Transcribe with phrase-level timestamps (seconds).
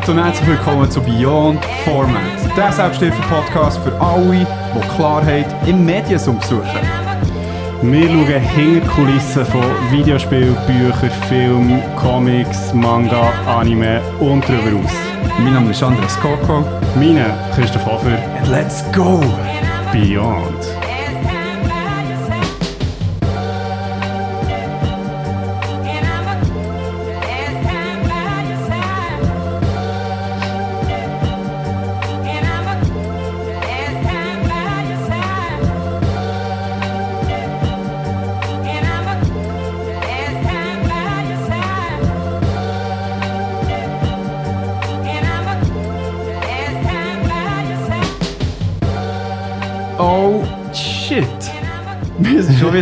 [0.00, 0.08] Geht?
[0.08, 6.64] Und herzlich willkommen zu Beyond Format, der Selbsthilfe-Podcast für alle, die Klarheit im Mediensum suchen.
[7.82, 14.92] Wir schauen hinter Kulissen von Videospielen, Büchern, Filmen, Comics, Manga, Anime und darüber aus.
[15.38, 16.64] Mein Name ist Andreas Koko.
[16.96, 18.18] Meine Christoph Hofer.
[18.38, 19.20] And let's go!
[19.92, 20.79] Beyond.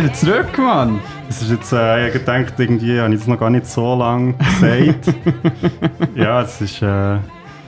[0.03, 0.99] Wieder zurück, Mann!
[1.27, 3.95] Es ist jetzt, äh, ich habe gedacht, irgendwie habe ich das noch gar nicht so
[3.95, 5.13] lange gesagt.
[6.15, 7.17] ja, es ist, äh,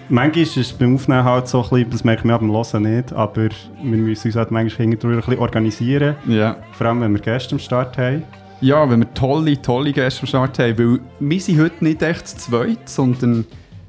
[0.07, 3.11] manchmal ist es beim Aufnehmen halt so ein bisschen, das merken wir beim Hören nicht,
[3.11, 3.49] aber wir
[3.83, 6.15] müssen uns halt manchmal hinterher ein bisschen organisieren.
[6.25, 6.55] Ja.
[6.71, 8.23] Vor allem, wenn wir Gäste am Start haben.
[8.61, 12.27] Ja, wenn wir tolle, tolle Gäste am Start haben, weil wir sind heute nicht echt
[12.27, 13.45] zu zweit, sondern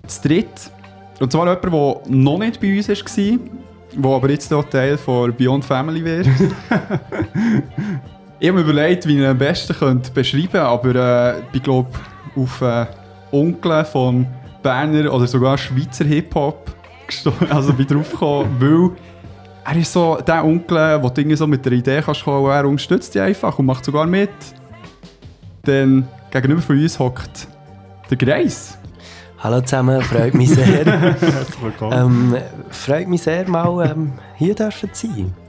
[0.07, 0.71] zu dritt.
[1.21, 3.39] Und zwar jemand, der noch nicht bei uns war,
[3.95, 6.27] der aber jetzt auch Teil von Beyond Family wird.
[8.43, 11.63] ich habe mir überlegt, wie ich ihn am besten könnte beschreiben könnte, aber äh, ich
[11.63, 11.91] glaube,
[12.35, 12.87] auf äh,
[13.31, 14.27] Onkel vom
[14.65, 16.75] Berner oder sogar Schweizer Hip-Hop
[17.51, 18.91] also bin drauf gekommen, weil
[19.65, 22.67] er ist so der Onkel, wo du irgendwie so mit der Idee kannst kommen, er
[22.67, 24.31] unterstützt dich einfach und macht sogar mit.
[25.63, 27.47] Dann gegenüber von uns hockt
[28.11, 28.77] der Greis.
[29.39, 30.85] Hallo zusammen, freut mich sehr.
[30.85, 32.35] Herzlich willkommen.
[32.35, 32.37] ähm,
[32.71, 35.42] freut mich sehr, mal ähm, hier dürfen zu sein.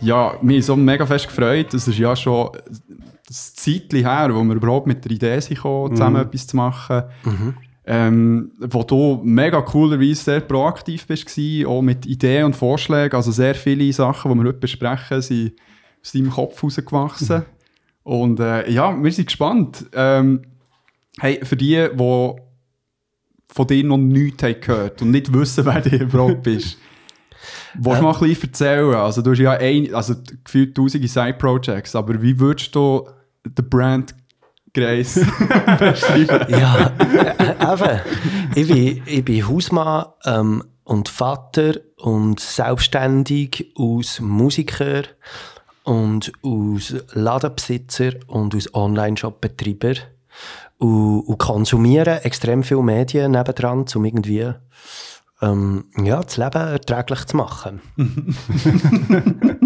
[0.00, 1.72] Ja, mich so mega fest gefreut.
[1.74, 5.96] Es ist ja schon ein Zeitchen her, wo wir überhaupt mit der Idee sind gekommen,
[5.96, 7.02] zusammen etwas zu machen.
[7.88, 13.14] Ähm, wo du mega coolerweise sehr proaktiv bist, gewesen, auch mit Ideen und Vorschlägen.
[13.14, 15.52] Also sehr viele Sachen, die wir heute besprechen, sind
[16.02, 17.44] aus deinem Kopf rausgewachsen.
[18.02, 19.86] Und äh, ja, wir sind gespannt.
[19.92, 20.42] Ähm,
[21.18, 22.32] hey, für die, die
[23.48, 26.78] von dir noch nichts haben gehört und nicht wissen, wer du überhaupt bist.
[27.78, 28.94] Willst du mal ein bisschen erzählen?
[28.94, 30.14] Also, du hast ja ein, also
[30.44, 33.08] gefühlt tausende Side-Projects, aber wie würdest du
[33.44, 34.14] den Brand
[34.72, 35.14] Grace
[35.78, 36.46] beschreiben?
[36.48, 38.00] Ja, äh, eben.
[38.54, 45.02] Ich bin, ich bin Hausmann ähm, und Vater und selbstständig aus Musiker
[45.84, 49.94] und aus Ladenbesitzer und aus Online-Shop-Betreiber
[50.78, 54.52] und, und konsumiere extrem viele Medien nebendran, um irgendwie
[55.42, 57.80] ähm, ja, das Leben erträglich zu machen.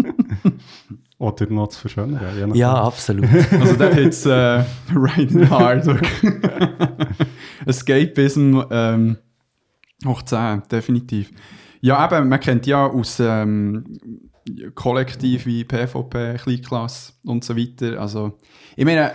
[1.17, 2.55] Oder noch zu verschönern.
[2.55, 3.29] Ja, absolut.
[3.51, 4.63] Also, das jetzt äh,
[4.95, 5.87] right in the heart.
[7.65, 9.17] Escapism ähm,
[10.05, 11.31] hoch 10, definitiv.
[11.79, 13.83] Ja, eben, man kennt ja aus ähm,
[14.73, 18.01] Kollektiv wie PvP, Kleinklasse und so weiter.
[18.01, 18.39] Also,
[18.75, 19.11] ich meine,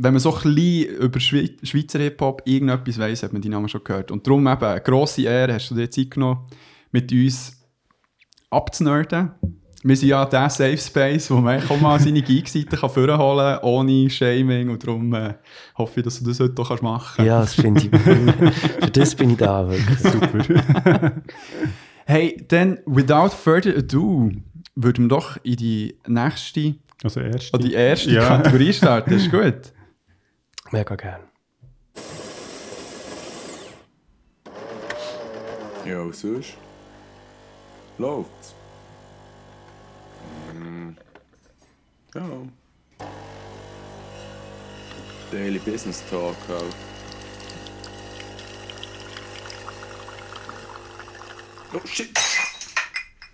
[0.00, 3.68] wenn man so ein bisschen über Schwei Schweizer Hip-Hop irgendetwas weiss, hat man die Namen
[3.68, 4.10] schon gehört.
[4.12, 6.46] Und darum eben, eine grosse Ehre, hast du dir Zeit genommen,
[6.92, 7.56] mit uns
[8.50, 9.32] abzunerden.
[9.84, 13.62] Wir sind ja der Safe Space, wo man auch mal seine Geek-Seite kann vorholen kann,
[13.62, 14.70] ohne Shaming.
[14.70, 15.34] Und darum äh,
[15.76, 17.26] hoffe ich, dass du das heute auch machen kannst.
[17.28, 17.90] Ja, das finde ich.
[18.80, 19.98] Für das bin ich da, wirklich.
[19.98, 21.12] Super.
[22.10, 24.30] Hey, dann, without further ado,
[24.74, 27.54] würden wir doch in die nächste, Also erst.
[27.54, 28.26] an die erste Ja.
[28.38, 29.12] Kategorie starten.
[29.12, 29.72] Ist gut?
[30.70, 31.22] Mega gern.
[35.86, 36.58] Ja, was sonst?
[37.96, 38.54] Läuft's?
[40.52, 40.94] Mm.
[42.14, 42.22] Ja.
[45.30, 46.74] Daily Business Talk halt.
[51.72, 52.27] Oh shit!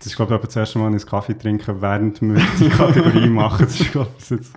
[0.05, 3.27] Das ist, glaube ich, das erste Mal, dass ich Kaffee trinke, während wir die Kategorie
[3.27, 3.65] machen.
[3.65, 4.51] Das ist, glaube ich, jetzt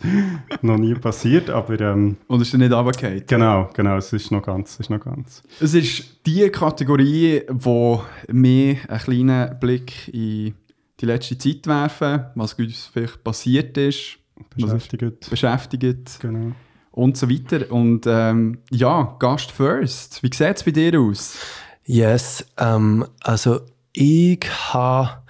[0.61, 3.25] noch nie passiert, aber ähm, Und ist er nicht runtergefallen?
[3.27, 5.43] genau, genau, es ist noch ganz, es ist noch ganz.
[5.59, 7.99] Es ist die Kategorie, die
[8.31, 10.53] mir einen kleinen Blick in
[11.01, 14.19] die letzte Zeit werfen, was uns vielleicht passiert ist,
[14.55, 15.31] Beschäftigt.
[15.31, 16.53] beschäftigt Genau.
[16.93, 17.73] und so weiter.
[17.73, 20.23] Und ähm, ja, Gast first.
[20.23, 21.39] Wie sieht es bei dir aus?
[21.87, 23.61] Yes, ähm, also
[23.99, 24.41] ich
[24.73, 25.23] habe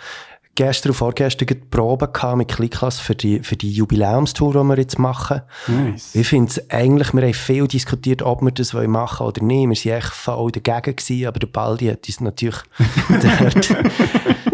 [0.58, 4.98] gestern und vorgestern die Probe mit Klickklasse für die, für die Jubiläumstour, die wir jetzt
[4.98, 5.42] machen.
[5.68, 6.16] Nice.
[6.16, 9.84] Ich finde es eigentlich, wir haben viel diskutiert, ob wir das machen wollen oder nicht.
[9.84, 12.58] Wir waren echt voll dagegen, gewesen, aber der Baldi hat uns natürlich
[13.08, 13.70] dort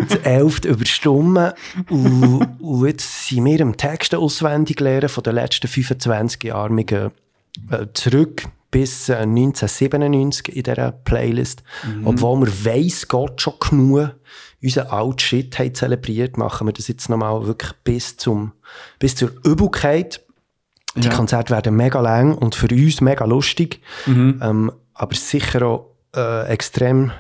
[0.09, 1.53] das Elfte überstimmen.
[1.89, 6.79] Und, und jetzt sind wir im Texte auswendig lernen von den letzten 25 Jahren.
[6.79, 7.11] Äh,
[7.95, 8.43] zurück
[8.75, 11.63] bis äh, 1997 in dieser Playlist.
[12.05, 14.17] Obwohl wir weiss Gott schon genug
[14.61, 18.51] unseren alten Shit haben zelebriert, machen wir das jetzt nochmal wirklich bis zum,
[18.99, 20.23] bis zur Übelkeit.
[20.97, 21.15] Die Ja.
[21.15, 23.81] Konzerte werden mega lang und für uns mega lustig.
[24.07, 24.41] Mhm.
[24.43, 27.13] Ähm, aber sicher auch äh, extrem.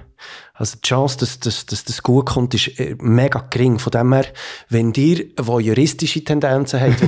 [0.56, 3.80] Also die Chance, dass, dass, dass das gut kommt, ist äh, mega gering.
[3.80, 4.26] Von dem her,
[4.68, 7.00] wenn ihr, wo juristische Tendenzen habt,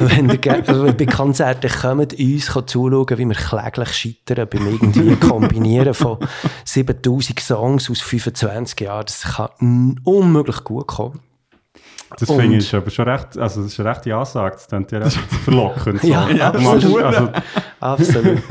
[0.00, 5.14] wenn ihr ge- äh, bei Konzerten kommt, uns zuschauen, wie wir kläglich scheitern beim irgendwie
[5.16, 6.18] Kombinieren von
[6.64, 11.20] 7000 Songs aus 25 Jahren, das kann unmöglich gut kommen.
[12.18, 14.90] Das Und- finde ich aber schon recht, also das ist eine rechte Ansage, das klingt
[14.90, 16.02] ja recht verlockend.
[16.02, 16.08] so.
[16.08, 17.02] Ja, machst- absolut.
[17.02, 17.28] Also,
[17.80, 18.42] Absolut.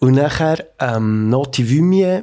[0.00, 2.22] Und nachher, ähm, Noti Vumie,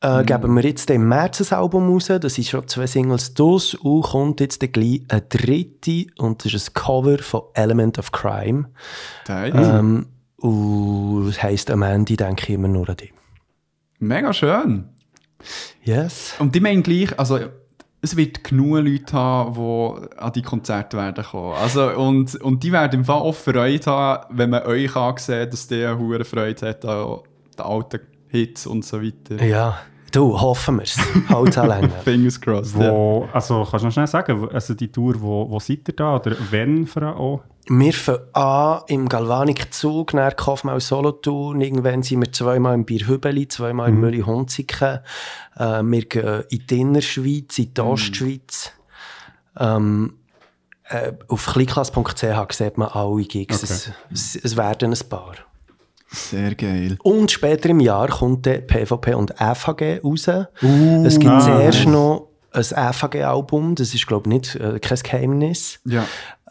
[0.00, 2.06] äh, geben wir jetzt im März ein Album raus.
[2.06, 3.76] Das ist schon zwei Singles durch.
[3.82, 6.06] Und kommt jetzt gleich eine dritte.
[6.18, 8.68] Und das ist ein Cover von Element of Crime.
[9.24, 9.52] Teil.
[9.54, 10.06] Ähm,
[10.36, 13.12] und das heisst, am Ende denke ich immer nur an dich.
[13.98, 14.88] Mega schön.
[15.82, 16.34] Yes.
[16.38, 17.38] Und die meinen gleich, also
[18.00, 21.54] es wird genug Leute haben, die an die Konzerte werden kommen.
[21.54, 25.66] Also, und, und die werden im Fall auch Freude haben, wenn man euch ansieht, dass
[25.66, 27.18] der eine Freude hat an
[27.56, 29.42] den alten Hits und so weiter.
[29.44, 29.78] Ja.
[30.10, 30.96] Du, hoffen wir es.
[31.28, 32.76] Halt an Fingers crossed.
[32.76, 32.90] ja.
[32.90, 36.16] wo, also kannst du noch schnell sagen, also die Tour, wo, wo seid ihr da
[36.16, 37.40] oder wenn vor allem auch?
[37.70, 41.60] Wir fangen an im Galvanik-Zug, nach Kaufmann Solothurn.
[41.60, 45.00] Irgendwann sind wir zweimal im Bierhübeli, zweimal in Mülli Hunziken.
[45.56, 48.72] Äh, wir gehen in die Innerschweiz, in die Ostschweiz.
[49.58, 50.14] Ähm,
[50.84, 53.62] äh, auf kleinklasse.ch sieht man alle Gigs.
[53.62, 55.34] Es, es, es werden ein paar.
[56.10, 56.96] Sehr geil.
[57.02, 60.28] Und später im Jahr kommt der PvP und FHG raus.
[61.04, 65.80] es gibt zuerst noch ein FHG-Album, das ist, glaube ich, nicht, äh, kein Geheimnis.
[65.84, 66.04] Ja.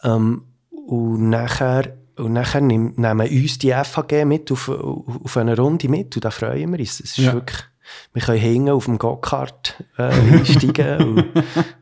[0.04, 0.44] Ähm,
[0.88, 6.15] und nachher, und nachher nehm, nehmen uns die FHG mit auf, auf eine Runde mit
[6.15, 7.00] und da freuen wir uns.
[7.00, 7.33] Es ist Ja.
[7.33, 7.57] wirklich,
[8.13, 11.25] wir können hängen auf dem Go-Kart äh, einsteigen und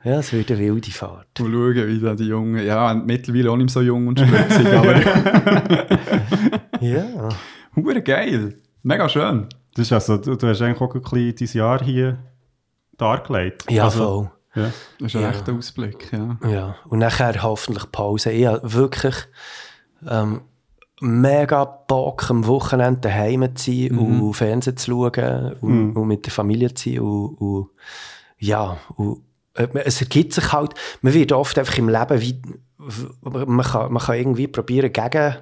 [0.03, 1.27] ja, es wird eine wilde Fahrt.
[1.39, 4.95] Mal schauen, wie da die Jungen, ja, mittlerweile auch nicht so jung und spritzig, aber
[6.81, 7.29] Ja.
[7.75, 8.55] Hure geil.
[8.83, 9.47] Mega schön.
[9.73, 12.17] Das ist also, du, du hast eigentlich auch ein bisschen dein Jahr hier
[12.97, 13.69] dargelegt.
[13.69, 14.03] Ja, also,
[14.53, 14.63] voll.
[14.63, 14.71] Ja.
[14.99, 15.29] Das ist ein Ja.
[15.31, 16.37] echter Ausblick, ja.
[16.49, 16.75] Ja.
[16.85, 18.31] Und nachher hoffentlich Pause.
[18.31, 19.15] Ich habe wirklich
[20.07, 20.41] ähm,
[21.01, 26.31] mega Bock, am Wochenende daheim zu sein und Fernsehen zu schauen und, und mit der
[26.31, 26.99] Familie zu sein.
[26.99, 27.69] Und, und
[28.37, 29.23] ja, und,
[29.55, 32.41] äh, es ergibt sich halt, man wird oft einfach im Leben wie,
[33.23, 35.35] man kann, man kann irgendwie probieren, gegen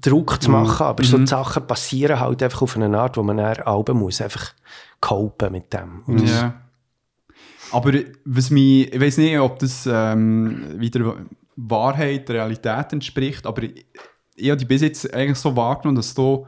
[0.00, 3.36] Druck zu machen, aber so die Sachen passieren halt einfach auf eine Art, wo man
[3.36, 4.52] dann Alben muss, einfach
[5.00, 6.02] copen mit dem.
[6.06, 6.62] Und Ja.
[7.72, 7.92] Aber
[8.24, 11.16] was mich, ich weiß nicht, ob das ähm, wieder
[11.56, 13.86] Wahrheit, Realität entspricht, aber ich,
[14.36, 16.46] ich habe dich bis jetzt eigentlich so wahrgenommen, dass du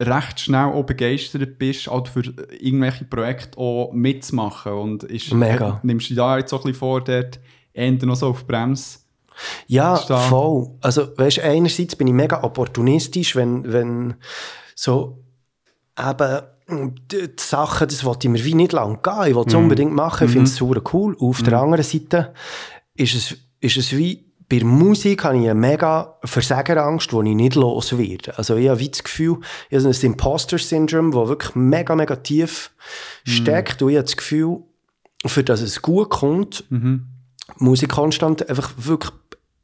[0.00, 2.22] recht schnell auch begeistert bist, auch für
[2.58, 4.72] irgendwelche Projekte auch mitzumachen.
[4.72, 5.80] Und ist, Mega.
[5.82, 7.40] nimmst du dir da jetzt so ein bisschen vor, dort
[7.72, 8.98] eher noch so auf die Bremse?
[9.66, 10.70] Ja, voll.
[10.80, 14.14] Also, weißt, einerseits bin ich mega opportunistisch, wenn, wenn
[14.74, 15.24] so
[15.98, 16.42] eben
[17.10, 19.26] die, die Sachen, das wollte ich mir wie nicht lang gehen.
[19.28, 21.16] Ich wollte es unbedingt machen, ich finde es super cool.
[21.18, 22.32] Auf der anderen Seite
[22.94, 27.34] ist es, ist es wie, bei der Musik habe ich eine mega Versagerangst, die ich
[27.34, 28.36] nicht los werde.
[28.36, 29.38] Also ich habe wie das Gefühl,
[29.70, 32.70] ich habe ein Imposter-Syndrom, das wirklich mega, mega tief
[33.24, 33.82] steckt.
[33.82, 34.58] Und ich habe das Gefühl,
[35.26, 36.64] für das es gut kommt,
[37.58, 39.12] muss ich konstant einfach wirklich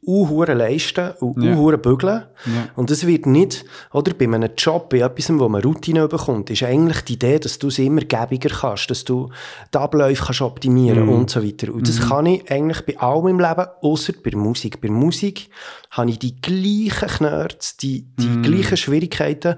[0.02, 1.52] unhure leisten und Ja.
[1.52, 2.24] unhure bügeln.
[2.46, 2.68] Ja.
[2.76, 6.62] Und das wird nicht, oder bei einem Job, bei etwas, wo man Routine bekommt, ist
[6.62, 9.30] eigentlich die Idee, dass du es immer gäbiger kannst, dass du
[9.72, 11.72] die Abläufe kannst optimieren und so weiter.
[11.72, 14.80] Und das kann ich eigentlich bei allem im Leben, außer bei Musik.
[14.80, 15.50] Bei Musik
[15.90, 19.56] habe ich die gleichen Knörz, die, die gleichen Schwierigkeiten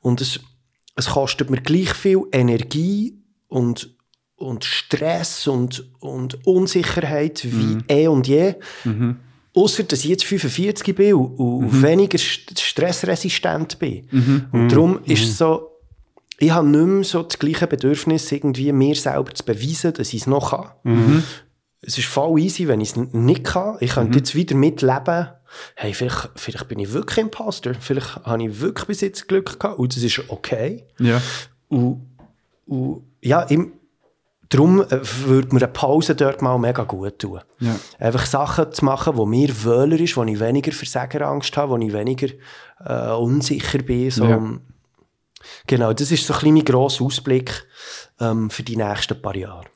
[0.00, 0.40] und es,
[0.96, 3.94] es kostet mir gleich viel Energie und
[4.38, 8.56] und Stress und, und Unsicherheit wie eh und je.
[9.56, 14.06] Ausser, dass ich jetzt 45 bin und, und weniger st stressresistent bin.
[14.52, 15.70] Und darum ist es so,
[16.38, 20.22] ich habe nicht mehr so das gleiche Bedürfnis, irgendwie mir selber zu beweisen, dass ich
[20.22, 20.70] es noch kann.
[21.80, 23.76] Es ist voll easy, wenn ich es nicht kann.
[23.80, 25.28] Ich könnte jetzt wieder mitleben.
[25.74, 27.74] Hey, vielleicht, vielleicht bin ich wirklich Imposter.
[27.78, 29.78] Vielleicht habe ich wirklich bis jetzt Glück gehabt.
[29.78, 30.84] Und das ist okay.
[30.98, 31.22] Ja.
[31.68, 32.02] Und,
[32.66, 33.72] und ja, im,
[34.48, 37.40] darum äh, würde mir eine Pause dort mal mega gut tun.
[37.60, 37.76] Ja.
[37.98, 41.92] Einfach Sachen zu machen, wo mir wöhler ist, wo ich weniger Versagerangst habe, wo ich
[41.92, 42.28] weniger
[42.84, 44.10] äh, unsicher bin.
[44.10, 44.24] So.
[44.24, 44.42] Ja.
[45.66, 47.66] Genau, das ist so ein mein grosser Ausblick
[48.20, 49.66] ähm, für die nächsten paar Jahre.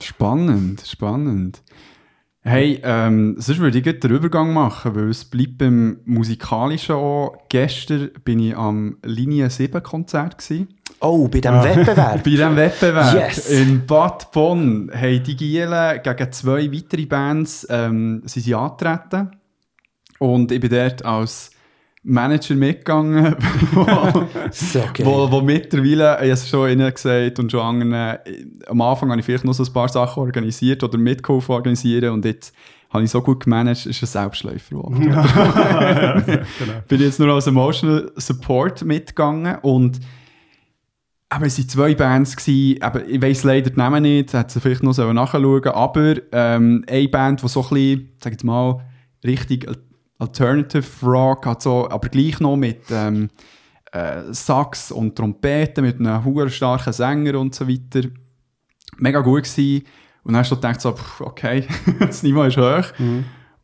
[0.00, 1.62] Spannend, spannend.
[2.46, 7.38] Hey, ähm, sonst würde ich den Übergang machen, weil es bleibt beim Musikalischen auch.
[7.48, 10.68] Gestern bin ich am Linie 7 Konzert gewesen.
[11.00, 12.12] Oh, bei diesem Wettbewerb.
[12.22, 13.50] Bei diesem Wettbewerb Yes.
[13.50, 19.30] in Bad Bonn haben die Gielen gegen zwei weitere Bands ähm, sind sie angetreten.
[20.18, 21.50] Und ich bin dort als
[22.04, 23.34] Manager mitgegangen,
[23.72, 23.86] wo,
[24.50, 28.18] So wo, wo mittlerweile, ich habe es schon ihnen gesagt und schon anderen, äh,
[28.66, 32.24] am Anfang habe ich vielleicht noch so ein paar Sachen organisiert oder mitgeholfen organisieren und
[32.26, 32.54] jetzt
[32.90, 35.00] habe ich so gut gemanagt, ist ein Selbstläufer geworden.
[36.88, 39.98] Bin jetzt nur als Emotional Support mitgegangen und
[41.30, 44.60] aber es waren zwei Bands, gewesen, aber ich weiss leider die Namen nicht, hätte sie
[44.60, 48.84] vielleicht noch nachschauen aber ähm, eine Band, die so ein bisschen, sag ich mal,
[49.24, 49.66] richtig
[50.18, 53.30] Alternative Rock hat, so, aber gleich noch mit ähm,
[53.92, 58.08] äh, Sax und Trompeten, mit einem hohen starken Sänger und so weiter.
[58.98, 59.84] Mega gut gewesen.
[60.22, 61.66] Und dann hast du gedacht, so, pff, okay,
[61.98, 62.92] das Niveau ist hoch.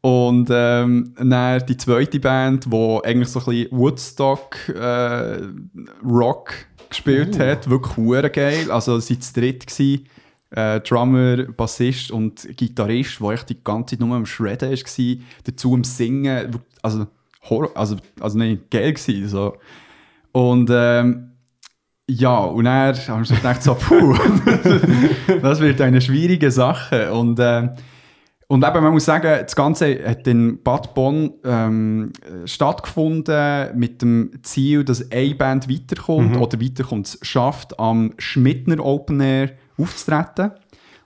[0.02, 5.40] Und ähm, dann die zweite Band, die eigentlich so ein bisschen Woodstock äh,
[6.04, 6.54] Rock
[6.88, 8.70] gespielt hat, wirklich geil.
[8.70, 9.66] Also sie waren zu dritt.
[9.66, 10.06] Gewesen.
[10.50, 15.74] Äh, Drummer, Bassist und Gitarrist, der echt die ganze Zeit nur am Shredden war, dazu
[15.74, 17.06] am Singen, also,
[17.48, 19.28] Horror, also, also nein, geil gewesen.
[19.28, 19.56] So.
[20.32, 21.30] Und ähm,
[22.10, 24.16] ja, und dann haben wir so gedacht, so, puh,
[25.42, 27.12] das wird eine schwierige Sache.
[27.12, 27.70] Und, ähm,
[28.48, 32.12] und eben, man muss sagen, das Ganze hat in Bad Bonn ähm,
[32.46, 39.20] stattgefunden mit dem Ziel, dass eine Band weiterkommt oder weiterkommt, es schafft, am Schmidtner Open
[39.20, 39.50] Air
[39.82, 40.52] aufzutreten.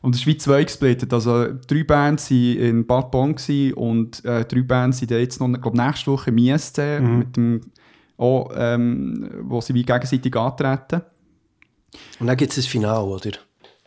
[0.02, 1.12] Und es ist wie zwei gesplittet.
[1.14, 3.34] Also drei Bands waren in Bad Bonn
[3.74, 7.60] und äh, drei Bands sind jetzt noch, glaube nächste Woche im ISC, mit dem,
[8.18, 11.00] auch, ähm, wo sie wie gegenseitig antreten.
[12.20, 13.30] Und dann gibt es ein Finale, oder?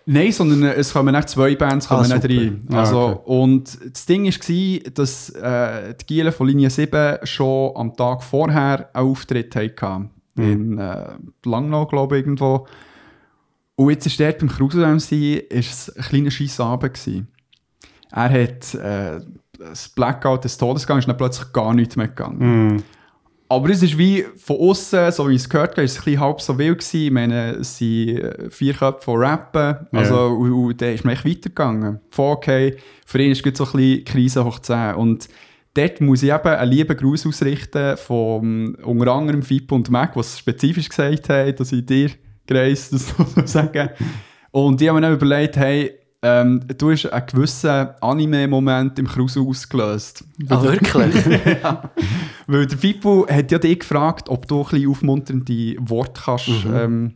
[0.09, 2.65] Nein, sondern äh, es kommen nicht zwei Bands kommen Ah, nicht rein.
[2.71, 3.21] Ah, Also, okay.
[3.25, 8.89] Und das Ding war, dass äh, die Gielen von Linie 7 schon am Tag vorher
[8.93, 10.09] einen Auftritt hatten.
[10.37, 11.09] In äh,
[11.45, 12.67] Langnau, glaube ich, irgendwo.
[13.79, 15.11] Und jetzt war dort beim Kruse-MC
[15.51, 16.93] ist es ein kleiner Scheissabend.
[16.95, 17.27] gewesen.
[18.11, 19.21] Er hat äh,
[19.59, 22.75] das Blackout des Todesgangs ist dann plötzlich gar nichts mehr gegangen.
[22.77, 22.83] Mm.
[23.49, 26.03] Aber es ist wie von außen, so wie ich es gehört habe, ist es ein
[26.05, 27.01] bisschen halb so wild gewesen.
[27.05, 29.87] Ich meine, es sind äh, vier Köpfe von Rappen.
[29.91, 30.25] Also, Ja.
[30.25, 31.99] und, und dann ist man echt weitergegangen.
[32.09, 32.77] Voll okay.
[33.05, 34.95] Für ihn ist es so ein bisschen Krise hoch 10.
[34.95, 35.29] Und
[35.75, 40.39] dort muss ich eben einen lieben Gruß ausrichten von unter anderem Fippo und Mac, was
[40.39, 42.09] spezifisch gesagt haben, dass ich dir,
[42.47, 43.89] Grace, das so sagen.
[44.51, 49.39] Und die haben mir dann überlegt, hey, ähm, du hast einen gewissen Anime-Moment im Kruse
[49.39, 50.23] ausgelöst.
[50.49, 51.15] Ah, wirklich?
[52.47, 57.13] Weil der Fippo hat ja dich gefragt, ob du ein bisschen aufmunternde Worte kannst, ähm,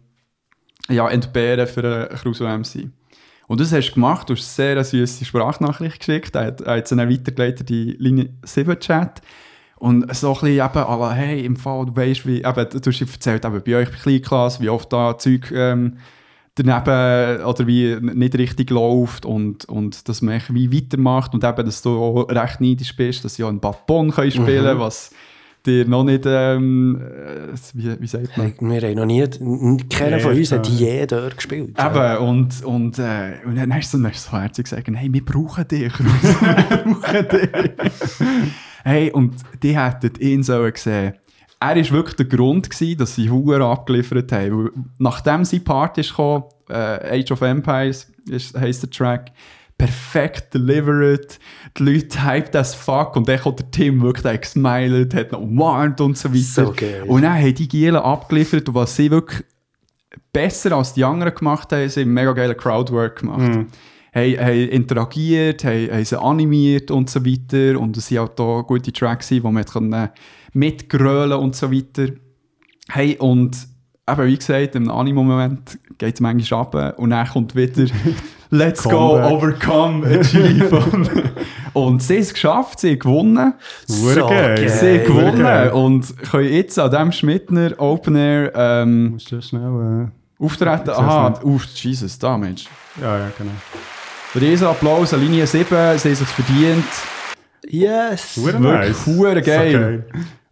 [0.90, 2.90] ja, entbehren für einen Crusoe MC.
[3.48, 6.78] Und das hast du gemacht, du hast eine sehr süße Sprachnachricht geschickt, er hat, er
[6.78, 9.22] hat sie dann weitergeleitet in die Linie 7 Chat.
[9.82, 13.02] Und so ein bisschen eben, la, hey, im Fall, du weißt, wie, eben, du hast
[13.02, 15.98] erzählt, eben, bei euch bei Kleinklasse, wie oft da Zeug ähm,
[16.54, 21.82] daneben oder wie nicht richtig läuft und, und dass man wie weitermacht und eben, dass
[21.82, 25.10] du auch recht neidisch bist, dass sie auch in Bad Bonn können spielen was
[25.66, 28.54] dir noch nicht, ähm, äh, wie, wie sagt man?
[28.60, 29.26] Wir haben noch nie,
[29.90, 31.76] keiner von uns hat je dort gespielt.
[31.80, 35.12] Eben, und, und, äh, und dann hast du dann hast du so herzlich gesagt, hey,
[35.12, 37.50] wir brauchen dich, wir brauchen dich.
[38.84, 41.14] hey, und die hätten ihn so gesehen.
[41.60, 44.92] Er war wirklich der Grund, gewesen, dass sie Hunger abgeliefert haben.
[44.98, 49.32] Nachdem sie Party gekommen, äh, Age of Empires ist, heisst der Track,
[49.78, 51.40] perfekt delivered,
[51.78, 55.32] die Leute hyped as fuck und dann kommt der Tim wirklich, der hat gesmiled, hat
[55.32, 56.66] noch umarmt und so weiter.
[56.66, 57.04] So geil.
[57.08, 59.44] Und dann haben die Gielen abgeliefert und was sie wirklich
[60.32, 63.56] besser als die anderen gemacht haben, sie haben mega geile Crowdwork gemacht.
[63.56, 63.68] Mhm.
[64.14, 67.80] Haben, haben interagiert, haben, haben sie animiert und so weiter.
[67.80, 70.10] Und es waren auch da gute Tracks, wo man können
[70.54, 72.08] mitgrölen und so weiter.
[72.90, 73.56] Hey, und
[74.10, 77.86] eben, wie gesagt, im Animo-Moment geht es manchmal ab und dann kommt wieder
[78.54, 80.70] Let's go, overcome, achieve.
[81.74, 83.54] und, sie haben es geschafft, sie haben gewonnen.
[83.88, 84.70] Hure geil.
[84.70, 90.12] Sie haben gewonnen und können jetzt an diesem Schmidtner Open Air ähm, Musst du schnell.
[90.38, 90.90] auftreten.
[90.90, 92.66] Ich Aha, uff, Jesus, da Mensch.
[93.00, 93.52] Äh, ja, ja, genau.
[94.40, 96.86] Riesen Applaus an Linie 7, sie haben sich verdient.
[97.68, 98.42] Yes!
[98.44, 99.06] Wirklich nice.
[99.06, 100.06] hure geil.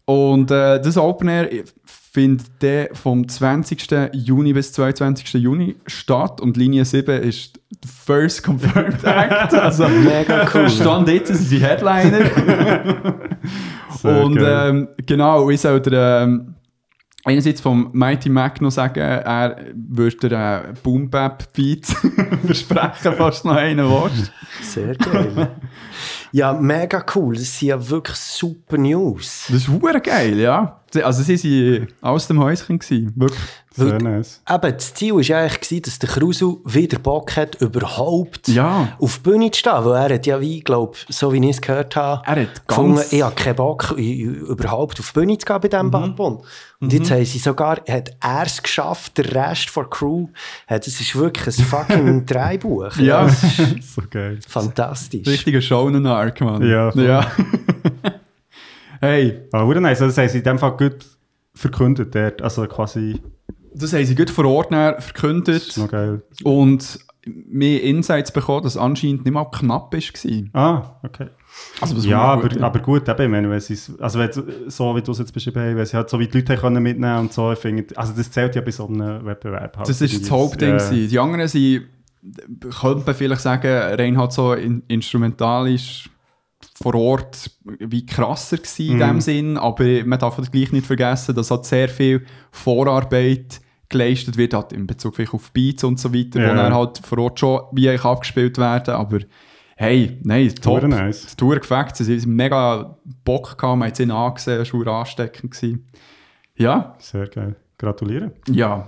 [0.06, 1.50] So Und äh, das Open Air
[1.86, 3.88] findet der vom 20.
[4.14, 5.34] Juni bis 22.
[5.36, 9.54] Juni statt und Linie 7 ist der first confirmed act.
[9.54, 10.70] Also Mega cool.
[10.70, 12.26] Stand jetzt sind die Headliner.
[14.04, 16.56] Und ähm, genau, ich soll dir ähm,
[17.26, 21.86] einerseits vom Mighty Mac noch sagen, er würde einen Boom Bap Beat
[22.46, 24.32] versprechen, fast noch einen willst.
[24.62, 25.56] Sehr geil.
[26.32, 27.36] ja, mega cool.
[27.36, 29.46] Das sind ja wirklich super News.
[29.48, 30.79] Das ist hure geil, ja.
[31.04, 31.38] Also sie
[31.82, 33.40] waren aus dem Häuschen, gewesen, wirklich.
[33.72, 34.42] Sehr nice.
[34.50, 38.90] Eben, das Ziel war ja eigentlich, gewesen, dass der Krusel wieder Bock hat, überhaupt Ja.
[39.00, 39.72] auf die Bühne zu stehen.
[39.86, 42.68] Weil er hat ja, wie ich glaube, so wie ich es gehört habe, Er hat
[42.68, 45.92] gefunden, ganz- ich habe keinen Bock, überhaupt auf die Bühne zu gehen bei diesem Mhm.
[45.92, 46.42] Barbon.
[46.82, 50.28] Und jetzt haben sie sogar, hat er es geschafft, der Rest der Crew,
[50.68, 52.96] hat, es ist wirklich ein fucking Dreibuch.
[52.98, 53.26] Ja.
[53.26, 53.58] Das ist
[53.96, 54.40] So geil.
[54.48, 55.28] fantastisch.
[55.28, 56.68] Richtiger Shonen-Arc, Mann.
[56.68, 57.04] Ja, voll.
[57.06, 57.32] ja.
[59.02, 60.02] hey, Aber hure nice.
[60.02, 61.06] Also, das haben sie in dem Fall gut
[61.54, 62.42] verkündet dort.
[62.42, 63.20] Also quasi,
[63.74, 64.70] das haben sie gut vor Ort
[65.04, 65.58] verkündet.
[65.58, 66.22] das ist noch geil.
[66.44, 70.44] und mehr Insights bekommen, dass anscheinend nicht mal knapp war.
[70.54, 71.28] Ah, okay.
[71.82, 74.30] Also, Ja, gut, aber, aber gut, eben, wenn sie's- also wenn,
[74.70, 76.82] so wie du es jetzt beschrieben hast, wenn sie halt so wie die Leute können
[76.82, 79.78] mitnehmen und so, ich finde, also das zählt ja bei so einem Wettbewerb.
[79.78, 80.32] Halt Das ist das.
[80.32, 80.78] Hauptding.
[80.78, 81.10] Gewesen.
[81.10, 81.88] Die anderen sind,
[82.80, 86.10] könnte man vielleicht sagen, rein halt so in, instrumentalisch
[86.82, 89.02] vor Ort wie krasser gewesen Mhm.
[89.02, 93.62] in dem Sinn, aber man darf halt gleich nicht vergessen, dass halt sehr viel Vorarbeit
[93.90, 96.52] geleistet wird, halt in Bezug vielleicht auf Beats und so weiter, Ja.
[96.52, 99.20] wo dann halt vor Ort schon wie eigentlich abgespielt werden, aber
[99.78, 100.84] hey, nein, top.
[100.84, 101.26] Nice.
[101.28, 105.52] Die Tour gefällt, sie haben mega Bock gehabt, man hat sie angesehen, es war ansteckend.
[105.52, 105.88] Gewesen.
[106.56, 107.56] Ja, Sehr geil.
[107.78, 108.32] Gratuliere.
[108.52, 108.88] ja.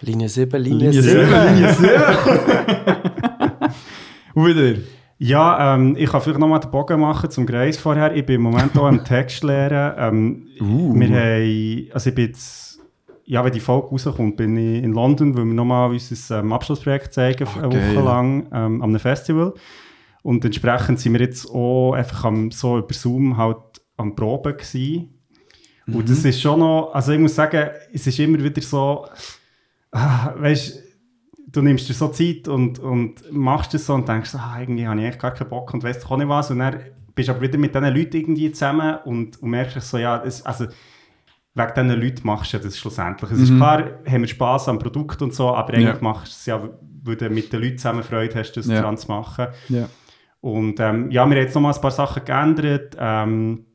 [0.00, 1.26] Linie 7, Linie, Linie 7.
[1.28, 1.90] 7, Linie 7.
[4.34, 4.80] Und wieder.
[5.24, 8.12] Ja, ähm, ich kann vielleicht nochmal den Bogen machen zum Greis vorher.
[8.16, 9.94] Ich bin im Moment auch am Text lernen.
[9.96, 10.94] Ähm, Uh.
[10.98, 12.80] Wir haben, also ich bin jetzt,
[13.24, 17.12] ja, wenn die Folge rauskommt, bin ich in London, weil wir nochmal unser ähm, Abschlussprojekt
[17.14, 17.94] zeigen, Ach, eine geil.
[17.96, 19.54] Woche lang ähm, an einem Festival.
[20.22, 23.58] Und entsprechend sind wir jetzt auch einfach am, so über Zoom halt
[23.96, 25.20] am Proben gewesen.
[25.86, 29.06] Und das ist schon noch, also ich muss sagen, es ist immer wieder so,
[29.92, 30.91] ah, weißt du
[31.60, 35.06] nimmst dir so Zeit und, und machst das so und denkst, ah, irgendwie habe ich
[35.08, 36.50] echt gar keinen Bock und weißt auch nicht was.
[36.50, 36.76] Und dann
[37.14, 40.46] bist du aber wieder mit diesen Leuten irgendwie zusammen und, und merkst so, ja, es,
[40.46, 40.66] also
[41.54, 43.30] wegen diesen Leuten machst du das schlussendlich.
[43.30, 45.98] Es ist klar, haben wir Spass am Produkt und so, aber eigentlich Ja.
[46.00, 46.68] machst du es ja,
[47.04, 48.80] weil du mit den Leuten zusammen Freude hast, das Ja.
[48.80, 49.48] dran zu machen.
[49.68, 49.88] Ja.
[50.40, 53.66] Und ähm, ja, wir haben jetzt noch mal ein paar Sachen geändert, ähm,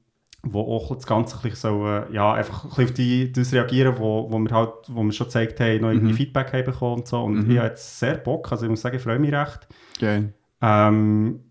[0.54, 3.96] wo auch das Ganze ein bisschen so, ja, einfach ein bisschen auf die, das reagieren,
[3.98, 7.08] wo, wo wir halt, wo wir schon gezeigt haben, noch irgendwie Feedback haben bekommen und
[7.08, 7.22] so.
[7.22, 9.68] Und ich habe jetzt sehr Bock, also ich muss sagen, ich freue mich recht.
[10.00, 10.34] Geil.
[10.62, 11.42] Ähm,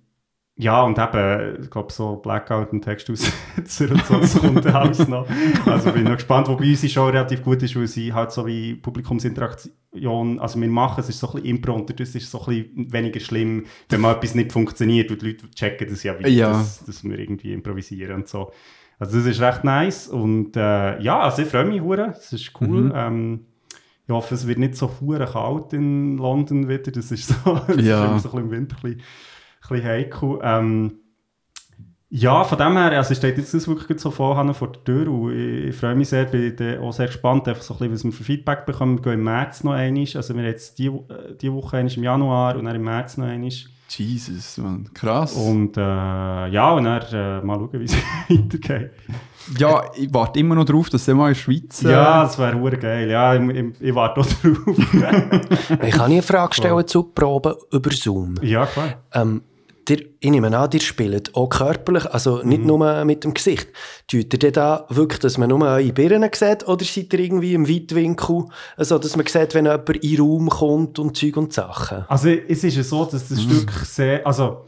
[0.58, 5.28] ja, und eben, ich glaube, so Blackout und Textaussetzer und so, das kommt alles noch.
[5.66, 8.74] Also bin noch gespannt, wobei unsere Show relativ gut ist, weil sie halt so wie
[8.74, 12.46] Publikumsinteraktion, also wir machen, es ist so ein bisschen Impro und das ist so ein
[12.46, 16.28] bisschen weniger schlimm, wenn mal etwas nicht funktioniert und die Leute checken das ja wie,
[16.30, 16.52] Ja.
[16.52, 18.50] Dass, dass wir irgendwie improvisieren und so.
[18.98, 22.52] Also das ist recht nice und äh, ja, also ich freue mich hure, es ist
[22.60, 22.92] cool.
[22.94, 23.46] Ähm,
[24.06, 27.84] ich hoffe, es wird nicht so hure kalt in London wieder, das ist so, das
[27.84, 28.04] Ja.
[28.04, 30.38] ist immer so ein bisschen im Winter ein bisschen, ein bisschen heikel.
[30.42, 30.92] Ähm,
[32.08, 35.32] ja, von dem her, also steht jetzt das wirklich so vorhanden vor der Tür und
[35.36, 38.12] ich, ich freue mich sehr, bin auch sehr gespannt, einfach so ein bisschen, was wir
[38.12, 38.98] für Feedback bekommen.
[38.98, 41.92] Wir gehen im März noch einmal, also wir haben jetzt die, äh, die Woche einmal
[41.92, 43.50] im Januar und dann im März noch einmal.
[43.88, 44.88] Jesus, man.
[44.94, 45.34] Krass.
[45.34, 47.96] Und äh, ja, und dann äh, mal schauen, wie es
[48.28, 48.90] weitergeht.
[49.58, 51.82] ja, ich warte immer noch drauf, dass sie mal in der Schweiz.
[51.84, 53.08] äh, Ja, das wäre hure geil.
[53.08, 54.76] Ja, ich, ich, ich warte auch drauf.
[55.82, 58.34] Ich kann eine Frage stellen zu Proben über Zoom.
[58.42, 58.94] ja, klar.
[59.14, 59.42] Ähm,
[59.88, 62.66] dir, ich nehme an, ihr spielt auch körperlich, also nicht Mhm.
[62.66, 63.68] nur mit dem Gesicht.
[64.06, 67.68] Tut ihr da wirklich, dass man nur eure Birnen sieht oder seid ihr irgendwie im
[67.68, 68.44] Weitwinkel,
[68.76, 72.04] also dass man sieht, wenn jemand in den Raum kommt und Zeug und Sachen?
[72.08, 74.64] Also es ist ja so, dass das Stück sehr, also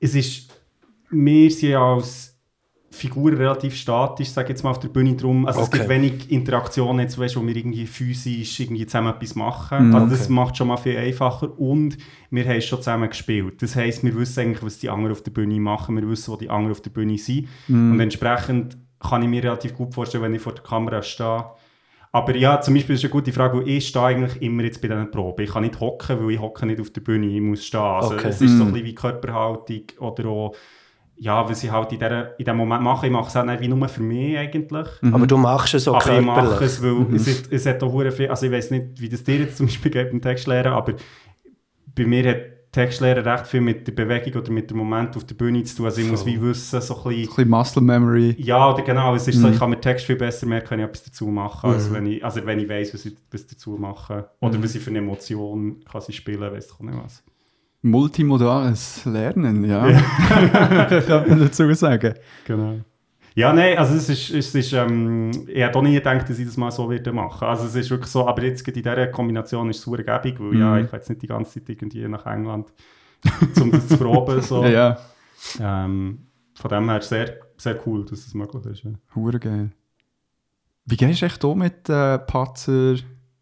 [0.00, 0.48] es ist,
[1.10, 2.27] wir sind ja als
[2.90, 5.46] Figur relativ statisch, sage jetzt mal auf der Bühne drum.
[5.46, 5.78] Also es Okay.
[5.78, 9.94] gibt wenig Interaktion jetzt, weißt, wo wir irgendwie physisch irgendwie zusammen etwas machen.
[9.94, 10.32] also das okay.
[10.32, 11.98] macht schon mal viel einfacher und
[12.30, 13.60] wir haben schon zusammen gespielt.
[13.62, 16.36] Das heisst, wir wissen eigentlich, was die anderen auf der Bühne machen, wir wissen, wo
[16.36, 20.34] die anderen auf der Bühne sind und entsprechend kann ich mir relativ gut vorstellen, wenn
[20.34, 21.44] ich vor der Kamera stehe.
[22.10, 24.88] Aber ja, zum Beispiel ist eine gute Frage, weil ich stehe eigentlich immer jetzt bei
[24.88, 25.44] diesen Proben.
[25.44, 27.80] Ich kann nicht hocken, weil ich hocke nicht auf der Bühne, ich muss stehen.
[27.80, 28.28] Also Okay.
[28.28, 30.54] es ist so ein bisschen wie Körperhaltung oder auch,
[31.20, 33.06] ja, was ich halt in, der, in dem Moment mache.
[33.06, 34.86] Ich mache es auch nicht wie nur für mich eigentlich.
[35.12, 36.66] Aber du machst es so Aber ich mache körperlich.
[36.70, 39.24] es, weil es, hat, es hat auch hure viel, also ich weiß nicht, wie das
[39.24, 40.94] dir jetzt zum Beispiel geht beim Textlehrer, aber
[41.94, 42.38] bei mir hat
[42.70, 45.86] Textlehrer recht viel mit der Bewegung oder mit dem Moment auf der Bühne zu tun.
[45.86, 48.36] Also ich muss wie wissen, so ein bisschen, Ein bisschen Muscle Memory.
[48.38, 49.14] ja, oder genau.
[49.14, 51.66] Es ist so, ich kann mir Text viel besser merken, wenn ich etwas dazu mache,
[51.66, 51.72] Mhm.
[51.72, 54.28] als wenn ich, also wenn ich weiss, was ich was dazu mache.
[54.40, 57.24] Oder was ich für eine Emotion sie spielen, weiss ich auch nicht was.
[57.82, 59.86] Multimodales Lernen, ja.
[61.06, 62.14] Kann man dazu sagen.
[62.46, 62.80] Genau.
[63.34, 66.46] Ja, nein, also es ist, es ist ähm, ich hätte auch nie gedacht, dass ich
[66.46, 67.46] das mal so würde machen.
[67.46, 70.58] Also es ist wirklich so, aber jetzt in dieser Kombination ist es super gäbig, weil
[70.58, 70.80] ja, Mhm.
[70.84, 72.72] ich fahre jetzt nicht die ganze Zeit irgendwie nach England,
[73.60, 74.42] um das zu proben.
[74.42, 74.64] So.
[74.64, 74.70] Ja,
[75.60, 75.84] ja.
[75.84, 78.82] Ähm, von dem her sehr, sehr cool, dass das möglich ist.
[78.82, 78.90] Ja.
[79.14, 79.70] Hure geil.
[80.84, 82.96] Wie gehst du echt um mit äh, Patzer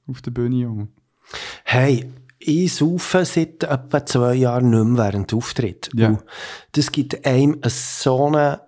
[0.07, 0.89] auf der Bühne um?
[1.65, 2.05] Hey,
[2.47, 5.91] ich saufe seit etwa zwei Jahren nicht mehr während Auftritt.
[5.95, 6.09] Ja.
[6.09, 6.25] Und
[6.73, 8.61] das gibt einem so eine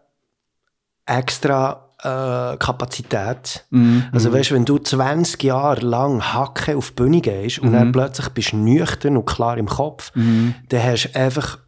[1.06, 3.66] extra äh, Kapazität.
[3.70, 4.04] Mhm.
[4.12, 7.72] Also weißt, wenn du 20 Jahre lang Hacke auf die Bühne gehst und Mhm.
[7.72, 11.58] dann plötzlich bist du nüchtern und klar im Kopf, dann hast du einfach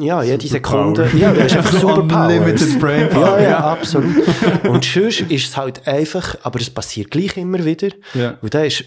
[0.00, 1.82] ja, jede Sekunde, ja, du hast einfach.
[1.98, 3.58] Unlimited Brainpower, Ja, ja, ja.
[3.72, 4.14] absolut.
[4.66, 7.88] Und sonst ist es halt einfach, aber es passiert gleich immer wieder.
[8.14, 8.36] Ja.
[8.42, 8.84] Und da ist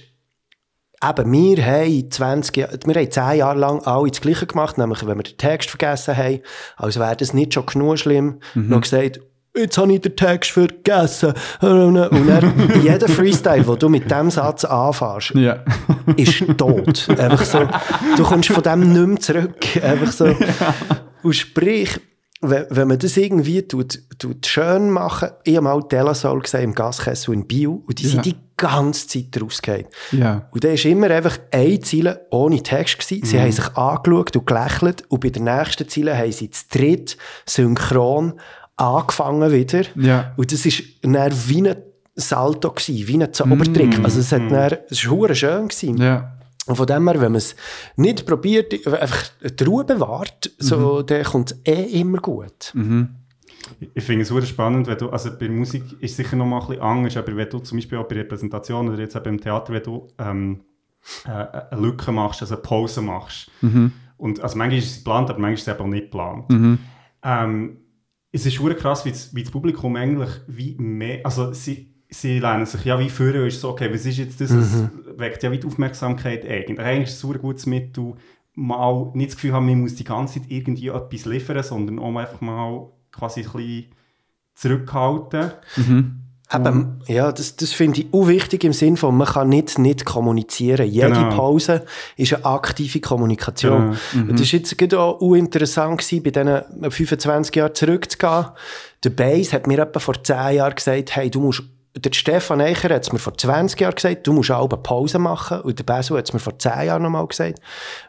[1.04, 5.06] Eben, wir haben 20, Jahre- wir haben 10 Jahre lang alle das Gleiche gemacht, nämlich
[5.06, 6.40] wenn wir den Text vergessen haben,
[6.76, 9.20] als wäre das nicht schon genug schlimm, noch gesagt,
[9.56, 11.34] jetzt habe ich den Text vergessen.
[11.62, 15.64] Und dann, jeder Freestyle, den du mit diesem Satz anfährst, Ja.
[16.16, 17.08] ist tot.
[17.10, 17.68] Einfach so,
[18.18, 19.84] du kommst von dem nicht mehr zurück.
[19.84, 20.26] Einfach so.
[21.24, 22.00] Und sprich,
[22.42, 26.76] wenn, wenn man das irgendwie tut, tut schön machen, ich habe mal Delasol gesehen im
[26.76, 28.10] Gaskessel in Bio und die Ja.
[28.12, 29.86] sind die ganze Zeit rausgegangen.
[30.12, 30.48] ja.
[30.52, 33.00] Und da war immer einfach eine Ziele ohne Text.
[33.00, 33.26] Gewesen.
[33.26, 37.18] Sie haben sich angeschaut und gelächelt und bei der nächsten Ziele haben sie zu dritt
[37.46, 38.34] synchron
[38.76, 39.84] angefangen wieder.
[39.96, 40.34] Ja.
[40.38, 40.72] Und das war
[41.12, 41.76] dann wie ein
[42.16, 44.00] Salto, gewesen, wie ein Zaubertrick.
[44.04, 45.68] Also es, hat dann, es war schön.
[45.68, 45.98] Gewesen.
[45.98, 46.37] Ja.
[46.68, 47.56] Und von dem her, wenn man es
[47.96, 52.74] nicht probiert, einfach die Ruhe bewahrt, so, dann kommt es eh immer gut.
[53.94, 56.62] Ich finde es super spannend, wenn du, also bei Musik ist es sicher noch mal
[56.62, 59.40] ein bisschen anders, aber wenn du zum Beispiel auch bei Repräsentationen oder jetzt auch beim
[59.42, 60.62] Theater, wenn du ähm,
[61.26, 63.52] äh, eine Lücke machst, also eine Pause machst,
[64.18, 66.46] und also manchmal ist es geplant, aber manchmal ist es eben auch nicht geplant.
[67.24, 67.78] Ähm,
[68.32, 72.40] es ist super krass, wie das, wie das Publikum eigentlich wie mehr, also sie, sie
[72.40, 75.52] lernen sich ja wie führen, ist so, okay, was ist jetzt das, es weckt ja
[75.52, 76.80] wie die Aufmerksamkeit eigentlich.
[76.80, 78.14] Eigentlich ist es ein super gutes Mittel,
[78.54, 82.16] mal nicht das Gefühl haben, man muss die ganze Zeit irgendwie etwas liefern, sondern auch
[82.16, 83.86] einfach mal quasi ein bisschen
[84.56, 85.52] zurückhalten.
[86.54, 90.06] Eben, ja, das, das finde ich auch wichtig im Sinn von, man kann nicht nicht
[90.06, 90.88] kommunizieren.
[90.88, 91.30] Jede Genau.
[91.36, 91.84] Pause
[92.16, 93.98] ist eine aktive Kommunikation.
[94.14, 94.30] Genau.
[94.30, 98.46] Und Das war jetzt gerade auch interessant gewesen, bei diesen 25 Jahren zurückzugehen.
[99.04, 101.64] Der Bass hat mir etwa vor 10 Jahren gesagt, hey, du musst
[102.00, 105.20] der Stefan Eicher hat es mir vor 20 Jahren gesagt, du musst auch eine Pause
[105.20, 105.62] machen.
[105.62, 107.60] Und der Basu hat es mir vor 10 Jahren nochmal gesagt.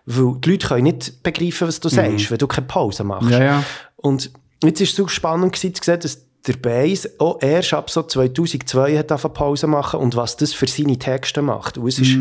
[0.06, 3.30] Weil die Leute können nicht begreifen, was du sagst, wenn du keine Pause machst.
[3.30, 3.64] Ja, ja.
[3.96, 4.30] Und
[4.62, 8.02] jetzt war es so spannend gewesen, zu sehen, dass der Bass auch erst ab so
[8.02, 11.78] 2002 hat angefangen Pause machen und was das für seine Texte macht.
[11.78, 12.16] Und es ist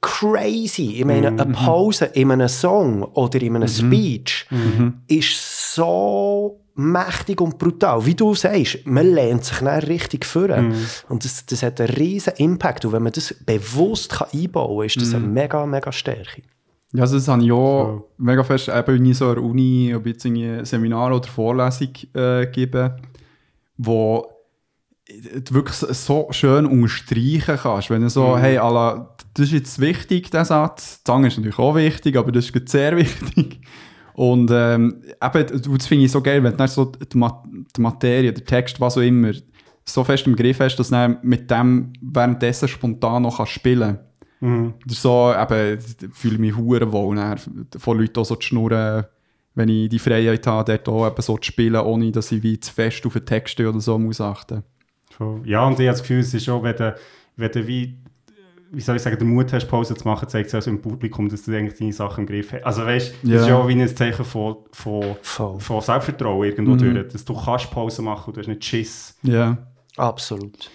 [0.00, 0.96] crazy.
[0.98, 4.46] Ich meine, eine Pause in einem Song oder in einem Speech
[5.08, 8.04] ist so mächtig und brutal.
[8.06, 10.48] Wie du sagst, man lehnt sich dann richtig vor.
[11.08, 12.84] Und das, das hat einen riesen Impact.
[12.84, 16.42] Und wenn man das bewusst kann einbauen kann, ist das eine mega, mega Stärke.
[16.92, 20.24] Ja, also das habe ich auch mega fest eben in so einer Uni, ob jetzt
[20.24, 22.92] irgendwie ein Seminar oder Vorlesung äh, geben,
[23.76, 24.26] wo
[25.44, 27.90] du wirklich so- schön unterstreichen kannst.
[27.90, 31.74] Wenn du so, hey, alla, das ist jetzt wichtig, der Satz, Song ist natürlich auch
[31.74, 33.60] wichtig, aber das ist sehr wichtig.
[34.18, 37.40] Und ähm, eben, das finde ich so geil, wenn du so die, Ma
[37.76, 39.30] die Materie, der Text, was auch immer,
[39.84, 44.00] so fest im Griff hast, dass du mit dem währenddessen spontan noch spielen
[44.40, 44.90] kannst.
[44.90, 47.38] Ist so, eben, ich fühle mich hure wohl, dann
[47.76, 49.04] von Leuten auch so zu schnurren,
[49.54, 52.58] wenn ich die Freiheit habe, dort auch eben so zu spielen, ohne dass ich wie
[52.58, 54.64] zu fest auf den Text oder so muss achten.
[55.12, 55.42] Voll.
[55.44, 56.96] Ja, und ich habe das Gefühl, es ist auch, wenn du,
[57.36, 57.94] wenn du wie,
[58.70, 61.28] wie soll ich sagen, den Mut hast, Pause zu machen, zeigt es also im Publikum,
[61.28, 62.64] dass du eigentlich deine Sachen im Griff hast.
[62.64, 63.40] Also weißt du, das Ja.
[63.42, 65.58] ist ja auch wie ein Zeichen von, von, Voll.
[65.60, 69.16] von Selbstvertrauen irgendwo durch, dass du kannst Pause machen und du hast nicht Schiss.
[69.22, 69.56] Ja.
[69.96, 70.70] Absolut.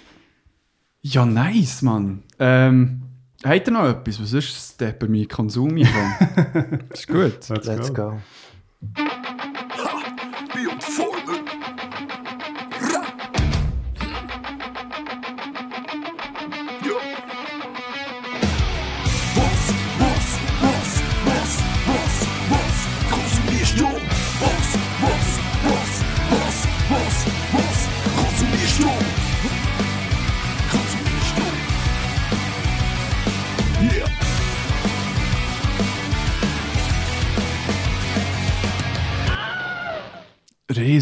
[1.02, 2.24] Ja, nice, Mann.
[2.40, 3.04] Ähm,
[3.44, 4.22] habt ihr noch etwas?
[4.22, 5.76] Was ist das bei mir Konsum?
[5.78, 7.50] Das ist gut.
[7.50, 8.12] Let's, Let's go.
[8.12, 8.22] go.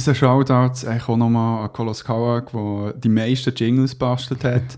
[0.05, 4.77] Shoutouts eigentlich auch nochmal an Kolos Kauak, der die meisten Jingles bastelt hat.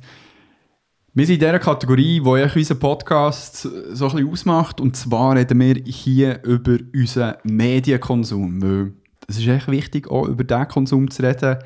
[1.14, 3.70] Wir sind in dieser Kategorie, die eigentlich unseren Podcast so
[4.08, 4.82] ein bisschen ausmacht.
[4.82, 8.62] Und zwar reden wir hier über unseren Medienkonsum.
[8.62, 8.94] Weil
[9.28, 11.60] es ist echt wichtig, auch über diesen Konsum zu reden.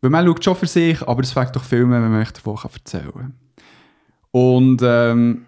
[0.00, 2.58] Weil man schaut schon für sich, aber es fängt doch viel mehr, wenn man davon
[2.72, 3.34] erzählen kann.
[4.30, 5.46] Und ähm,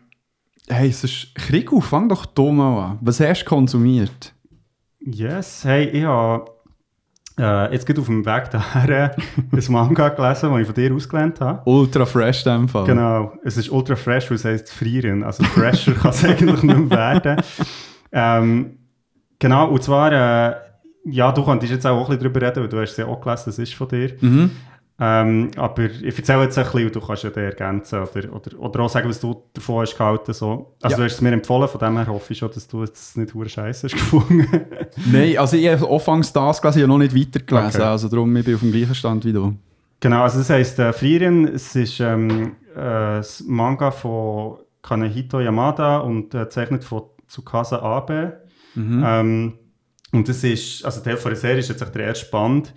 [0.69, 2.99] hey, es ist Krieg, fang doch du mal an.
[3.01, 4.35] Was hast du konsumiert?
[5.01, 6.54] Yes, hey, ich habe
[7.39, 9.17] äh, jetzt gerade auf dem Weg daher
[9.53, 11.63] ein Manga gelesen, das ich von dir ausgelernt habe.
[11.69, 12.85] Ultra fresh in dem Fall.
[12.85, 15.25] Genau, es ist ultra fresh, weil es heisst frieren.
[15.25, 17.43] Also fresher kann es eigentlich nicht mehr werden.
[18.13, 18.79] Ähm,
[19.39, 20.55] genau, und zwar, äh,
[21.07, 23.21] ja, du könntest jetzt auch ein bisschen darüber reden, weil du hast es ja auch
[23.21, 24.13] gelesen, das ist von dir.
[24.21, 24.51] Mhm.
[25.01, 28.59] Ähm, aber ich erzähle jetzt ein bisschen und du kannst ja den ergänzen oder, oder,
[28.61, 30.33] oder auch sagen, was du davon hast gehalten.
[30.33, 30.77] So.
[30.81, 30.97] Also Ja.
[30.99, 33.35] du hast es mir empfohlen, von dem her hoffe ich schon, dass du es nicht
[33.35, 34.47] hure scheiße hast gefunden.
[35.11, 37.81] Nein, also ich habe anfangs das gelesen, ich habe noch nicht weitergelesen.
[37.81, 37.91] Okay.
[37.91, 39.57] Also darum, ich bin auf dem gleichen Stand wie du.
[39.99, 45.99] Genau, also das heisst äh, Frieren, es ist ähm, äh, das Manga von Kanehito Yamada
[45.99, 48.43] und äh, zeichnet von Tsukasa Abe.
[48.77, 49.55] Ähm,
[50.13, 52.73] und das ist, also der von der Serie ist jetzt echt der erste Band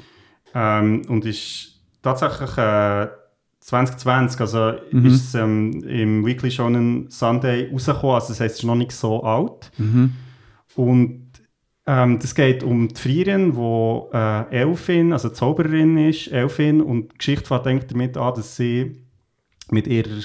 [0.55, 1.76] ähm, und ist
[2.15, 3.07] tatsächlich äh,
[3.59, 4.69] 2020, also
[5.03, 8.93] ist es ähm, im Weekly Shonen Sunday rausgekommen, also das heisst, es ist noch nicht
[8.93, 9.71] so alt.
[10.75, 11.27] Und
[11.85, 17.17] ähm, das geht um die Frieren, wo äh, Elfin, also Zaubererin ist, Elfin, und die
[17.17, 19.03] Geschichte fängt eigentlich damit an, dass sie
[19.69, 20.21] mit ihrer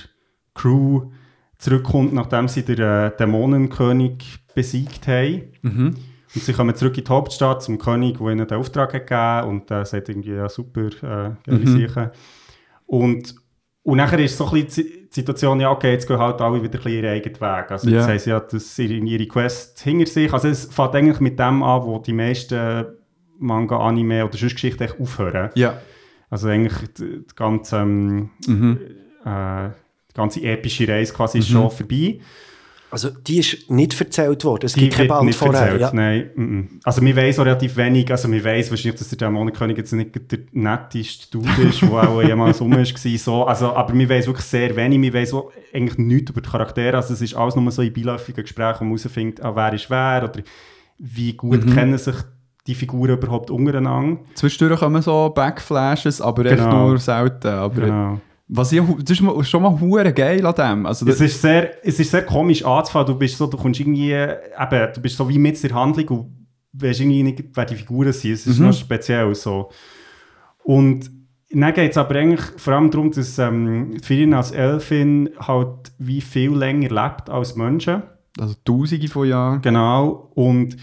[0.54, 1.10] Crew
[1.58, 5.42] zurückkommt, nachdem sie den äh, Dämonenkönig besiegt haben.
[6.34, 9.48] Und sie kommen zurück in die Hauptstadt zum König, der ihnen den Auftrag hat gegeben
[9.50, 12.12] und der sagt irgendwie, ja super, äh, geile Sache.
[12.86, 13.34] Und,
[13.82, 16.78] und nachher ist so ein bisschen die Situation, ja okay, jetzt gehen halt alle wieder
[16.78, 17.70] ein bisschen ihren eigenen Weg.
[17.70, 17.98] Also Ja.
[17.98, 20.32] jetzt haben sie ja das, ihre, ihre Quest hinter sich.
[20.32, 22.86] Also es fängt eigentlich mit dem an, wo die meisten
[23.38, 25.50] Manga, Anime oder sonst Geschichten aufhören.
[25.54, 25.80] Ja.
[26.30, 28.30] Also eigentlich die, die ganze, ähm,
[29.24, 29.68] äh,
[30.10, 32.20] die ganze epische Reise quasi ist schon vorbei.
[32.92, 34.66] Also die ist nicht erzählt worden.
[34.66, 35.60] Es Die gibt kein wird Band nicht vorher.
[35.62, 35.90] erzählt, Ja.
[35.92, 36.30] nein.
[36.36, 36.68] mm, mm.
[36.84, 40.14] Also wir weiss auch relativ wenig, also wir weiss wahrscheinlich, dass der Dämonenkönig jetzt nicht
[40.30, 42.84] der netteste Dude ist, der auch jemals rum war,
[43.18, 43.44] so.
[43.44, 47.14] also, aber wir weiss wirklich sehr wenig, wir auch eigentlich nichts über die Charaktere, also
[47.14, 50.24] es ist alles nur so in beiläufigen Gesprächen, wo man herausfindet, ah, wer ist wer
[50.30, 50.42] oder
[50.98, 51.72] wie gut Mhm.
[51.74, 52.16] kennen sich
[52.66, 54.20] die Figuren überhaupt untereinander.
[54.34, 56.88] Zwischendurch kommen so Backflashes, aber echt Genau.
[56.88, 57.48] nur selten.
[57.48, 58.20] Aber Genau.
[58.54, 60.86] Was ich, das ist schon mal hure geil an dem.
[60.86, 63.06] Also, Es ist, sehr, es ist sehr komisch anzufangen.
[63.06, 66.46] Du bist so, du kommst irgendwie, eben, du bist so wie mit der Handlung und
[66.74, 68.32] weißt irgendwie nicht, wer die Figuren sind.
[68.32, 68.66] Es ist Mhm.
[68.66, 69.70] noch speziell so.
[70.64, 71.10] Und
[71.50, 76.20] dann geht es aber eigentlich vor allem darum, dass ähm, Firin als Elfin halt wie
[76.20, 78.02] viel länger lebt als Menschen.
[78.38, 79.60] also tausende von Jahren.
[79.62, 80.30] Genau.
[80.34, 80.76] Und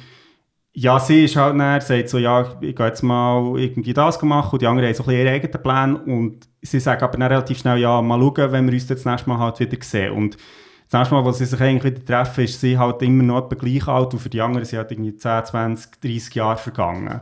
[0.81, 4.53] ja, sie ist halt dann, sagt so, ja, ich gehe jetzt mal irgendwie das machen
[4.53, 7.29] und die anderen haben so ein bisschen ihre eigenen Pläne und sie sagen aber dann
[7.29, 10.13] relativ schnell, ja, mal schauen, wenn wir uns das nächste Mal halt wieder sehen.
[10.13, 10.37] Und
[10.89, 13.55] das nächste Mal, wo sie sich eigentlich wieder treffen, ist sie halt immer noch etwa
[13.55, 17.21] gleich alt und für die anderen sind halt irgendwie 10, 20, 30 Jahre vergangen.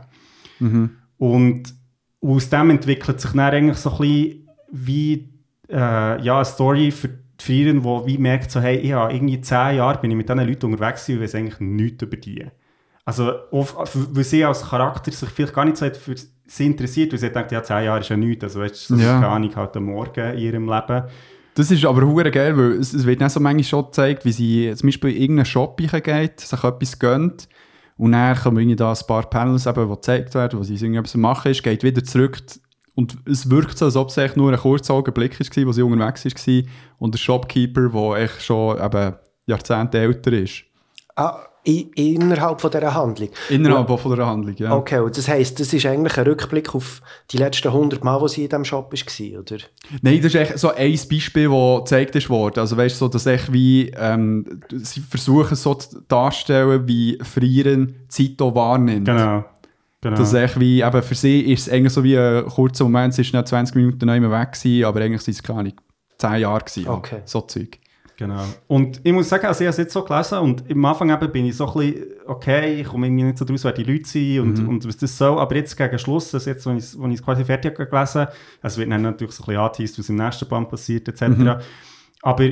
[1.18, 1.74] Und
[2.20, 5.32] aus dem entwickelt sich dann eigentlich so ein bisschen wie
[5.68, 9.78] äh, ja, eine Story für die Frieren, wo wie merkt so, hey, habe irgendwie 10
[9.78, 12.46] Jahre bin ich mit diesen Leuten unterwegs und weiß eigentlich nichts über die.
[13.08, 16.14] Also, weil sie als Charakter sich vielleicht gar nicht so hat für
[16.46, 19.02] sie interessiert, weil sie denkt, ja, 10 Jahre ist ja nichts, also weißt du, das
[19.02, 19.14] Ja.
[19.14, 21.04] ist keine Ahnung, halt am Morgen in ihrem Leben.
[21.54, 24.32] Das ist aber hure geil, weil es, es wird nicht so manchmal schon gezeigt, wie
[24.32, 27.48] sie zum Beispiel in irgendeinen Shop geht, sich etwas gönnt
[27.96, 31.14] und dann kommen irgendwie da ein paar Panels, eben, die gezeigt werden, wo sie irgendetwas
[31.14, 32.38] am machen ist, geht wieder zurück
[32.94, 35.82] und es wirkt so, als ob es echt nur ein kurzer Augenblick war, wo sie
[35.82, 36.62] unterwegs war
[36.98, 39.14] und der Shopkeeper, der echt schon eben
[39.46, 40.64] Jahrzehnte älter ist.
[41.16, 43.28] Ah, innerhalb von dieser Handlung.
[43.50, 44.74] Innerhalb auch von der Handlung, ja.
[44.74, 48.28] Okay, und das heisst, das ist eigentlich ein Rückblick auf die letzten 100 Mal, wo
[48.28, 49.56] sie in diesem Shop war, oder?
[50.00, 52.60] Nein, das ist echt so ein Beispiel, das gezeigt ist worden.
[52.60, 57.96] Also weißt du, so, dass echt wie, ähm, sie versuchen so zu darstellen, wie Frieren
[58.08, 59.06] Zeit auch wahrnimmt.
[59.06, 59.44] Genau.
[60.00, 60.16] genau.
[60.16, 63.14] Das ist echt wie, eben für sie ist es eigentlich so wie ein kurzer Moment,
[63.14, 65.74] sie ist nicht 20 Minuten nicht mehr weg gewesen, aber eigentlich sind es keine Ahnung,
[66.18, 66.88] 10 Jahre gewesen.
[66.88, 67.20] Okay.
[67.24, 67.78] So Zeug.
[68.18, 68.42] Genau.
[68.66, 71.30] Und ich muss sagen, also ich habe es jetzt so gelesen und am Anfang eben
[71.30, 74.08] bin ich so ein bisschen, okay, ich komme irgendwie nicht so draus, wer die Leute
[74.08, 74.68] sind und, Mhm.
[74.70, 77.78] und was das soll, aber jetzt gegen Schluss, also jetzt, als ich es quasi fertig
[77.78, 78.26] habe gelesen,
[78.60, 81.28] es wird dann natürlich so ein bisschen angeteased, was im nächsten Band passiert, etc.
[81.28, 81.54] Mhm.
[82.22, 82.44] Aber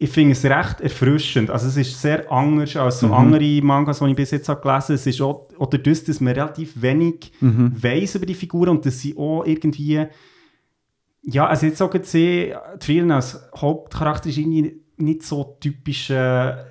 [0.00, 1.50] ich finde es recht erfrischend.
[1.50, 3.12] Also es ist sehr anders als so Mhm.
[3.14, 4.94] andere Mangas, die ich bis jetzt habe gelesen habe.
[4.94, 7.72] Es ist auch, oder das, dass man relativ wenig Mhm.
[7.82, 10.06] weiss über die Figuren und dass sie auch irgendwie
[11.30, 16.66] ja, also jetzt sagen sie, die Frieren als Hauptcharakter ist irgendwie nicht so typische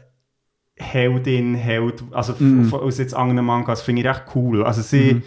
[0.76, 2.66] Heldin, Held, also Mhm.
[2.66, 4.63] von- aus jetzt anderen Mangas, finde ich recht cool.
[4.63, 5.22] Also sie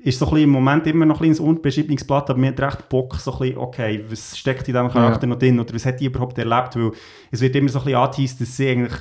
[0.00, 2.48] ist so ein bisschen im Moment immer noch ein bisschen ein unbeschriebenes Blatt, aber mir
[2.48, 5.72] hat recht Bock, so ein bisschen, okay, was steckt in diesem Charakter noch drin oder
[5.74, 6.92] was hat die überhaupt erlebt, weil
[7.30, 8.94] es wird immer so ein bisschen angeteased, dass sie eigentlich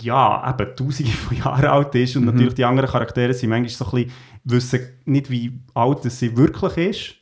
[0.00, 3.84] ja, eben tausende von Jahren alt ist und natürlich die anderen Charaktere sind manchmal so
[3.84, 4.12] ein bisschen,
[4.44, 7.14] wissen nicht, wie alt sie wirklich ist.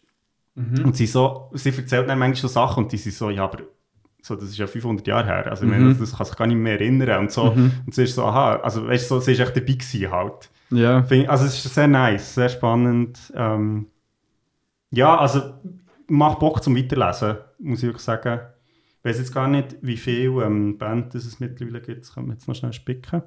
[0.84, 3.58] Und sie, so, sie erzählt dann manchmal so Sachen und die sind so, ja, aber
[4.24, 5.46] so, das ist ja 500 Jahre her.
[5.50, 7.20] Also, ich meine, das kann sich gar nicht mehr erinnern.
[7.20, 7.42] Und, so,
[7.86, 10.48] und sie ist so, aha, also weißt du, so, sie ist echt dabei gewesen halt.
[10.70, 11.02] Ja.
[11.02, 13.18] Find- Also es ist sehr nice, sehr spannend.
[13.34, 13.86] Ähm,
[14.90, 15.54] ja, also
[16.08, 18.40] macht Bock zum Weiterlesen, muss ich wirklich sagen.
[18.98, 22.02] Ich weiß jetzt gar nicht, wie viele ähm, Band es mittlerweile gibt.
[22.02, 23.22] Das können wir jetzt noch schnell spicken.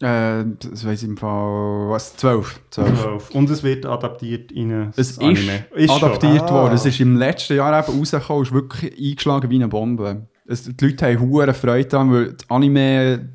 [0.00, 1.88] Äh, das weiss ich im Fall.
[1.90, 2.16] Was?
[2.16, 2.60] 12.
[2.70, 3.00] 12.
[3.00, 3.30] Zwölf.
[3.30, 5.64] Und es wird adaptiert in ein Es ist, Anime.
[5.76, 5.90] schon.
[5.90, 6.50] adaptiert Ah.
[6.54, 6.74] worden.
[6.74, 10.28] Es ist im letzten Jahr eben rausgekommen, ist wirklich eingeschlagen wie eine Bombe.
[10.46, 13.28] Es, die Leute haben hohe Freude daran, weil das Anime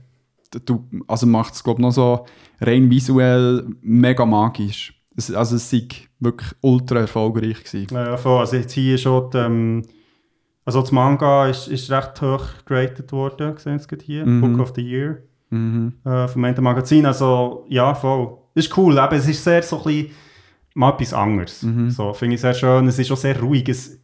[0.66, 2.26] du, also macht es, glaube ich, noch so
[2.62, 4.94] rein visuell mega magisch.
[5.16, 5.88] Es, also es sei
[6.20, 7.88] wirklich ultra erfolgreich gewesen.
[7.94, 8.40] Ja, voll.
[8.40, 9.82] Also jetzt hier schon, die, ähm,
[10.66, 14.42] also das Manga ist, ist recht hoch geratet worden, sehen Sie es gerade hier, Mhm.
[14.42, 15.24] Book of the Year
[15.54, 15.94] Mhm.
[16.06, 17.06] äh, vom Ende Magazin.
[17.06, 18.38] Also ja, voll.
[18.56, 20.12] Ist cool, aber es ist sehr so ein bisschen
[20.76, 21.64] mal etwas anderes.
[21.64, 21.90] Mhm.
[21.90, 22.88] So, finde ich sehr schön.
[22.88, 23.68] Es ist auch sehr ruhig.
[23.70, 24.00] Es,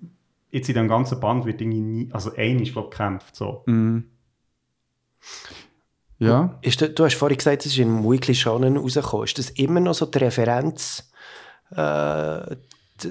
[0.51, 3.35] jetzt in dem ganzen Band wird irgendwie nie, also ein ist, glaube ich, gekämpft.
[3.35, 3.63] So.
[3.65, 4.05] Mhm.
[6.19, 6.57] Ja.
[6.61, 9.25] Ist du hast vorhin gesagt, es ist in Weekly Shonen rausgekommen.
[9.25, 11.09] Ist das immer noch so die Referenz
[11.71, 12.55] äh, d-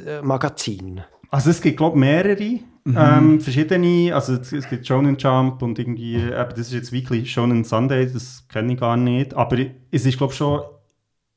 [0.06, 1.00] äh, Magazin?
[1.30, 3.18] Also es gibt, glaube ich, mehrere.
[3.18, 7.24] Ähm, verschiedene, also es, es gibt Shonen Jump und irgendwie, eben, das ist jetzt Weekly
[7.26, 9.34] Shonen Sunday, das kenne ich gar nicht.
[9.34, 9.56] Aber
[9.90, 10.60] es ist, glaube ich, schon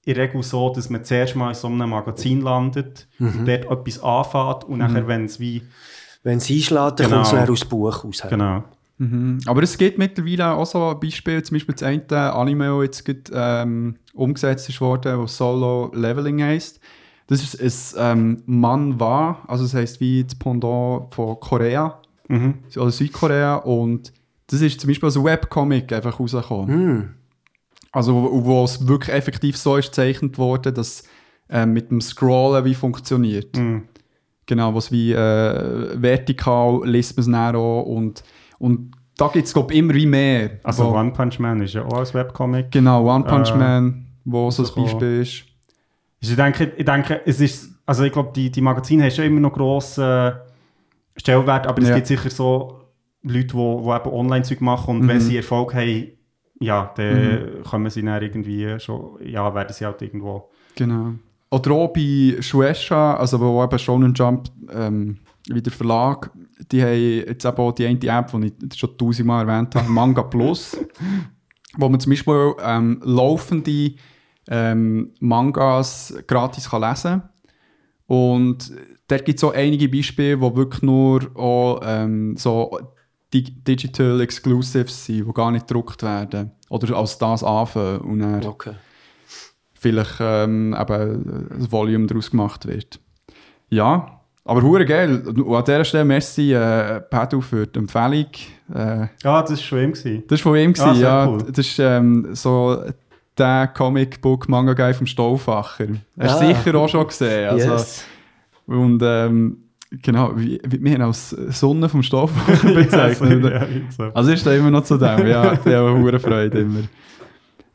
[0.05, 3.65] in der Regel so, dass man zuerst mal in so einem Magazin landet, und dort
[3.65, 5.61] etwas anfängt und nachher, wenn es wie,
[6.23, 7.15] Wenn es einschlägt, dann Genau.
[7.17, 8.23] kommt es dann aus dem Buch raus.
[8.29, 8.63] genau.
[8.97, 9.39] Mhm.
[9.47, 13.31] Aber es gibt mittlerweile auch so Beispiele, zum Beispiel das eine Anime, das jetzt gerade,
[13.33, 16.79] ähm, umgesetzt ist worden, das Solo Leveling heisst.
[17.31, 22.55] Das ist ein ähm, Manhwa, also das heisst wie das Pendant von Korea, Mhm.
[22.67, 23.55] also Südkorea.
[23.55, 24.11] Und
[24.47, 26.67] das ist zum Beispiel als Webcomic einfach rausgekommen.
[26.67, 27.09] Hm.
[27.93, 31.03] Also wo, wo es wirklich effektiv so ist gezeichnet worden, dass
[31.49, 33.55] ähm, mit dem Scrollen wie funktioniert.
[33.57, 33.83] Mhm.
[34.45, 38.23] Genau, was wie äh, vertikal liest man es auch und,
[38.59, 40.59] und da gibt es glaube ich immer wie mehr.
[40.63, 42.71] Also One Punch Man ist ja auch als Webcomic.
[42.71, 44.83] Genau, One Punch Äh, Man, wo so ein.
[44.83, 45.50] Beispiel ist.
[46.21, 49.39] Ich denke, ich denke, es ist, also ich glaube, die, die Magazine haben schon immer
[49.39, 50.33] noch grossen äh,
[51.17, 51.95] Stellwert, aber es Ja.
[51.95, 52.79] gibt sicher so
[53.23, 55.07] Leute, die, eben Online-Zeug machen und Mhm.
[55.07, 56.11] wenn sie Erfolg haben,
[56.59, 60.49] ja, dann kommen sie dann irgendwie schon, ja, werden sie halt irgendwo.
[60.75, 61.13] Genau.
[61.49, 65.17] Oder auch bei Shueisha, also wo eben Shonen Jump ähm,
[65.49, 66.29] wie der Verlag,
[66.71, 66.93] die haben
[67.27, 70.77] jetzt eben auch die eine App, die ich schon tausendmal erwähnt habe, Manga Plus,
[71.77, 73.93] wo man zum Beispiel ähm, laufende
[74.49, 77.21] ähm, Mangas gratis kann lesen
[78.07, 78.71] Und
[79.07, 82.77] dort gibt es auch einige Beispiele, wo wirklich nur auch, ähm, so
[83.33, 86.51] Di Digital Exclusives sind, die gar nicht gedruckt werden.
[86.69, 88.73] Oder als das anfangen und dann Okay.
[89.73, 92.99] vielleicht ähm, eben ein Volume daraus gemacht wird.
[93.69, 95.23] Ja, aber hure geil.
[95.25, 98.25] Und an dieser Stelle merci äh, Pedro für die Empfehlung.
[98.73, 99.91] Äh, Ja, das war schon ihm.
[99.93, 100.23] Gewesen.
[100.27, 101.27] das war von ihm, Ah, gewesen, ja.
[101.27, 101.37] cool.
[101.47, 102.83] Das ist ähm, so
[103.37, 105.87] der Comic-Book-Manga-Guy vom Stauffacher.
[106.19, 106.53] Hast du Ah.
[106.53, 107.49] sicher auch schon gesehen.
[107.49, 108.05] Also, yes.
[108.67, 109.57] Und ähm,
[109.91, 113.43] genau, wie, wie, wir haben als Sonne vom Stauffacher bezeichnet.
[113.43, 114.03] ja, so.
[114.13, 116.81] Also ist da immer noch zu dem, ja, der hat hure Freude immer.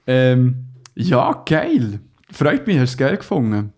[0.06, 2.00] Ähm, ja, geil.
[2.30, 3.72] Freut mich, hast du es geil gefunden.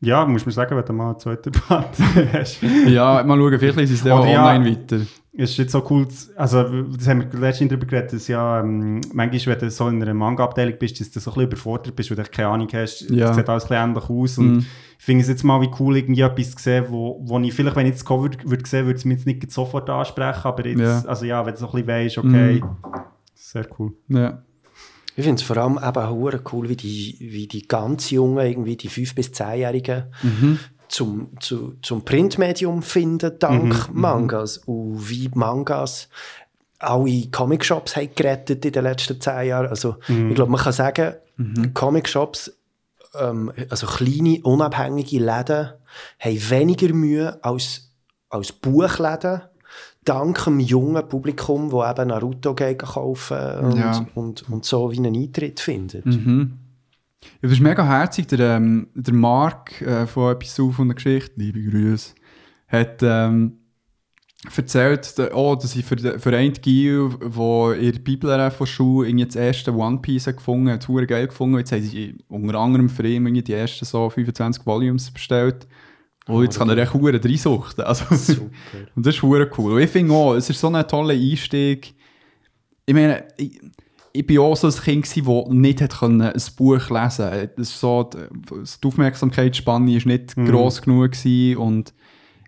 [0.00, 1.88] ja, musst mir sagen, wenn du mal einen zweiten Band
[2.32, 2.62] hast.
[2.86, 4.46] Ja, mal schauen, vielleicht ist es dann auch ja.
[4.54, 5.00] online weiter.
[5.42, 9.00] Es ist jetzt so cool, also das haben wir letztens darüber geredet, dass ja ähm,
[9.14, 12.10] manchmal, wenn du so in einer Manga-Abteilung bist, dass du so ein bisschen überfordert bist,
[12.10, 13.30] weil du keine Ahnung hast, Ja.
[13.30, 14.66] es sieht alles ein bisschen ähnlich aus und Mhm.
[14.98, 17.74] ich finde es jetzt mal wie cool, irgendwie etwas zu sehen, wo, wo ich vielleicht,
[17.76, 20.78] wenn ich das Cover würde sehen, würde es mich jetzt nicht sofort ansprechen, aber jetzt,
[20.80, 21.02] Ja.
[21.06, 22.70] also ja, wenn du so ein bisschen weisst, okay, Mhm.
[23.34, 23.92] sehr cool.
[24.08, 24.42] Ja.
[25.16, 28.76] Ich finde es vor allem eben hure cool, wie die, wie die ganz Jungen, irgendwie
[28.76, 30.58] die 5- bis 10-Jährigen, Mhm.
[30.90, 34.58] Zum, zu, zum Printmedium finden, dank Mangas.
[34.58, 36.08] Und wie Mangas
[36.78, 39.66] alle Comicshops haben gerettet in den letzten 10 Jahren.
[39.68, 41.14] Also, ich glaube, man kann sagen,
[41.74, 42.52] Comicshops,
[43.18, 45.70] ähm, also kleine, unabhängige Läden,
[46.18, 47.92] haben weniger Mühe als,
[48.28, 49.42] als Buchläden.
[50.04, 54.06] Dank dem jungen Publikum, das eben Naruto kaufen und, Ja.
[54.14, 56.06] und, und so wie einen Eintritt findet.
[56.06, 56.58] Mhm.
[57.22, 58.28] Ja, das ist mega herzig.
[58.28, 62.14] Der, ähm, der Mark äh, von Episode von der Geschichte, liebe Grüße,
[62.68, 63.58] hat ähm,
[64.56, 68.66] erzählt, da- oh, dass ich für den Verein Gil, wo in der Bibel äh, von
[69.04, 71.58] irgendwie das erste One Piece hat gefunden hat, hat geil gefunden.
[71.58, 75.66] Jetzt haben sie unter anderem für ihn die ersten so 25 Volumes bestellt.
[76.26, 77.84] Und jetzt kann er echt hure reinsuchten.
[77.84, 78.50] Also, Super.
[78.94, 79.72] und das ist hure cool.
[79.72, 81.94] Und ich finde auch, es ist so ein toller Einstieg.
[82.86, 83.60] Ich meine, ich,
[84.12, 87.64] ich bin auch so ein Kind, das nicht hat können ein Buch lesen konnte.
[87.64, 91.94] So, die Aufmerksamkeitsspanne war nicht gross genug gewesen und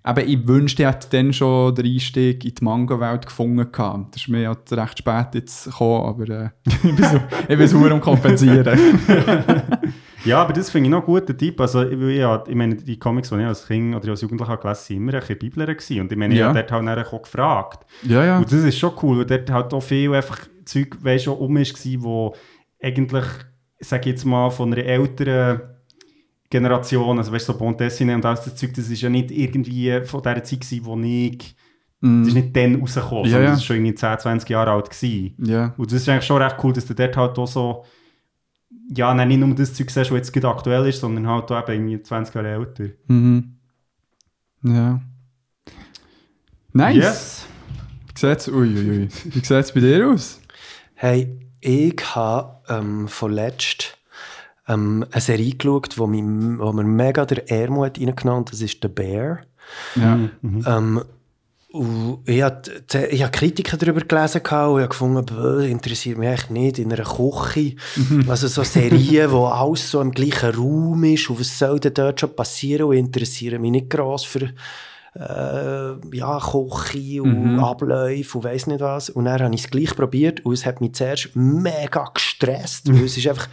[0.06, 4.14] eben, ich wünschte, ich hätte dann schon den Einstieg in die Manga-Welt gefunden gehabt.
[4.14, 7.68] Das ist mir halt recht spät jetzt gekommen, aber äh, ich bin so, ich bin
[7.68, 8.78] so am kompensieren.
[10.24, 11.60] Ja, aber das finde ich noch ein guter Tipp.
[11.60, 14.80] Also, ich, ich, ich meine, die Comics, die ich als Kind oder als Jugendlicher gelesen
[14.84, 15.68] habe, waren immer ein bisschen Bibler.
[15.68, 16.48] Und ich meine, ich Ja.
[16.54, 17.86] habe dort halt auch gefragt.
[18.04, 18.38] ja, ja.
[18.38, 21.56] Und das ist schon cool, weil dort halt auch viel einfach Zeug, weißt du, um
[21.56, 22.34] ist, wo
[22.82, 23.24] eigentlich,
[23.80, 25.60] sag ich jetzt mal, von einer älteren
[26.50, 30.00] Generation, also weißt du, so Bontessine und alles das Zeug, das ist ja nicht irgendwie
[30.04, 31.56] von der Zeit gewesen, wo ich,
[32.00, 33.50] das ist nicht dann rausgekommen, Ja, sondern ja.
[33.50, 35.34] das ist schon irgendwie 10, 20 Jahre alt gewesen.
[35.38, 35.72] ja.
[35.76, 37.84] Und das ist eigentlich schon recht cool, dass du dort halt auch so,
[38.94, 41.88] ja, nicht nur das Zeug siehst, was jetzt gerade aktuell ist, sondern halt auch eben
[41.88, 42.88] irgendwie 20 Jahre älter.
[43.06, 43.56] Mhm.
[44.64, 45.00] Ja.
[46.72, 46.96] Nice.
[46.96, 47.46] Yes.
[48.14, 49.08] Wie.
[49.24, 50.41] Wie sieht's bei dir aus?
[51.02, 53.98] Hey, ich habe ähm, vorletzt
[54.68, 58.52] ähm, eine Serie geschaut, wo, mich, wo mir mega der Ehrmut reingenommen hat.
[58.52, 59.40] Das ist «The Bear».
[59.96, 60.16] Ja.
[60.42, 61.02] Ähm,
[61.72, 62.62] und ich habe
[63.10, 67.02] ich hab Kritiken darüber gelesen und ich habe gefunden, interessiert mich echt nicht in einer
[67.02, 67.74] Küche.
[68.28, 72.20] Also so Serien, wo alles so im gleichen Raum ist und was soll denn dort
[72.20, 74.50] schon passieren und ich interessiere mich nicht gross für
[75.14, 79.10] äh, ja, Küche und Abläufe und weiss nicht was.
[79.10, 83.04] Und dann habe ich es gleich probiert und es hat mich zuerst mega gestresst, weil
[83.04, 83.48] es ist einfach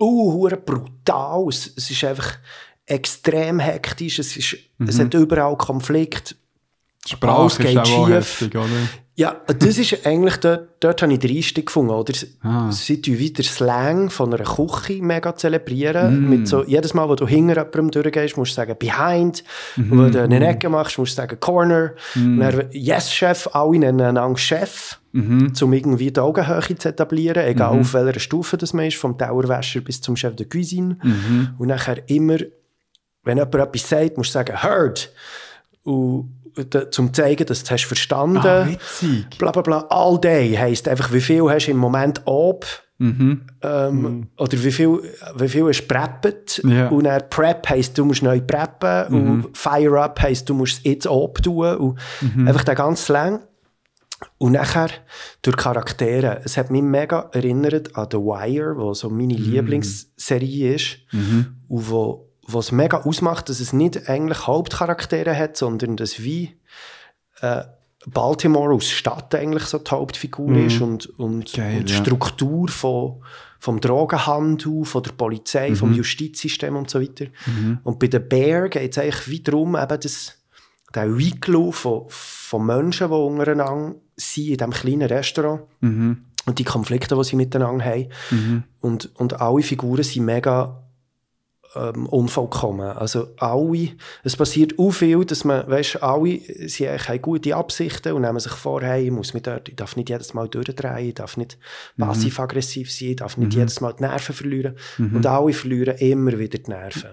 [0.00, 2.38] uh, brutal, es, es ist einfach
[2.86, 6.36] extrem hektisch, es, ist, es hat überall Konflikt.
[7.08, 8.14] Die Alles Sprache geht ist auch schief.
[8.14, 8.66] heftig, oder?
[9.18, 12.12] Ja, das ist eigentlich, dort, dort habe ich den Einstieg gefunden, oder?
[12.42, 12.70] Ah.
[12.70, 16.28] Sie tun wieder Slang von einer Küche mega zelebrieren.
[16.28, 19.42] Mit so, jedes Mal, wo du hinter jemandem durchgehst, musst du sagen «behind».
[19.78, 21.94] Und wenn du eine Ecke machst, musst du sagen «corner».
[22.14, 27.94] Und dann «yes-Chef», alle nennen einander «Chef», um irgendwie die Augenhöhe zu etablieren, egal auf
[27.94, 30.98] welcher Stufe das man ist, vom Tauerwäscher bis zum Chef de Cuisine.
[31.56, 32.36] Und nachher immer,
[33.24, 35.10] wenn jemand etwas sagt, musst du sagen «heard».
[35.84, 36.34] Und
[36.90, 38.38] zum zu zeigen, dass du es hast verstanden.
[38.38, 39.38] Ah, witzig.
[39.38, 42.64] bla bla bla, all day heisst einfach, wie viel hast du im Moment ob
[42.98, 45.00] ähm, oder wie viel,
[45.36, 46.88] wie viel hast du preppet Ja.
[46.88, 49.14] und dann Prep heisst, du musst neu preppen.
[49.14, 51.98] Und Fire Up heisst, du musst es jetzt ob tun und
[52.48, 53.40] einfach der ganze Slang.
[54.38, 54.88] Und nachher
[55.42, 56.40] durch Charaktere.
[56.42, 60.98] Es hat mich mega erinnert an The Wire, wo so meine Lieblingsserie ist.
[61.68, 66.56] Und wo, wo es mega ausmacht, dass es nicht eigentlich Hauptcharaktere hat, sondern dass wie
[67.40, 67.62] äh,
[68.06, 71.98] Baltimore aus Stadt eigentlich so die Hauptfigur ist und, und, Geil, und die ja.
[71.98, 73.22] Struktur von,
[73.58, 77.26] vom Drogenhandel, von der Polizei, vom Justizsystem und so weiter.
[77.82, 80.38] Und bei den Bear geht es eigentlich wie darum, eben das,
[80.94, 85.62] der Weeklo von, von Menschen, die untereinander sind in diesem kleinen Restaurant
[86.46, 88.06] und die Konflikte, die sie miteinander haben.
[88.80, 90.80] Und, und alle Figuren sind mega
[91.76, 92.88] ähm, unvollkommen.
[92.88, 93.90] Also alle,
[94.24, 98.52] es passiert auch viel, dass man, weißt, alle, sie haben gute Absichten und nehmen sich
[98.52, 101.58] vor, hey, ich muss mich dort, ich darf nicht jedes Mal durchdrehen, ich darf nicht
[101.98, 104.76] passiv-aggressiv sein, ich darf nicht jedes Mal die Nerven verlieren.
[104.98, 107.10] Und alle verlieren immer wieder die Nerven.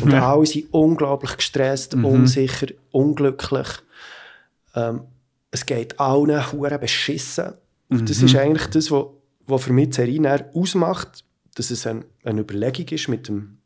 [0.00, 3.68] Und alle sind unglaublich gestresst, unsicher, unglücklich.
[4.74, 5.02] Ähm,
[5.50, 7.54] es geht allen hure beschissen.
[7.88, 9.06] Und das ist eigentlich das, was,
[9.46, 11.24] was für mich die Serie ausmacht,
[11.54, 13.57] dass es ein, eine Überlegung ist mit, dem,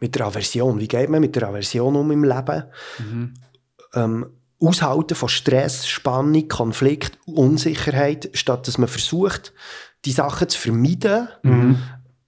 [0.00, 0.78] mit der Aversion.
[0.78, 2.64] Wie geht man mit der Aversion um im Leben?
[3.94, 4.26] Ähm,
[4.60, 9.52] Aushalten von Stress, Spannung, Konflikt, Unsicherheit, statt dass man versucht,
[10.04, 11.28] die Sachen zu vermeiden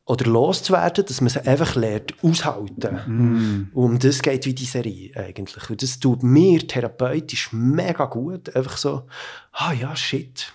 [0.05, 3.71] oder loszuwerden, dass man sie einfach lernt aushalten.
[3.75, 5.71] Und um das geht wie die Serie eigentlich.
[5.71, 8.55] Und das tut mir therapeutisch mega gut.
[8.57, 9.07] Einfach so,
[9.53, 10.53] ah ja, shit.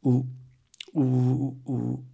[0.00, 0.36] Und,
[0.92, 2.09] und, und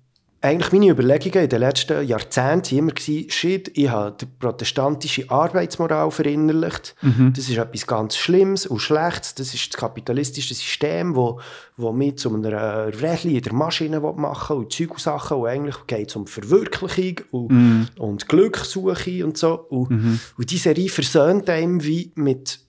[0.47, 6.11] eigentlich meine Überlegungen in den letzten Jahrzehnten immer, gewesen, shit, ich habe die protestantische Arbeitsmoral
[6.11, 6.95] verinnerlicht.
[7.35, 9.35] Das ist etwas ganz Schlimmes und Schlechtes.
[9.35, 11.41] Das ist das kapitalistische System, wo,
[11.77, 15.39] wo mich zu einer Rädchen in der Maschine machen will und Zeug und Sachen.
[15.39, 19.55] Und eigentlich geht es um Verwirklichung und, und Glückssuche und so.
[19.55, 19.89] Und,
[20.37, 22.66] und diese Serie versöhnt einem wie mit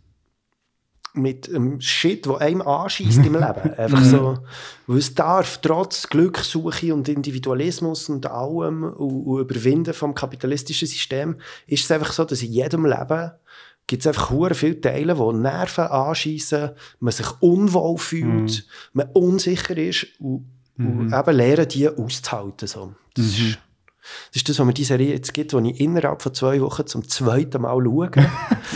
[1.17, 3.73] mit einem Shit, der einem anschießt im Leben.
[3.77, 4.37] Einfach so,
[4.87, 11.35] weil es darf, trotz Glückssuche und Individualismus und allem und, und Überwinden vom kapitalistischen System,
[11.67, 13.31] ist es einfach so, dass in jedem Leben
[13.87, 20.07] gibt es einfach viele Teile, die Nerven anschießen, man sich unwohl fühlt, man unsicher ist
[20.19, 20.45] und,
[20.77, 22.67] und eben lernen, die auszuhalten.
[22.67, 22.93] So.
[23.15, 23.57] Das ist,
[24.29, 26.85] Das ist das, was mir die Serie jetzt gibt, die ich innerhalb von zwei Wochen
[26.87, 28.11] zum zweiten Mal schaue.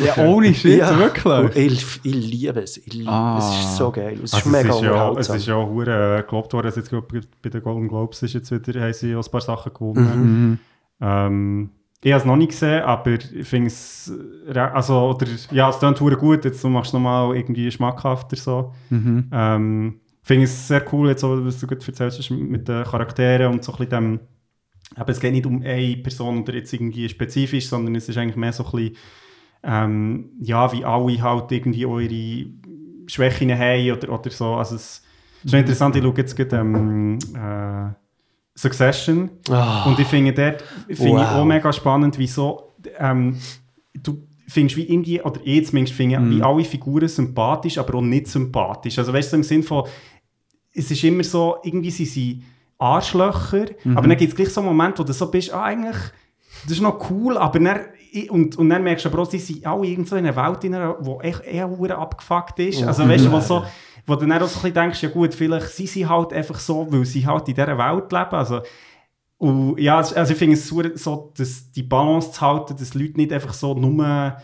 [0.06, 1.56] Ja, ohne Shit, Und wirklich.
[1.74, 2.78] ich, ich liebe es.
[2.78, 3.38] Ich liebe, Ah.
[3.40, 4.14] Es ist so geil.
[4.24, 5.36] Es ist Also mega es ist ja, es unterhaltsam.
[5.38, 6.92] ist ja auch hure, äh, gelobt worden, dass jetzt
[7.42, 10.14] bei den Golden Globes ist jetzt wieder, haben sie ein paar Sachen gewonnen.
[10.52, 10.60] Mhm.
[11.02, 11.70] Ähm,
[12.04, 14.12] ich habe es noch nicht gesehen, aber ich finde es,
[14.56, 18.74] also, oder, ja, es klingt hure gut, jetzt du machst es nochmal irgendwie schmackhafter so.
[18.90, 19.30] Mhm.
[19.32, 23.52] Ähm, finde es sehr cool, jetzt so, was du gerade erzählst hast mit den Charakteren
[23.52, 24.20] und so ein bisschen dem,
[24.96, 28.36] aber es geht nicht um eine Person oder jetzt irgendwie spezifisch, sondern es ist eigentlich
[28.36, 28.96] mehr so ein bisschen,
[29.64, 32.46] ähm, ja, wie alle halt irgendwie eure
[33.08, 34.56] Schwächen haben oder, oder so.
[34.56, 35.04] Also es
[35.44, 37.94] ist schon interessant, ich schaue jetzt gerade ähm, äh,
[38.56, 39.86] Succession Ah.
[39.86, 41.32] und ich finde dort finde ich Wow.
[41.36, 43.38] auch mega spannend, wieso ähm,
[44.02, 48.28] du findest wie irgendwie, oder ich zumindest finde, wie alle Figuren sympathisch, aber auch nicht
[48.28, 49.00] sympathisch.
[49.00, 49.86] Also weißt du, im Sinn von,
[50.74, 52.44] es ist immer so, irgendwie sind
[52.82, 53.66] Arschlöcher,
[53.96, 55.98] aber dann gibt es gleich so einen Moment, wo du so bist, ah, eigentlich,
[56.64, 57.80] das ist noch cool, aber dann,
[58.30, 60.76] und, und dann merkst du aber auch, sie sind alle irgendwo in einer Welt, in
[60.76, 62.84] einer, die echt eher abgefuckt ist.
[62.84, 63.64] Also weißt du, wo, so,
[64.06, 66.60] wo du dann auch so ein bisschen denkst, ja gut, vielleicht sind sie halt einfach
[66.60, 68.36] so, weil sie halt in dieser Welt leben.
[68.36, 68.62] Also,
[69.38, 73.18] und ja, also ich finde es super, so, dass die Balance zu halten, dass Leute
[73.18, 74.36] nicht einfach so nur,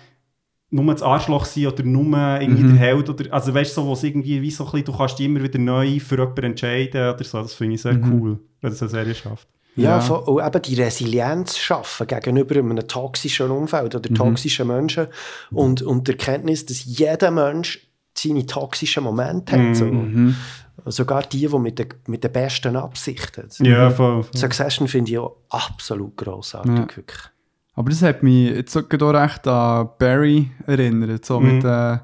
[0.70, 2.06] nur das Arschloch sind oder nur
[2.42, 2.70] irgendwie Mhm.
[2.74, 3.10] der Held.
[3.10, 5.26] Oder, also weißt du, so, wo es irgendwie wie so ein bisschen, du kannst dich
[5.26, 7.42] immer wieder neu für jemanden entscheiden oder so.
[7.42, 8.12] Das finde ich sehr Mhm.
[8.22, 9.48] cool, wenn das eine Serie schafft.
[9.78, 10.00] Ja, Ja.
[10.02, 15.08] von- und eben die Resilienz schaffen gegenüber einem toxischen Umfeld oder toxischen Menschen
[15.52, 17.88] und, und die Erkenntnis, dass jeder Mensch
[18.18, 19.76] seine toxischen Momente hat.
[19.76, 19.92] So.
[20.86, 23.48] Sogar die, die mit den, mit den besten Absichten.
[23.60, 24.24] Ja, voll.
[24.24, 24.36] voll.
[24.38, 26.72] Succession finde ich auch absolut grossartig.
[26.72, 26.78] Ja.
[26.80, 27.18] Wirklich.
[27.78, 31.24] Aber das hat mich jetzt so auch recht an Barry erinnert.
[31.24, 31.98] So mit, äh,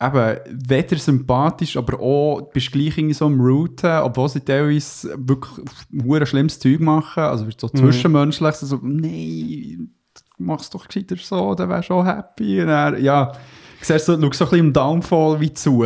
[0.00, 5.66] eben, weder sympathisch, aber auch, bist gleich irgendwie so am Routen, obwohl sie teilweise wirklich
[6.02, 7.24] hure schlimmes Zeug machen.
[7.24, 9.90] Also so zwischenmenschlich, so, nein,
[10.38, 12.62] mach's doch gescheiter so, dann wärst du auch happy.
[12.62, 13.32] Und dann, ja,
[13.82, 15.84] siehst du, schau so ein bisschen im Downfall wie zu.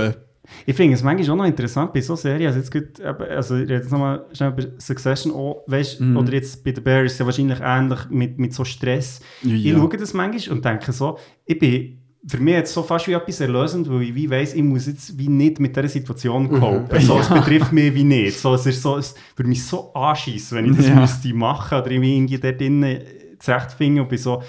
[0.67, 3.63] Ich finde es manchmal auch noch interessant bei so Serien, also jetzt gut, also ich
[3.63, 6.17] rede jetzt nochmal schnell über Succession auch, weißt, Mhm.
[6.17, 9.21] oder jetzt bei The Bear ist es ja wahrscheinlich ähnlich mit, mit so Stress.
[9.43, 9.55] Ja.
[9.55, 13.13] Ich schaue das manchmal und denke so, ich bin für mich jetzt so fast wie
[13.13, 17.01] etwas erlösend, weil ich wie weiss, ich muss jetzt wie nicht mit dieser Situation copen.
[17.01, 18.39] So, es betrifft mich wie nicht.
[18.39, 20.95] So, es ist so, es würde mich so anschießen, wenn ich das Ja.
[20.97, 22.99] müsste machen oder irgendwie dort drinnen
[23.39, 24.43] zurechtfinden und bin so,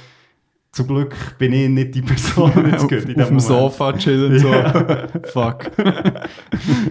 [0.78, 3.40] zum Glück bin ich nicht die Person jetzt auf, gut in auf dem.
[3.40, 4.52] Sofa chillen, so.
[5.34, 5.72] Fuck.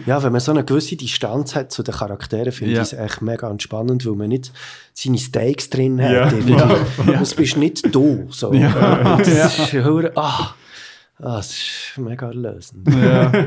[0.06, 2.82] Ja, wenn man so eine gewisse Distanz hat zu den Charakteren, finde Ja.
[2.82, 4.52] ich es echt mega entspannend, weil man nicht
[4.92, 6.12] seine Stakes drin hat.
[6.12, 6.30] Ja.
[6.30, 7.12] irgendwie.
[7.12, 8.26] Das bist nicht du.
[8.30, 8.52] So.
[8.52, 9.16] Ja.
[9.18, 9.46] Das Ja.
[9.46, 10.54] ist hure- ah,
[11.18, 12.88] ah, das ist mega erlösend.
[12.94, 13.32] ja.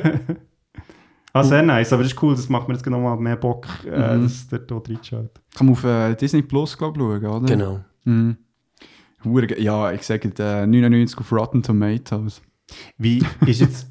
[1.31, 3.67] Ah, sehr nice, aber das ist cool, das macht mir jetzt genau mal mehr Bock,
[3.85, 4.23] äh, Mhm.
[4.23, 5.29] dass der dort reinschaut.
[5.55, 7.45] Kann man auf äh, Disney Plus, glaube ich, schauen, oder?
[7.45, 7.79] Genau.
[8.03, 8.35] Mhm.
[9.57, 12.41] Ja, ich sage äh, 99 auf Rotten Tomatoes.
[12.97, 13.87] Wie, ist jetzt,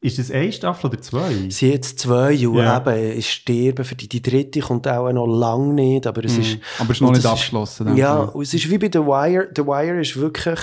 [0.00, 1.32] ist das eine Staffel oder zwei?
[1.48, 2.78] Sie hat jetzt zwei und Ja.
[2.78, 6.58] eben, ist sterben für die, die dritte kommt auch noch lange nicht, aber es ist...
[6.78, 7.96] Aber es ist noch nicht es abgeschlossen.
[7.96, 9.50] Ja, und es ist wie bei The Wire.
[9.54, 10.58] The Wire ist wirklich,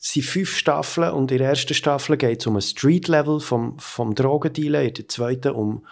[0.00, 3.78] es sind fünf Staffeln und in der ersten Staffel geht es um ein Street-Level vom,
[3.78, 5.84] vom Drogendealen, in der zweiten um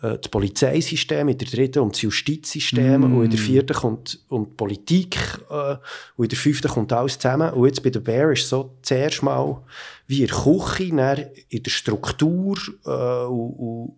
[0.00, 4.50] das Polizeisystem, in der dritten um das Justizsystem und in der vierten kommt um die
[4.50, 5.16] Politik
[5.50, 5.76] äh,
[6.16, 7.52] und in der fünften kommt alles zusammen.
[7.52, 9.62] Und jetzt bei The Bear ist so zuerst mal
[10.06, 13.92] wie in der Küche, dann in der Struktur äh, und, und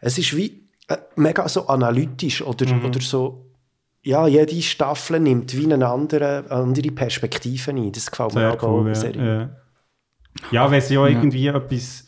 [0.00, 3.44] es ist wie äh, mega so analytisch oder, oder so
[4.04, 7.90] ja, jede Staffel nimmt wie eine andere, andere Perspektive ein.
[7.90, 9.00] Das gefällt mir Sehr auch cool, der ja.
[9.00, 9.50] Serie.
[10.52, 12.03] Ja, ja weil sie auch irgendwie etwas...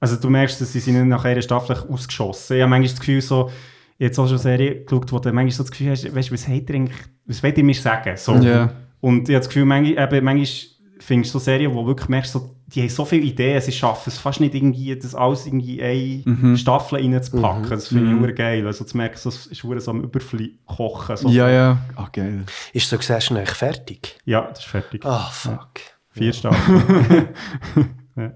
[0.00, 2.56] Also du merkst, dass sie sind nach einer Staffel ausgeschossen.
[2.56, 3.50] Ich habe manchmal das Gefühl so,
[3.98, 6.48] jetzt auch schon Serien geschaut, wo du manchmal so das Gefühl hast, weißt du, was
[6.48, 8.16] habt ihr eigentlich, was wollt ihr mir sagen?
[8.16, 8.34] So.
[8.36, 8.72] Ja.
[9.00, 12.32] Und ich habe das Gefühl, manchmal, eben, manchmal findest du so Serien, wo wirklich merkst,
[12.32, 15.78] so, die haben so viele Ideen, sie schaffen es fast nicht irgendwie, das alles irgendwie
[15.78, 17.68] in eine Staffel reinzupacken.
[17.68, 18.34] Das finde ich mhm.
[18.34, 18.66] geil.
[18.66, 21.16] Also zu merken, so, es ist so am Überkochen.
[21.16, 21.28] So.
[21.28, 21.78] Ja, ja.
[21.96, 22.44] Ah, geil.
[22.72, 24.18] Ist Succession eigentlich fertig?
[24.24, 25.04] Ja, das ist fertig.
[25.04, 25.80] Ah, fuck.
[26.10, 27.28] Vier Staffeln.
[28.16, 28.30] Ja,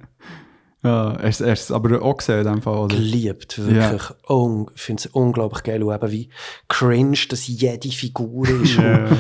[0.82, 2.94] er ist, er ist aber auch gesehen in dem Fall, oder?
[2.96, 4.02] Geliebt, wirklich.
[4.28, 5.82] Un ich finde es unglaublich geil.
[5.82, 6.28] Und eben wie
[6.68, 8.76] cringe das jede Figur ist.
[8.76, 9.06] Ja.
[9.06, 9.18] und,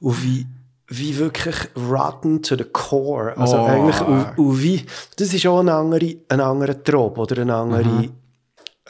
[0.00, 0.46] und wie,
[0.88, 3.36] wie wirklich rotten to the core.
[3.36, 3.64] Also Oh.
[3.66, 4.84] eigentlich, und, und wie,
[5.16, 8.08] das ist auch ein anderer, ein anderer Trop oder eine andere,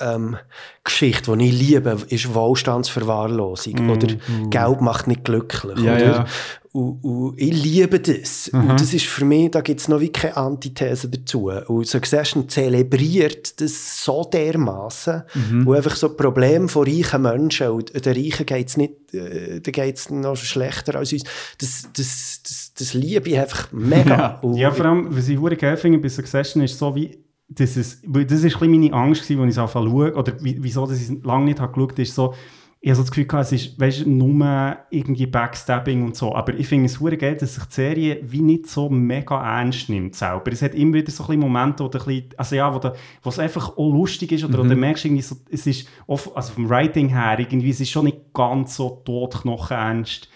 [0.01, 0.37] ähm,
[0.83, 3.91] Geschichte, die ich liebe, ist Wohlstandsverwahrlosung.
[3.91, 4.09] Oder
[4.51, 5.79] Geld macht nicht glücklich.
[5.79, 6.05] Ja, oder?
[6.05, 6.27] ja.
[6.73, 8.49] Und, und ich liebe das.
[8.49, 11.49] Und das ist für mich, da gibt es noch wie keine Antithese dazu.
[11.69, 15.67] Und Succession zelebriert das so dermaßen, Mhm.
[15.67, 19.71] wo einfach so Probleme von reichen Menschen, und den Reichen geht es nicht, äh, da
[19.71, 21.23] geht es noch schlechter als uns,
[21.59, 24.17] das, das, das, das liebe ich einfach mega.
[24.17, 24.39] Ja.
[24.43, 27.17] Und Ja, vor allem, was ich hure geil finde bei Succession ist so wie,
[27.49, 30.13] das ist, weil das ist ein meine Angst gewesen, als ich es anfangen zu schauen,
[30.15, 32.35] oder wie- wieso dass ich es lange nicht habe geschaut, ist so,
[32.81, 36.53] ich habe so das Gefühl gehabt, es ist, weißt nur irgendwie Backstabbing und so, aber
[36.55, 40.15] ich finde es hure geil, dass sich die Serie wie nicht so mega ernst nimmt
[40.15, 40.53] selber.
[40.53, 42.93] Es hat immer wieder so ein Momente, wo, bisschen, also ja, wo, du,
[43.23, 46.31] wo es einfach auch lustig ist, oder wo du merkst, irgendwie so, es ist, oft,
[46.37, 50.29] also vom Writing her, irgendwie, es ist schon nicht ganz so totknochen ernst,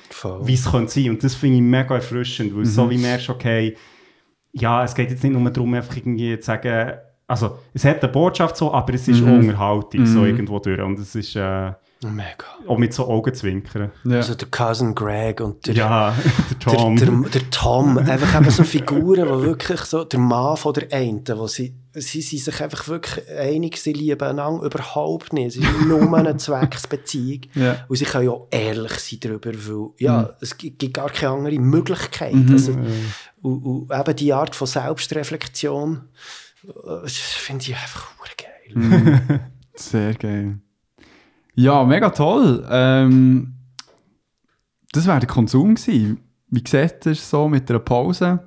[0.47, 1.11] wie es könnte sein.
[1.11, 3.77] Und das finde ich mega erfrischend, weil es so wie merkst, okay,
[4.53, 6.93] ja, es geht jetzt nicht nur darum, einfach irgendwie zu sagen,
[7.27, 10.81] also es hat eine Botschaft so, aber es ist auch Unterhaltung so irgendwo durch.
[10.81, 11.73] Und es ist äh,
[12.03, 12.45] mega.
[12.67, 13.91] auch mit so Augenzwinkern.
[14.05, 14.17] Ja.
[14.17, 16.15] Also der Cousin Greg und der, Ja,
[16.51, 16.97] der Tom.
[16.97, 20.93] Der, der, der Tom, einfach eben so Figuren, die wirklich so, der Mann von der
[20.93, 25.49] einen, wo sie, sie sind sich einfach wirklich einig, sie lieben einander überhaupt nicht.
[25.49, 27.41] Es ist nur eine Zwecksbeziehung.
[27.55, 27.85] Ja.
[27.89, 31.59] Und sie können ja auch ehrlich sein darüber, weil, ja, es gibt, gar keine andere
[31.59, 32.35] Möglichkeit.
[32.51, 32.73] Also,
[33.43, 36.03] und, und eben die Art von Selbstreflexion,
[36.65, 39.41] äh, finde ich einfach geil.
[39.75, 40.59] Sehr geil.
[41.61, 42.65] Ja, mega toll.
[42.71, 43.55] Ähm,
[44.93, 46.21] das wäre der Konsum gewesen.
[46.47, 48.39] Wie sieht das so mit einer Pause?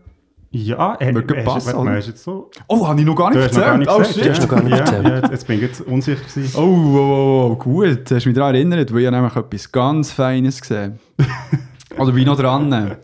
[0.52, 1.92] ja, er, Würde er, passen, er, oder?
[1.92, 2.50] er ist jetzt so.
[2.70, 3.66] Oh, habe ich noch gar nicht Du hast erzählt.
[3.66, 4.26] gar nicht oh, shit.
[4.26, 5.24] Du hast noch gar nicht ja, erzählt.
[5.24, 6.58] Ja, jetzt bin ich jetzt unsicher gewesen.
[6.58, 8.10] Oh, oh, oh, oh, gut.
[8.10, 10.98] Du hast mich daran erinnert, weil ich habe nämlich etwas ganz Feines gesehen.
[11.98, 12.96] Oder bin noch dran.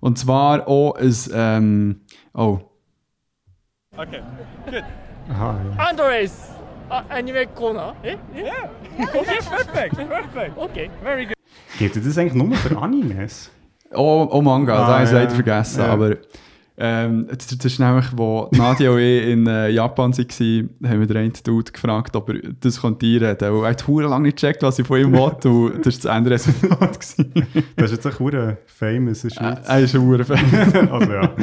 [0.00, 2.00] Und zwar auch ein, ähm,
[2.32, 2.58] oh,
[3.98, 4.22] Okay.
[5.28, 5.84] Aha, ja.
[5.84, 6.52] Andres,
[6.92, 7.94] uh, anime corner.
[8.04, 8.16] Eh?
[8.34, 8.68] Yeah.
[9.00, 10.58] okay, perfect, perfect.
[10.58, 11.34] Okay, very good.
[11.78, 13.50] Gibt es das eigentlich nur für Animes?
[13.94, 15.18] oh, oh Manga, das Ah, habe ich ja.
[15.18, 15.80] leider vergessen.
[15.80, 15.86] Ja.
[15.92, 16.16] Aber
[16.78, 21.06] ähm, das, das ist nämlich, wo Nadia und ich in äh, Japan waren, haben wir
[21.06, 23.50] den einen Dude gefragt, ob er das einreden.
[23.50, 25.50] Und er hat verdammt lange nicht gecheckt, was ich von ihm wollte.
[25.50, 27.00] Und das war das Ende Resultat.
[27.00, 27.32] gewesen.
[27.76, 29.58] Das ist jetzt echt hure famous in Schweiz.
[29.66, 30.38] er ist ein Uhrenfan.
[30.90, 31.30] also ja.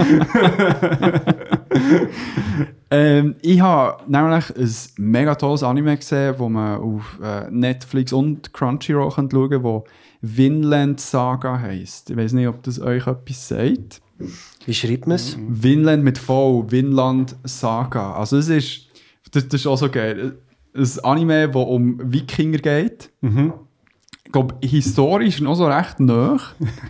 [2.91, 8.51] Ähm, ich habe nämlich ein mega tolles Anime gesehen, das man auf äh, Netflix und
[8.51, 9.83] Crunchyroll schauen kann, das
[10.21, 12.09] Vinland Saga heisst.
[12.09, 14.01] Ich weiß nicht, ob das euch etwas sagt.
[14.65, 15.37] Wie schreibt man es?
[15.47, 18.13] Vinland mit V, Vinland Saga.
[18.13, 18.87] Also es ist,
[19.31, 20.37] das, das ist auch so geil,
[20.75, 23.09] ein Anime, das um Wikinger geht.
[24.25, 26.37] Ich glaube, historisch noch so recht nah.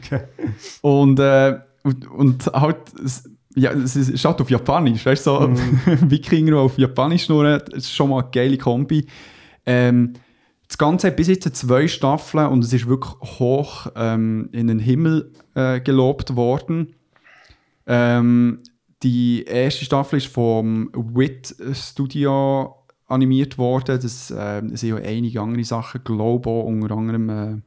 [0.82, 5.50] Und, äh, und, und halt, es- ja, es ist halt auf Japanisch, weißt du, so
[6.10, 9.06] Wikinger, die auf Japanisch schnurren, das ist schon mal eine geile Kombi.
[9.66, 10.14] Ähm,
[10.68, 14.78] das Ganze hat bis jetzt zwei Staffeln und es ist wirklich hoch ähm, in den
[14.80, 16.94] Himmel äh, gelobt worden.
[17.90, 18.60] Ähm,
[19.02, 22.76] die erste Staffel ist vom WIT Studio
[23.08, 24.00] animiert worden.
[24.00, 26.04] Das ähm, sind ja einige andere Sachen.
[26.04, 27.62] Globo unter anderem äh,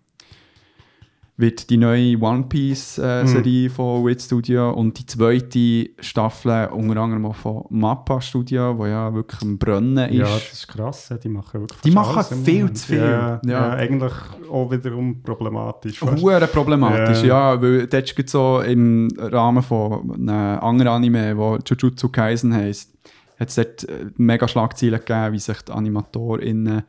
[1.43, 6.97] wird die neue One Piece äh, Serie von WIT Studio und die zweite Staffel unter
[7.01, 10.15] anderem auch von Mappa Studio, wo ja wirklich am Brennen ist.
[10.17, 11.13] ja, das ist krass.
[11.23, 12.99] Die machen wirklich Die machen viel zu viel.
[12.99, 13.51] Ja, ja.
[13.51, 13.71] Ja.
[13.73, 14.13] eigentlich
[14.51, 16.01] auch wiederum problematisch.
[16.01, 17.55] Hure problematisch, Ja.
[17.55, 22.91] ja, weil dort gibt so im Rahmen von einem anderen Anime, wo Jujutsu Kaisen heisst,
[23.39, 26.85] hat es dort äh, mega Schlagzeilen gegeben, wie sich die AnimatorInnen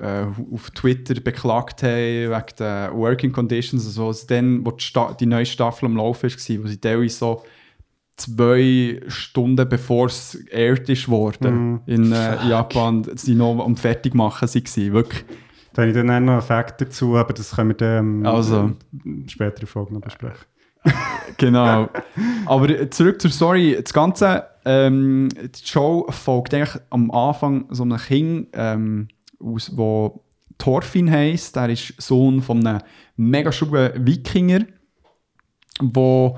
[0.00, 3.86] äh, auf Twitter beklagt haben wegen den Working Conditions.
[3.86, 7.42] Also dann, wo die, Sta die neue Staffel am Laufen war, wo sie teilweise so
[8.16, 14.92] zwei Stunden bevor es aired ist worden in äh, Japan, sie noch am Fertigmachen waren.
[14.92, 15.24] Wirklich.
[15.72, 18.72] Da habe ich dann noch einen Fakt dazu, aber das können wir dann ähm, Also.
[19.26, 20.46] später in Folge noch besprechen.
[21.38, 21.88] Genau.
[22.44, 23.78] Aber zurück zur Story.
[23.80, 29.08] Das Ganze, ähm, die Show folgt eigentlich am Anfang so einem Kind, ähm,
[29.42, 30.24] aus, wo
[30.58, 31.56] Thorfinn heisst.
[31.56, 32.82] Er ist Sohn von einem
[33.16, 34.60] mega schönen Wikinger,
[35.80, 36.34] der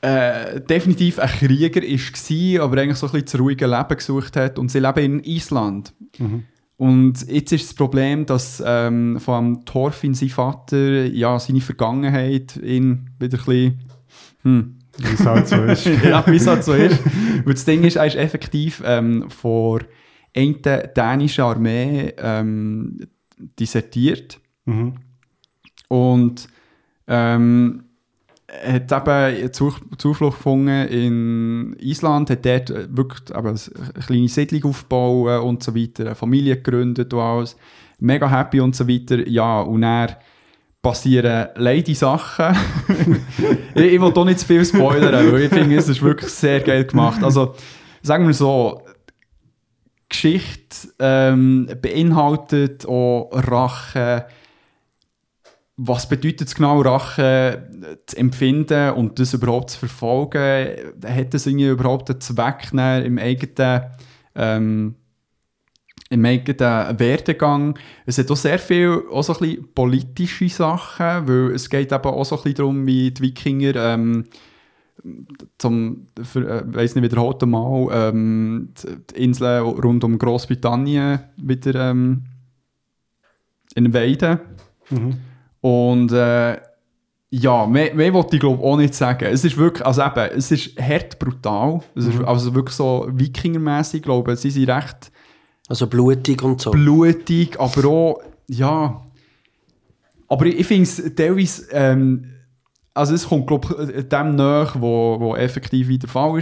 [0.00, 4.58] äh, definitiv ein Krieger war, aber eigentlich so ein bisschen das ruhige Leben gesucht hat.
[4.58, 5.92] Und sie leben in Island.
[6.76, 13.10] Und jetzt ist das Problem, dass ähm, von Thorfinn, sein Vater, ja, seine Vergangenheit ihn
[13.18, 13.80] wieder ein bisschen
[14.98, 15.86] Wie es halt so ist.
[16.04, 17.00] ja, wie es halt so ist.
[17.44, 19.80] Und das Ding ist, er ist effektiv ähm, vor
[20.34, 23.00] einer dänischen Armee ähm,
[23.58, 24.40] desertiert.
[24.64, 24.94] Mhm.
[25.88, 26.48] Und
[27.06, 27.84] ähm,
[28.50, 35.42] hat eben Zu Zuflucht gefunden in Island, hat dort wirklich eben eine kleine Siedlung aufgebaut
[35.42, 37.56] und so weiter, eine Familie gegründet und alles.
[38.00, 39.26] Mega happy und so weiter.
[39.26, 40.14] Ja, und dann
[40.80, 42.56] passieren leider Sachen.
[43.74, 46.60] ich, ich will hier nicht zu viel spoilern, weil ich finde, es ist wirklich sehr
[46.60, 47.22] geil gemacht.
[47.22, 47.54] Also,
[48.02, 48.80] sagen wir so,
[50.08, 54.26] Geschichte ähm, beinhaltet auch Rache.
[55.76, 57.70] Was bedeutet es genau, Rache
[58.06, 60.76] zu empfinden und das überhaupt zu verfolgen?
[61.06, 63.82] Hat das irgendwie überhaupt einen Zweck im eigenen,
[64.34, 64.96] ähm,
[66.10, 67.78] im eigenen Werdegang?
[68.06, 72.04] Es hat auch sehr viel auch so ein bisschen politische Sachen, weil es geht eben
[72.04, 74.24] auch so ein bisschen darum, wie die Wikinger ähm,
[75.58, 77.02] zum, für, äh, weiss nicht,
[77.46, 82.24] Mal ähm, die, die Inseln rund um Großbritannien wieder ähm,
[83.74, 84.40] invaden.
[85.60, 86.58] Und äh,
[87.30, 89.26] ja, mehr, mehr wollte ich glaube auch nicht sagen.
[89.26, 91.80] Es ist wirklich, also eben, es ist hart brutal.
[91.94, 94.40] Es ist also wirklich so Wikingermäßig, glaube ich.
[94.40, 95.12] Sie sind recht
[95.68, 96.70] Also blutig und so.
[96.70, 99.02] blutig, aber auch, ja.
[100.28, 102.32] Aber ich, ich finde es teilweise, ähm,
[102.98, 106.40] also es kommt, glaube ich, dem nach, wo, wo effektiv der Fall war,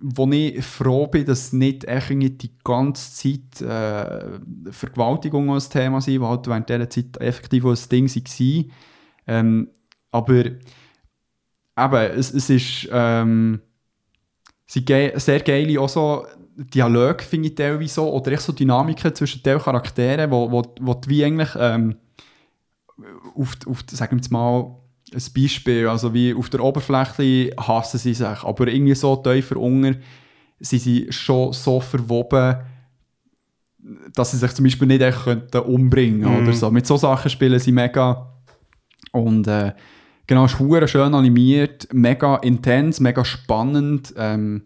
[0.00, 4.40] wo ich froh bin, dass nicht echt die ganze Zeit äh,
[4.72, 8.64] Vergewaltigung als Thema sind, weil halt während dieser Zeit effektiv ein Ding war.
[9.28, 9.68] Ähm,
[10.10, 13.60] aber eben, es, es ist ähm,
[14.66, 16.26] sind ge sehr geile auch so
[16.56, 20.94] Dialoge, finde ich teilweise so, oder echt so Dynamiken zwischen den Charakteren, wo, wo, wo
[20.94, 21.96] die wie eigentlich ähm,
[23.36, 24.77] auf, auf, sagen wir mal,
[25.12, 29.98] ein Beispiel, also wie auf der Oberfläche hassen sie sich, aber irgendwie so tiefer unter
[30.60, 32.56] sind sie schon so verwoben,
[34.14, 36.70] dass sie sich zum Beispiel nicht echt könnten umbringen oder so.
[36.70, 38.34] Mit so Sachen spielen sie mega
[39.12, 39.72] und äh,
[40.26, 44.12] genau, es ist schön animiert, mega intens, mega spannend.
[44.16, 44.64] Ähm,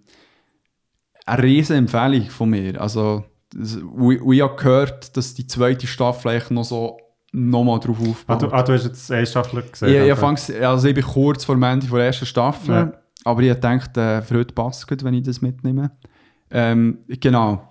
[1.24, 2.80] eine riesen Empfehlung von mir.
[2.80, 3.24] Also,
[3.54, 6.98] ich ich habe gehört, dass die zweite Staffel eigentlich noch so
[7.32, 8.42] nochmal drauf Ah, aufbaut.
[8.42, 9.88] du, ah, du hast jetzt eine Staffel gesehen?
[10.04, 12.92] ich, ich, fangs, also ich bin kurz vor dem Ende der ersten Staffel, Ja.
[13.24, 15.90] aber ich dachte, äh, für heute passt es gut, wenn ich das mitnehme.
[16.50, 17.66] Ähm, genau.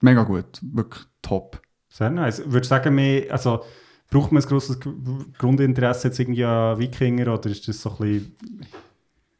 [0.00, 0.58] Mega gut.
[0.62, 1.60] Wirklich top.
[1.88, 2.38] Sehr nice.
[2.46, 3.62] Würdest du sagen, mehr, also,
[4.10, 4.78] braucht man ein grosses
[5.38, 8.36] Grundinteresse jetzt irgendwie an Wikinger oder ist das so ein bisschen...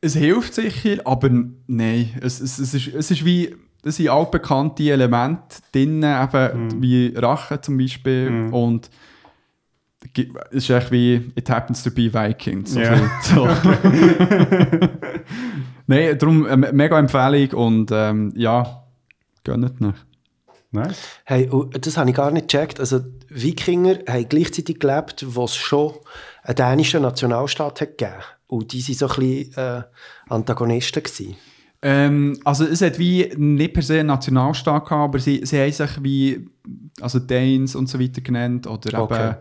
[0.02, 1.30] Es hilft sicher, aber
[1.66, 2.10] nein.
[2.20, 3.54] Es, es, es, ist, es ist wie,
[3.84, 8.48] es sind altbekannte Elemente drin, eben wie Rache zum Beispiel.
[8.50, 9.00] Und gi- es
[10.50, 12.74] ist echt wie It happens to be Vikings.
[12.74, 12.90] Ja.
[12.90, 13.46] Also, so.
[15.86, 18.84] nein, darum eine mega Empfehlung und ähm, ja,
[19.44, 20.06] gönnt nicht.
[20.70, 20.96] Nice.
[21.24, 22.80] Hey, und das habe ich gar nicht gecheckt.
[22.80, 25.92] Also, die Wikinger haben gleichzeitig gelebt, wo es schon
[26.42, 29.82] einen dänischen Nationalstaat hat gegeben Und die waren so ein bisschen äh,
[30.30, 31.02] Antagonisten.
[31.02, 31.36] Gewesen.
[31.84, 35.72] Ähm, also es hat wie nicht per se einen Nationalstaat gehabt, aber sie, sie haben
[35.72, 36.48] sich wie
[37.00, 39.30] also Danes und so weiter genannt oder Okay.
[39.30, 39.36] eben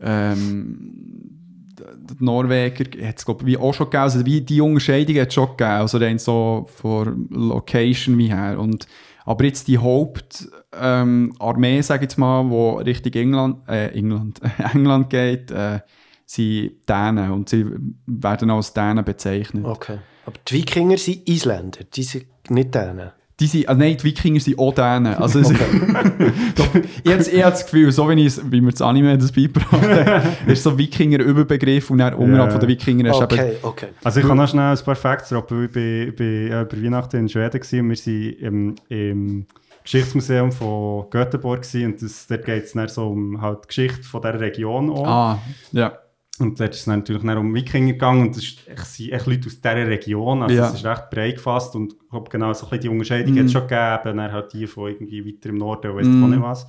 [0.00, 1.36] ähm,
[1.76, 5.48] die Norweger hat es glaube auch schon gegeben, also wie die Unterscheidung hat es schon
[5.48, 8.86] gegeben, also rein so von Location wie her und
[9.26, 14.40] aber jetzt die Hauptarmee, ähm, sage ich jetzt mal, wo Richtung England, äh, England,
[14.72, 15.80] England geht, äh,
[16.24, 17.66] sind Dänen und sie
[18.06, 19.64] werden als Dänen bezeichnet.
[19.64, 19.98] Okay.
[20.24, 23.10] Aber die Wikinger sind Isländer, die sind nicht Dänen.
[23.38, 25.14] Die sind, ah, nein, die Wikinger sind auch Dänen.
[25.14, 25.54] Also, habe
[27.04, 30.62] ich hab das Gefühl, so wie, ich, wie mir das Anime das beigebracht hat, ist
[30.62, 32.50] so Wikinger-Überbegriff und dann unterhalb Ja.
[32.52, 33.86] von den Wikingern hast du eben Okay, okay.
[34.02, 35.64] Also ich kann noch schnell ein paar Facts droppen.
[35.64, 39.46] Ich war bei, bei, äh, über Weihnachten in Schweden gewesen und wir waren im, im
[39.84, 44.22] Geschichtsmuseum von Göteborg gewesen und das, dort geht es so um halt die Geschichte von
[44.22, 45.06] dieser Region auch.
[45.06, 45.38] Ah,
[45.72, 45.92] ja.
[46.38, 49.56] Und dort ist es natürlich dann um Wikinger gegangen und ich sind echt Leute aus
[49.60, 50.68] dieser Region, also Ja.
[50.68, 53.46] es ist recht breit gefasst und ich glaube genau so ein bisschen die Unterscheidung hat
[53.46, 56.24] es schon gegeben, dann halt die von irgendwie weiter im Norden weiss Mhm.
[56.24, 56.66] auch nicht was.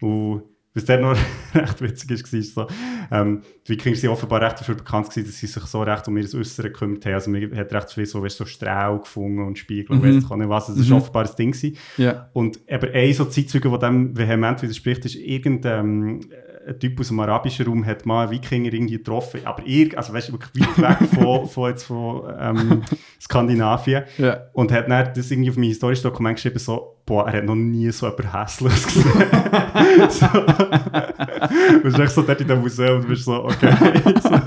[0.00, 0.42] Und
[0.74, 1.16] was dann noch
[1.54, 2.66] recht witzig ist, ist so,
[3.10, 6.16] ähm, die Wikinger sind offenbar recht dafür bekannt gewesen, dass sie sich so recht um
[6.16, 7.14] ihr Äußere gekümmert haben.
[7.14, 10.16] Also man hat recht viel so, weißt, so Strahl gefunden und Spiegel und Mhm.
[10.16, 10.66] weiss ich auch nicht was.
[10.68, 11.76] Das ist offenbar ein Ding gewesen.
[11.98, 12.28] ja.
[12.32, 16.20] Und eben ein so Zeitzeuge, der dem vehement widerspricht, ist irgendein ähm,
[16.66, 20.12] ein Typ aus dem arabischen Raum hat mal einen Wikinger irgendwie getroffen, aber irg also
[20.12, 22.82] weißt du, wirklich weit weg von, von, jetzt von ähm,
[23.20, 24.38] Skandinavien Ja.
[24.52, 27.54] und hat dann das irgendwie auf mein historisches Dokument geschrieben, so, boah, er hat noch
[27.54, 29.04] nie so etwas Hässliches gesehen.
[30.10, 30.26] so.
[30.26, 33.74] Du bist echt so dort in dem Museum und bist so, okay.
[34.22, 34.30] so.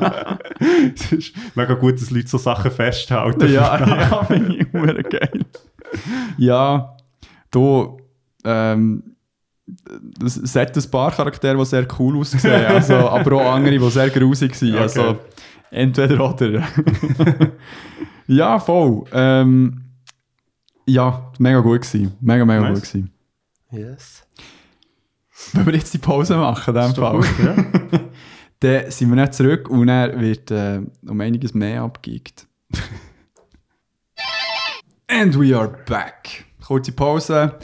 [0.95, 3.51] Es ist mega gut, dass Leute so Sachen festhalten.
[3.51, 5.45] Ja, ja, finde ich geil.
[6.37, 6.95] Ja,
[7.51, 7.97] du,
[8.43, 9.14] ähm,
[10.23, 13.89] es es hat ein paar Charaktere, die sehr cool aussehen, also, aber auch andere, die
[13.89, 14.75] sehr grusig sind.
[14.75, 15.19] Also, Okay.
[15.71, 16.63] entweder oder.
[18.27, 19.03] ja, voll.
[19.11, 19.81] Ähm,
[20.85, 22.13] ja, mega gut gewesen.
[22.21, 22.73] Mega, mega Nice.
[22.81, 23.11] gut gewesen.
[23.71, 24.23] Yes.
[25.53, 27.55] Wenn wir jetzt die Pause machen, in dem Fall, gut, ja.
[28.59, 32.47] dann sind wir nicht zurück und er wird äh, um einiges mehr abgeigt.
[35.07, 36.45] And we are back.
[36.65, 37.55] Kurze Pause.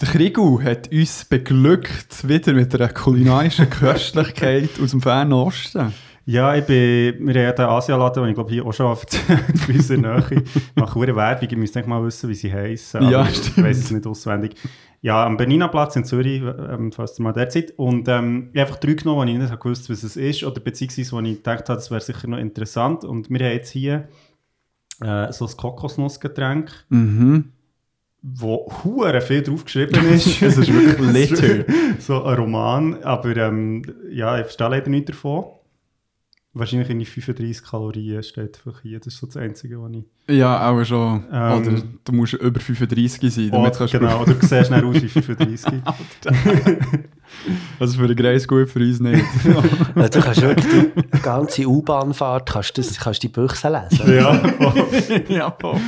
[0.00, 5.92] Der Krigu hat uns beglückt, wieder mit einer kulinarischen Köstlichkeit aus dem fernen Osten.
[6.26, 9.74] Ja, ich bin, wir haben den Asialaden, den ich glaube hier auch schon erzählt bei
[9.74, 10.42] uns in der Nähe.
[10.42, 13.08] Ich mache eine Werbung, ich müsste nicht mal wissen, wie sie heissen.
[13.08, 13.66] Ja, aber Ich stimmt.
[13.66, 14.54] weiß es nicht auswendig.
[15.02, 17.72] Ja, am Bernina-Platz in Zürich, ähm, falls ihr mal der seid.
[17.76, 20.42] Und ähm, ich habe einfach drei genommen, wo ich nicht gewusst was es ist.
[20.44, 23.04] Oder beziehungsweise, wo ich gedacht habe, das wäre sicher noch interessant.
[23.04, 24.08] Und wir haben jetzt hier
[25.02, 27.52] äh, so ein Kokosnussgetränk, Mhm.
[28.26, 30.26] Wo hure viel draufgeschrieben ist.
[30.42, 31.64] Es ist wirklich Litter.
[31.98, 35.44] so ein Roman, aber ähm, ja, ich verstehe leider nichts davon.
[36.56, 38.98] Wahrscheinlich in die 35 Kalorien steht einfach hier.
[39.00, 40.36] Das ist so das Einzige, was ich...
[40.36, 41.24] Ja, auch schon.
[41.30, 44.68] Ähm, Oder du musst über 35 sein, Oh, damit kannst du genau, oder du siehst
[44.68, 45.72] schnell aus wie 35.
[47.80, 49.24] Also für den Greis gut, für uns nicht.
[49.44, 54.14] Äh, Du kannst wirklich die ganze U-Bahnfahrt, kannst, das, kannst die Büchse lesen.
[54.14, 55.24] ja, voll.
[55.28, 55.80] ja, voll.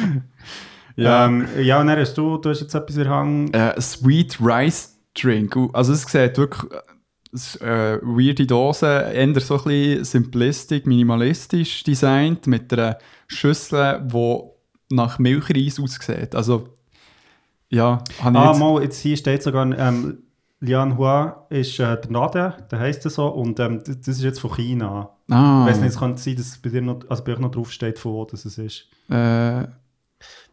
[0.97, 1.27] Ja.
[1.27, 3.53] Ähm, ja, und dann hast du, du hast jetzt etwas erhangen.
[3.55, 5.57] äh, Sweet Rice Drink.
[5.73, 6.71] Also es sieht wirklich
[7.61, 14.39] äh, weirde Dose, eher so ein bisschen simplistisch, minimalistisch designt, mit einer Schüssel, die
[14.91, 16.35] nach Milchreis aussieht.
[16.35, 16.69] Also,
[17.69, 18.59] ja, habe ich Ah, jetzt...
[18.61, 20.19] mal, jetzt hier steht sogar, ähm,
[20.61, 24.23] Lian Hua ist äh, der Laden, der heisst das so, und ähm, das, das ist
[24.23, 25.11] jetzt von China.
[25.31, 27.51] ah, Ich weiß nicht, es kann sein, dass bei dir noch, also bei euch noch
[27.51, 28.89] draufsteht, von wo das es ist.
[29.11, 29.65] Äh,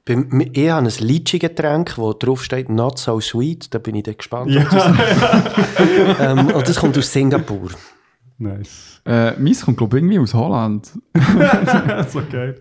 [0.06, 3.74] Bei mir- Ich habe ein Litchi-Getränk, wo drauf steht «Not so sweet».
[3.74, 4.54] Da bin ich dann gespannt.
[4.54, 4.92] das-
[6.20, 7.70] ähm, und das kommt aus Singapur.
[8.38, 9.02] nice.
[9.06, 10.88] äh, meins kommt, glaube ich, irgendwie aus Holland.
[12.10, 12.60] so geil.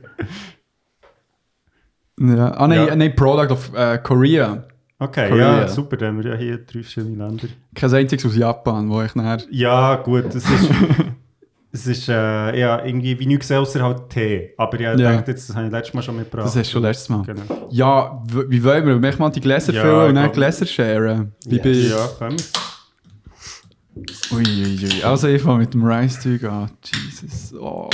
[2.21, 2.53] Ja.
[2.53, 2.95] Ah, nein, Ja.
[2.97, 4.65] nein, Product of äh, Korea.
[5.01, 5.63] Okay, Korea.
[5.63, 7.49] ja, super, dann haben wir ja hier drei verschiedene Länder.
[7.75, 9.39] Kein einziges aus Japan, wo ich nachher...
[9.51, 10.47] Ja, gut, das ist.
[11.75, 14.53] es ist äh, ja, irgendwie wie nichts außer halt Tee.
[14.59, 14.95] Aber ich Ja.
[14.95, 16.47] denke, jetzt, das habe ich letztes Mal schon mitgebracht.
[16.47, 17.23] Das hast du schon letztes Mal.
[17.25, 17.43] Genau.
[17.71, 18.99] Ja, wie wollen wir?
[18.99, 20.33] Möchten wir die Gläser Ja, füllen und dann.
[20.33, 21.33] Gläser sharen?
[21.47, 21.63] Wie Yes.
[21.63, 21.71] bei...
[21.71, 22.37] Ja, komm.
[24.33, 25.03] Ui, ui, ui.
[25.03, 26.71] Also ich fange mit dem Rice-Zeug an.
[26.85, 27.55] Jesus.
[27.59, 27.89] Oh.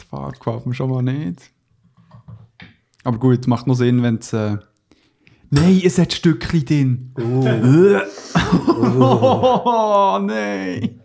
[0.00, 1.50] Die Farbe gefällt mir schon mal nicht.
[3.04, 4.32] Aber gut, macht noch Sinn, wenn es...
[4.32, 4.56] Äh...
[5.50, 7.12] Nein, es hat Stückchen drin.
[7.16, 7.42] Oh,
[10.22, 11.00] nein.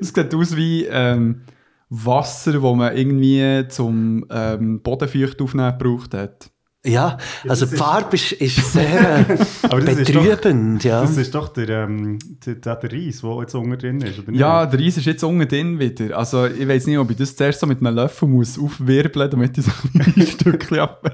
[0.00, 1.42] Es sieht aus wie ähm,
[1.88, 6.50] Wasser, das man irgendwie zum ähm, Bodenfeucht aufnehmen gebraucht hat.
[6.84, 7.16] Ja,
[7.48, 9.36] also das die ist- Farbe ist, ist sehr äh,
[9.68, 10.82] Aber das ist doch, betrübend.
[10.82, 11.02] Ja.
[11.02, 14.30] das ist doch der, ähm, der, der, der Reis, der jetzt unten drin ist, oder
[14.32, 14.40] nicht?
[14.40, 16.16] Ja, der Reis ist jetzt unten drin wieder.
[16.18, 19.58] Also ich weiß nicht, ob ich das zuerst so mit einem Löffel muss aufwirbeln damit
[19.58, 19.70] ich so
[20.16, 21.08] ein Stückchen ab...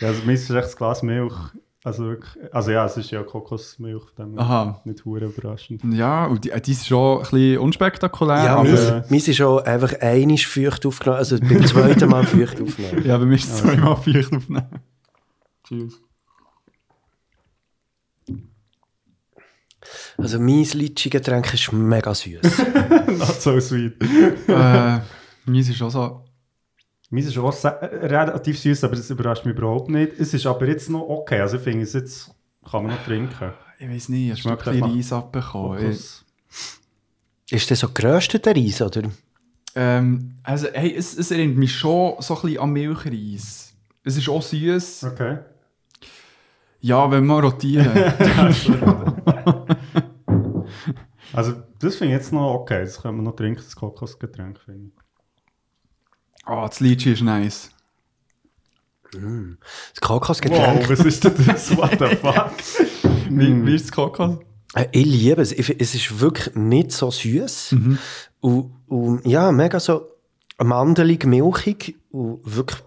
[0.00, 1.34] ja also meistens ist echt ein Glas Milch.
[1.86, 4.80] Also, wirklich, also ja, es ist ja Kokosmilch, dem Aha.
[4.86, 5.82] nicht hure überraschend.
[5.92, 8.70] Ja, und die, äh, die ist schon ein bisschen unspektakulär, Ja, aber...
[8.70, 13.04] meins, meins ist schon einfach einisch feucht aufgenommen, also beim zweiten Mal feucht aufgenommen.
[13.04, 14.66] Ja, bei mir ist es zweimal Feucht aufnehmen.
[15.68, 16.00] Cheers.
[20.16, 22.40] Also mein Litchi-Getränk ist mega süß.
[23.18, 24.00] Not so sweet.
[24.48, 25.00] äh,
[25.44, 26.23] meins ist auch so...
[27.10, 27.68] Meins ist auch äh,
[28.06, 30.18] relativ süß, aber das überrascht mich überhaupt nicht.
[30.18, 31.40] Es ist aber jetzt noch okay.
[31.40, 32.30] Also ich finde, es jetzt
[32.68, 33.52] kann man noch trinken.
[33.78, 35.78] Ich weiß nicht, ein Schmeckt Stückchen einfach Reis abbekommen.
[37.50, 39.02] Ist das so gerösteter Reis, oder?
[39.74, 43.74] Ähm, also, hey, es, es erinnert mich schon so ein bisschen an Milchreis.
[44.02, 45.04] Es ist auch süß.
[45.12, 45.38] Okay.
[46.80, 47.90] Ja, wenn wir rotieren.
[51.34, 52.82] Also das finde ich jetzt noch okay.
[52.82, 55.03] Das können wir noch trinken, das Kokosgetränk, finde ich.
[56.46, 57.70] Ah, das Litchi ist nice.
[59.12, 60.88] Das Kokosgetränk.
[60.90, 61.70] was ist denn das?
[61.76, 62.52] What the fuck?
[63.30, 64.38] Wie, wie ist das Kokos?
[64.74, 65.52] Äh, Ich liebe es.
[65.52, 67.76] Es ist wirklich nicht so süß.
[68.40, 70.06] Und, und ja, mega so
[70.62, 72.82] mandelig, milchig und wirklich.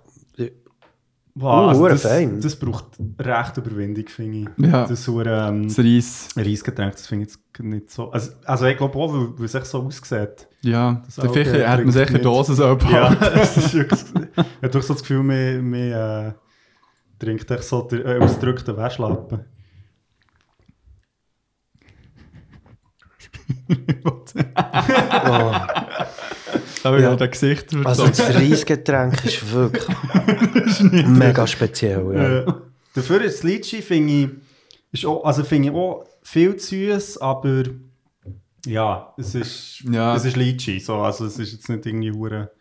[1.39, 2.41] Wow, hure das, fein.
[2.41, 2.85] das braucht
[3.19, 4.65] recht Überwindung, finde ich.
[4.65, 4.88] Ja.
[4.88, 6.29] Das ähm, Das Reis.
[6.35, 8.09] Reisgetränk, das finde ich jetzt nicht so...
[8.09, 10.47] Also, also ich glaube auch, weil, weil es echt so aussieht.
[10.63, 12.17] Ja, Das der auch, Ficher äh, hat man sicher.
[12.17, 13.17] Dosen so Ja, behalten.
[13.35, 13.99] das ist wirklich...
[14.13, 18.75] Ich habe doch so das Gefühl, wir, wir äh, trinkt echt so den äh, ausgedrückten
[18.75, 19.45] Wäschlappen.
[25.29, 25.57] Oh.
[26.88, 27.15] Aber ja, Ja.
[27.15, 28.09] der Gesicht wird Also so.
[28.09, 29.85] das Reisgetränk ist wirklich
[31.07, 32.05] mega speziell.
[32.13, 32.39] Ja.
[32.39, 32.45] Äh,
[32.95, 34.29] dafür ist das Litchi, finde ich,
[34.91, 37.63] Ist auch, also finde ich auch viel süß, aber
[38.65, 40.15] ja, es ist, Ja.
[40.15, 42.51] es ist Litchi, so, also es ist jetzt nicht irgendwie hure.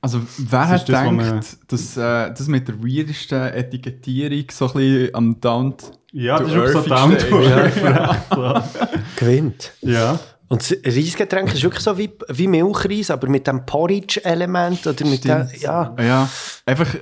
[0.00, 4.66] Also, wer Das hat ist das, gedacht, dass äh, das mit der weirdesten Etikettierung so
[4.66, 5.74] ein bisschen am Down...
[6.10, 7.84] Ja, das ist auch so down to steht.
[7.84, 8.64] earth.
[9.16, 9.72] Gewinnt.
[9.80, 10.18] Ja.
[10.52, 15.24] Und das Reisgetränk ist wirklich so wie, wie Milchreis, aber mit dem Porridge-Element oder mit
[15.24, 16.28] dem, ja, Ja,
[16.66, 16.94] einfach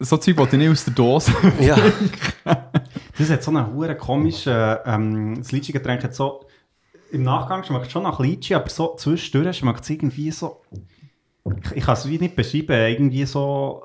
[0.00, 1.30] so Zeug, das nicht aus der Dose...
[1.60, 1.76] ja.
[3.16, 4.52] Das hat so einen hure komischen,
[4.84, 6.44] ähm, das Litchi-Getränk hat so,
[7.12, 10.60] im Nachgang schmeckt es schon nach Litchi, aber so zwischendurch schmeckt es irgendwie so,
[11.62, 13.84] ich, ich kann es wie nicht beschreiben, irgendwie so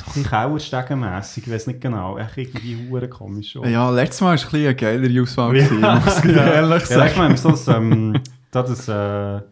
[0.00, 3.56] ein bisschen Kauerstegenmässig, ich weiß nicht genau, echt irgendwie hure komisch.
[3.56, 3.64] auch.
[3.66, 5.64] Ja, letztes Mal war es ein bisschen eine geilere Auswahl, Ja.
[5.66, 6.46] gewesen, muss ich Ja.
[6.52, 7.00] ehrlich Ja, sagen.
[7.00, 8.20] letztes Mal haben wir so das, ähm,
[8.50, 9.42] da das, äh,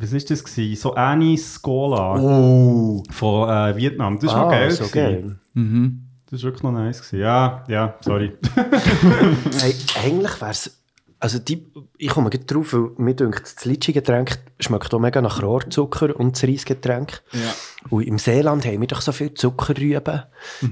[0.00, 0.80] was ist das gewesen?
[0.80, 3.02] So Anis Cola Oh.
[3.10, 4.14] von äh, Vietnam.
[4.20, 4.70] Das ist noch Ah, geil.
[4.70, 5.36] so geil.
[5.54, 6.04] Mhm.
[6.30, 7.20] Das ist wirklich noch nice gewesen.
[7.20, 8.32] Ja, ja, sorry.
[9.60, 9.74] Hey,
[10.04, 10.78] eigentlich wäre es,
[11.20, 11.66] also die,
[11.96, 16.36] ich komme gleich drauf, weil mir denkt, das Litschi-Getränk schmeckt auch mega nach Rohrzucker und
[16.36, 17.22] das Reisgetränk.
[17.32, 17.54] Ja.
[17.90, 20.22] Und im Seeland haben wir doch so viel Zuckerrüben.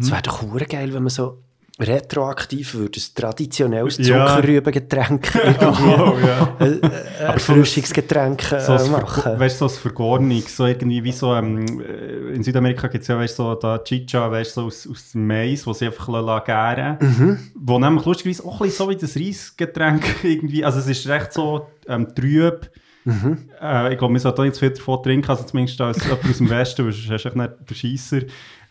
[0.01, 1.43] Es wäre doch geil, wenn man so
[1.79, 4.27] retroaktiv würde, ein traditionelles Ja.
[4.27, 6.57] Zuckerrübengetränk irgendwie, Oh, ja.
[6.59, 9.39] äh, äh, Erfrischungsgetränk äh, So ein machen.
[9.39, 13.09] Weißt du, so ein Vergornung, so irgendwie wie so, ähm, äh, in Südamerika gibt es
[13.09, 16.07] ja, weißt so da Chicha, weißt so aus, aus Mais, wo sie einfach
[16.45, 17.39] gären Mhm.
[17.55, 21.33] Wo nämlich lustigerweise auch ein bisschen so wie das Reisgetränk irgendwie, also es ist recht
[21.33, 22.71] so ähm, trüb.
[23.05, 23.51] Mhm.
[23.63, 26.39] Äh, ich glaube, wir sollten nicht zu viel davon trinken, also zumindest als jemand aus
[26.39, 28.21] dem Westen, weil sonst hast du nicht den Scheisser.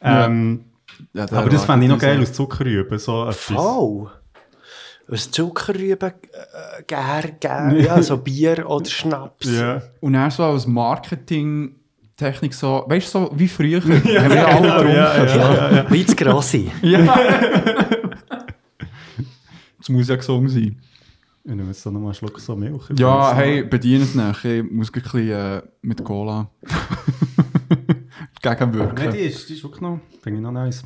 [0.02, 0.75] Ähm, Ja,
[1.14, 3.32] der aber das fände ich noch geil aus Zuckerrüben, so.
[3.56, 4.08] Oh!
[5.08, 9.48] Ein Zuckerrüben, äh, gär, gär, ja, so Bier oder Schnaps.
[9.52, 9.82] Ja.
[10.02, 13.82] Und dann so als Marketing-Technik so, weißt du, so wie früher.
[13.84, 14.96] haben wir alle genau, getrunken.
[14.96, 15.72] ja, ja.
[15.76, 16.66] Ja, Wie das Grosse.
[19.78, 20.82] Das muss ja gesungen sein.
[21.44, 22.90] Ich nehme jetzt noch mal einen Schluck so Milch.
[22.98, 24.46] Ja, hey, bedient nicht.
[24.46, 26.50] Ich muss ein bisschen äh, mit Cola
[28.44, 29.12] Nein, gegenwirken.
[29.12, 30.84] die ist, die ist wirklich noch, finde ich noch nice.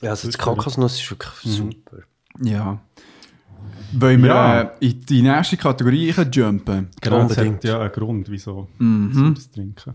[0.00, 1.98] Ja, also das Kokosnuss ist wirklich super.
[2.40, 2.80] Ja.
[3.92, 4.60] Wollen wir Ja.
[4.62, 6.88] äh, in die nächste Kategorie jumpen?
[7.00, 7.56] Genau, das Unbedingt.
[7.56, 9.14] hat ja einen Grund, wieso Mhm.
[9.14, 9.94] wir das trinken.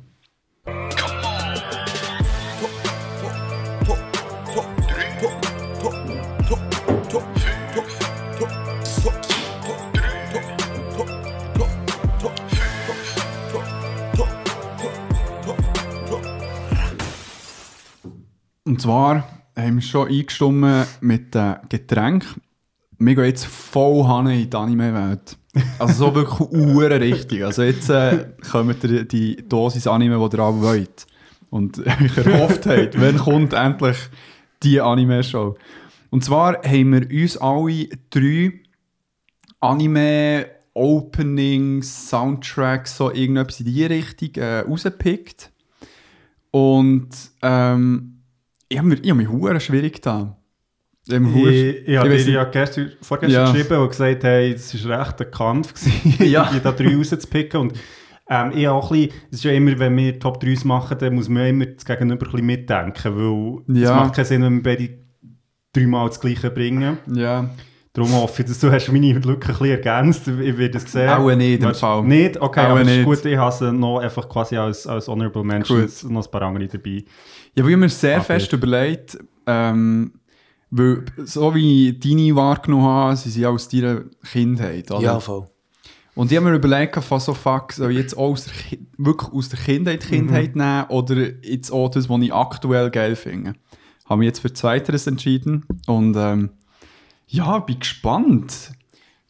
[18.66, 22.42] Und zwar haben wir schon eingestimmt mit den Getränken.
[22.98, 25.38] Wir gehen jetzt voll Hanne in die Anime-Welt.
[25.80, 27.44] Also so wirklich uhren richtig.
[27.44, 31.06] Also jetzt äh, kommt ihr die Dosis Anime, die ihr alle wollt.
[31.50, 33.98] Und euch erhofft habt, wann kommt endlich
[34.64, 35.58] die Anime-Show.
[36.10, 38.62] Und zwar haben wir uns alle drei
[39.60, 45.52] Anime-Openings, Soundtracks, so irgendetwas in die Richtung äh, rausgepickt.
[46.52, 47.10] Und
[47.42, 48.13] ähm,
[48.74, 50.36] ich habe mir, ich hab mich hure schwierig getan.
[51.08, 53.52] Ich, Ich, ich habe dir ja gestern, vorgestern Ja.
[53.52, 56.44] geschrieben und gesagt, hey, es war recht ein Kampf, gewesen, Ja.
[56.44, 57.60] irgendwie da drei rauszupicken.
[57.60, 57.74] Und
[58.30, 61.14] ähm, ich auch ein bisschen, es ist ja immer, wenn wir Top 3 machen, dann
[61.16, 63.96] muss man immer das Gegenüber ein bisschen mitdenken, weil es Ja.
[63.96, 64.90] macht keinen Sinn, wenn wir beide
[65.74, 66.98] dreimal das Gleiche bringen.
[67.14, 67.50] ja.
[67.96, 70.28] Darum hoffe ich, dass du hast meine Lücke ein bisschen ergänzt.
[70.28, 71.10] Ich werde es sehen.
[71.10, 72.04] Auch nicht im Fall.
[72.04, 72.42] Nicht?
[72.42, 73.06] Okay, Auch aber ist nicht.
[73.06, 73.24] gut.
[73.26, 77.04] Ich habe sie noch einfach quasi als, als Honorable Mentions noch ein paar andere dabei.
[77.56, 80.14] Ja, weil ich mir sehr Aber- fest überlegt, ähm,
[80.72, 85.02] weil so wie ich deine wahrgenommen habe, sie sind ja aus deiner Kindheit, oder?
[85.02, 85.46] Ja, voll.
[86.16, 89.32] Und ich habe mir überlegt, von so fuck, soll ich jetzt auch aus der, wirklich
[89.32, 93.54] aus der Kindheit Kindheit nehmen oder jetzt auch das, was ich aktuell geil finde.
[94.06, 96.50] Habe mich jetzt für Zweiteres entschieden und ähm,
[97.34, 98.72] ja, bin gespannt.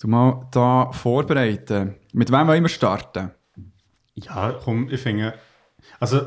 [0.02, 1.96] Du mal da vorbereiten.
[2.12, 3.32] Mit wem wollen wir starten?
[4.16, 5.34] Ja, komm, ich finde.
[6.02, 6.18] Also,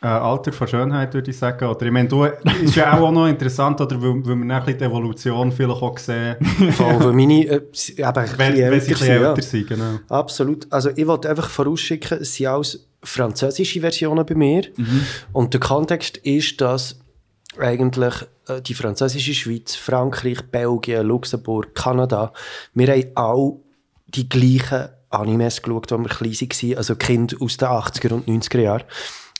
[0.00, 1.64] äh, Alter von Schönheit würde ich sagen.
[1.66, 2.24] Oder ich meine, du
[2.62, 5.82] ist ja auch noch interessant, oder weil, weil wir dann ein bisschen die Evolution vielleicht
[5.82, 6.36] auch sehen,
[6.70, 7.60] Voll, weil meine äh,
[8.02, 9.42] ein wenn, wenn sie ein älter sind, ja.
[9.42, 9.66] sind.
[9.68, 9.98] Genau.
[10.08, 10.72] Absolut.
[10.72, 14.62] Also ich wollte einfach vorausschicken, es sind alles französische Versionen bei mir.
[15.32, 17.01] Und der Kontext ist, dass
[17.58, 18.14] eigentlich
[18.48, 22.32] äh, die französische Schweiz, Frankreich, Belgien, Luxemburg, Kanada,
[22.74, 23.52] wir haben alle
[24.06, 28.60] die gleichen Animes geschaut, als wir klein waren, also Kinder aus den 80er und 90er
[28.60, 28.84] Jahren.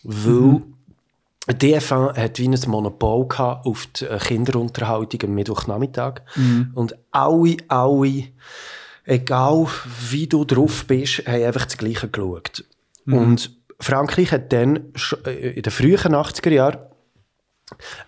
[0.04, 0.62] Weil
[1.48, 6.22] DFA hat wie ein Monopol gehabt auf die äh, Kinderunterhaltung am Mittwochnachmittag.
[6.74, 8.24] Und alle, alle,
[9.04, 9.66] egal
[10.10, 12.64] wie du drauf bist, haben einfach das Gleiche geschaut.
[13.06, 13.50] Und
[13.80, 14.92] Frankreich hat dann
[15.24, 16.78] äh, in den frühen 80er Jahren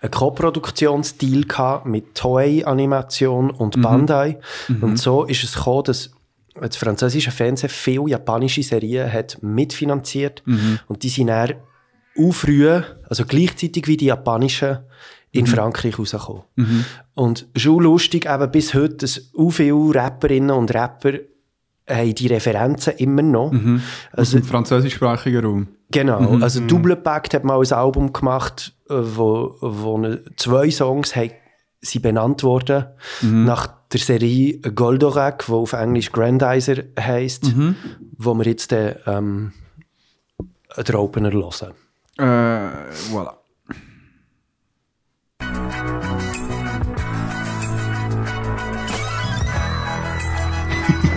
[0.01, 4.39] einen Co-Produktionsdeal mit Toei Animation und Bandai.
[4.81, 6.11] Und so ist es gekommen, dass
[6.59, 10.43] das französische Fernsehen viele japanische Serien hat mitfinanziert
[10.87, 11.55] und die sind dann
[12.17, 12.69] auch früh,
[13.09, 14.77] also gleichzeitig wie die japanischen,
[15.31, 16.43] in Frankreich rausgekommen.
[17.13, 21.19] Und schon lustig, eben bis heute, dass auch viele Rapperinnen und Rapper
[21.89, 23.51] haben die Referenzen immer noch.
[23.51, 23.81] Aus
[24.13, 25.67] Also, dem französischsprachigen Raum.
[25.95, 31.31] Genau, also Double Pact hat mal ein Album gemacht, äh, wo, wo zwei Songs haben,
[31.79, 32.87] sind benannt worden
[33.21, 37.45] nach der Serie Goldorak, wo auf Englisch Grandizer heisst,
[38.17, 39.53] wo wir jetzt den, ähm,
[40.77, 41.71] den Opener hören.
[42.17, 42.23] Äh,
[43.13, 43.35] voilà.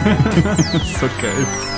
[1.00, 1.77] so geil.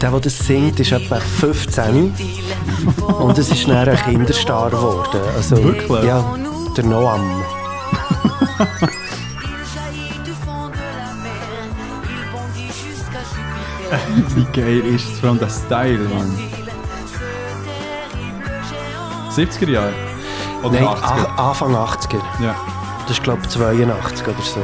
[0.00, 2.14] Der, der das singt, ist etwa 15
[3.18, 5.20] und es ist dann ein Kinderstar geworden.
[5.36, 6.04] Also, Wirklich?
[6.04, 6.36] Ja,
[6.76, 7.42] der Noam.
[14.34, 16.36] Wie geil ist es, vor allem der Style, Mann.
[19.34, 19.62] Ce terrible géant.
[19.62, 19.92] 70er Jahre?
[20.62, 21.36] Oder Nein, 80er?
[21.36, 22.20] A- Anfang 80er.
[22.42, 22.54] Ja.
[23.02, 24.60] Das ist, glaube ich, 82 oder so.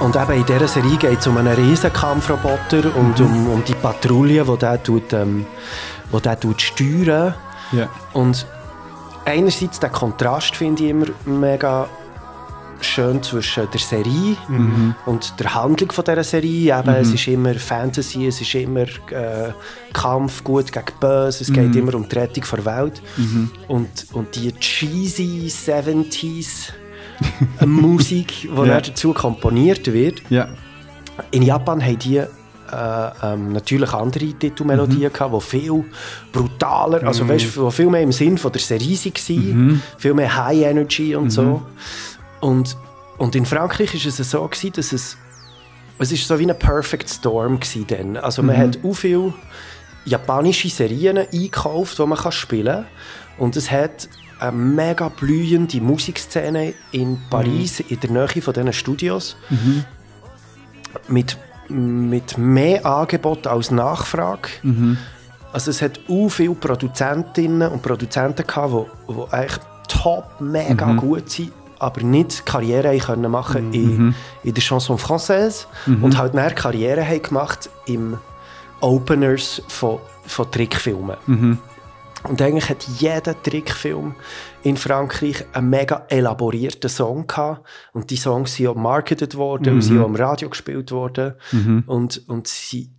[0.00, 4.44] Und eben in dieser Serie geht es um einen Riesenkampfroboter und um, um die Patrouille,
[4.44, 5.46] die der, tut, ähm,
[6.12, 7.34] die der tut steuern.
[7.72, 7.88] Ja.
[8.12, 8.46] Und
[9.24, 11.88] einerseits der Kontrast finde ich immer mega
[12.80, 14.36] schön zwischen der Serie
[15.06, 16.78] und der Handlung von dieser Serie.
[16.78, 19.52] Eben, Es ist immer Fantasy, es ist immer äh,
[19.92, 23.02] Kampf, gut gegen böse, es geht immer um die Rettung der Welt.
[23.68, 26.72] Und, und die cheesy 70s
[27.66, 30.48] Musik, die dann dazu komponiert wird, Ja.
[31.30, 32.26] in Japan haben die äh,
[33.22, 35.84] ähm, natürlich andere Titelmelodien gehabt, die viel
[36.32, 40.62] brutaler, also weißt, die viel mehr im Sinn von der Serie waren, viel mehr High
[40.62, 41.62] Energy und so.
[42.40, 42.76] Und,
[43.18, 45.16] und in Frankreich war es so, gewesen, dass es,
[45.98, 48.24] es ist so wie ein Perfect Storm war.
[48.24, 49.34] Also man hat auch viele
[50.06, 52.86] japanische Serien eingekauft, die man kann spielen kann.
[53.38, 54.08] Und es hat
[54.42, 59.36] eine mega blühende Musikszene in Paris, in der Nähe von diesen Studios.
[61.08, 61.38] Mit,
[61.68, 64.48] mit mehr Angebot als Nachfrage.
[65.52, 68.72] Also es hat auch viele Produzentinnen und Produzenten gehabt,
[69.08, 74.62] die, die eigentlich top, mega gut sind, aber nicht Karriere können machen in, in der
[74.62, 75.66] Chanson Française.
[76.02, 78.18] Und halt mehr Karriere haben gemacht im
[78.80, 81.16] Openers von, von Trickfilmen.
[82.24, 84.14] Und eigentlich hat jeder Trickfilm
[84.62, 87.66] in Frankreich einen mega elaborierten Song gehabt.
[87.92, 91.34] Und die Songs sind auch marketed worden, und sind auch im Radio gespielt worden.
[91.86, 92.90] Und, und sie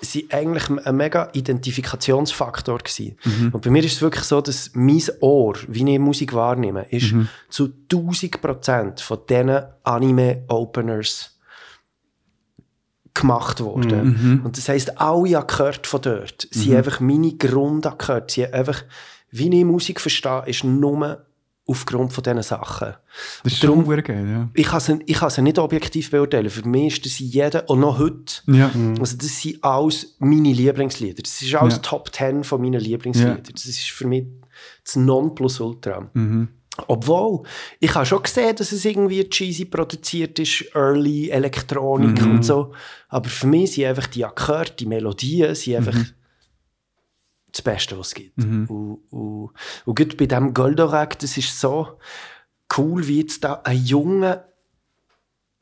[0.00, 3.16] sind eigentlich ein mega Identifikationsfaktor gewesen.
[3.52, 7.14] Und bei mir ist es wirklich so, dass mein Ohr, wie ich Musik wahrnehme, ist
[7.48, 11.31] zu 1000 Prozent von diesen Anime-Openers
[13.14, 14.40] gemacht worden.
[14.44, 18.26] Und das heisst, alle Akkorde von dort sind einfach meine Grundakkorde.
[18.28, 18.82] Sie einfach,
[19.30, 21.24] wie ich Musik verstehe, ist nur
[21.66, 22.94] aufgrund von diesen Sachen.
[23.44, 24.48] Das ist Darum- geil, ja.
[24.54, 26.50] Ich kann sie, ich kann sie nicht objektiv beurteilen.
[26.50, 28.70] Für mich ist das jeder, und noch heute, Ja.
[28.98, 31.22] also das sind alles meine Lieblingslieder.
[31.22, 31.80] Das ist alles Ja.
[31.82, 33.42] Top 10 von meinen Lieblingsliedern.
[33.46, 33.52] Ja.
[33.52, 34.24] Das ist für mich
[34.84, 36.10] das Nonplusultra.
[36.14, 36.48] Mhm.
[36.86, 37.42] Obwohl,
[37.80, 42.30] ich habe schon gesehen, dass es irgendwie cheesy produziert ist, Early Elektronik Mhm.
[42.30, 42.72] und so.
[43.08, 46.08] Aber für mich sind einfach die Akkorde, die Melodien, sind einfach Mhm.
[47.52, 48.38] das Beste, was es gibt.
[48.38, 48.68] Und,
[49.10, 49.50] und,
[49.84, 51.98] und gerade bei diesem Goldorak, das ist so
[52.78, 54.44] cool, wie jetzt da ein junger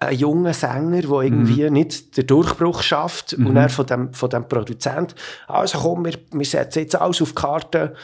[0.03, 1.73] ein junger Sänger, der irgendwie Mhm.
[1.75, 5.15] nicht den Durchbruch schafft und er von dem, von dem Produzent,
[5.47, 7.95] also komm, wir, wir setzen jetzt alles auf die Karte,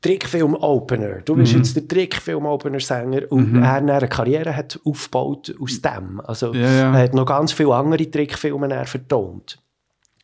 [0.00, 1.22] Trickfilm-Opener.
[1.22, 1.38] Du Mhm.
[1.40, 6.20] bist jetzt der Trickfilm-Opener-Sänger und er hat dann eine Karriere hat aufgebaut aus dem.
[6.20, 6.94] Also Ja, ja.
[6.96, 9.60] er hat noch ganz viele andere Trickfilme vertont.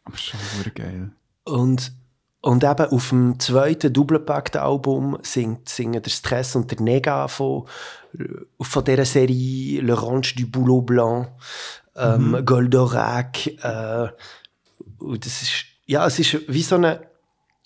[0.05, 0.39] Aber schon
[0.75, 1.11] geil.
[1.45, 1.93] Und,
[2.41, 7.67] und eben auf dem zweiten Doublepackt-Album singt, singen der Stress und der Nega von,
[8.61, 11.29] von dieser Serie L'Orange du Boulot Blanc,
[11.97, 13.47] ähm, Goldorak.
[13.47, 14.09] Äh,
[14.99, 17.01] und das ist, ja, es ist wie so eine,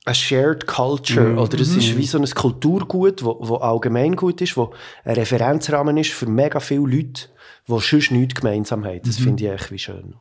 [0.09, 4.57] eine Shared Culture, oder es ist wie so ein Kulturgut, wo, wo allgemein gut ist,
[4.57, 4.73] wo
[5.05, 7.29] ein Referenzrahmen ist für mega viele Leute,
[7.67, 9.01] die sonst nichts gemeinsam haben.
[9.05, 10.15] Das finde ich echt wie schön.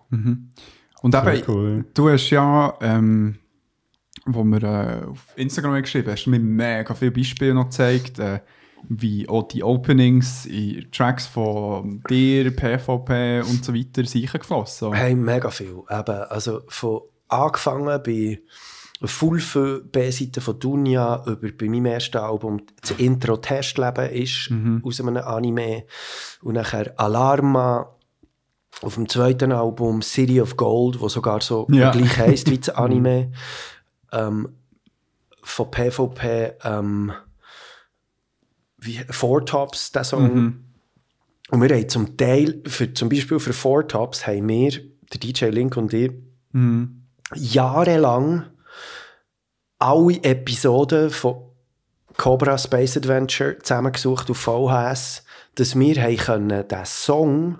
[1.01, 1.85] Und eben, cool.
[1.93, 3.38] du hast ja, ähm,
[4.26, 8.19] wo wir äh, auf Instagram haben geschrieben hast du mir mega viele Beispiele noch gezeigt,
[8.19, 8.39] äh,
[8.89, 14.93] wie auch die Openings in Tracks von dir, PvP und so weiter sind geflossen.
[14.93, 15.81] Hey, mega viel.
[15.89, 18.39] Eben, also von angefangen bei
[19.03, 24.49] Full für B-Seite von Dunja über bei meinem ersten Album das Intro Testleben ist
[24.84, 25.84] aus einem Anime
[26.41, 27.94] und nachher Alarma
[28.82, 31.91] auf dem zweiten Album City of Gold, wo sogar so Ja.
[31.91, 33.32] gleich heisst wie das Anime.
[34.11, 34.49] ähm,
[35.44, 37.11] von PvP ähm,
[38.80, 40.64] wie Four Tops, der Song.
[41.49, 45.45] Und wir haben zum Teil, für, zum Beispiel für Four Tops, haben wir, der DJ
[45.45, 46.11] Link und ich,
[47.36, 48.45] jahrelang
[49.80, 51.36] alle Episoden von
[52.18, 55.24] Cobra Space Adventure zusammengesucht auf VHS,
[55.56, 57.60] dass wir haben können den Song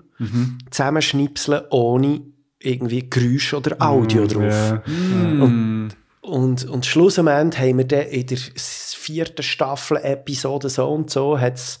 [0.70, 2.20] zusammenschnipseln ohne
[2.60, 4.42] irgendwie Geräusch oder Audio drauf.
[4.42, 4.82] Ja.
[5.42, 5.90] Und,
[6.22, 11.78] und, und schlussendlich haben wir dann in der vierten Staffel Episode so und so hat's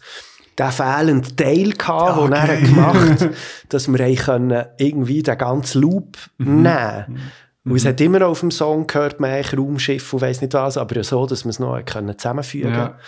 [0.58, 3.28] den fehlenden Teil gehabt, den er hat gemacht
[3.68, 7.30] dass wir können irgendwie den ganzen Loop nehmen
[7.70, 10.76] Und es hat immer auf dem Song gehört, man eigentlich Raumschiff und weiss nicht was,
[10.76, 12.98] aber so, dass wir es noch können zusammenfügen Ja.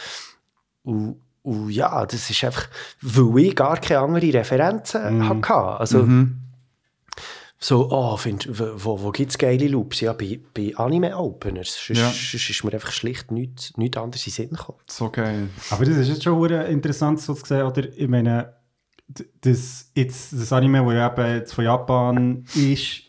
[0.82, 2.68] und, und ja, das ist einfach,
[3.00, 5.54] weil ich gar keine andere Referenzen hatte.
[5.54, 6.06] Also,
[7.62, 10.00] so, oh, find, wo, wo, wo gibt es geile Loops?
[10.00, 11.74] Ja, bei, bei Anime-Openers.
[11.86, 12.06] Sonst, Ja.
[12.06, 14.78] sonst ist mir einfach schlicht nichts, nichts anderes in den Sinn gekommen.
[14.88, 15.50] So geil.
[15.70, 17.82] Aber das ist jetzt schon hure interessant so zu sehen, oder?
[17.94, 18.54] Ich meine,
[19.42, 23.02] das, jetzt, das Anime, das ja eben jetzt von Japan ist,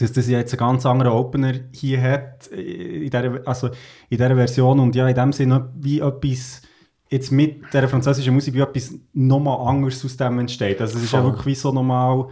[0.00, 3.74] dass das ja jetzt einen ganz anderen Opener hier hat, äh, in dieser, also in
[4.10, 6.62] dieser Version und ja, in dem Sinne wie etwas
[7.10, 10.80] jetzt mit dieser französischen Musik wie etwas nochmal anderes aus dem entsteht.
[10.80, 12.28] Also es ist ja wirklich wie so nochmal,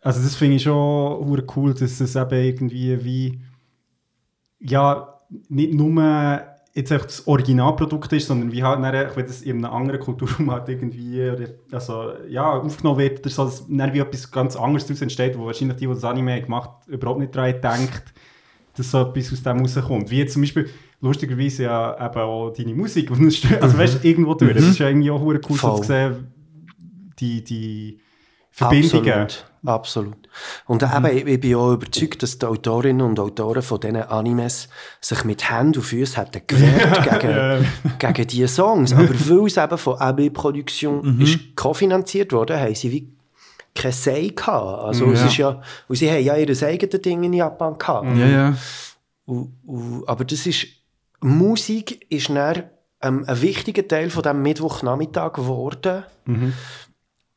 [0.00, 3.40] also das finde ich schon cool, dass es eben irgendwie wie
[4.60, 6.42] ja, nicht nur
[6.78, 10.50] jetzt echt das Originalprodukt ist, sondern wie halt dann, wenn das in einem anderen Kulturraum
[10.50, 15.02] halt irgendwie also, ja, aufgenommen wird, oder so, dass dann wie etwas ganz anderes daraus
[15.02, 18.14] entsteht, wo wahrscheinlich die, die das Anime gemacht haben, überhaupt nicht daran denkt,
[18.76, 20.10] dass so etwas aus dem rauskommt.
[20.10, 24.34] Wie jetzt zum Beispiel, lustigerweise ja eben auch deine Musik, es also weißt du, irgendwo
[24.34, 24.54] durch.
[24.54, 25.76] Das ist ja irgendwie auch cool Voll.
[25.78, 26.32] zu sehen,
[27.18, 28.00] die, die
[28.52, 29.12] Verbindungen.
[29.12, 29.50] Absolut.
[29.64, 30.27] Absolut.
[30.66, 34.68] Und eben, ich, bin auch überzeugt, dass die Autorinnen und Autoren von diesen Animes
[35.00, 37.66] sich mit Händen und Füßen hätten gewehrt gegen,
[37.98, 38.92] gegen diese Songs.
[38.92, 43.12] Aber weil es eben von AB Produktion ist kofinanziert wurde, haben sie wie
[43.74, 44.84] kein Say gehabt.
[44.84, 45.26] Also es Ja.
[45.26, 48.16] ist ja, und sie haben ja ihr eigenes Ding in Japan gehabt.
[48.16, 48.56] Ja, ja.
[49.24, 50.66] Und, und, aber das ist,
[51.20, 52.64] Musik ist dann
[53.02, 56.04] ähm, ein wichtiger Teil von diesem Mittwochnachmittag geworden.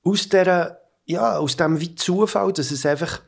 [0.04, 0.81] Aus dieser,
[1.12, 3.22] ja, aus dem wie Zufall, dass es einfach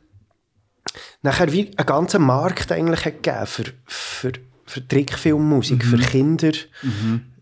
[1.22, 4.32] nachher wie einen ganzen Markt eigentlich hat gegeben für, für,
[4.66, 6.52] für Trickfilmmusik, für Kinder,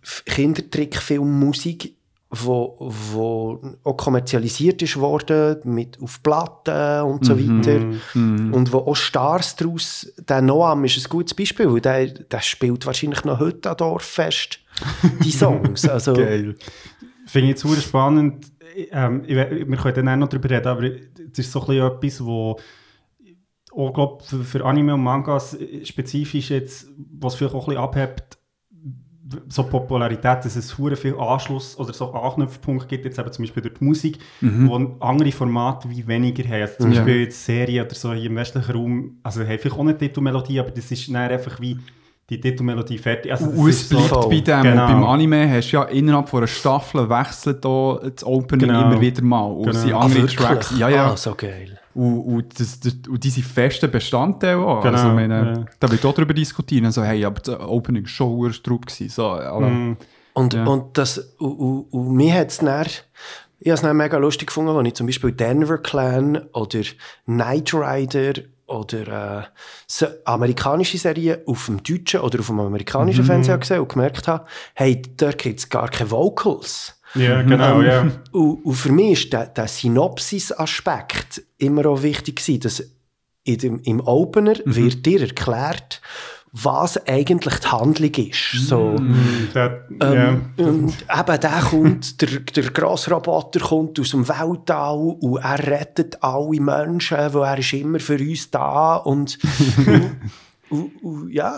[0.03, 1.95] F- Kindertrickfilmmusik,
[2.31, 7.81] wo, wo auch kommerzialisiert ist worden, mit, auf Platten und so weiter.
[8.15, 12.87] Und wo auch Stars daraus, der Noam ist ein gutes Beispiel, weil der, der spielt
[12.87, 14.61] wahrscheinlich noch heute an Dorffest
[15.23, 15.87] die Songs.
[15.87, 16.57] Also, Geil.
[17.27, 18.47] Finde ich jetzt super spannend.
[18.93, 21.87] Ähm, ich, wir können dann auch noch darüber reden, aber es ist so ein bisschen
[21.87, 22.59] etwas, wo
[23.75, 26.89] auch, glaub, für, für Anime und Mangas spezifisch jetzt,
[27.19, 28.39] was vielleicht auch ein bisschen abhebt,
[29.49, 33.63] so Popularität, dass es hure viel Anschluss oder so Anknüpfpunkte gibt, jetzt eben zum Beispiel
[33.63, 36.63] durch die Musik, wo andere Formate wie weniger haben.
[36.63, 36.99] Also zum Ja.
[36.99, 40.61] Beispiel jetzt Serien oder so hier im westlichen Raum, also haben vielleicht auch eine Titelmelodie,
[40.61, 41.79] aber das ist dann einfach wie
[42.31, 43.31] die Titelmelodie fertig.
[43.33, 44.29] Also es so- bleibt voll.
[44.31, 44.63] bei dem.
[44.63, 44.87] Genau.
[44.87, 48.83] Beim Anime hast du ja innerhalb von einer Staffel wechselt da das Opening Genau.
[48.91, 49.45] immer wieder mal.
[49.47, 49.71] Und Genau.
[49.77, 50.37] es sind Ah, andere wirklich?
[50.39, 50.75] Tracks.
[50.79, 51.13] Ja, ja.
[51.13, 51.79] Ah, so geil.
[51.95, 54.81] Und, und, das, das, und diese festen Bestandteile auch.
[54.83, 55.65] Genau, Also, ich meine, ja.
[55.79, 56.87] Da wird auch darüber diskutieren.
[56.87, 59.11] Also, hey, aber das Opening war schon hure Strupp gewesen.
[59.11, 59.97] So, alle- Mm.
[60.35, 60.65] Und, Ja.
[60.65, 62.87] und, das, und, und, und mir hat es dann,
[63.61, 66.81] ich habe es mega lustig gefunden, als ich zum Beispiel Denver Clan oder
[67.27, 68.41] Knight Rider
[68.73, 69.51] oder
[70.01, 74.47] äh, amerikanische Serien auf dem deutschen oder auf dem amerikanischen Fernseher gesehen und gemerkt habe,
[74.75, 76.99] hey, dort gibt es gar keine Vocals.
[77.15, 78.11] Ja, genau, ja.
[78.33, 82.85] Und, und für mich ist der, der Synopsis-Aspekt immer auch wichtig gewesen, dass
[83.45, 86.01] in dem, im Opener wird dir erklärt,
[86.53, 88.53] was eigentlich die Handlung ist.
[88.69, 88.97] So,
[89.55, 95.39] Der, ähm, Und eben, der kommt, der, der grosse Roboter kommt aus dem Weltall und
[95.39, 99.39] er rettet alle Menschen, weil er ist immer für uns da und,
[100.69, 101.55] und, und ja,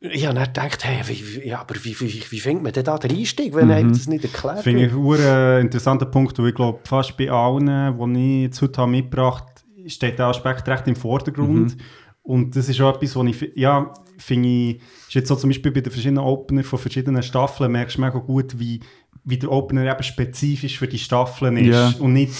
[0.00, 2.84] ich habe dann gedacht, hey, wie, wie, ja, aber wie, wie, wie fängt man denn
[2.84, 4.62] da den Einstieg, wenn einem das nicht erklärt ja.
[4.62, 5.20] Finde ich wird?
[5.20, 9.90] einen interessanten Punkt, weil ich glaube, fast bei allen, die ich jetzt heute mitgebracht habe,
[9.90, 11.76] steht der Aspekt recht im Vordergrund.
[12.24, 14.76] Und das ist auch etwas, was ich, ja, finde ich,
[15.08, 18.18] ist jetzt so zum Beispiel bei den verschiedenen Opener von verschiedenen Staffeln, merkst du mega
[18.18, 18.80] gut, wie,
[19.24, 21.66] wie der Opener eben spezifisch für die Staffeln ist.
[21.74, 21.92] Ja.
[22.00, 22.32] Und nicht,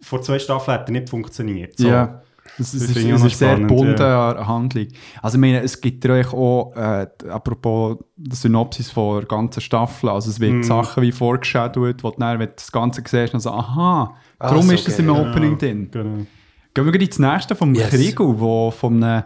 [0.00, 1.76] vor zwei Staffeln hat er nicht funktioniert.
[1.78, 1.88] So.
[1.88, 2.22] Ja.
[2.58, 4.46] Das, Das ist, auch es noch ist sehr spannend, bunte ja.
[4.46, 4.88] Handlung.
[5.22, 10.08] Also ich meine, es gibt ja auch, äh, apropos der Synopsis von der ganzen Staffel,
[10.08, 10.62] also es wird Mhm.
[10.64, 14.48] Sachen wie vorgeschadelt, wo du dann, wenn du das Ganze siehst, dann so, aha, Ah,
[14.48, 15.10] darum so ist das im.
[15.10, 15.90] Opening drin.
[15.92, 16.26] Genau.
[16.74, 17.90] Gehen wir gleich ins nächste vom Yes.
[17.90, 19.24] Kriegel, wo von einem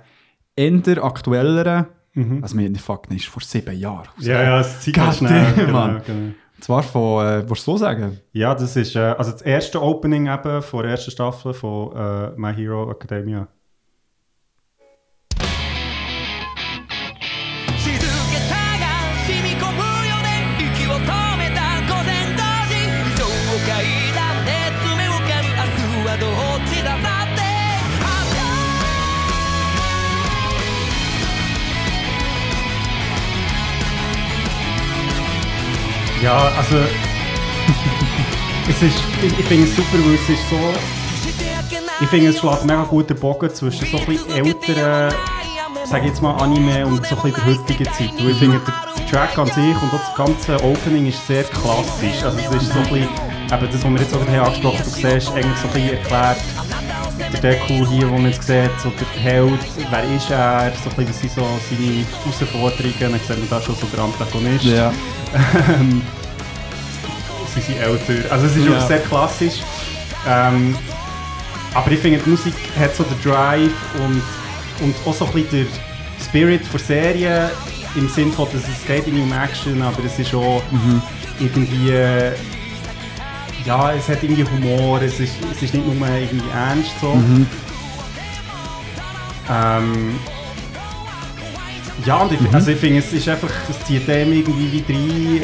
[0.57, 2.43] eher aktuelleren, Mhm.
[2.43, 4.09] also mir Fakt ist vor sieben Jahren.
[4.21, 5.53] Ja, ja, es zieht schnell.
[5.57, 6.33] Genau, genau.
[6.57, 8.21] Und zwar von, äh, willst du so sagen?
[8.33, 12.31] Ja, das ist äh, also das erste Opening eben von der ersten Staffel von äh,
[12.37, 13.49] My Hero Academia.
[36.25, 36.77] Ja, also
[38.71, 40.57] es ist, ich, ich finde es super, weil es ist so,
[42.01, 45.13] ich finde es schlägt mega guten Bogen zwischen so ein älteren,
[45.85, 48.11] sage ich jetzt mal Anime und so ein der heutigen Zeit.
[48.19, 52.23] Weil ich finde, der, Track an sich und auch das ganze Opening ist sehr klassisch.
[52.25, 54.91] Also es ist so ein bisschen, eben das, was wir jetzt auch angesprochen haben, du
[54.91, 56.39] siehst eigentlich so ein bisschen erklärt,
[57.19, 59.61] der Deku hier, den man jetzt sieht, so der Held,
[59.91, 62.05] wer ist er, so ein bisschen, was sind so seine
[62.51, 64.65] Herausforderungen, dann sieht man da schon so der Antagonist.
[65.69, 66.03] Ähm,
[67.55, 68.33] sie sind älter.
[68.33, 68.71] Also es ist Ja.
[68.71, 69.55] wirklich sehr klassisch.
[70.29, 70.77] Ähm,
[71.75, 73.73] aber ich finde, die Musik hat so den Drive
[74.05, 74.23] und,
[74.85, 77.51] und auch so ein bisschen der Spirit der Serie
[77.97, 80.63] im Sinne von, dass es geht um Action, aber es ist auch
[81.41, 82.33] irgendwie äh,
[83.67, 87.19] ja, es hat irgendwie Humor, es ist, es ist nicht nur irgendwie ernst so.
[89.51, 90.19] Ähm,
[92.05, 95.43] ja, und ich, also ich finde, es ist einfach, es zieht dem irgendwie wie rein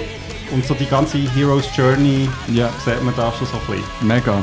[0.52, 4.06] und so die ganze Hero's Journey Ja, sieht man da schon so ein bisschen.
[4.06, 4.34] mega.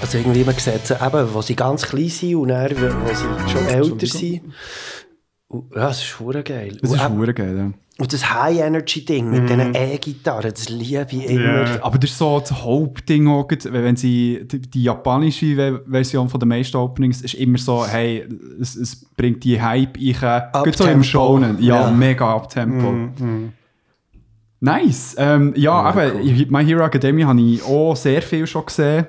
[0.00, 3.50] Also irgendwie, man sieht sie eben, wo sie ganz klein sind und dann, wo sie
[3.52, 4.40] schon älter sind.
[5.54, 6.78] Und, ja, das ist verdammt geil.
[6.80, 7.70] Das und, ist hure geil, ja.
[8.02, 11.62] und das High-Energy-Ding mit diesen E-Gitarren, das liebe ich immer.
[11.64, 11.82] Ja.
[11.84, 16.40] Aber das ist so das Hauptding, auch, wenn sie die, die japanische Ve- Version von
[16.40, 18.26] den meisten Openings ist immer so, hey,
[18.60, 21.04] es, es bringt die Hype ich gerade so im.
[21.04, 21.62] Shonen.
[21.62, 21.90] Ja, Ja.
[21.90, 22.90] mega Abtempo.
[22.90, 23.52] Mhm.
[24.60, 25.14] Nice.
[25.18, 26.46] Ähm, ja, Ja, aber cool.
[26.48, 29.06] My Hero Academia habe ich auch sehr viel schon gesehen.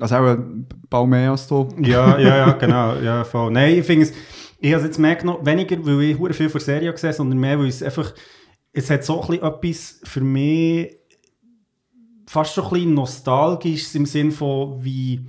[0.00, 1.68] Also auch ein paar mehr als du.
[1.80, 2.96] Ja, ja, ja, genau.
[2.96, 3.50] Ja, voll.
[3.52, 4.12] Nein, ich finde es,
[4.58, 7.38] ich habe es jetzt merkt noch weniger, weil ich hure viel von Serie gesehen sondern
[7.38, 8.14] mehr, weil es einfach,
[8.72, 10.96] es hat so ein etwas für mich
[12.26, 15.26] fast schon ein bisschen nostalgisch im Sinn von wie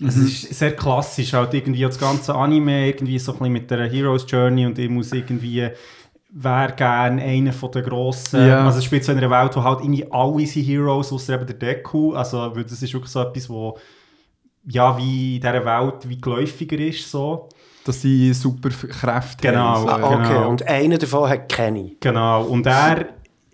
[0.00, 3.90] es ist sehr klassisch, halt irgendwie das ganze Anime irgendwie so ein bisschen mit der
[3.90, 5.70] Hero's Journey und ich muss irgendwie
[6.30, 8.46] wäre gerne einer von den grossen.
[8.46, 8.64] Ja.
[8.64, 11.56] Also spielt so in einer Welt, wo halt irgendwie alle sind Heroes, außer eben der
[11.56, 12.12] Deku.
[12.12, 13.78] Also das ist wirklich so etwas, wo
[14.66, 17.10] ja, wie in dieser Welt wie geläufiger ist.
[17.10, 17.48] So.
[17.88, 19.60] Dass sie super Kräfte Genau.
[19.60, 19.82] haben.
[19.82, 20.48] So, Ah, okay, genau.
[20.50, 21.96] und einer davon hat Kenny.
[22.00, 22.44] Genau.
[22.44, 23.06] Und er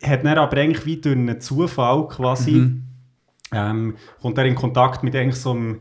[0.02, 2.72] hat dann aber eigentlich wie durch einen Zufall quasi,
[3.52, 5.80] ähm, kommt er in Kontakt mit eigentlich so einem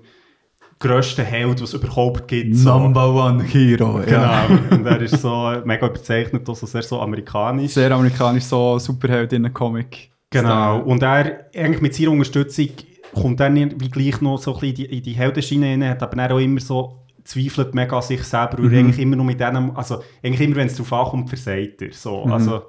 [0.80, 2.56] grössten Held, was es überhaupt gibt.
[2.58, 2.78] So.
[2.78, 4.02] Number One Hero.
[4.02, 4.46] Ja.
[4.46, 4.76] Genau.
[4.76, 7.72] Und er ist so mega überzeichnet, also sehr so amerikanisch.
[7.72, 10.12] Sehr amerikanisch, so Superheld in einem Comic.
[10.30, 10.80] Genau.
[10.82, 12.68] Und er, eigentlich mit seiner Unterstützung,
[13.16, 16.04] kommt dann wie gleich noch so ein bisschen in die, in die Heldenschiene rein, hat
[16.04, 19.26] aber dann auch immer so zweifelt mega an sich selber, weil er eigentlich immer nur
[19.26, 21.92] mit denen, also eigentlich immer, wenn es darauf ankommt, versagt er.
[21.94, 22.24] So.
[22.34, 22.62] Also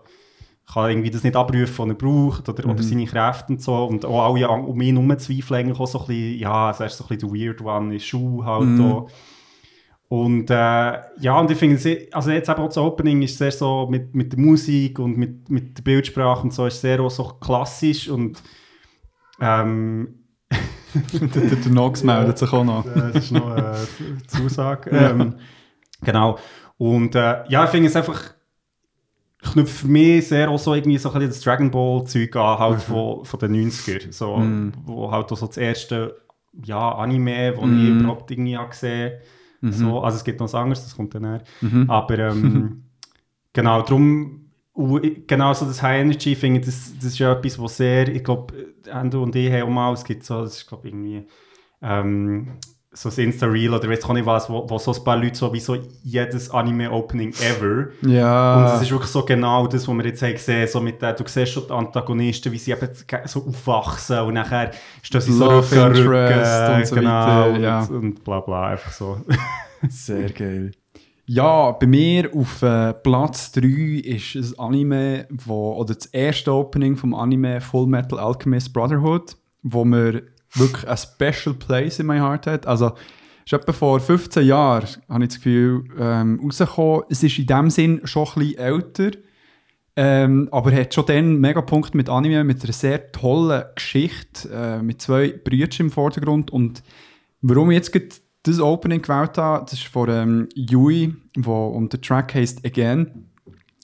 [0.72, 3.84] kann irgendwie das nicht abrufen, was er braucht oder, oder seine Kräfte und so.
[3.84, 6.86] Und auch alle um ihn herum zweifeln eigentlich auch so ein bisschen, ja, also er
[6.86, 9.10] ist so ein bisschen der Weird One, ist Schuh halt auch.
[10.08, 10.54] Und äh,
[11.20, 14.14] ja, und ich finde, es- also jetzt eben auch das Opening ist sehr so mit,
[14.14, 18.08] mit der Musik und mit, mit der Bildsprache und so, ist sehr auch so klassisch
[18.08, 18.42] und
[19.40, 20.23] ähm,
[20.94, 22.86] der, der, Nox meldet sich auch noch.
[22.86, 23.76] äh, das ist noch eine
[24.26, 24.90] Zusage.
[24.90, 25.34] Ähm,
[26.02, 26.38] genau.
[26.76, 28.34] Und äh, ja, ich finde es einfach
[29.42, 32.58] knüpft für mich sehr auch so irgendwie so ein bisschen das Dragon Ball Zeug an,
[32.58, 34.12] halt von, von den 90er.
[34.12, 34.42] So,
[34.84, 36.16] Wo halt auch so das erste
[36.64, 39.12] ja, Anime, wo ich überhaupt irgendwie habe gesehen
[39.72, 41.42] so, Also es gibt noch was anderes, das kommt dann näher.
[41.88, 42.84] Aber ähm,
[43.52, 44.43] genau, darum
[44.74, 47.76] und ich- genau so das High Energy, ich finde das, das ist ja etwas, was
[47.76, 48.52] sehr, ich glaube,
[48.86, 51.26] Endo und ich haben auch mal, es gibt so, das ist glaube irgendwie
[51.80, 52.58] ähm,
[52.96, 55.52] so ein Insta-Reel oder weiß auch nicht was, wo, wo so ein paar Leute so
[55.52, 57.88] wie so jedes Anime-Opening ever.
[58.02, 58.56] Ja.
[58.56, 61.12] Und es ist wirklich so genau das, was wir jetzt haben gesehen so mit der,
[61.14, 62.88] du siehst schon die Antagonisten, wie sie eben
[63.24, 64.70] so aufwachsen und nachher
[65.02, 67.84] stehen sie so an Interest Rücken, und so genau, weiter, und, ja.
[67.84, 69.18] und bla bla, einfach so.
[69.88, 70.70] Sehr geil.
[71.26, 76.96] Ja, bei mir auf äh, Platz 3 ist ein Anime, wo, oder das erste Opening
[76.96, 82.46] vom Anime Full Metal Alchemist Brotherhood, wo mir wirklich ein Special Place in my heart
[82.46, 82.66] hat.
[82.66, 82.92] Also,
[83.46, 87.04] ist etwa vor 15 Jahren, habe ich das Gefühl, ähm, rausgekommen.
[87.08, 89.10] Es ist in dem Sinn schon ein bisschen älter,
[89.96, 94.82] ähm, aber hat schon dann mega Punkt mit Anime, mit einer sehr tollen Geschichte, äh,
[94.82, 96.82] mit zwei Brüdern im Vordergrund und
[97.46, 97.92] Warum ich jetzt
[98.43, 103.25] das Opening gewählt habe, das ist von ähm, Yui, wo, und der Track heisst Again.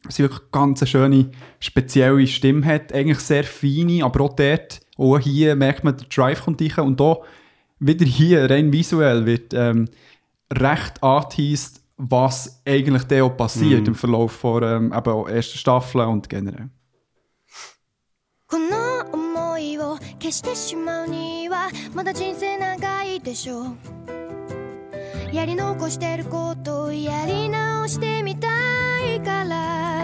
[0.07, 5.19] Sie wirklich ganz eine schöne, spezielle Stimme hat, eigentlich sehr feine, aber auch dort, auch
[5.19, 7.17] hier merkt man, der Drive kommt rein und da
[7.79, 9.89] wieder hier, rein visuell, wird ähm,
[10.53, 16.01] recht angeteased, was eigentlich da auch passiert im Verlauf von ähm, eben auch ersten Staffel
[16.01, 16.69] und generell.
[18.47, 24.18] この思いを消してしまうにはまだ人生長いでしょう
[25.32, 28.48] やり残してることやり直してみた
[29.14, 30.02] いから。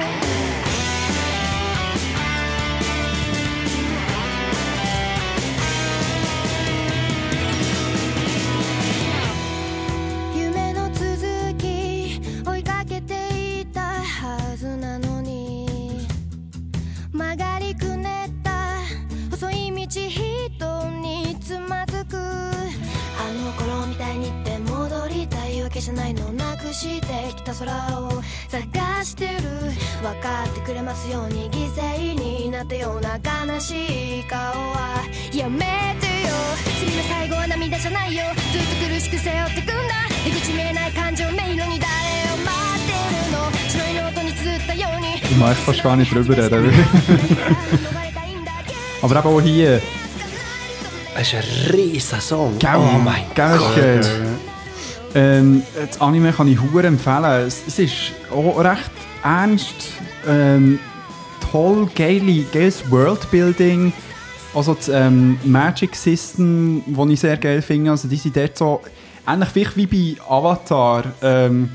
[25.87, 29.33] たいわけじゃないのなくしてきた空を探してる
[30.03, 35.59] 分かってくれますように犠牲になったような悲しい顔はやめ
[36.01, 36.35] てよ
[36.79, 39.75] 次の最後は涙じゃないよずっと苦しく背負ってくんだ
[40.25, 41.97] 出口見えない感情迷路に誰
[42.33, 42.51] を待
[42.83, 42.93] って
[43.27, 46.73] るの白いノートに綴ったように Ich mag fast gar nicht drüber reden.
[49.03, 49.81] aber eben auch hier,
[51.19, 52.59] Es ist ein riesen Song.
[52.59, 52.77] Gell?
[52.77, 54.46] Oh mein Gell, Gott.
[55.17, 57.47] Ähm, das Anime kann ich hure empfehlen.
[57.47, 58.91] Es, es ist auch recht
[59.25, 59.95] ernst,
[60.29, 60.79] ähm,
[61.51, 63.95] toll, geile, geiles Worldbuilding.
[64.55, 67.93] Also das ähm, Magic System, das ich sehr geil finde.
[67.93, 68.83] Also die sind dort so,
[69.27, 71.05] ähnlich vielleicht wie bei Avatar.
[71.23, 71.71] Ähm,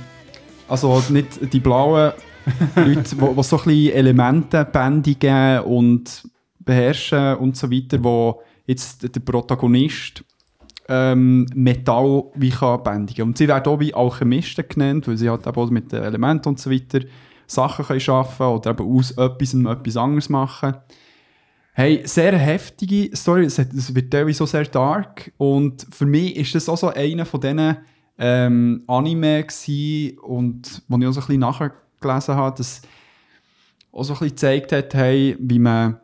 [0.68, 2.14] also nicht die blauen
[2.76, 6.28] Leute, die so ein bisschen Elemente bändigen und
[6.60, 10.24] beherrschen und so weiter, wo jetzt der Protagonist
[10.88, 13.28] ähm, Metall wie kann bändigen.
[13.28, 16.60] Und sie werden auch wie Alchemisten genannt, weil sie halt auch mit den Elementen und
[16.60, 17.02] so weiter
[17.48, 20.76] Sachen können schaffen oder eben aus etwas etwas anderes machen.
[21.74, 26.54] Hey, sehr heftige Story, es, es wird teilweise so sehr dark und für mich ist
[26.54, 27.78] das auch so einer von diesen
[28.18, 32.82] ähm, Anime gewesen und wo ich auch so ein bisschen nachgelesen habe, dass
[33.92, 36.00] auch so ein bisschen gezeigt hat, hey, wie man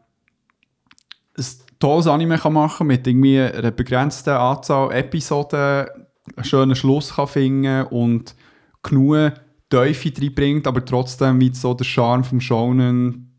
[1.38, 1.46] ein
[1.80, 5.88] tolles Anime kann machen mit irgendwie einer begrenzten Anzahl Episoden,
[6.36, 8.36] einen schönen Schluss kann finden und
[8.84, 9.34] genug
[9.70, 13.38] Teufel reinbringt, aber trotzdem wie so der Charme vom Shonen,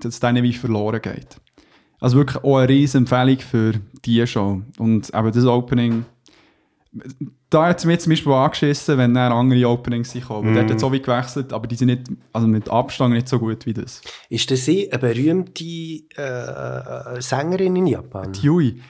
[0.00, 1.36] dass denen wie verloren geht.
[2.00, 3.72] Also wirklich auch eine riesen Empfehlung für
[4.04, 4.62] die Show.
[4.78, 6.04] Und eben das Opening,
[7.54, 10.50] da hat es mir zum Beispiel angeschissen, wenn dann andere Openings sind gekommen.
[10.50, 10.54] Mm.
[10.54, 12.02] Der hat jetzt so wie gewechselt, aber die sind nicht,
[12.32, 14.02] also mit Abstand nicht so gut wie das.
[14.28, 18.32] Ist das sie eine berühmte äh, Sängerin in Japan?
[18.42, 18.80] Yui.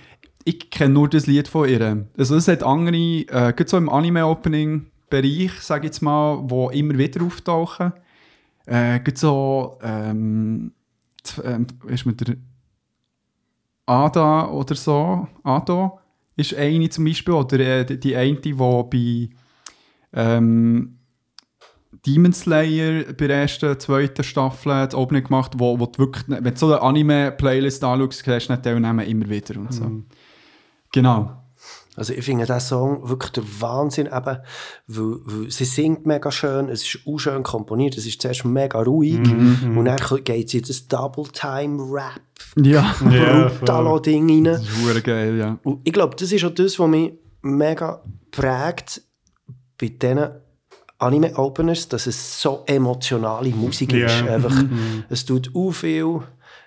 [0.46, 2.06] Ich kenne nur das Lied von ihr.
[2.18, 6.98] Also es hat andere, äh, gerade so im Anime-Opening-Bereich, sage ich jetzt mal, wo immer
[6.98, 7.92] wieder auftauchen.
[8.66, 10.72] Äh, gerade so, ähm,
[11.22, 12.36] z- ähm, ist mit der
[13.86, 15.98] Ada oder so, Ado,
[16.36, 19.28] ist eine zum Beispiel, oder äh, die, eine, die bei
[20.12, 20.98] ähm,
[22.06, 26.56] Demon Slayer bei der ersten, zweiten Staffel das Opening gemacht, wo, wo wirklich, wenn du
[26.56, 30.02] so eine Anime-Playlist anschaust, hast du nicht teilnehmen immer wieder und so.
[30.92, 31.43] Genau.
[31.96, 34.38] Also ich finde diesen Song wirklich der Wahnsinn, eben,
[34.88, 38.80] weil, weil sie singt mega schön, es ist auch schön komponiert, es ist zuerst mega
[38.82, 42.20] ruhig und dann geht sie in das Double-Time-Rap,
[42.56, 42.94] Ja.
[43.10, 44.44] Ja, Brutalo-Ding rein.
[44.44, 45.58] Das ist geil, ja.
[45.62, 47.12] Und ich glaube, das ist auch das, was mich
[47.42, 49.02] mega prägt
[49.78, 50.28] bei diesen
[50.98, 54.06] Anime-Openers, dass es so emotionale Musik Ja.
[54.06, 54.22] ist.
[54.26, 54.64] Einfach,
[55.10, 56.20] Es tut auch viel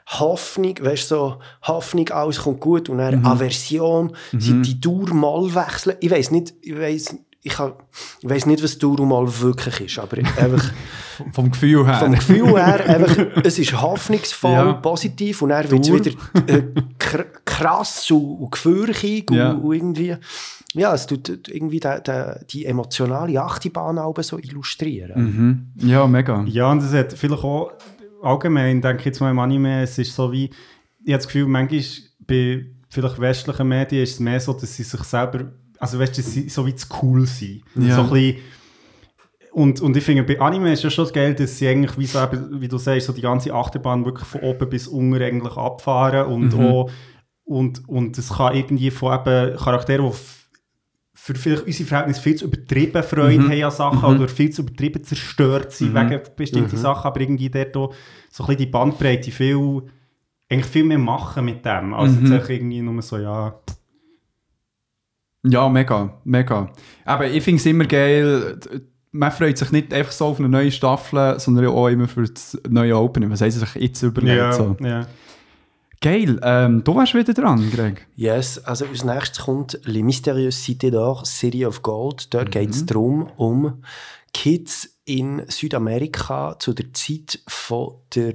[0.08, 5.54] Hoffnung, weißt du, so Hoffnung, alles kommt gut und dann Aversion, sie die Dauer mal
[5.54, 5.98] wechseln.
[6.00, 10.72] Ich weiß nicht, ich weiß, ich, ich weiss nicht, was Durumal wirklich ist, aber einfach
[11.34, 11.96] Vom Gefühl her.
[11.96, 14.74] vom Gefühl her, einfach, es ist hoffnungsvoll, Ja.
[14.74, 16.12] positiv und dann wird wieder
[16.48, 16.64] äh,
[17.00, 19.52] kr krass und, und gefürchig Ja.
[19.52, 20.16] und, und irgendwie,
[20.74, 25.72] ja, es tut irgendwie de, de, die emotionale Achterbahn so illustrieren.
[25.82, 25.88] Mhm.
[25.90, 26.44] Ja, mega.
[26.48, 27.72] Ja, und es hat vielleicht auch
[28.22, 31.48] allgemein, denke ich jetzt mal im Anime, es ist so wie, ich habe das Gefühl,
[31.48, 31.84] manchmal
[32.20, 36.50] bei vielleicht westlichen Medien ist es mehr so, dass sie sich selber, also weißt du,
[36.50, 37.64] so wie zu cool sind.
[37.76, 37.96] Ja.
[37.96, 38.38] So ein bisschen,
[39.52, 42.20] und, und ich finde, bei Anime ist ja schon geil, dass sie eigentlich, wie, so,
[42.52, 46.54] wie du sagst, so die ganze Achterbahn wirklich von oben bis unten eigentlich abfahren und
[46.54, 46.60] Mhm.
[46.60, 46.92] auch,
[47.44, 50.18] und, und es kann irgendwie von eben Charakteren, die
[51.28, 53.52] für vielleicht unsere Verhältnisse viel zu übertrieben Freude Mhm.
[53.52, 56.10] haben an Sachen oder viel zu übertrieben zerstört sind Mhm.
[56.10, 57.94] wegen bestimmten Sachen, aber irgendwie dort auch
[58.32, 59.82] so ein bisschen die Bandbreite viel,
[60.50, 62.32] eigentlich viel mehr machen mit dem, als Mhm.
[62.34, 63.54] jetzt irgendwie nur so, ja,
[65.46, 66.72] Ja, mega, mega.
[67.06, 68.60] Aber ich finde es immer geil,
[69.12, 72.58] man freut sich nicht einfach so auf eine neue Staffel, sondern auch immer für das
[72.70, 73.30] neue Opening.
[73.32, 74.38] Was haben sie sich jetzt überlegt?
[74.38, 74.76] ja, So.
[74.82, 75.08] ja.
[76.00, 78.06] Geil, ähm, du warst wieder dran, Greg.
[78.16, 82.34] Yes, also als nächstes kommt Les Mystérieuses Cités d'Or, City of Gold.
[82.34, 82.76] Dort geht Mhm.
[82.76, 83.84] es darum, um
[84.32, 88.34] Kids in Südamerika zu der Zeit von der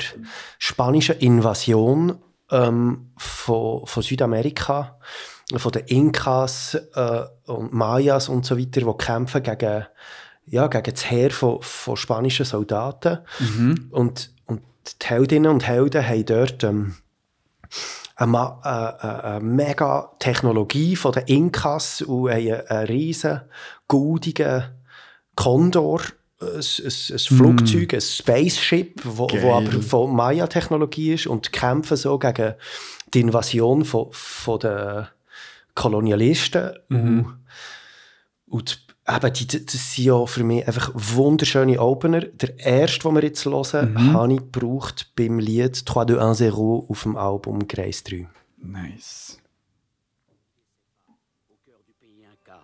[0.58, 2.18] spanischen Invasion
[2.50, 4.98] ähm, von, von Südamerika,
[5.54, 9.86] von den Inkas äh, und Mayas und so weiter, die kämpfen gegen,
[10.46, 13.18] ja, gegen das Heer von, von spanischen Soldaten.
[13.90, 14.62] Und, und
[15.00, 16.64] die Heldinnen und Helden haben dort...
[16.64, 16.96] Ähm,
[18.16, 23.42] eine, ma- äh, äh, eine mega Technologie von den Inkas und einen, einen riesen
[23.88, 24.64] goldigen
[25.34, 26.00] Condor,
[26.40, 32.18] ein, ein, ein Flugzeug, ein Spaceship, wo, wo aber von Maya-Technologie ist und kämpfen so
[32.18, 32.54] gegen
[33.14, 35.06] die Invasion von, von den
[35.74, 36.72] Kolonialisten.
[36.90, 37.38] Und,
[38.46, 42.20] und eben, die, das sind ja für mich einfach wunderschöne Opener.
[42.20, 46.52] Der erste, den wir jetzt hören, habe ich gebraucht beim Lied 3210
[46.88, 48.28] auf dem Album Grace 3.
[48.58, 49.38] Nice.
[51.66, 52.60] du pays Inca,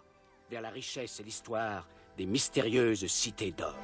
[0.49, 1.85] vers la richesse et l'histoire
[2.17, 3.75] des mystérieuses cités d'or.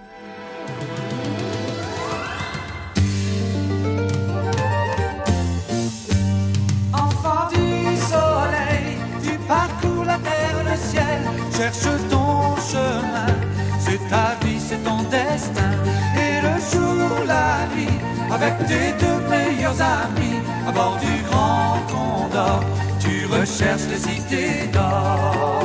[6.92, 11.22] Enfant du soleil, tu parcours la terre, le ciel,
[11.56, 12.23] cherche ton
[12.70, 13.32] chemin.
[13.78, 15.72] C'est ta vie, c'est ton destin.
[16.16, 17.98] Et le jour, la nuit,
[18.32, 22.60] avec tes deux meilleurs amis, à bord du grand condor,
[23.00, 25.64] tu recherches les cités d'or.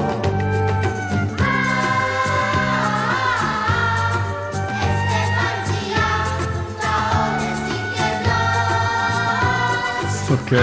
[10.32, 10.62] Okay.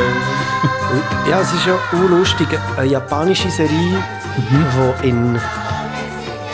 [1.28, 2.46] Ja, es ist ja auch lustig.
[2.76, 3.98] Eine japanische Serie,
[4.36, 5.40] die in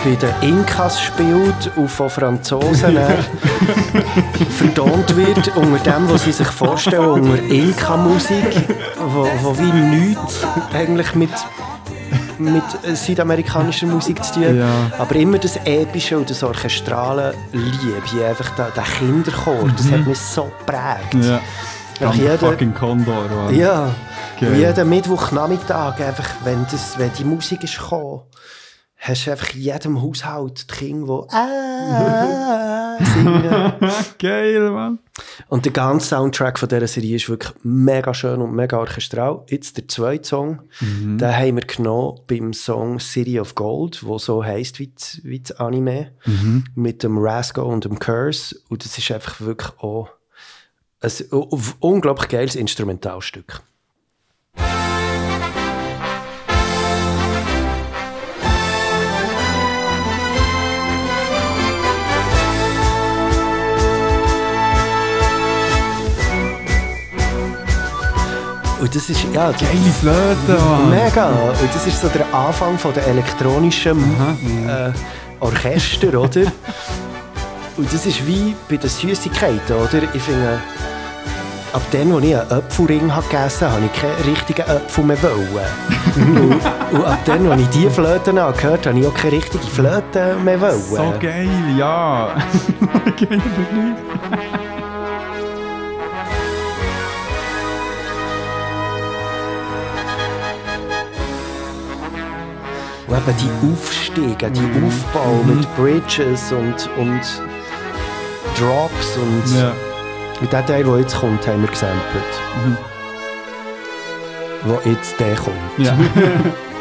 [0.05, 2.99] bei den Inkas spielt und von Franzosen
[4.51, 8.63] verdammt wird unter dem, was sie sich vorstellen, unter Inka-Musik,
[9.09, 10.41] wo, wo wie nichts
[10.73, 11.31] eigentlich mit,
[12.39, 12.63] mit
[12.97, 14.59] südamerikanischer Musik zu tun.
[14.59, 14.67] Ja.
[14.99, 18.27] Aber immer das Epische und das Orchestrale liebe.
[18.27, 21.15] Einfach der, der Kinderchor, das hat mich so geprägt.
[21.25, 21.41] Ja.
[22.01, 23.29] Nach jeder- fucking Condor.
[23.29, 23.55] Mann.
[23.55, 23.91] Ja,
[24.41, 24.55] Geil.
[24.57, 28.23] jeden Mittwochnachmittag, einfach, wenn, das, wenn die Musik ist gekommen,
[29.03, 33.75] hast du einfach in jedem Haushalt die Kinder, die ah, singen.
[34.19, 35.01] Geil, Mann.
[35.49, 39.43] Und der ganze Soundtrack von dieser Serie ist wirklich mega schön und mega orchestral.
[39.49, 44.45] Jetzt der zweite Song, den haben wir genommen beim Song City of Gold, wo so
[44.45, 46.13] heisst wie das, wie das Anime,
[46.77, 48.57] mit dem Rasco und dem Curse.
[48.69, 50.11] Und das ist einfach wirklich auch
[51.01, 51.11] ein
[51.81, 53.63] unglaublich geiles Instrumentalstück.
[68.83, 70.91] Und das ist, ja, das, Geile Flöte, Mann.
[70.91, 71.29] mega.
[71.29, 73.97] Und das ist so der Anfang von der elektronischen
[74.69, 74.91] äh,
[75.39, 76.43] Orchester, oder?
[77.77, 80.03] Und das ist wie bei den Süßigkeiten, oder?
[80.13, 80.59] Ich finde,
[81.73, 85.41] ab dem, als ich einen Apfelring habe gegessen habe, ich keinen richtigen Apfel mehr wollen.
[86.93, 89.33] und, und ab dem, als ich diese Flöten habe gehört habe, habe ich auch keine
[89.33, 90.83] richtige Flöte mehr wollen.
[90.83, 91.49] So geil,
[91.79, 92.35] ja.
[93.17, 93.41] Geil,
[103.13, 107.21] Und eben die Aufstiege, die Aufbau mit Bridges und, und
[108.59, 109.73] Drops und, Ja.
[110.41, 112.33] und der Teil, der jetzt kommt, haben wir gesampelt.
[114.65, 115.57] Wo jetzt der kommt.
[115.77, 115.95] Ja.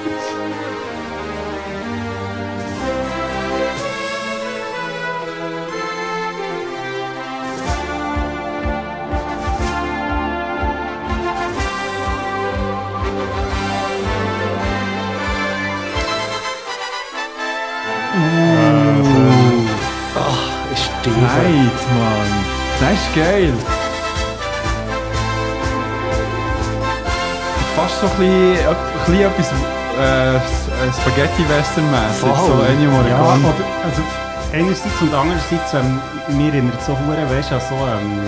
[23.16, 23.54] geil.
[27.76, 28.76] Fast so ein bisschen, ein
[29.06, 29.50] bisschen etwas
[30.00, 30.40] äh,
[31.02, 32.20] Spaghetti-Western-mäßig.
[32.20, 32.48] Voll.
[32.48, 33.46] So Ennio Ja, Morricone.
[33.48, 34.02] oder, also
[34.54, 36.00] einerseits und andererseits, ähm,
[36.38, 38.22] mir erinnert so hure, weißt du, so ähm,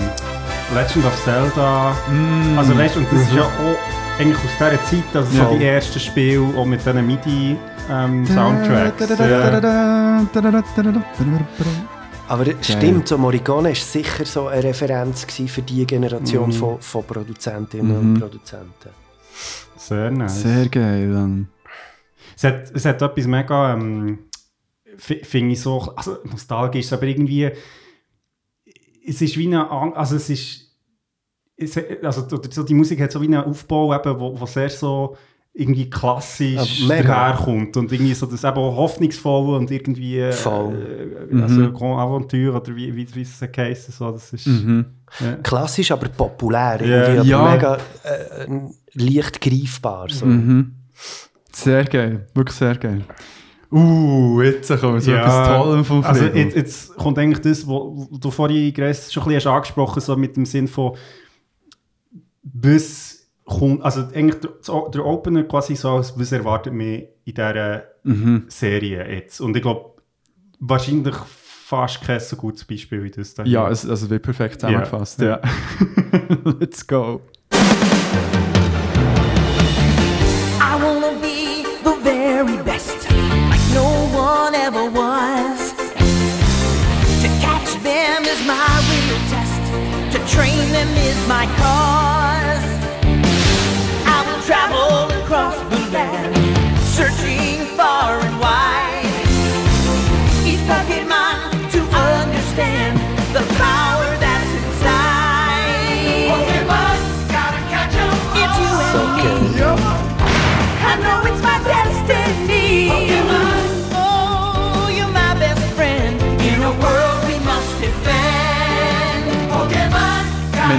[0.74, 1.92] Legend of Zelda.
[2.10, 2.58] Mm.
[2.58, 3.78] Also weißt du, und das ist ja auch
[4.20, 5.44] eigentlich aus dieser Zeit, also Ja.
[5.50, 9.08] so die ersten Spiele, auch mit diesen MIDI-Soundtracks.
[12.26, 17.04] Aber es stimmt, so Morricone war sicher so eine Referenz für die Generation von, von
[17.04, 18.90] Produzentinnen und Produzenten.
[19.76, 20.42] Sehr nice.
[20.42, 21.12] Sehr geil.
[21.12, 21.48] Dann.
[22.36, 24.20] Es hat, es hat etwas mega, ähm,
[24.96, 27.50] fi- finde ich so, also nostalgisch, aber irgendwie,
[29.06, 30.74] es ist wie eine, also es ist,
[31.56, 32.22] es, also
[32.64, 35.16] die Musik hat so wie einen Aufbau, eben, wo, wo sehr so
[35.56, 37.02] irgendwie klassisch Ja, mega.
[37.14, 41.28] daherkommt und irgendwie so das eben hoffnungsvoll und irgendwie, äh, Voll.
[41.32, 44.84] äh, also Grand Aventure oder wie, wie, wie es geheißen so, das ist, Mhm.
[45.20, 45.34] ja.
[45.44, 46.80] Klassisch, aber populär.
[46.84, 47.08] Ja.
[47.08, 47.38] Irgendwie, Ja.
[47.38, 48.46] aber mega äh,
[48.94, 50.08] leicht greifbar.
[50.10, 50.26] So.
[50.26, 50.72] Mhm.
[51.52, 52.26] Sehr geil.
[52.34, 53.04] Wirklich sehr geil.
[53.70, 56.36] Uh, jetzt kommen wir zu etwas Tollem vom Also Friedel.
[56.36, 60.16] jetzt, jetzt kommt eigentlich das, wo wo du vorhin schon ein bisschen hast angesprochen so
[60.16, 60.96] mit dem Sinn von
[62.52, 63.13] was
[63.44, 64.50] kommt, also eigentlich der,
[64.92, 68.44] der Opener quasi so als was erwartet mich in dieser Mhm.
[68.48, 69.40] Serie jetzt.
[69.40, 69.92] Und ich glaube,
[70.60, 73.44] wahrscheinlich fast kein so gutes Beispiel wie das da.
[73.44, 75.20] Ja, es, also wird perfekt zusammengefasst.
[75.20, 75.40] Ja.
[76.60, 77.22] Let's go.
[80.60, 83.08] I wanna be the very best,
[83.48, 85.72] like no one ever was.
[87.22, 89.62] To catch them is my real test,
[90.12, 91.46] to train them is my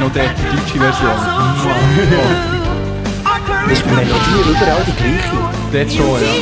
[0.05, 1.11] noch die deutsche Version.
[3.71, 5.37] Ist die Melodie überall die gleiche?
[5.71, 6.33] Dort schon, ja.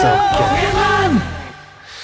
[0.00, 0.08] So
[0.38, 1.41] geil.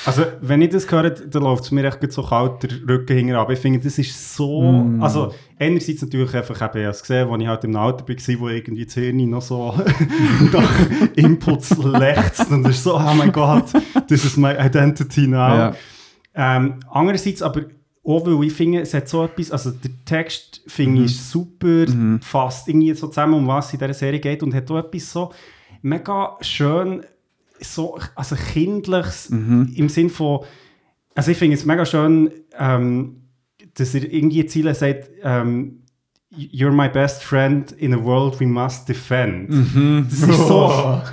[0.08, 3.40] Also, wenn ich das höre, dann läuft es mir echt so kalt der Rücken hinterher.
[3.40, 4.62] Aber ich finde, das ist so.
[4.62, 5.02] Mm.
[5.02, 8.40] Also, einerseits natürlich einfach, eben, ich habe es gesehen, als ich halt im Alter war,
[8.40, 9.74] wo irgendwie das Hirn noch so
[10.52, 10.80] nach
[11.14, 12.50] Inputs lechzt.
[12.50, 13.66] Und ist so, oh mein Gott,
[14.08, 15.36] this is my identity now.
[15.36, 15.74] Ja.
[16.34, 17.62] Ähm, andererseits aber
[18.04, 21.84] auch, weil ich finde, es hat so etwas, also der Text finde ich ist super,
[22.22, 25.12] fasst irgendwie so zusammen, um was es in dieser Serie geht und hat auch etwas
[25.12, 25.30] so
[25.82, 27.04] mega schön,
[27.60, 30.40] so, also kindliches, im Sinn von,
[31.14, 33.22] also ich finde es mega schön, ähm,
[33.74, 35.82] dass er irgendwie Ziele sagt, ähm,
[36.30, 39.48] You're my best friend in a world we must defend.
[39.50, 41.02] Das ist so, wow,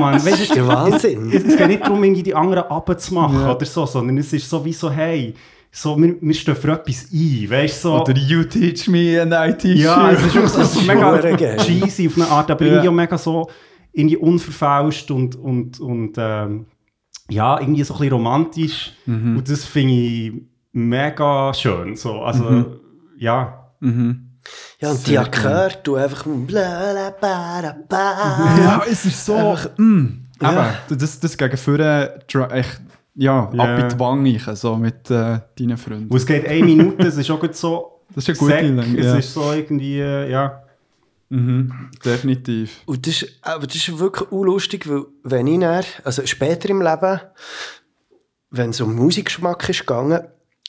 [0.00, 0.14] man.
[0.14, 1.30] Weißt, Das ist der Wahnsinn.
[1.30, 4.64] es, es geht nicht darum, irgendwie die anderen abzumachen oder so, sondern es ist so
[4.64, 5.34] wie so, hey,
[5.70, 7.88] so, wir, wir stehen für etwas ein, weißt du?
[7.88, 10.16] So, Oder You teach me and I teach ja, you.
[10.16, 12.70] es ist, wirklich so- ist mega cheesy auf eine Art, aber Ja.
[12.72, 13.50] irgendwie auch mega so
[13.96, 16.66] irgendwie unverfälscht und, und, und ähm,
[17.28, 18.92] ja, irgendwie so ein bisschen romantisch.
[19.06, 19.38] Mhm.
[19.38, 20.32] Und das finde ich
[20.72, 21.96] mega schön.
[21.96, 22.20] So.
[22.22, 22.76] Also,
[23.18, 23.72] ja.
[24.80, 28.58] Ja, und die Akkorde, du einfach bla bla bla bla bla.
[28.58, 29.34] Ja, es ist so.
[29.34, 30.06] Einfach- mm,
[30.42, 30.74] Ja.
[30.88, 32.20] eben, das, das gegen vorne
[32.50, 32.80] echt,
[33.14, 33.64] ja, Ja.
[33.64, 36.08] ab in die Wange, so mit äh, deinen Freunden.
[36.10, 38.02] Und es geht eine Minute, es ist auch gut so.
[38.14, 39.16] Das ist eine gute Sack, Länge, Es ja.
[39.16, 40.62] ist so irgendwie, äh, ja.
[41.28, 42.82] Mhm, definitiv.
[42.86, 46.80] Und das, ist- aber das ist wirklich unlustig, weil wenn ich dann, also später im
[46.82, 47.20] Leben,
[48.50, 50.20] wenn es um Musikgeschmack ist gegangen,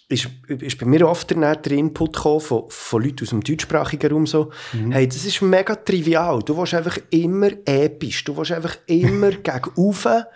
[0.10, 4.26] ist, ist bei mir oft der Input gekommen von, von Leuten aus dem deutschsprachigen Raum
[4.26, 4.52] so,
[4.92, 9.72] hey, das ist mega trivial, du willst einfach immer episch, du willst einfach immer gegen
[9.76, 10.28] Ufe,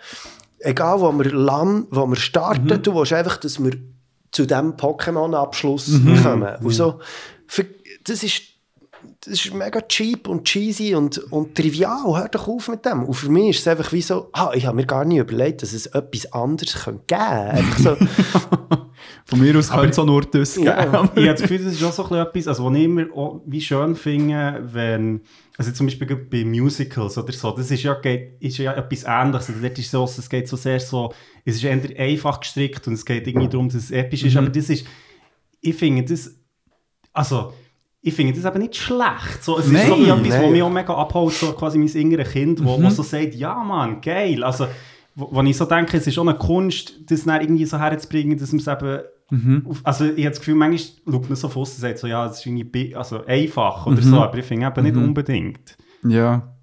[0.60, 3.72] egal wo wir landen, wo wir starten, du willst einfach, dass wir
[4.30, 6.42] zu diesem Pokémon-Abschluss kommen.
[6.56, 7.00] Und so,
[7.46, 7.66] für,
[8.04, 8.42] das ist
[9.24, 12.04] das ist mega cheap und cheesy und, und trivial.
[12.06, 13.04] Hör doch auf mit dem.
[13.04, 15.62] Und für mich ist es einfach wie so, ah, ich habe mir gar nicht überlegt,
[15.62, 17.50] dass es etwas anderes könnte geben könnte.
[17.52, 17.96] Einfach so,
[19.24, 20.66] Von mir aus könnte es auch nur das geben.
[20.66, 20.84] Ja.
[20.84, 23.04] ich habe das Gefühl, das ist auch so ein bisschen etwas, also, was ich immer
[23.14, 25.20] auch wie schön finde, wenn,
[25.56, 29.48] also zum Beispiel bei Musicals oder so, das ist ja, geht, ist ja etwas Ähnliches.
[29.48, 32.94] Also dort ist so, es geht so sehr so, es ist eher einfach gestrickt und
[32.94, 34.84] es geht irgendwie darum, dass es episch ist, aber das ist,
[35.60, 36.34] ich finde das,
[37.12, 37.52] also,
[38.02, 39.42] ich finde das eben nicht schlecht.
[39.42, 40.52] So, es Nein, ist so etwas, was nein.
[40.52, 44.00] mich auch mega abholt, so quasi mein inneres Kind, wo, wo so sagt, ja Mann,
[44.00, 44.42] geil.
[44.42, 44.66] Also,
[45.14, 48.38] wo, wo ich so denke, es ist auch eine Kunst, das dann irgendwie so herzubringen,
[48.38, 49.00] dass man es eben
[49.66, 52.06] auf, also ich habe das Gefühl, manchmal schaut man so von außen und sagt so,
[52.06, 55.76] ja, es ist irgendwie also einfach oder so, aber ich finde eben nicht unbedingt.
[56.06, 56.54] Ja.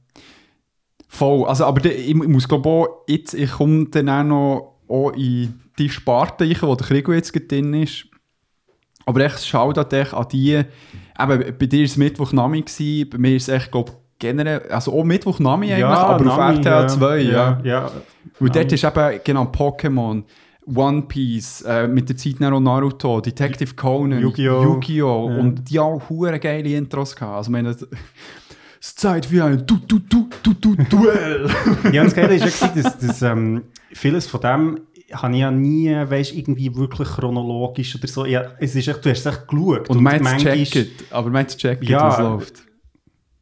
[1.08, 1.48] Voll.
[1.48, 5.12] Also, aber der, ich, ich muss glaube auch, jetzt, ich komme dann auch noch auch
[5.14, 8.06] in die Sparte rein, wo der Krieg jetzt gerade drin ist.
[9.06, 10.62] Aber echt, schau da an die,
[11.20, 12.66] eben, bei dir war es Mittwochnami,
[13.12, 16.90] bei mir ist es echt, glaube generell, also auch Mittwochnami eigentlich, aber Nami, auf RTL
[16.90, 17.32] 2, ja.
[17.32, 17.60] ja.
[17.64, 17.92] ja.
[18.40, 20.24] Und dort ist eben, genau, Pokémon,
[20.76, 24.64] One Piece, äh, mit der Zeit auch Naruto, Detective Conan, Yu-Gi-Oh!
[24.64, 25.30] Yu-Gi-Oh!
[25.30, 25.38] Ja.
[25.38, 27.38] und die haben hure geile Intros gehabt.
[27.38, 27.88] Also, meine, es
[28.80, 31.50] ist Zeit für ein du du du du du Duell.
[31.92, 34.80] Ja, und das Geile ist ja, dass, dass ähm, vieles von dem
[35.14, 38.26] habe ich ja nie, weißt, irgendwie wirklich chronologisch oder so.
[38.26, 39.90] Ja, es ist echt, du hast es echt geschaut.
[39.90, 42.08] Und man manchmal- checkt, aber man checkt, Ja.
[42.08, 42.64] was läuft.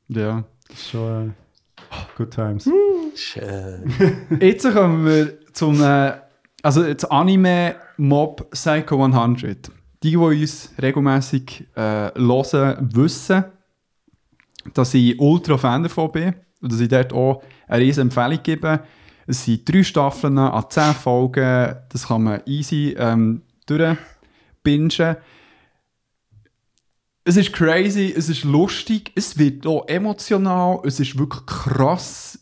[0.10, 0.44] Ja.
[0.90, 2.70] Schon äh, good times.
[3.16, 3.92] Schön.
[4.40, 6.14] Jetzt kommen wir zum, äh,
[6.62, 9.72] also das Anime Mob Psycho 100.
[10.04, 13.46] Die, die uns regelmäßig äh, hören, wissen,
[14.74, 18.82] dass ich ultra Fan davon bin und dass ich dort auch eine riesen Empfehlung gebe.
[19.28, 25.18] Es sind drei Staffeln an zehn Folgen, das kann man easy ähm, durchbingen.
[27.26, 32.40] Es ist crazy, es ist lustig, es wird auch emotional, es ist wirklich krass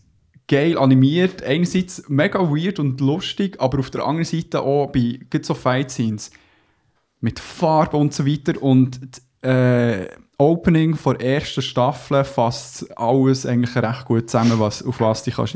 [0.47, 1.41] geil animiert.
[1.41, 6.29] Einerseits mega weird und lustig, aber auf der anderen Seite auch bei so Fight Scenes
[7.19, 8.99] mit Farbe und so weiter und
[9.43, 10.07] die, äh,
[10.37, 15.37] Opening der ersten Staffel fasst alles eigentlich recht gut zusammen, was, auf was du dich
[15.37, 15.55] kannst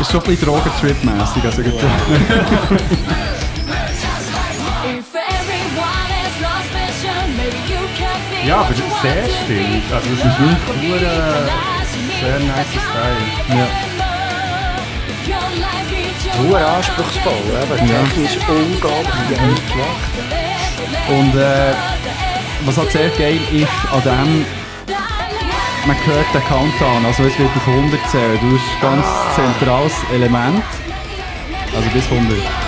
[0.00, 1.44] Ist schon ein bisschen Drogentrip-mässig.
[1.44, 1.72] Also, be
[8.46, 9.82] Ja, aber sehr stimmig.
[9.90, 11.46] Also, es ist wirklich äh,
[12.20, 13.58] sehr nice Style.
[13.58, 14.03] ja.
[16.42, 17.32] Nur anspruchsvoll,
[17.62, 17.88] eben.
[17.88, 20.12] Technisch unglaublich geil gemacht.
[21.08, 21.74] Und äh,
[22.64, 24.46] was halt sehr geil ist an dem,
[25.86, 28.38] man hört den Countdown, also es wird auf 100 zählen.
[28.42, 30.62] Das ist ein ganz zentrales Element.
[31.74, 32.63] Also bis 100.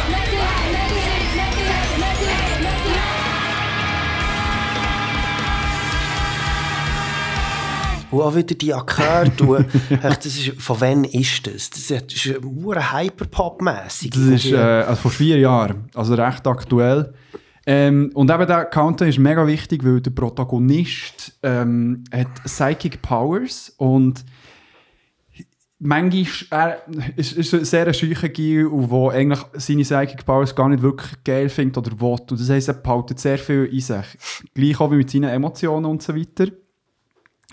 [8.10, 8.72] Und auch wieder die
[9.90, 11.70] echt, das ist, von wann ist das?
[11.70, 14.10] Das ist, hure Hyperpop-mässig.
[14.10, 17.12] Das ist äh, also vor vier Jahren, also recht aktuell.
[17.68, 23.74] Ähm, und eben der Countdown ist mega wichtig, weil der Protagonist ähm, hat Psychic Powers
[23.76, 24.24] und
[25.78, 26.82] manchmal er
[27.16, 31.48] ist, ist ein sehr scheucher Gil, wo eigentlich seine Psychic Powers gar nicht wirklich geil
[31.48, 32.18] findet oder will.
[32.30, 34.06] Und das heisst, er behaltet sehr viel in sich.
[34.54, 36.46] Gleich auch wie mit seinen Emotionen und so weiter.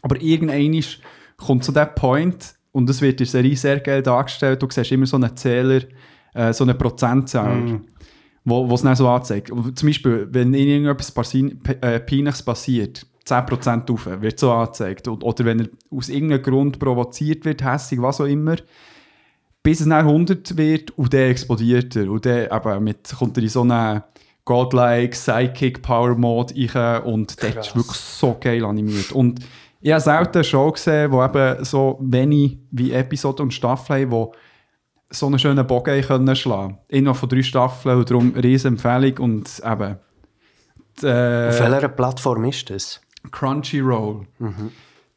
[0.04, 0.84] Aber irgendwann
[1.38, 4.92] kommt zu dem Point, und das wird in der Serie sehr geil dargestellt, du siehst
[4.92, 5.82] immer so einen Zähler,
[6.34, 7.86] äh, so eine Prozentzahl, Mm.
[8.46, 9.50] wo es dann so anzeigt.
[9.50, 15.08] Und zum Beispiel, wenn irgendetwas passi äh, Peinliches passiert, 10% rauf, wird so angezeigt.
[15.08, 18.58] Oder wenn er aus irgendeinem Grund provoziert wird, hässig, was auch immer,
[19.62, 22.12] bis es dann 100 wird und dann explodiert er.
[22.12, 24.04] Und dann eben mit, kommt er in so einen
[24.44, 29.14] Godlike Psychic Power Mode rein und das ist wirklich so geil animiert.
[29.14, 29.40] Und
[29.84, 34.12] ich habe selten eine Show gesehen, wo eben so wenig wie Episoden und Staffeln haben,
[34.12, 34.34] wo
[35.10, 36.78] so einen schönen Bogen können schlagen können.
[36.88, 39.98] Innerhalb von drei Staffeln und darum riesen Empfehlung und eben
[41.02, 43.02] die, äh, Auf welcher Plattform ist das?
[43.32, 44.26] Crunchyroll.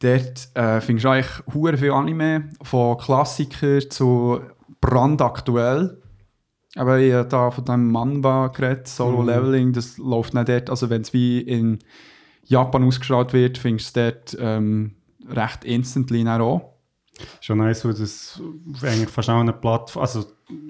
[0.00, 4.40] Dort äh, findest du eigentlich hure viel Anime, von Klassikern zu
[4.80, 6.02] brandaktuell.
[6.74, 10.70] Aber ich habe da von dem Manba geredet, Solo Leveling, das läuft nicht dort.
[10.70, 11.78] Also wenn es wie in
[12.46, 14.92] Japan ausgestrahlt wird, findest du dort ähm,
[15.28, 16.72] recht instantly auch.
[17.40, 18.40] Schon nice, weil das
[18.82, 20.26] eigentlich fast auch eine Plattform, also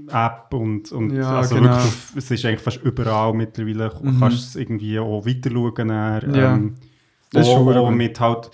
[0.09, 1.71] App und, und Ja, also genau.
[1.75, 4.21] wirklich, es ist eigentlich fast überall mittlerweile, Mhm.
[4.21, 5.87] kannst es irgendwie auch weiter schauen.
[6.35, 6.55] Ja.
[6.55, 6.75] ähm,
[7.33, 7.97] Das ist auch, verdammt auch gut.
[7.99, 8.51] mit halt,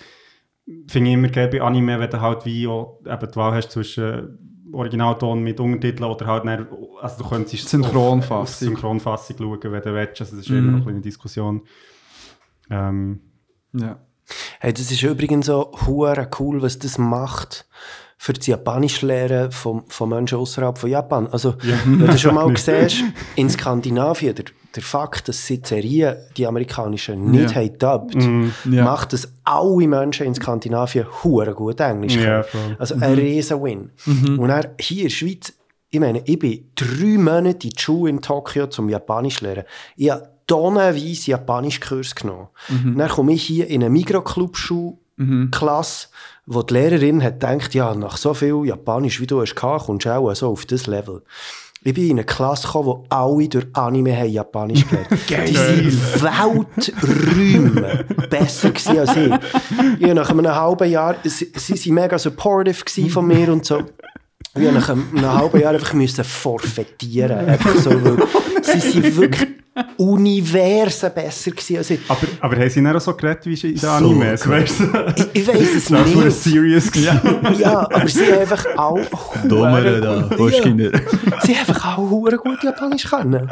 [0.87, 3.71] finde ich immer geil bei Anime, wenn du halt wie auch eben die Wahl hast
[3.71, 4.39] zwischen
[4.73, 6.67] Originalton mit Untertiteln oder halt dann,
[6.99, 8.37] also du könntest Synchronfassung.
[8.37, 10.57] auf- auf Synchronfassung schauen, wenn du willst, also das ist Mhm.
[10.57, 11.61] immer noch eine kleine Diskussion.
[12.69, 13.19] Ähm,
[13.73, 13.97] Ja.
[14.59, 17.65] Hey, das ist übrigens so hure cool, was das macht
[18.17, 21.27] für das Japanisch lernen von, von Menschen außerhalb von Japan.
[21.27, 23.03] Also, wenn du schon mal siehst,
[23.35, 24.45] in Skandinavien, der,
[24.75, 27.55] der Fakt, dass sie die amerikanischen, nicht Ja.
[27.61, 28.51] haben dubbed, Mhm.
[28.71, 28.85] Ja.
[28.85, 32.25] macht, dass alle Menschen in Skandinavien hure gut Englisch können.
[32.53, 33.91] Ja, also ein riesen Win.
[34.39, 35.53] Und dann hier in der Schweiz,
[35.89, 39.63] ich meine, ich bin drei Monate in die Schule in Tokio zum Japanisch lernen.
[39.97, 42.47] Ich habe tonnenweise Japanischkurs genommen.
[42.97, 46.07] Dann komme ich hier in eine Mikroclub-Schulklasse,
[46.45, 50.05] wo die Lehrerin hat gedacht, ja, nach so viel Japanisch, wie du hast gehabt, kommst
[50.05, 51.23] du auch so auf das Level.
[51.85, 55.09] Ich bin in eine Klasse gekommen, wo alle durch Anime haben Japanisch gelernt.
[55.49, 59.33] Die sind Welträume besser gewesen als ich.
[59.99, 63.83] Ja, nach einem halben Jahr, sie, sie waren mega supportive von mir und so.
[64.55, 67.47] Ich musste nach einem, halben Jahr einfach müssen forfeitieren.
[67.49, 68.17] Einfach so, weil
[68.61, 69.49] sie sind wirklich
[69.97, 71.99] Universen besser gewesen als ich.
[72.07, 75.13] aber, aber haben sie dann auch so geredet wie in den Animes, weißt du?
[75.33, 76.31] Ich, ich weiss es Das war nicht.
[76.43, 76.91] serious.
[76.91, 77.19] gewesen.
[77.59, 78.99] Ja, aber sie haben einfach auch
[79.43, 80.91] Dummere da, ja.
[81.43, 83.49] Sie haben einfach auch hure gut Japanisch können.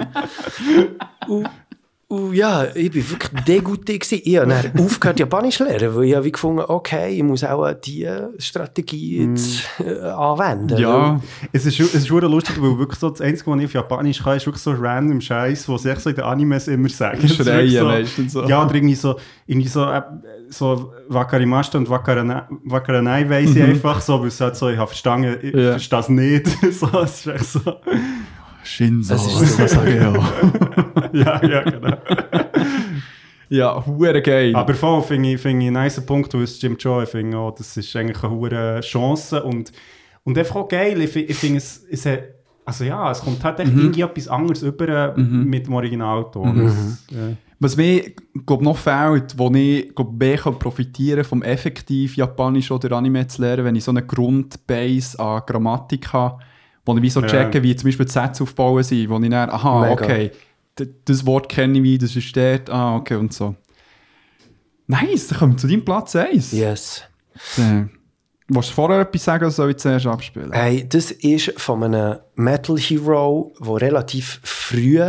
[1.27, 1.49] Und,
[2.11, 4.21] und ja, ich bin wirklich degoutiert gewesen.
[4.25, 7.71] Ich habe dann aufgehört Japanisch zu lernen, weil ich habe gefunden, okay, ich muss auch
[7.73, 10.77] diese Strategie jetzt äh, anwenden.
[10.77, 11.21] Ja,
[11.53, 14.21] Es ist, es ist schon lustig, weil wirklich so das Einzige, was ich auf Japanisch
[14.23, 17.69] kann, ist wirklich so random Scheiß, was echt so in den Animes immer ist Schreien
[17.69, 18.43] so, meistens so.
[18.45, 19.15] Ja, oder irgendwie so,
[19.47, 20.01] irgendwie so, äh,
[20.49, 23.57] so Wakarimashita und Wakaranai, Wakaranai weiss Mhm.
[23.57, 25.71] ich einfach so, weil es halt so, ich habe verstanden, ich Ja.
[25.71, 26.47] verstehe es nicht.
[26.77, 27.59] so, es ist echt so.
[28.63, 29.13] Shinzo.
[29.13, 29.69] Das ist.
[29.69, 30.13] Sageo.
[31.13, 31.97] ja, ja, genau.
[33.51, 34.55] Ja, hure geil.
[34.55, 37.53] Aber voll finde ich, finde ich einen nice Punkt, weil es Jim Joy finde auch,
[37.53, 39.73] das ist eigentlich eine hohe Chance und,
[40.23, 41.01] und einfach auch geil.
[41.01, 42.21] Ich, ich finde es, es hat,
[42.63, 46.65] also ja, es kommt halt echt irgendwie etwas anderes über äh, mit dem Originalton.
[46.65, 47.35] Das, ja.
[47.59, 48.13] Was mir
[48.45, 53.41] glaub, noch fehlt, wo ich glaub, mehr kann profitieren vom effektiv Japanisch oder Anime zu
[53.41, 56.41] lernen, wenn ich so eine Grundbase an Grammatik habe,
[56.85, 57.27] wo ich wie so Ja.
[57.27, 59.91] checke, wie zum Beispiel die Sätze aufbauen sind, wo ich dann, aha, Mega.
[60.03, 60.31] okay,
[61.05, 63.55] das Wort kenne ich wie, das ist dort, ah, okay, und so.
[64.87, 66.51] Nice, dann kommen wir zu deinem Platz 1.
[66.51, 67.03] Yes.
[67.57, 67.83] Äh,
[68.47, 70.51] willst du vorher etwas sagen, oder soll ich zuerst abspielen?
[70.51, 74.99] Hey, das ist von einem Metal Hero, der relativ früh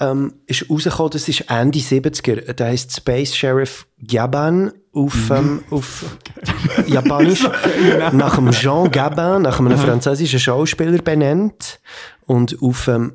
[0.00, 1.10] ähm, ist rausgekommen.
[1.12, 2.52] Das ist Ende 70er.
[2.52, 6.04] Der heißt Space Sheriff Gabin auf, ähm, auf
[6.86, 7.48] Japanisch.
[8.12, 11.80] nach dem Jean Gabin, nach einem französischen Schauspieler benannt.
[12.26, 13.12] Und auf ähm,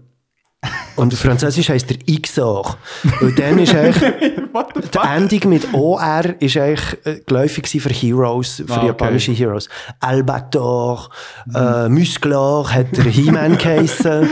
[0.97, 2.75] und Französisch heisst er Ixor.
[3.21, 4.03] Und dann ist eigentlich
[4.93, 8.87] die Endung mit OR ist eigentlich äh, geläufig für Heroes, für Ah, okay.
[8.87, 9.69] japanische Heroes.
[10.01, 11.09] Albator,
[11.55, 14.29] äh, Musclor hat der He-Man geheissen.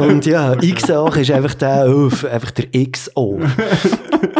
[0.00, 3.40] Und ja, Ixor ist einfach der, uff, einfach der XO.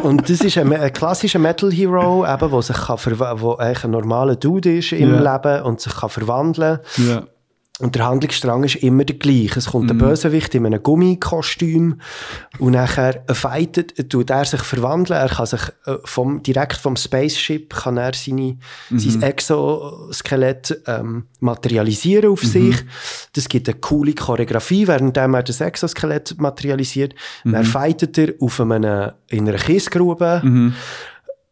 [0.02, 2.98] Und das ist ein, ein klassischer Metal-Hero, eben, der sich kann
[3.40, 5.34] wo eigentlich ein normaler Dude ist im Ja.
[5.36, 7.22] Leben und sich kann verwandeln Ja.
[7.80, 9.58] Und der Handlungsstrang ist immer der gleiche.
[9.58, 12.00] Es kommt ein Bösewicht in einem Gummikostüm
[12.58, 15.18] und nachher fightet, tut er sich verwandeln.
[15.18, 18.58] Er kann sich äh, vom, direkt vom Spaceship kann er seine,
[18.90, 22.76] sein Exoskelett ähm, materialisieren auf sich.
[23.32, 27.14] Das gibt eine coole Choreografie, während er das Exoskelett materialisiert.
[27.42, 30.42] Dann fightet er auf einem, in einer Kiesgrube.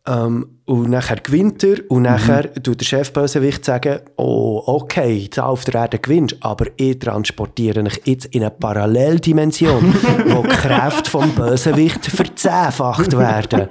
[0.07, 5.65] Ähm, und nachher gewinnt er und nachher tut der Chefbösewicht sagen, oh, okay, da auf
[5.65, 9.93] der Erde gewinnst, aber ich transportiere dich jetzt in eine Paralleldimension,
[10.27, 13.67] wo die Kräfte vom Bösewicht verzehnfacht werden.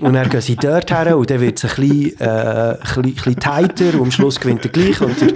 [0.00, 3.04] Und dann gehen sie dort her und dann wird es ein bisschen, äh, ein bisschen,
[3.04, 5.28] ein bisschen tighter und am Schluss gewinnt er gleich und der,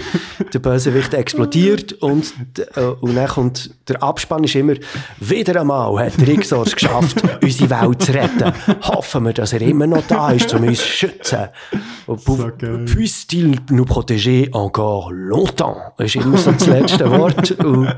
[0.53, 2.32] der Bösewicht explodiert und,
[2.74, 4.74] äh, und dann kommt der Abspann ist immer,
[5.20, 8.53] wieder einmal hat der Xor es geschafft, unsere Welt zu retten.
[8.82, 10.81] Hoffen wir, dass er immer noch da ist, um uns
[12.07, 12.85] So geil.
[12.85, 15.77] Puisse-t-il nous protéger encore longtemps?
[15.97, 17.51] Das ist immer so das letzte Wort.
[17.65, 17.89] Und,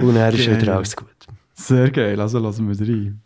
[0.00, 0.60] und dann ist Geil.
[0.60, 1.08] wieder alles gut.
[1.54, 3.20] Sehr geil, also lassen wir rein.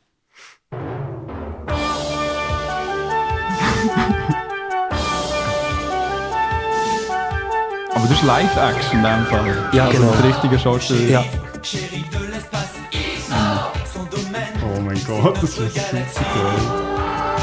[7.95, 9.69] Aber das ist Live-Action in dem Fall.
[9.73, 10.13] Ja, also genau.
[10.15, 11.11] Mit richtigen Schauspielern.
[11.11, 11.25] Ja.
[14.65, 16.92] Oh mein Gott, das ist richtig geil.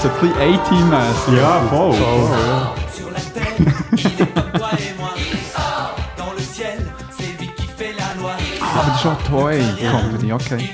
[0.02, 1.34] So ein bisschen A-Team-mässig.
[1.36, 1.94] Ja, voll.
[1.94, 2.74] voll ja.
[5.54, 5.94] ah,
[8.76, 9.62] aber das ist auch Toy
[9.92, 10.70] Comedy, okay.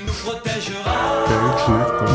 [1.26, 2.06] Geil geschnitten.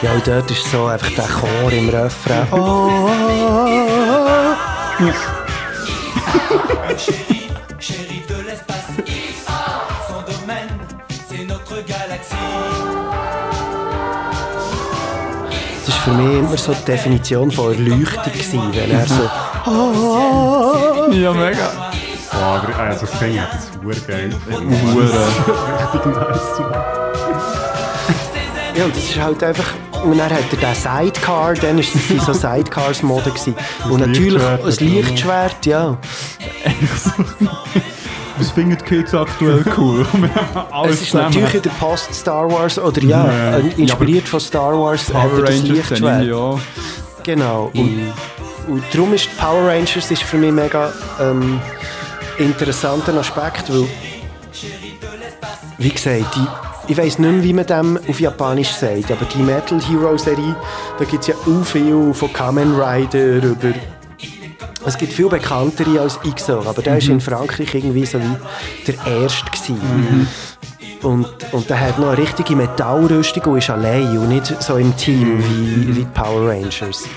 [0.00, 2.46] Ja, und dort ist so einfach der Chor im Refrain.
[2.50, 3.68] Oh, oh, oh,
[5.00, 5.04] oh.
[5.04, 5.12] Ja.
[16.06, 19.28] Für mich immer so die Definition von Erleuchtung, gewesen, wenn er so.
[19.66, 21.90] Oh, Ja, mega.
[22.30, 24.32] Boah, aber also das Ding hat das Hure geil.
[24.46, 26.60] Richtig nice.
[28.76, 29.74] Ja, und das ist halt einfach.
[30.04, 33.32] Und dann hat er den Sidecar, dann ist es so Sidecars-Mode.
[33.90, 34.94] Und natürlich Lichtschwert ein er.
[34.94, 35.98] Lichtschwert, ja.
[38.38, 40.06] Was finden die Kids aktuell cool?
[40.84, 41.24] Es ist zusammen.
[41.26, 43.56] natürlich in der Post-Star Wars, oder ja, Ja.
[43.58, 46.24] äh, inspiriert von Star Wars, hat Power er das Rangers kennen Lichtschwert.
[46.24, 46.58] ja.
[47.22, 47.70] Genau.
[47.74, 48.12] Und,
[48.68, 51.60] und darum ist Power Rangers ist für mich mega ähm,
[52.38, 53.86] interessanter Aspekt, weil,
[55.78, 56.46] wie gesagt, die,
[56.92, 60.54] ich weiß nicht mehr, wie man dem auf Japanisch sagt, aber die Metal Hero Serie,
[60.98, 63.72] da gibt es ja auch viel von Kamen Rider über.
[64.84, 68.36] Es gibt viel bekanntere als XO, aber der ist in Frankreich irgendwie so wie
[68.86, 70.28] der erste gewesen.
[71.02, 74.96] Und, und der hat noch eine richtige Metallrüstung und ist allein und nicht so im
[74.96, 77.08] Team wie, wie die Power Rangers.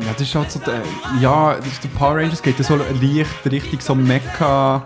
[0.00, 0.80] Ja, das ist halt so der,
[1.20, 4.82] ja, der Power Rangers geht ja so leicht Richtung so Mecha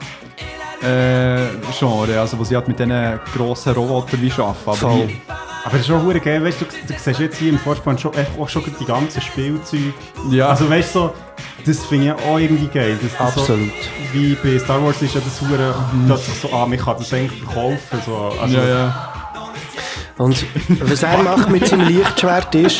[0.82, 1.46] äh,
[1.78, 4.58] Genre, also wo sie halt mit diesen grossen Robotern wie arbeiten.
[4.66, 5.06] Aber Voll.
[5.06, 5.20] die,
[5.64, 8.48] Aber das ist schon geil, weißt du, du, siehst jetzt hier im Vorspann schon, auch
[8.48, 9.94] schon die ganzen Spielzeuge.
[10.30, 10.48] Ja.
[10.48, 11.14] Also weißt du, so,
[11.66, 12.98] das finde ich auch irgendwie geil.
[13.18, 13.46] Absolut.
[13.48, 13.58] So,
[14.12, 15.74] wie bei Star Wars ist ja das hure
[16.06, 17.98] plötzlich so, ah, man kann das eigentlich verkaufen.
[18.04, 18.32] So.
[18.40, 19.12] Also, ja, ja.
[20.18, 20.46] Und
[20.80, 22.78] was er macht mit seinem Lichtschwert ist,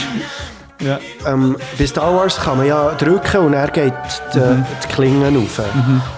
[0.81, 0.99] Ja.
[1.27, 3.93] ähm, bei Star Wars kann man ja drücken und er geht
[4.35, 5.61] die, die Klingen auf.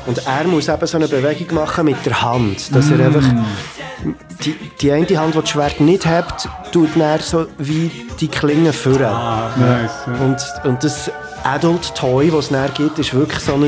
[0.06, 3.24] Und er muss eben so eine Bewegung machen mit der Hand, dass er einfach
[4.44, 7.90] die, die eine Hand, die das Schwert nicht hat, tut dann so wie
[8.20, 9.06] die Klinge führen.
[9.06, 9.90] Ah, nice.
[10.06, 10.24] Ja.
[10.24, 11.10] Und, und das
[11.44, 13.64] Adult Toy, das es dann gibt, ist wirklich so ein,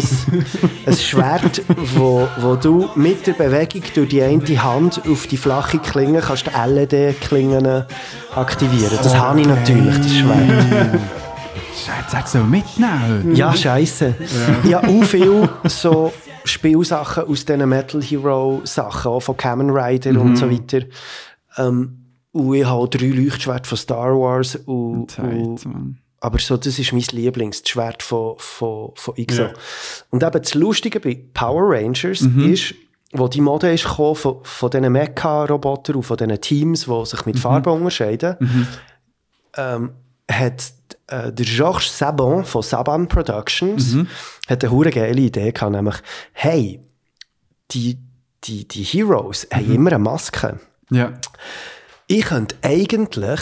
[0.87, 1.63] ein Schwert,
[1.95, 6.47] wo, wo du mit der Bewegung durch die eine Hand auf die flache Klinge kannst
[6.47, 7.85] die LED-Klingen
[8.35, 8.99] aktivieren.
[9.03, 11.01] Das habe ich natürlich, das Schwert.
[11.75, 13.35] Scheiße, jetzt soll mitnehmen.
[13.35, 14.15] Ja, scheiße.
[14.65, 16.13] Ich habe auch viele so
[16.45, 20.81] Spielsachen aus diesen Metal Hero Sachen, auch von Kamen Rider und so weiter.
[21.57, 22.01] Ähm,
[22.33, 24.57] und ich habe drei Leuchtschwerte von Star Wars.
[24.57, 25.99] Und, und.
[26.21, 29.43] Aber so, das ist mein Lieblings, das Schwert von, von, von XO.
[29.43, 29.53] Ja.
[30.11, 32.75] Und eben das Lustige bei Power Rangers ist,
[33.13, 37.27] wo die Mode ist gekommen von, von diesen Mecha-Robotern und von diesen Teams, die sich
[37.27, 38.37] mit Farben unterscheiden,
[39.57, 39.93] ähm,
[40.31, 40.73] hat
[41.09, 43.97] äh, der Georges Saban von Saban Productions
[44.49, 45.97] hat eine hure geile Idee gehabt, nämlich,
[46.33, 46.81] hey,
[47.73, 47.99] die,
[48.45, 50.61] die, die Heroes haben immer eine Maske.
[50.91, 51.13] Ja.
[52.07, 53.41] Ich könnte eigentlich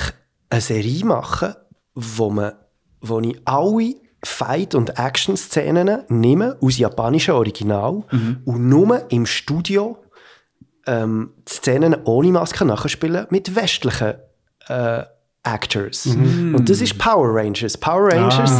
[0.50, 1.54] eine Serie machen,
[1.94, 2.52] wo, man,
[3.00, 3.94] wo ich alle
[4.24, 8.02] Fight- und Action-Szenen nehme aus japanischen Original
[8.44, 9.98] und nur im Studio
[10.86, 14.14] ähm, Szenen ohne Maske nachspielen mit westlichen
[14.68, 15.04] äh,
[15.44, 16.04] Actors.
[16.06, 17.76] Und das ist Power Rangers.
[17.78, 18.52] Power Rangers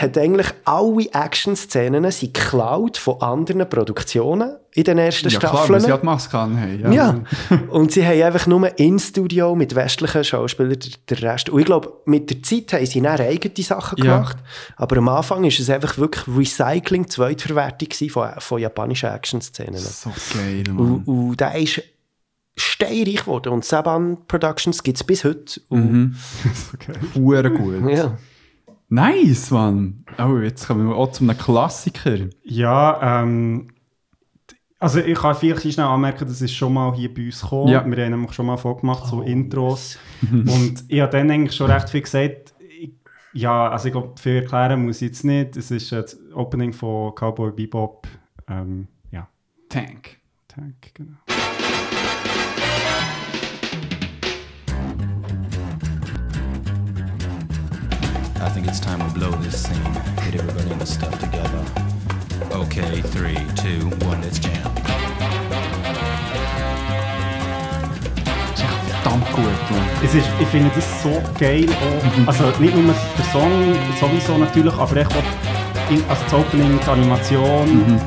[0.00, 5.58] hat eigentlich alle Action-Szenen sind geklaut von anderen Produktionen in den ersten Ja, klar, weil
[5.64, 5.80] Staffeln.
[5.80, 6.58] sie halt Maske haben.
[6.80, 6.90] Ja.
[6.90, 7.20] Ja,
[7.68, 10.78] und sie haben einfach nur in Studio mit westlichen Schauspielern
[11.10, 11.50] den Rest.
[11.50, 14.16] Und ich glaube, mit der Zeit haben sie dann eigene Sachen Ja.
[14.16, 14.38] gemacht.
[14.76, 19.76] Aber am Anfang war es einfach wirklich Recycling, Zweitverwertung von, von japanischen Action-Szenen.
[19.78, 20.78] So geil, Mann.
[20.78, 21.82] Und, und der ist
[22.56, 23.52] steinreich geworden.
[23.52, 25.60] Und Saban Productions gibt es bis heute.
[25.68, 26.16] Und,
[27.14, 27.90] Hure gut.
[27.90, 28.16] ja.
[28.88, 30.04] Nice, Mann.
[30.18, 32.28] Oh, jetzt kommen wir auch zu einem Klassiker.
[32.42, 33.68] Ja, ähm,
[34.78, 37.68] also ich kann vielleicht schnell anmerken, das ist schon mal hier bei uns gekommen.
[37.68, 37.86] Ja.
[37.86, 39.98] Wir haben nämlich schon mal vorgemacht, so Intros.
[40.30, 42.52] Und ich habe dann eigentlich schon recht viel gesagt.
[42.68, 42.90] Ich,
[43.32, 45.56] ja, also ich glaube, viel erklären muss ich jetzt nicht.
[45.56, 48.06] Es ist das Opening von Cowboy Bebop.
[48.46, 49.26] Ähm, ja,
[49.68, 50.18] Tank.
[50.48, 51.16] Tank, genau.
[58.44, 59.92] I think it's time we blow this scene.
[60.24, 61.64] Get everybody in the stuff together.
[62.50, 64.70] Okay, three, two, one, let's jam.
[68.90, 69.88] Verdammt gut, Mann.
[70.04, 71.66] Es ist, ich finde das so geil.
[71.70, 76.80] Auch, also nicht nur der Song sowieso natürlich, aber echt auch in, also das Opening,
[76.84, 78.00] die Animation.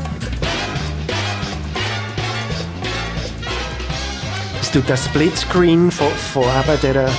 [4.62, 7.10] Es tut das Splitscreen von, von eben dieser,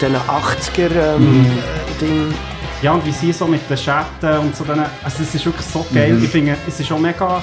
[0.00, 1.83] diesen 80er ähm, Mhm.
[2.00, 2.32] Ding.
[2.82, 5.66] ja, und wie sie so mit den Schatten und so, dann, also es ist wirklich
[5.66, 6.12] so geil.
[6.14, 6.24] Mhm.
[6.24, 7.42] Ich finde, es ist auch mega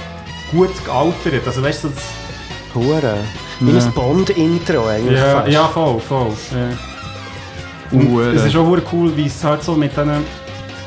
[0.52, 1.45] gut gealtert.
[1.48, 2.03] Also weißt du, so das,
[2.76, 3.15] Hure.
[3.60, 3.84] Wie Ja.
[3.86, 5.52] ein Bond-Intro eigentlich ja, fast.
[5.52, 6.34] ja, voll, voll.
[6.52, 7.98] Ja.
[7.98, 8.32] Und Hure.
[8.32, 10.10] es ist auch cool, wie es halt so mit diesen,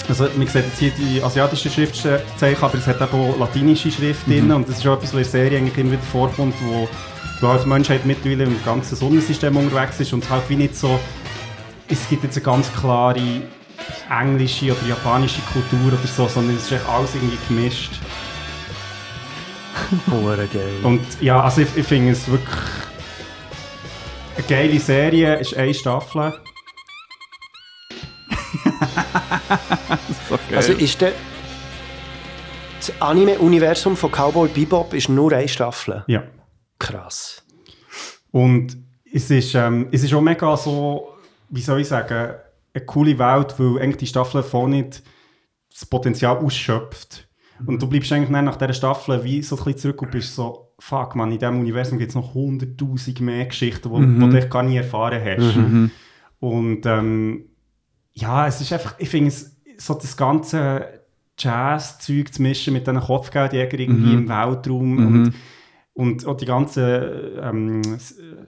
[0.08, 4.50] also man sieht jetzt hier die asiatischen Schriftzeichen, aber es hat auch latinische Schrift drin
[4.52, 6.88] und das ist auch etwas, was in der Serie eigentlich immer wieder vorkommt, wo
[7.40, 10.98] du als Menschheit mittlerweile im ganzen Sonnensystem unterwegs ist und es halt wie nicht so,
[11.88, 13.42] es gibt jetzt eine ganz klare
[14.10, 18.00] englische oder japanische Kultur oder so, sondern es ist echt alles irgendwie gemischt.
[20.10, 20.80] Hure geil.
[20.82, 22.56] Und ja, also ich, ich finde es wirklich
[24.36, 26.34] eine geile Serie, es ist eine Staffel.
[30.28, 30.38] so.
[30.54, 31.12] Also ist der
[32.78, 36.04] das Anime-Universum von Cowboy Bebop ist nur eine Staffel?
[36.06, 36.22] Ja.
[36.78, 37.42] Krass.
[38.30, 38.76] Und
[39.10, 41.13] es ist, ähm, es ist auch mega so,
[41.54, 42.34] wie soll ich sagen,
[42.74, 45.02] eine coole Welt, weil eigentlich die Staffel voll nicht
[45.72, 47.28] das Potenzial ausschöpft.
[47.66, 50.72] Und du bleibst eigentlich nach dieser Staffel wie so ein bisschen zurück und bist so,
[50.80, 54.30] fuck man, in diesem Universum gibt es noch hunderttausend mehr Geschichten, die Mhm.
[54.30, 55.56] du echt gar nie erfahren hast.
[55.56, 55.90] Mhm.
[56.40, 57.44] Und ähm,
[58.12, 61.00] ja, es ist einfach, ich finde es, so das ganze
[61.38, 64.18] Jazz-Zeug zu mischen mit diesen Kopfgeldjägern irgendwie Mhm.
[64.18, 65.04] im Weltraum Mhm.
[65.06, 65.34] und,
[65.94, 66.84] und auch die ganzen
[67.40, 67.82] ähm,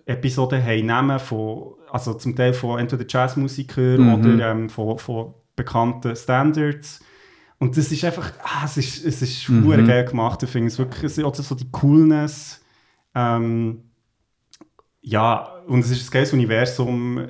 [0.05, 4.15] Episoden haben Namen von, also zum Teil von entweder Jazzmusikern Mhm.
[4.15, 7.01] oder ähm, von, von bekannten Standards.
[7.59, 9.87] Und das ist einfach, ah, es ist, es ist Mhm.
[9.87, 10.43] geil gemacht.
[10.43, 12.63] Ich finde es wirklich, es ist so die Coolness.
[13.15, 13.83] Ähm,
[15.01, 17.27] ja, und es ist ein geiles Universum.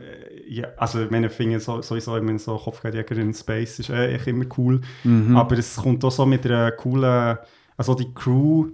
[0.49, 4.15] Ja, also, ich meine, finde so, sowieso, ich meine, so Kopfgeldjäger in Space ist äh,
[4.15, 4.81] echt immer cool.
[5.05, 5.37] Mhm.
[5.37, 7.39] Aber es kommt auch so mit einer coolen,
[7.77, 8.69] also die Crew,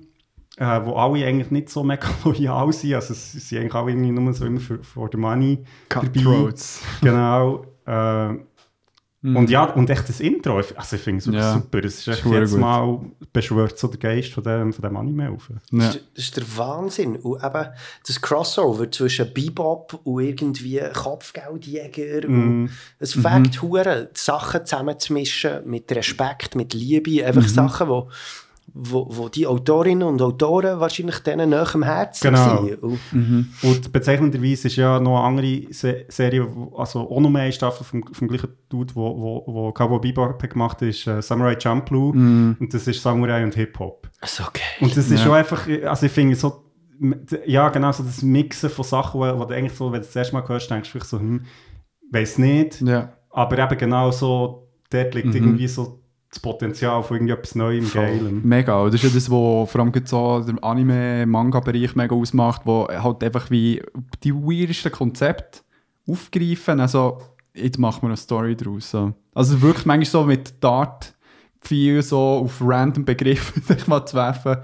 [0.63, 2.95] äh, wo alle eigentlich nicht so mega loyal sind.
[2.95, 5.59] Also, sie sind eigentlich alle irgendwie nur so immer für, für the money
[5.89, 6.81] Cutthroats.
[7.01, 7.65] Genau.
[7.87, 8.35] Äh,
[9.25, 9.37] Mhm.
[9.37, 11.79] Und ja, und echt das Intro, ich- also ich finde es Ja, super.
[11.85, 12.61] Es ist echt jetzt gut.
[12.61, 12.99] mal
[13.33, 15.49] beschwört so der Geist von dem, von dem Anime auf.
[15.71, 17.15] Das, ist, das ist der Wahnsinn.
[17.15, 17.67] Und eben
[18.05, 22.29] das Crossover zwischen Bebop und irgendwie Kopfgeldjäger.
[22.29, 22.63] Mhm.
[22.65, 23.23] Und es Mhm.
[23.23, 27.25] fängt hure die Sachen zusammenzumischen mit Respekt, mit Liebe.
[27.25, 27.47] Einfach Mhm.
[27.49, 28.11] Sachen, wo,
[28.75, 32.65] wo, wo die Autorinnen und Autoren wahrscheinlich denen näher am Herzen Genau.
[32.65, 32.83] sind.
[32.83, 32.99] Und
[33.63, 36.47] Und bezeichnenderweise ist ja noch eine andere Se Serie,
[36.77, 40.39] also auch noch mehr eine Staffel vom, vom gleichen Dude, wo, wo, wo Cowboy Bebop
[40.49, 42.13] gemacht hat, ist äh, Samurai Champloo.
[42.13, 42.57] Mhm.
[42.61, 44.09] Und das ist Samurai und Hip-Hop.
[44.25, 44.63] So geil.
[44.81, 45.25] Und das ist Ja.
[45.27, 46.65] schon einfach, also ich finde so,
[47.47, 50.17] ja genau, so das Mixen von Sachen, wo, wo du eigentlich so, wenn du das
[50.17, 51.45] erste Mal hörst, denkst du vielleicht so, hm,
[52.11, 52.81] weiß nicht.
[52.81, 53.13] Ja.
[53.31, 55.35] Aber eben genau so, dort liegt Mhm.
[55.35, 56.02] irgendwie so
[56.33, 58.41] das Potenzial von irgendetwas Neuem, Geilem.
[58.43, 58.87] Mega.
[58.87, 63.51] Das ist ja das, was vor allem so der Anime-Manga-Bereich mega ausmacht, wo halt einfach
[63.51, 63.83] wie
[64.25, 65.61] die weirdesten Konzepte
[66.09, 66.81] aufgreifen.
[66.81, 67.21] Also,
[67.53, 68.91] jetzt machen wir eine Story draus.
[68.91, 69.13] So.
[69.35, 71.15] Also wirklich manchmal so mit Dart
[71.61, 74.57] viel so auf random Begriffe sich mal zu werfen.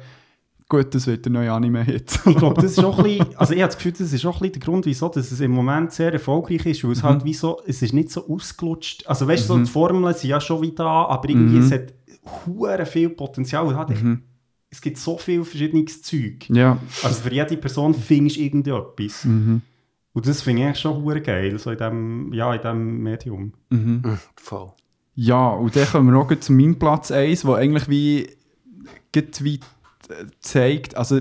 [0.70, 2.20] Gut, das wird der neue Anime-Hit.
[2.27, 4.35] Ich glaube, das ist auch ein bisschen, also ich habe das Gefühl, das ist auch
[4.36, 7.24] ein bisschen der Grund, wieso dass es im Moment sehr erfolgreich ist, weil es halt
[7.24, 9.07] wie so, es ist nicht so ausgelutscht.
[9.07, 9.65] Also weißt du, so Mhm.
[9.65, 11.62] die Formeln sind ja schon wieder da, aber irgendwie Mhm.
[11.65, 11.95] es hat
[12.47, 13.66] hure viel Potenzial.
[13.66, 14.23] Und halt echt- Mhm.
[14.70, 16.51] Es gibt so viel verschiedenes Zeug.
[16.51, 16.77] Ja.
[17.03, 19.24] Also für jede Person findest du irgendetwas.
[19.24, 19.62] Mhm.
[20.12, 23.55] Und das finde ich schon hure geil, so in dem, ja, in dem Medium.
[23.70, 24.03] Mhm.
[24.36, 24.73] Voll.
[25.15, 28.28] Ja, und dann kommen wir auch zu meinem Platz 1, wo eigentlich wie,
[29.12, 29.61] geht wie
[30.40, 31.20] zeigt, also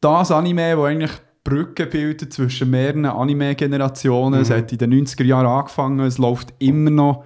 [0.00, 1.12] das Anime, wo eigentlich
[1.44, 4.40] Brücke bildet zwischen mehreren Anime-Generationen.
[4.40, 4.54] Es Mhm.
[4.54, 7.24] hat in den 90er Jahren angefangen, es läuft immer noch.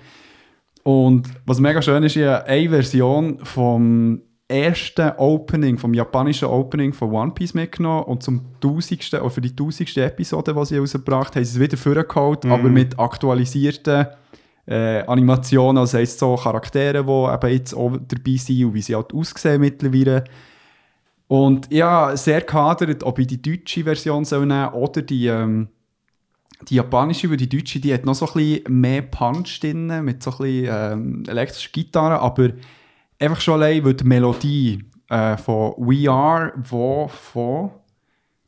[0.82, 6.92] Und was mega schön ist, ich habe eine Version vom ersten Opening, vom japanischen Opening
[6.92, 11.34] von One Piece mitgenommen und zum tausendsten, oder für die tausendste Episode, die sie rausgebracht
[11.34, 12.52] haben sie es wieder vorgeholt, Mhm.
[12.52, 14.06] aber mit aktualisierten
[14.66, 18.94] äh, Animationen, also heisst so Charaktere, die eben jetzt auch dabei sind und wie sie
[18.94, 20.24] halt aussehen mittlerweile.
[21.26, 25.68] Und ja, sehr gehadert, ob ich die deutsche Version soll nehmen oder die, ähm,
[26.68, 30.22] die japanische, weil die deutsche, die hat noch so ein bisschen mehr Punch drin, mit
[30.22, 32.50] so ein bisschen ähm, elektrischer Gitarre, aber
[33.18, 37.70] einfach schon allein, weil die Melodie äh, von We Are, wo von,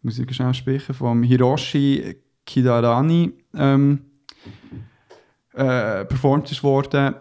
[0.03, 4.01] muss ich schnell sprechen, vom Hiroshi Kidarani ähm,
[5.57, 7.15] äh, performt ist worden,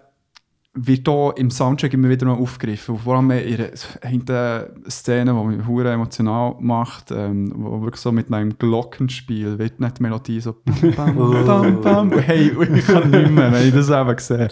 [0.74, 2.98] wird hier im Soundtrack immer wieder mal aufgegriffen.
[2.98, 3.62] Vor allem in
[4.02, 9.80] einer Szene, die mich hure emotional macht, ähm, wo wirklich so mit einem Glockenspiel wird
[9.80, 10.54] nicht die Melodie so
[10.98, 12.20] bam, bam, bam, bam.
[12.20, 14.50] Hey, ich kann nicht mehr, wenn ich das eben sehe.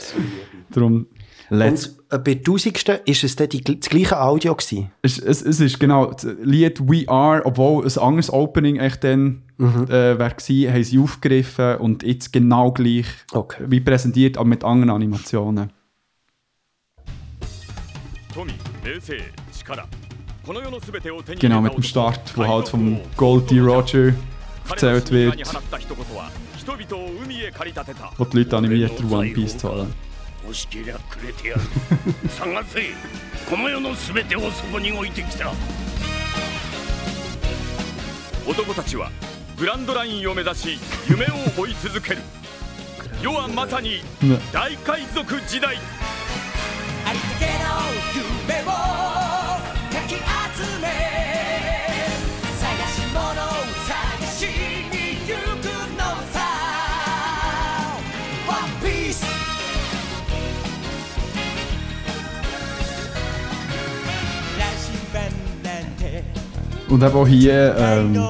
[0.71, 1.07] Darum,
[1.53, 1.87] Let's.
[1.87, 4.91] Und äh, bei Tausendsten ist es dann die, das gleiche Audio gewesen.
[5.03, 9.43] Es, es, es ist genau, das Lied We Are, obwohl ein anderes Opening echt dann
[9.57, 9.85] mhm.
[9.87, 13.65] äh, war, haben sie aufgegriffen und jetzt genau gleich okay.
[13.67, 15.71] wie präsentiert, aber mit anderen Animationen.
[21.39, 23.59] Genau, mit dem Start, wo halt vom Gold D.
[23.59, 24.13] Roger
[24.67, 25.37] erzählt wird.
[28.17, 30.12] Wo die Leute animiert, One Piece zu holen.
[30.53, 31.61] 欲しけりゃくれてやる。
[32.29, 32.93] 探せ。
[33.49, 35.51] この世の全てをそこに置いてきた。
[38.45, 39.11] 男たちは
[39.57, 42.21] グランドラインを目指し夢を追い続ける。
[43.21, 45.77] 世はまさにね大海賊時代。
[47.05, 49.22] ありったけの夢を
[66.93, 68.23] Und eben auch hier, ähm,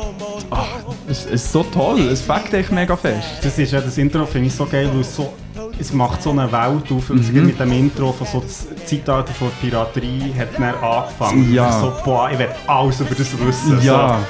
[0.49, 0.68] ach,
[1.10, 3.27] es, es ist so toll, es fängt echt mega fest.
[3.44, 5.34] Das ist ja das Intro finde ich so geil, weil es so
[5.77, 7.10] es macht so eine Welt auf.
[7.10, 7.48] Und Mhm.
[7.48, 11.53] mit dem Intro von so das Zeitalter von Piraterie hat dann angefangen.
[11.53, 11.72] Ja.
[11.81, 13.80] So, boah, ich will alles über das wissen.
[13.81, 14.19] Ja.
[14.19, 14.26] So.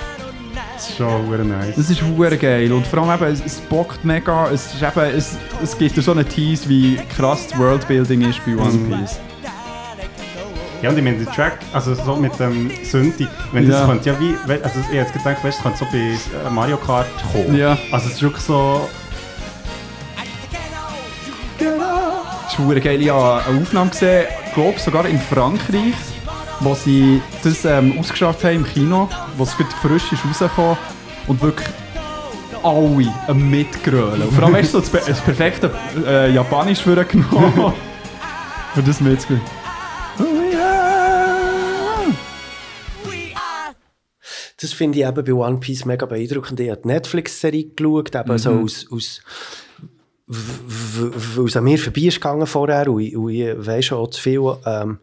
[0.76, 1.76] Das ist schon nice.
[1.76, 5.16] Das ist hure geil und vor allem eben, es, es bockt mega, es, ist eben,
[5.16, 9.06] es, es gibt so einen Tease, wie krass das Worldbuilding ist bei One Mhm.
[10.84, 13.88] Ja, und ich meine, der Track, also so mit dem Synthi, wenn das Ja.
[13.88, 16.76] könnte ja wie, also ich hab jetzt gedacht, weißt, das könnte so bei äh, Mario
[16.76, 17.56] Kart kommen.
[17.56, 17.78] Ja.
[17.90, 18.90] Also es ist wirklich so,
[21.58, 23.02] Das ist geil.
[23.02, 25.94] Ich habe eine Aufnahme gesehen, glaube sogar in Frankreich,
[26.60, 29.08] wo sie das ähm, ausgeschafft haben im Kino,
[29.38, 30.78] wo es frisch ist rausgekommen
[31.28, 31.68] und wirklich
[32.62, 34.30] alle mitgrölen.
[34.34, 35.72] Vor allem hast du so das, das perfekte
[36.06, 37.74] äh, Japanisch für genommen,
[38.76, 39.63] für das mitzugrölen.
[44.64, 46.60] Das finde ich eben bei One Piece mega beeindruckend.
[46.60, 48.38] Ich habe die Netflix-Serie geschaut, eben Mhm.
[48.38, 49.22] so aus, aus
[50.26, 54.10] weil es an mir vorbei ist gegangen vorher und ich, und ich weiss schon auch
[54.10, 55.00] zu viel ähm,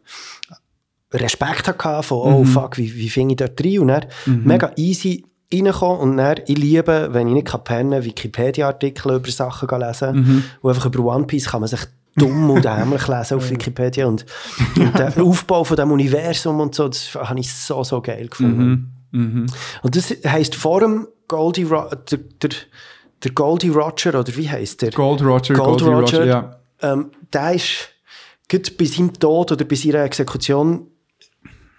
[1.12, 2.46] Respekt hatte von, oh Mhm.
[2.46, 3.78] fuck, wie, wie finde ich dort rein?
[3.80, 4.42] Und dann Mhm.
[4.44, 10.16] mega easy reinkommen und dann, ich liebe, wenn ich nicht pennen Wikipedia-Artikel über Sachen lesen
[10.16, 10.44] Mhm.
[10.62, 11.80] und einfach über One Piece kann man sich
[12.16, 14.24] dumm und dämlich lesen auf Wikipedia und,
[14.78, 18.92] und der Aufbau von dem Universum und so, das habe ich so, so geil gefunden.
[19.12, 19.46] Mhm.
[19.82, 22.50] Und das heisst vor dem Goldie Ro der, der,
[23.22, 24.90] der Goldie Roger, oder wie heisst der?
[24.90, 26.18] Gold Roger, Gold Goldie Roger.
[26.20, 26.56] Roger, ja.
[26.82, 27.90] Ähm, der ist,
[28.48, 30.86] gerade bei seinem Tod oder bei seiner Exekution,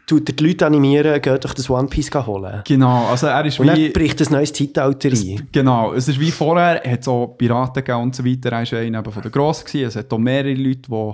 [0.07, 2.61] tut er die Leute animieren, geht euch das One Piece holen.
[2.65, 3.85] Genau, also er ist Und wie...
[3.85, 5.47] dann bricht ein neues Zeitalter ein.
[5.51, 8.79] Genau, es ist wie vorher, es hat auch Piraten gegeben und so weiter, er war
[8.79, 11.13] einer von den Grossen, es hat auch mehrere Leute, die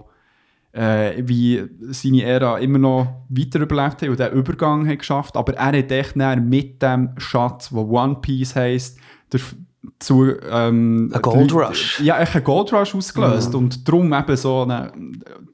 [0.77, 5.53] äh, wie seine Ära immer noch weiter überlebt haben und den Übergang haben geschafft, aber
[5.55, 8.99] er hat echt mit dem Schatz, der One Piece heisst,
[9.31, 10.27] dazu...
[10.51, 11.99] Ähm, Ein Gold Rush.
[12.01, 13.59] Ja, echt einen Gold Rush ausgelöst Mhm.
[13.59, 14.91] und darum eben so eine,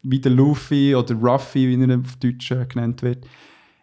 [0.02, 3.26] wie der Luffy oder Ruffy, wie er auf Deutsch äh, genannt wird,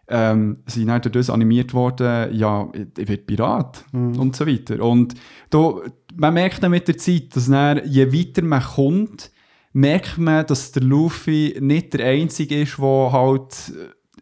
[0.09, 4.83] ähm, sind dann durch das animiert worden, ja, ich, werde Pirat und so weiter.
[4.83, 5.15] Und
[5.49, 5.75] da,
[6.15, 9.31] man merkt dann mit der Zeit, dass dann, je weiter man kommt,
[9.73, 13.73] merkt man, dass der Luffy nicht der Einzige ist, der halt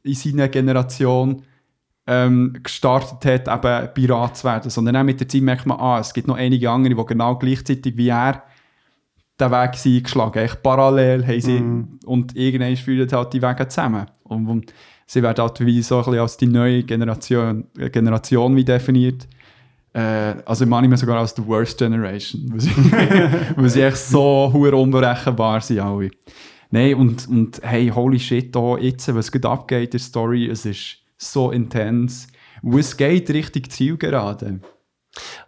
[0.04, 1.42] in seiner Generation
[2.08, 6.00] ähm, gestartet hat, eben Pirat zu werden, sondern auch mit der Zeit merkt man, ah,
[6.00, 8.44] es gibt noch einige andere, die genau gleichzeitig wie er
[9.40, 10.40] den Weg sind eingeschlagen.
[10.40, 11.64] Echt parallel haben sie,
[12.06, 14.06] und irgendwann führen halt die Wege zusammen.
[14.24, 14.74] Und, und
[15.06, 19.28] sie werden halt wie so ein bisschen als die neue Generation, äh, Generation wie definiert.
[19.94, 24.76] Äh, also im Anime sogar als die Worst Generation, weil sie, sie echt so hure
[24.76, 26.12] unberechenbar sind alle.
[26.72, 30.66] Nein, und, und hey, holy shit, da jetzt, was gerade abgeht in der Story, es
[30.66, 32.28] ist so intens.
[32.62, 34.60] Und es geht richtig Zielgerade.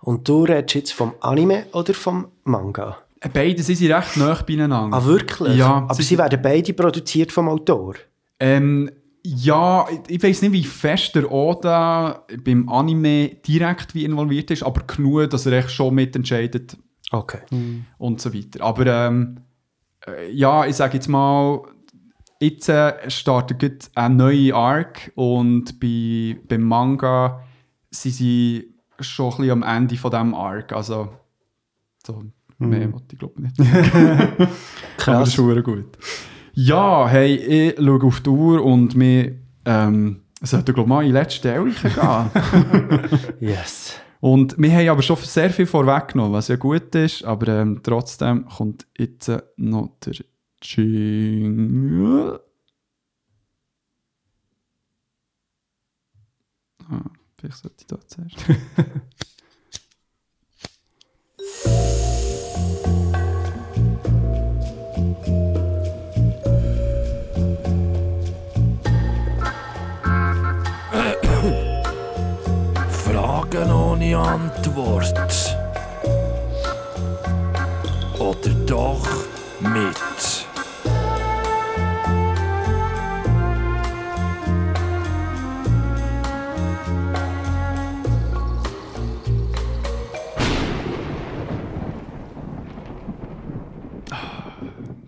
[0.02, 2.98] Und du redest jetzt vom Anime oder vom Manga?
[3.34, 4.98] Beide sind sie recht nah beieinander.
[4.98, 5.56] Ah, wirklich?
[5.58, 5.86] Ja.
[5.88, 7.94] Aber sie werden beide produziert vom Autor?
[8.40, 8.90] Ähm,
[9.24, 14.64] ja, ich, ich weiß nicht, wie fest der Oda beim Anime direkt wie involviert ist,
[14.64, 16.78] aber genug, dass er echt schon mitentscheidet
[17.12, 17.40] Okay.
[17.98, 18.64] und so weiter.
[18.64, 19.42] Aber ähm,
[20.08, 21.62] äh, ja, ich sage jetzt mal,
[22.42, 27.44] jetzt äh, startet gerade eine neue Arc und bei, beim Manga
[27.92, 30.72] sind sie schon ein bisschen am Ende von diesem Arc.
[30.74, 31.10] Also,
[32.06, 32.24] so
[32.58, 32.94] mehr Mhm.
[32.94, 33.60] wollte ich glaube nicht.
[35.08, 35.98] Aber das ist schon gut.
[36.54, 41.08] Ja, hey, ich schaue auf die Uhr und wir ähm, sollten glaube ich mal in
[41.08, 43.20] die letzte Stelle gehen.
[43.40, 44.00] Yes.
[44.20, 48.46] Und wir haben aber schon sehr viel vorweggenommen, was ja gut ist, aber ähm, trotzdem
[48.46, 50.14] kommt jetzt äh, noch der
[50.62, 52.40] Jingle.
[56.88, 57.10] Ah,
[57.40, 58.46] vielleicht sollte ich da zuerst.
[73.62, 75.14] Fragen ohne Antwort.
[78.20, 79.08] Oder doch
[79.60, 80.48] mit.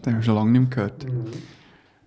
[0.06, 1.06] Den haben wir schon lange nicht mehr gehört.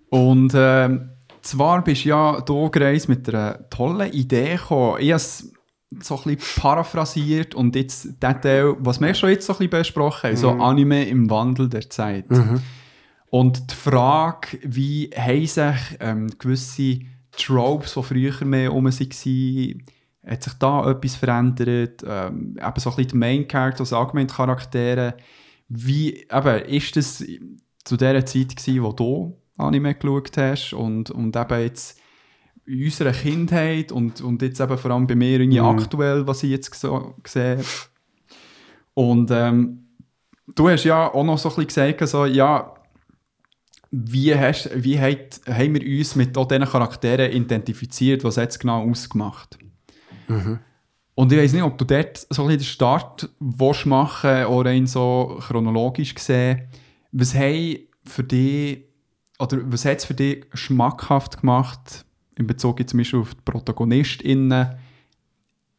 [0.09, 1.09] Und ähm,
[1.41, 4.97] zwar bist du ja hier mit einer tollen Idee gekommen.
[4.99, 5.56] Ich
[6.01, 9.69] so ein bisschen paraphrasiert und jetzt der Teil, was wir schon jetzt so ein bisschen
[9.69, 10.61] besprochen haben, so Mhm.
[10.61, 12.29] Anime im Wandel der Zeit.
[12.29, 12.61] Mhm.
[13.29, 16.99] Und die Frage, wie haben sich ähm, gewisse
[17.31, 19.83] Tropes, die früher mehr rum waren,
[20.25, 22.03] hat sich da etwas verändert?
[22.05, 25.13] Ähm, eben so ein bisschen die Main Characters, allgemein die Charaktere.
[25.69, 27.23] Wie, eben, ist das
[27.83, 31.99] zu der Zeit gewesen, wo du Anime geschaut hast und, und eben jetzt
[32.67, 35.65] in unserer Kindheit und, und jetzt eben vor allem bei mir irgendwie Mhm.
[35.65, 37.63] aktuell, was ich jetzt so sehe.
[38.93, 39.87] Und ähm,
[40.55, 42.73] du hast ja auch noch so ein bisschen gesagt, so, ja,
[43.91, 48.59] wie, hast, wie hat, haben wir uns mit all diesen Charakteren identifiziert, was hat es
[48.59, 49.57] genau ausgemacht?
[50.27, 50.59] Mhm.
[51.15, 54.69] Und ich weiß nicht, ob du dort so ein bisschen den Start willst machen oder
[54.71, 56.67] rein so chronologisch gesehen.
[57.11, 58.83] Was haben für dich,
[59.39, 62.05] oder was hat es für dich schmackhaft gemacht,
[62.39, 64.75] in Bezug jetzt zum Beispiel auf die ProtagonistInnen,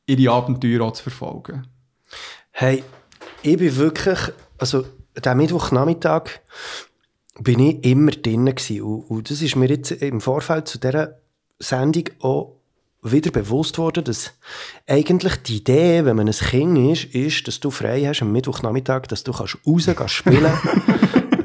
[0.07, 1.67] ihre Abenteuer auch zu verfolgen?
[2.51, 2.83] Hey,
[3.43, 4.19] ich bin wirklich,
[4.59, 4.85] also
[5.25, 6.41] der Mittwochnachmittag
[7.41, 8.83] bin ich immer drinnen gewesen.
[8.83, 11.19] Und, und das ist mir jetzt im Vorfeld zu dieser
[11.59, 12.59] Sendung auch
[13.03, 14.33] wieder bewusst worden, dass
[14.87, 19.03] eigentlich die Idee, wenn man ein Kind ist, ist, dass du frei hast am Mittwochnachmittag,
[19.03, 20.53] dass du kannst rausgehen kannst spielen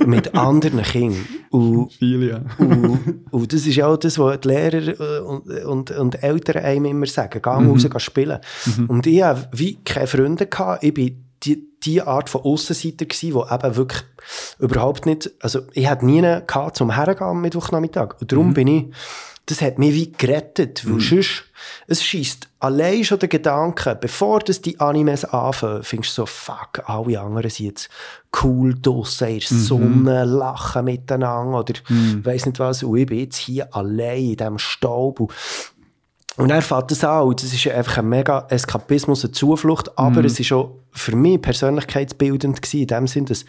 [0.08, 1.26] mit anderen Kindern.
[1.50, 2.42] Und, Viele, ja.
[2.58, 6.64] und, und das ist ja auch das, was die Lehrer äh, und, und, und Eltern
[6.64, 7.70] einem immer sagen, geh Mhm.
[7.70, 8.40] raus, geh spielen.
[8.78, 8.86] Mhm.
[8.90, 10.48] Und ich hatte wie keine Freunde.
[10.48, 10.84] Gehabt.
[10.84, 14.04] Ich bin die, die Art von Aussenseiter gsi, wo eben wirklich
[14.60, 18.16] überhaupt nicht, also ich hatte nie einen gehabt zum Hergehen am Mittwochnachmittag.
[18.22, 18.54] Und darum Mhm.
[18.54, 18.86] bin ich,
[19.48, 21.00] das hat mich wie gerettet, weil Mhm.
[21.02, 21.44] sonst,
[21.88, 26.82] es schießt allein schon der Gedanke, bevor das die Animes anfangen, findest du so, fuck,
[26.88, 27.90] alle anderen sind jetzt
[28.44, 29.64] cool draussen in der Mhm.
[29.64, 32.26] Sonne, lachen miteinander oder Mhm.
[32.26, 35.32] weiss nicht was, und ich bin jetzt hier allein in diesem Staub und
[36.38, 40.20] und er fängt das an, und das ist einfach ein mega Eskapismus, eine Zuflucht, aber
[40.22, 40.26] Mhm.
[40.26, 43.46] es ist auch für mich persönlichkeitsbildend gewesen, in dem Sinn, dass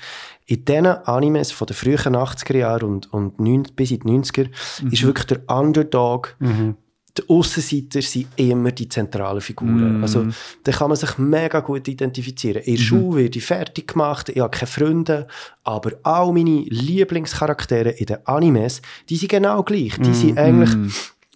[0.47, 4.49] in diesen Animes von den frühen 80er Jahren und, und 90, bis in die 90er
[4.83, 4.91] Mhm.
[4.93, 6.77] ist wirklich der Underdog, Mhm.
[7.17, 9.99] die Aussenseiter sind immer die zentralen Figuren.
[9.99, 10.03] Mhm.
[10.03, 10.27] Also,
[10.65, 12.63] da kann man sich mega gut identifizieren.
[12.65, 12.87] In der Mhm.
[12.87, 15.27] Schule werde ich fertig gemacht, ich habe keine Freunde,
[15.63, 19.97] aber all meine Lieblingscharaktere in den Animes, die sind genau gleich.
[19.99, 20.39] Die sind Mhm.
[20.39, 20.77] eigentlich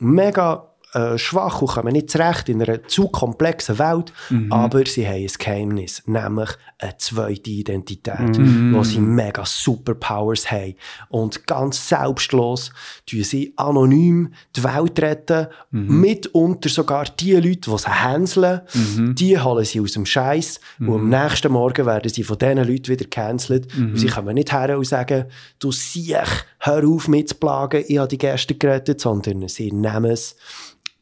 [0.01, 4.53] mega äh, schwach und kommen nicht zurecht in einer zu komplexen Welt, Mhm.
[4.53, 8.75] aber sie haben ein Geheimnis, nämlich eine zweite Identität, Mhm.
[8.75, 10.75] wo sie mega Superpowers haben.
[11.09, 12.71] Und ganz selbstlos
[13.05, 16.01] tun sie anonym die Welt retten, Mhm.
[16.01, 19.15] mitunter sogar die Leute, die sie hänseln, Mhm.
[19.15, 22.89] die holen sie aus dem Scheiß und am nächsten Morgen werden sie von diesen Leuten
[22.89, 23.91] wieder gecancelt Mhm.
[23.91, 25.27] und sie kommen nicht her und sagen,
[25.59, 30.37] du Siech, hör auf mitzuplagen, ich habe die Gäste gerettet, sondern sie nehmen es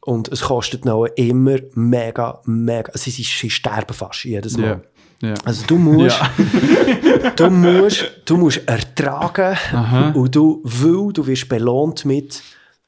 [0.07, 4.81] und es kostet noch immer mega, mega, sie, sie, sie sterben fast jedes Mal.
[5.21, 5.29] Ja.
[5.29, 5.33] Ja.
[5.43, 7.29] Also du musst, Ja.
[7.35, 10.11] du musst, du musst ertragen Aha.
[10.11, 12.41] und du, weil du wirst belohnt mit,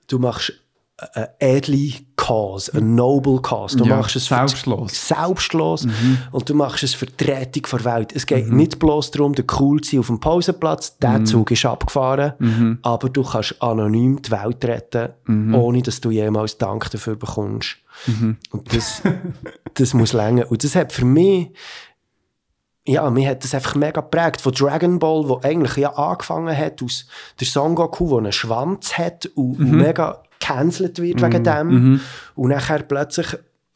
[0.07, 0.53] du machst
[1.13, 3.77] eine edle Cause, eine noble Cause.
[3.77, 5.07] Du Ja, machst es selbstlos.
[5.07, 6.17] selbstlos Mhm.
[6.31, 8.13] und du machst es für die Rettung der Welt.
[8.15, 11.25] Es geht nicht bloß darum, der cool zu sein auf dem Pausenplatz, der Mhm.
[11.25, 12.79] Zug ist abgefahren, Mhm.
[12.81, 15.55] aber du kannst anonym die Welt retten, Mhm.
[15.55, 17.77] ohne dass du jemals Dank dafür bekommst.
[18.07, 18.37] Mhm.
[18.51, 19.01] Und das,
[19.75, 20.51] das muss länger.
[20.51, 21.51] Und das hat für mich,
[22.85, 24.41] ja, mir hat das einfach mega geprägt.
[24.41, 27.05] Von Dragon Ball, wo eigentlich ja angefangen hat aus
[27.39, 29.77] der Son Goku, der einen Schwanz hat und Mhm.
[29.77, 31.43] mega gecancelt wird wegen Mhm.
[31.43, 31.67] dem.
[31.67, 31.99] Mhm.
[32.35, 33.27] Und nachher plötzlich,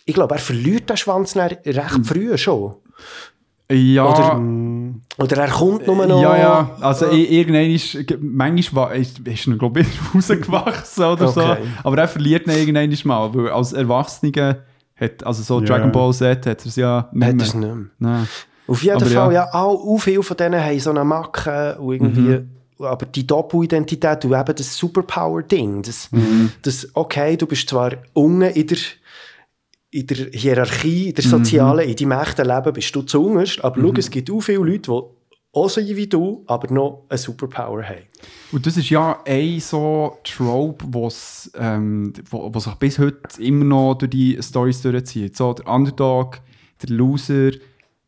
[0.06, 1.60] ich glaube, er verliert den Schwanz recht
[2.06, 2.76] früh schon.
[3.72, 4.06] Ja.
[4.06, 4.42] Oder,
[5.18, 6.22] oder er kommt nur noch...
[6.22, 6.72] Ja, ja.
[6.82, 11.42] Also i- irgendwann ist, manchmal war, ist, ist er, glaube ich, rausgewachsen oder so.
[11.42, 11.58] Okay.
[11.84, 14.58] Aber er verliert ihn irgendwann mal, weil als Erwachsener
[14.96, 15.66] hat, also so Ja.
[15.66, 17.44] Dragon Ball Z hat er es ja nicht Hat mehr.
[17.46, 17.86] er es nicht mehr.
[18.00, 18.28] Nein.
[18.68, 19.46] Auf jeden Aber Fall, ja.
[19.46, 22.50] ja, auch, auch viele von denen haben so eine Macke und irgendwie, Mhm.
[22.84, 26.52] Aber die Doppelidentität und eben das Superpower-Ding, das, Mhm.
[26.62, 28.78] das, okay, du bist zwar unten in der,
[29.92, 31.30] in der Hierarchie, in der Mhm.
[31.30, 33.98] sozialen, in deinem echten Leben bist du zu unterst, aber schau, Mhm.
[33.98, 35.02] es gibt auch viele Leute, die
[35.56, 38.02] auch so wie du, aber noch eine Superpower haben.
[38.52, 43.64] Und das ist ja ein so Trope, wo's, ähm, wo, wo sich bis heute immer
[43.66, 45.38] noch durch die Storys durchzieht.
[45.38, 46.40] So der Underdog,
[46.82, 47.52] der Loser,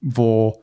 [0.02, 0.54] der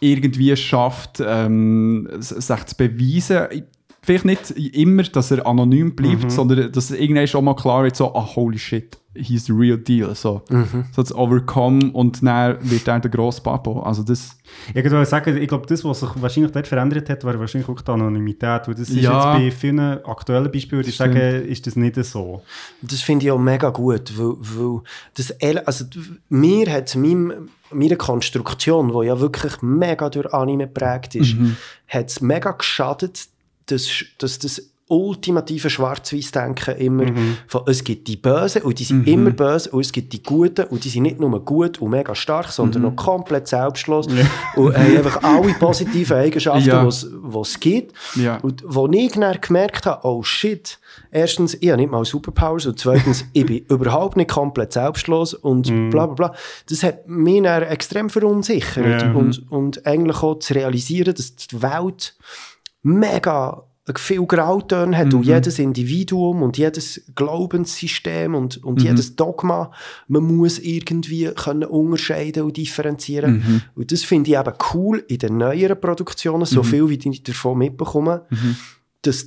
[0.00, 3.64] irgendwie es schafft, ähm, sich zu beweisen.
[4.02, 6.30] Vielleicht nicht immer, dass er anonym bleibt, Mhm.
[6.30, 9.76] sondern dass er irgendwann schon mal klar wird, so, ah, holy shit, he's the real
[9.76, 10.14] deal.
[10.14, 10.84] So, Mhm.
[10.92, 13.80] so das Overcome und dann wird er der grosse Papo.
[13.82, 14.30] Also das...
[14.72, 17.80] Ich würde sagen, ich glaube, das, was sich wahrscheinlich dort verändert hat, war wahrscheinlich auch
[17.82, 18.66] die Anonymität.
[18.66, 19.36] Weil das ist Ja.
[19.36, 21.14] jetzt bei vielen aktuellen Beispielen, würde ich Stimmt.
[21.14, 22.42] sagen, ist das nicht so.
[22.80, 24.80] Das finde ich auch mega gut, weil, weil
[25.14, 25.34] das,
[25.66, 25.84] also
[26.30, 31.56] mir hat meinem, meiner Konstruktion, die ja wirklich mega durch Anime geprägt ist, Mhm.
[31.88, 33.26] hat es mega geschadet,
[33.66, 37.36] dass, dass das ultimative Schwarz-Weiß-Denken immer Mhm.
[37.46, 39.06] von es gibt die Bösen und die sind Mhm.
[39.12, 42.14] immer böse und es gibt die Guten und die sind nicht nur gut und mega
[42.14, 42.88] stark, sondern Mhm.
[42.88, 46.82] noch komplett selbstlos und haben einfach alle positiven Eigenschaften, Ja.
[46.82, 47.92] die es- gibt.
[48.16, 48.38] Ja.
[48.38, 50.78] Und wo ich dann gemerkt habe, oh shit,
[51.10, 55.70] erstens, ich habe nicht mal Superpowers und zweitens, ich bin überhaupt nicht komplett selbstlos und
[55.70, 55.90] Mhm.
[55.90, 56.34] bla bla bla.
[56.68, 59.12] Das hat mich dann extrem verunsichert Ja.
[59.12, 62.14] und, und eigentlich auch zu realisieren, dass die Welt
[62.82, 63.64] mega
[63.96, 65.32] viel Grautöne hat und Mhm.
[65.34, 68.84] jedes Individuum und jedes Glaubenssystem und, und Mhm.
[68.86, 69.70] jedes Dogma,
[70.08, 73.36] man muss irgendwie können unterscheiden und differenzieren.
[73.38, 73.60] Mhm.
[73.76, 76.66] Und das finde ich eben cool in den neueren Produktionen, so Mhm.
[76.66, 78.56] viel wie ich davon mitbekomme, Mhm.
[79.02, 79.26] dass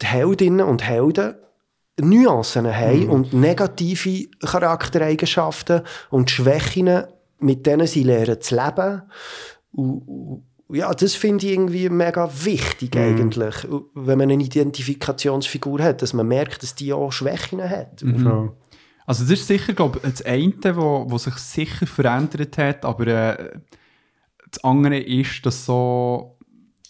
[0.00, 1.34] die Heldinnen und Helden
[2.00, 3.10] Nuancen haben Mhm.
[3.10, 7.04] und negative Charaktereigenschaften und Schwächen,
[7.40, 9.02] mit denen sie lernen zu leben.
[9.72, 13.00] Und, und ja, das finde ich irgendwie mega wichtig Mhm.
[13.00, 13.54] eigentlich,
[13.94, 18.02] wenn man eine Identifikationsfigur hat, dass man merkt, dass die auch Schwächen hat.
[18.02, 18.52] Mhm.
[19.06, 23.06] Also das ist sicher, glaube ich, das eine, wo, wo sich sicher verändert hat, aber
[23.06, 23.60] äh,
[24.50, 26.36] das andere ist, dass so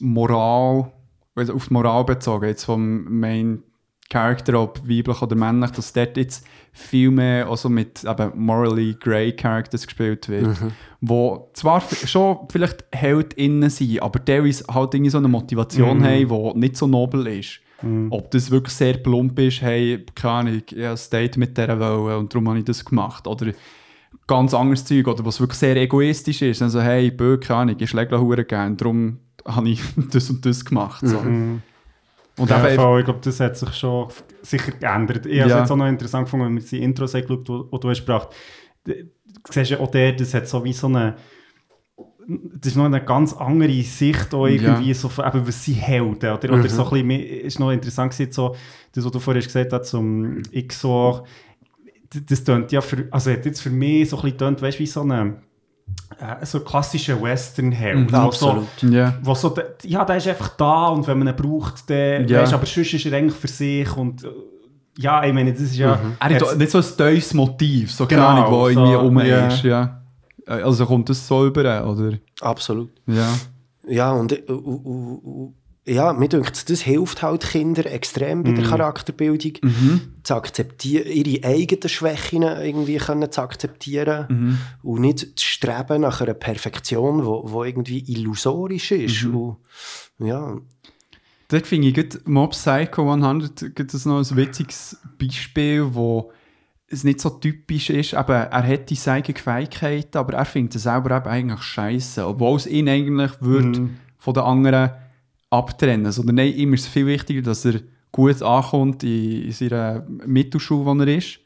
[0.01, 0.93] Moral,
[1.35, 3.63] also auf die Moral bezogen, jetzt vom Main
[4.11, 9.33] Character, ob weiblich oder männlich, dass dort jetzt viel mehr also mit eben morally grey
[9.33, 10.73] Characters gespielt wird, Mhm.
[11.01, 16.05] wo zwar schon vielleicht HeldInnen sind, aber teilweise halt irgendwie so eine Motivation Mhm.
[16.05, 17.61] haben, die nicht so nobel ist.
[17.83, 18.09] Mhm.
[18.11, 21.81] Ob das wirklich sehr plump ist, hey, keine Ahnung, ich habe ein Date mit dieser
[21.81, 23.27] Welle und darum habe ich das gemacht.
[23.27, 23.53] Oder
[24.27, 26.63] ganz anderes Zeug, oder was wirklich sehr egoistisch ist.
[26.63, 29.81] Also, hey, bö, keine Ahnung, ich schläge gerne, darum habe ich
[30.13, 31.01] das und das gemacht.
[31.07, 31.21] So.
[31.21, 31.63] Mhm.
[32.41, 34.09] Und ja, eben, voll, ich glaube, das hat sich schon
[34.43, 35.27] sicher geändert.
[35.27, 35.61] Ich habe es Ja.
[35.61, 38.29] jetzt auch noch interessant gefunden, wenn man die Intros angeschaut wo, wo du hast gebracht.
[38.85, 38.93] Du
[39.51, 41.17] siehst ja auch der, das hat so wie so eine
[42.29, 44.95] das ist noch eine ganz andere Sicht auch irgendwie Ja.
[44.95, 46.69] so von, eben, was sie Helden oder, oder Mhm.
[46.69, 48.55] so ein bisschen, mehr- ist noch interessant gewesen, so,
[48.93, 51.25] das, was du vorhin gesagt hast zum XOR,
[52.11, 54.79] das, das tönt ja für, also hat jetzt für mich so ein bisschen tönt, weißt
[54.79, 55.43] du, wie so eine
[56.21, 57.99] äh, so klassischer Western-Held.
[57.99, 58.67] Mhm, wo so, absolut.
[58.93, 59.15] Ja.
[59.23, 62.43] wo so, der- ja, der ist einfach da und wenn man ihn braucht, der, Ja.
[62.43, 64.29] weißt, aber sonst ist er eigentlich für sich und äh,
[64.99, 65.99] ja, ich meine, das ist ja...
[66.19, 69.21] er hat nicht so ein teures Motiv, so keine Genau, Ahnung, wo irgendwie so, rum
[69.21, 69.47] ja.
[69.49, 69.63] ist.
[69.63, 70.03] Ja.
[70.47, 72.19] Also kommt das so über, oder?
[72.41, 72.91] Absolut.
[73.07, 73.29] Ja.
[73.89, 75.55] Ja, und, äh, und, und, und
[75.87, 78.69] ja, mir denkt, das hilft halt Kindern extrem bei der Mhm.
[78.69, 80.01] Charakterbildung, Mhm.
[80.23, 84.59] zu akzeptieren, ihre eigenen Schwächen irgendwie können zu akzeptieren Mhm.
[84.83, 89.25] und nicht zu streben nach einer Perfektion, wo, wo irgendwie illusorisch ist.
[89.25, 89.35] Mhm.
[89.37, 89.57] Und,
[90.19, 90.57] ja,
[91.49, 96.31] Dort finde ich gut, Mob Psycho 100 gibt es noch ein witziges Beispiel, wo
[96.87, 98.13] es nicht so typisch ist.
[98.13, 102.69] Eben, er hat die Fähigkeiten, aber er findet es selber eben eigentlich scheiße, obwohl es
[102.69, 103.97] ihn eigentlich würde Mhm.
[104.19, 104.91] von den anderen
[105.51, 106.13] abtrennen.
[106.13, 107.81] Sondern nein, ihm ist es viel wichtiger, dass er
[108.13, 111.41] gut ankommt in, in seiner Mittelschule, wo er ist.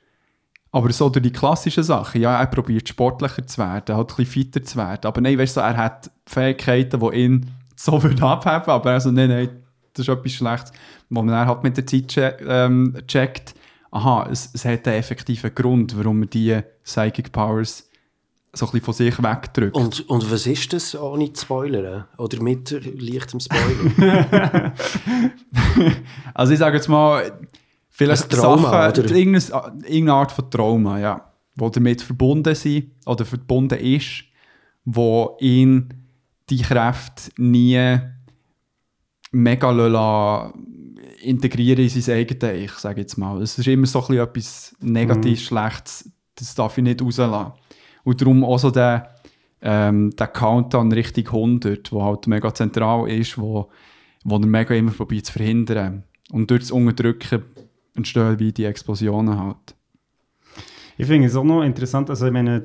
[0.72, 4.26] Aber so durch die klassischen Sachen, ja, er probiert sportlicher zu werden, halt ein bisschen
[4.26, 5.06] fitter zu werden.
[5.06, 9.28] Aber nein, weißt du, er hat Fähigkeiten, die ihn so würden abheben, aber also nein,
[9.28, 9.48] nein,
[9.92, 10.72] das ist etwas Schlechtes.
[11.10, 13.54] Wo man dann halt mit der Zeit che ähm, checkt,
[13.92, 17.88] aha, es, es hat einen effektiven Grund, warum man diese Psychic Powers
[18.54, 19.76] so ein bisschen von sich wegdrückt.
[19.76, 22.04] und, und was ist das, ohne zu spoilern?
[22.18, 22.70] Oder mit
[23.00, 24.72] leichtem Spoiler?
[26.34, 27.38] Also ich sage jetzt mal,
[27.90, 29.14] vielleicht Ein Trauma, Sachen, oder?
[29.16, 34.24] irgendeine, irgendeine Art von Trauma, ja, wo damit verbunden sind oder verbunden ist,
[34.84, 35.88] wo ihn
[36.50, 37.98] die Kräfte nie
[39.32, 43.40] mega lassen, integrieren in sein eigenes Ich, sage jetzt mal.
[43.42, 45.44] Es ist immer so ein bisschen etwas negativ Mhm.
[45.44, 47.52] Schlechtes, das darf ich nicht rauslassen.
[48.04, 49.14] Und darum auch so der,
[49.62, 53.70] ähm, der Countdown Richtung 100, wo halt mega zentral ist, wo,
[54.24, 56.04] wo er mega immer probiert zu verhindern.
[56.30, 57.42] Und durch das Unterdrücken
[57.94, 59.74] entstehen wie die Explosionen halt.
[60.96, 62.64] Ich finde es auch noch interessant, also ich meine,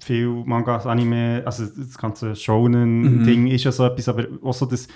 [0.00, 4.88] viel Mangas, Anime, also das ganze Shonen-Ding ist ja so etwas, aber auch so das,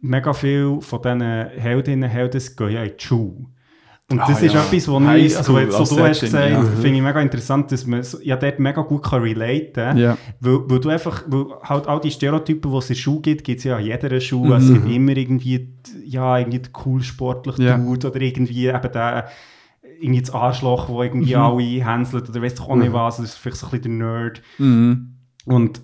[0.00, 3.46] mega viel von diesen Heldinnen und Helden gehen ja in die Schule.
[4.08, 4.60] Und Ah, das ist ja.
[4.64, 6.62] etwas, was ich, Highschool also jetzt, so du hast Setting, gesagt, ja.
[6.80, 10.16] finde ich mega interessant, dass man ja dort mega gut kann relaten Ja.
[10.38, 13.42] weil, weil du einfach, weil halt all die Stereotypen, die es in der Schule gibt,
[13.42, 14.54] gibt es ja an jeder Schule.
[14.54, 14.84] Also Es Mhm.
[14.84, 15.74] gibt immer irgendwie,
[16.04, 17.78] ja, irgendwie den cool sportlichen Ja.
[17.78, 19.28] Dude oder irgendwie eben der,
[20.00, 21.40] irgendwie das Arschloch, wo irgendwie Mhm.
[21.42, 22.94] alle hänselt oder weißt du auch nicht Mhm.
[22.94, 24.42] was, das ist vielleicht so ein bisschen der Nerd.
[24.58, 25.14] Mhm.
[25.46, 25.80] Und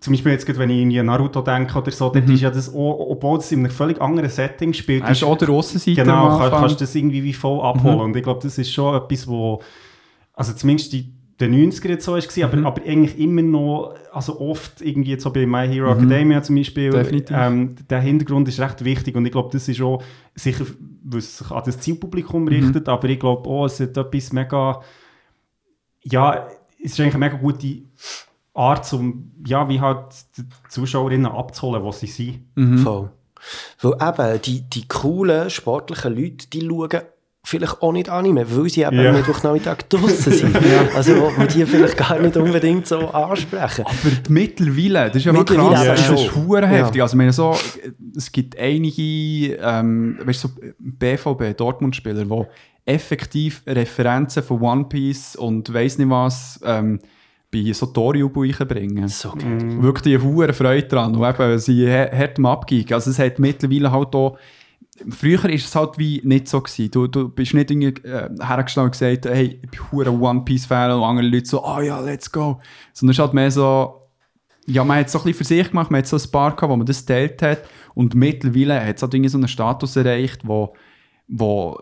[0.00, 2.34] zum Beispiel jetzt, wenn ich an Naruto denke oder so, dort Mhm.
[2.34, 5.48] ist ja das, obwohl es in einem völlig anderen Setting spielt, Er ist auch der
[5.50, 7.96] Aussenseiter Genau, am kannst, du das irgendwie wie voll abholen.
[7.96, 8.04] Mhm.
[8.04, 9.60] Und ich glaube, das ist schon etwas, wo,
[10.34, 12.42] also zumindest in den 90er jetzt so war, Mhm.
[12.66, 15.98] aber, aber eigentlich immer noch, also oft irgendwie jetzt so bei My Hero Mhm.
[16.04, 20.02] Academia zum Beispiel, ähm, der Hintergrund ist recht wichtig und ich glaube, das ist auch
[20.34, 20.64] sicher,
[21.04, 22.48] weil es sich an das Zielpublikum Mhm.
[22.48, 24.80] richtet, aber ich glaube auch, es hat etwas mega,
[26.02, 26.46] ja,
[26.82, 27.82] es ist eigentlich eine mega gute
[28.58, 30.06] Art, um, ja, wie halt
[30.36, 32.40] die Zuschauerinnen abzuholen, wo sie sind.
[32.56, 32.78] Mhm.
[32.78, 33.10] Voll.
[33.80, 37.02] Weil eben die, die coolen, sportlichen Leute, die schauen
[37.44, 39.08] vielleicht auch nicht Anime, weil sie eben Ja.
[39.10, 40.58] am Mittwochnachmittag draussen sind.
[40.94, 43.86] Also wo man die vielleicht gar nicht unbedingt so ansprechen.
[43.86, 46.46] Aber die mittlerweile, das ist ja wirklich Mittlerweile krass, eben das ist schon.
[46.46, 46.96] hure heftig.
[46.96, 47.02] Ja.
[47.04, 47.56] Also, meine, so,
[48.16, 52.44] es gibt einige, ähm, weißt du, so BVB, Dortmund-Spieler, die
[52.84, 57.00] effektiv Referenzen von One Piece und weiss nicht was ähm,
[57.50, 59.08] bei so Tori-Buchen bringen.
[59.08, 59.82] So Mhm.
[59.82, 62.92] Wirklich die hure Freude dran und eben sie ha- hart am Abgeigen.
[62.94, 64.38] Also, es hat mittlerweile halt auch
[65.10, 66.60] Früher war es halt wie nicht so.
[66.60, 66.90] Gewesen.
[66.90, 70.90] Du, du bist nicht irgendwie, äh, hergestellt und gesagt, hey, ich bin hure One Piece-Fan
[70.90, 72.58] und andere Leute so, oh ja, let's go.
[72.92, 73.94] Sondern es ist halt mehr so,
[74.66, 76.50] ja, man hat es so ein bisschen für sich gemacht, man hat so ein paar
[76.56, 77.60] gehabt, wo man das geteilt hat
[77.94, 80.74] und mittlerweile hat es halt irgendwie so einen Status erreicht, wo,
[81.28, 81.78] wo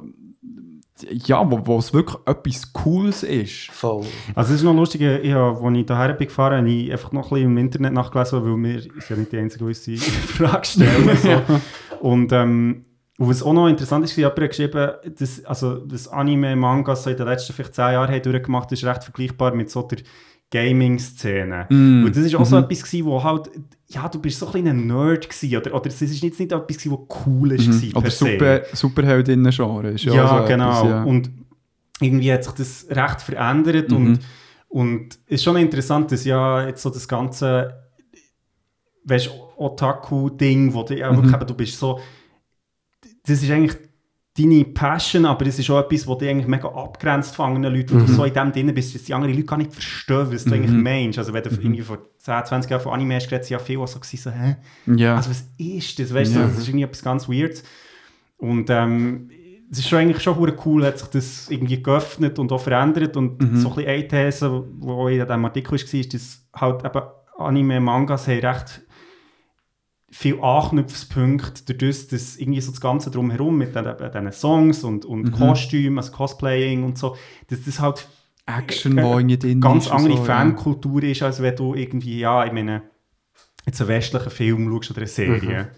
[1.11, 3.71] ja, wo, wo es wirklich etwas Cooles ist.
[3.71, 4.05] Voll.
[4.35, 7.13] Also es ist noch lustig, ich habe, als ich hierher bin gefahren, habe ich einfach
[7.13, 10.65] noch ein bisschen im Internet nachgelesen, weil wir ist ja nicht die einzige, die Frage
[10.67, 11.17] stellen.
[11.17, 11.61] so.
[12.01, 12.83] Und ähm,
[13.19, 17.09] und was auch noch interessant ist, jemand hat geschrieben, dass, also, das Anime, Mangas so
[17.09, 20.01] in den letzten vielleicht zehn Jahren haben durchgemacht ist recht vergleichbar mit so der
[20.51, 21.67] Gaming-Szene.
[21.71, 22.05] Mm.
[22.05, 22.65] Und das ist auch so Mhm.
[22.65, 23.51] etwas gewesen, wo halt,
[23.89, 26.51] ja, du bist so ein bisschen ein Nerd gewesen, oder, oder es ist jetzt nicht
[26.53, 27.93] etwas was cool ist, Mhm.
[27.97, 28.11] Oder.
[28.11, 30.71] Super, Superheldinnen-Genre ist ja, Ja, so genau.
[30.79, 31.03] etwas, ja.
[31.05, 31.31] Und
[32.01, 33.97] irgendwie hat sich das recht verändert Mhm.
[33.97, 34.19] und,
[34.69, 37.83] und es ist schon interessant, dass ja jetzt so das ganze
[39.05, 41.23] weißt, Otaku-Ding, wo du ja Mhm.
[41.31, 42.01] wirklich du bist so,
[43.25, 43.77] das ist eigentlich
[44.39, 47.95] deine Passion, aber es ist auch etwas, was dich eigentlich mega abgrenzt von anderen Leuten,
[47.95, 48.07] wo Mhm.
[48.07, 50.51] du so in dem drin bist, dass die anderen Leute gar nicht verstehen, was du
[50.51, 50.55] Mhm.
[50.57, 51.19] eigentlich meinst.
[51.19, 51.59] Also wenn du Mhm.
[51.61, 54.31] irgendwie vor 10, 20 Jahren von Anime hast geredet, ja viele auch so gewesen, so,
[54.31, 54.57] hä?
[54.95, 55.17] Ja.
[55.17, 56.13] Also was ist das?
[56.13, 56.43] Weißt Ja.
[56.43, 57.63] du, das ist irgendwie etwas ganz Weirdes.
[58.39, 59.31] Und ähm,
[59.71, 63.17] es ist schon eigentlich schon cool, hat sich das irgendwie geöffnet und auch verändert.
[63.17, 63.57] Und Mhm.
[63.57, 67.03] so ein bisschen eine These, die in diesem Artikel war, ist, dass halt eben
[67.39, 68.83] Anime-Mangas haben recht
[70.11, 75.33] viele Anknüpfungspunkte dadurch, dass irgendwie so das Ganze drumherum mit diesen Songs und, und Mhm.
[75.33, 77.17] Kostümen, also Cosplaying und so,
[77.49, 78.09] dass das halt
[78.47, 80.25] Action, wo irgendwie drin ganz andere so, ja.
[80.25, 82.83] Fankultur ist, als wenn du irgendwie, ja, ich meine,
[83.67, 85.63] jetzt einen westlichen Film schaust oder eine Serie.
[85.65, 85.69] Mhm.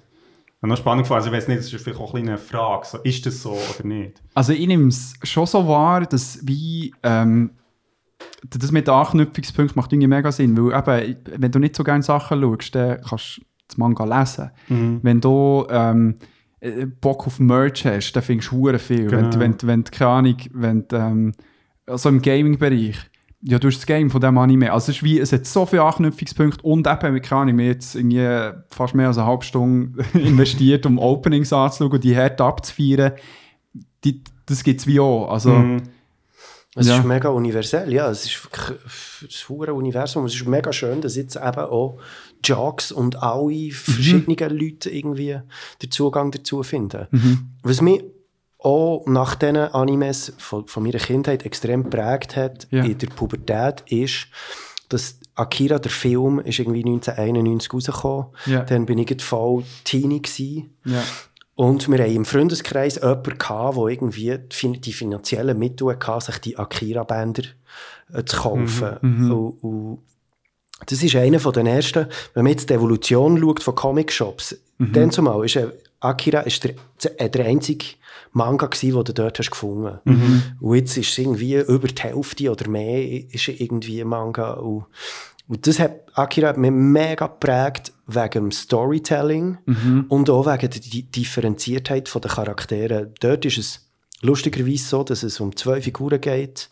[0.60, 2.84] Und noch spannend gefunden, also ich weiß nicht, das ist vielleicht auch ein eine Frage,
[2.84, 4.20] so, ist das so oder nicht?
[4.34, 7.52] Also ich nehme es schon so wahr, dass wie ähm,
[8.44, 12.02] das mit den Anknüpfungspunkten macht irgendwie mega Sinn, weil eben, wenn du nicht so gerne
[12.02, 14.50] Sachen schaust, dann kannst du das Manga lesen.
[14.68, 15.00] Mhm.
[15.02, 16.16] Wenn du ähm,
[16.60, 19.10] äh, Bock auf Merch hast, dann findest du viel.
[19.10, 19.30] Wenn, Genau.
[19.30, 21.34] du- wenn, wenn, du, keine Ahnung, wenn du, ähm,
[21.86, 22.96] also im Gaming-Bereich,
[23.42, 24.72] ja, du hast das Game von dem Anime.
[24.72, 27.72] Also es ist wie, es hat so viele Anknüpfungspunkte und eben, keine Ahnung, wir haben
[27.72, 32.40] jetzt irgendwie fast mehr als eine halbe Stunde investiert, um Openings anzuschauen und die hart
[32.40, 33.12] abzufeiern.
[34.04, 35.30] Die, das gibt es wie auch.
[35.30, 35.82] Also, Mhm.
[36.74, 36.98] Es Ja.
[36.98, 38.08] ist mega universell, ja.
[38.10, 38.78] Es ist wirklich
[39.22, 40.26] das hure Universum.
[40.26, 41.98] Es ist mega schön, dass jetzt eben auch
[42.44, 43.20] Jocks und Mhm.
[43.20, 45.40] alle verschiedenen Leute irgendwie
[45.82, 47.06] den Zugang dazu finden.
[47.10, 47.48] Mhm.
[47.62, 48.04] Was mich
[48.58, 52.84] auch nach diesen Animes von, von meiner Kindheit extrem geprägt hat Ja.
[52.84, 54.26] in der Pubertät, ist,
[54.88, 58.26] dass Akira, der Film, ist irgendwie 1991 rausgekommen.
[58.46, 58.62] Ja.
[58.64, 60.74] Dann bin ich voll Teenie gewesen.
[60.84, 61.02] ja.
[61.54, 64.38] Und wir haben im Freundeskreis jemanden gehabt, der irgendwie
[64.78, 67.42] die finanziellen Mittel hatte, sich die Akira-Bänder
[68.12, 68.96] äh, zu kaufen.
[69.02, 69.30] Mhm, mhm.
[69.32, 69.98] Und, und
[70.86, 74.92] das ist einer von den ersten, wenn man jetzt die Evolution schaut von Comic-Shops, Mhm.
[74.92, 75.58] dann zumal ist
[76.00, 77.84] Akira ist der, der einzige
[78.32, 79.98] Manga gewesen, den du dort hast gefunden.
[80.04, 80.42] Mhm.
[80.60, 84.52] Und jetzt ist es irgendwie über die Hälfte oder mehr ist irgendwie Manga.
[84.52, 84.84] Und,
[85.48, 90.04] Und das hat Akira hat mich mega geprägt wegen dem Storytelling Mhm.
[90.08, 93.10] und auch wegen der Di- Differenziertheit der Charaktere.
[93.20, 93.88] Dort ist es
[94.20, 96.68] lustigerweise so, dass es um zwei Figuren geht.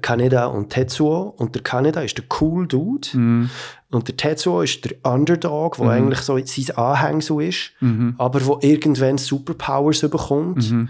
[0.00, 1.34] Kaneda und Tetsuo.
[1.36, 3.08] Und der Kaneda ist der cool Dude.
[3.14, 3.50] Mhm.
[3.90, 5.90] Und der Tetsuo ist der Underdog, der Mhm.
[5.90, 8.14] eigentlich so sein Anhängsel ist, Mhm.
[8.18, 10.70] aber wo irgendwann Superpowers bekommt.
[10.70, 10.88] Mhm.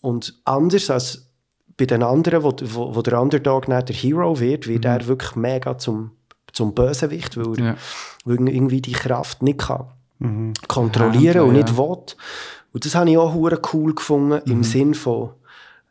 [0.00, 1.30] Und anders als
[1.76, 4.90] bei den anderen, wo, wo, wo der Underdog nicht der Hero wird, wird Mhm.
[4.90, 6.10] er wirklich mega zum,
[6.52, 7.76] zum Bösewicht, weil er Ja.
[8.24, 9.86] weil irgendwie die Kraft nicht kann
[10.18, 10.52] Mhm.
[10.68, 11.76] kontrollieren Handeln, und nicht ja.
[11.78, 11.96] will.
[12.72, 13.34] Und das habe ich auch
[13.72, 14.64] cool gefunden im Mhm.
[14.64, 15.30] Sinn von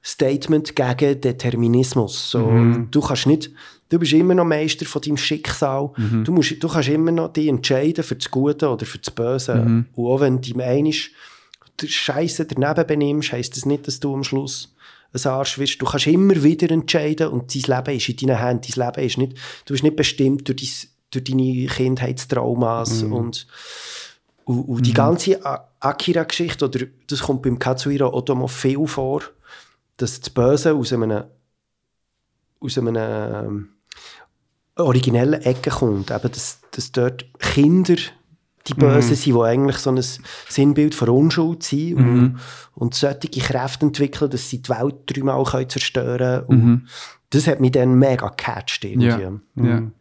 [0.05, 2.31] Statement gegen Determinismus.
[2.31, 2.89] So, Mhm.
[2.91, 3.51] Du kannst nicht,
[3.89, 5.91] du bist immer noch Meister von deinem Schicksal.
[5.97, 6.23] Mhm.
[6.25, 9.55] Du, musst, du kannst immer noch dich entscheiden für das Gute oder für das Böse.
[9.55, 9.85] Mhm.
[9.95, 14.75] Und auch wenn du der Scheiße daneben benimmst, heisst das nicht, dass du am Schluss
[15.13, 15.81] ein Arsch wirst.
[15.81, 18.73] Du kannst immer wieder entscheiden und dein Leben ist in deinen Händen.
[18.75, 19.33] Dein Leben ist nicht,
[19.65, 23.13] du bist nicht bestimmt durch, dein, durch deine Kindheitstraumas Mhm.
[23.13, 23.47] und,
[24.45, 24.95] und, und die Mhm.
[24.95, 25.39] ganze
[25.79, 29.21] Akira-Geschichte, oder das kommt beim Katsuhiro Otomo viel vor,
[29.97, 31.23] dass das Böse aus einem,
[32.59, 33.69] aus einem ähm,
[34.75, 36.11] originellen Ecke kommt.
[36.11, 37.95] Eben, dass, dass dort Kinder
[38.67, 39.15] die Bösen Mhm.
[39.15, 40.01] sind, die eigentlich so ein
[40.49, 42.39] Sinnbild von Unschuld sind und, Mhm.
[42.75, 46.65] und solche Kräfte entwickeln, dass sie die Welt dreimal können zerstören können.
[46.65, 46.87] Mhm.
[47.29, 49.07] Das hat mich dann mega gecatcht irgendwie.
[49.07, 49.31] Ja.
[49.57, 49.91] ja.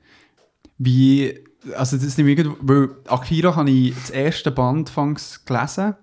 [0.78, 1.44] Wie,
[1.74, 5.94] also das ist nämlich, irgendwie- weil Akira habe ich das erste Band fangs gelesen.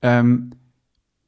[0.00, 0.50] Ähm,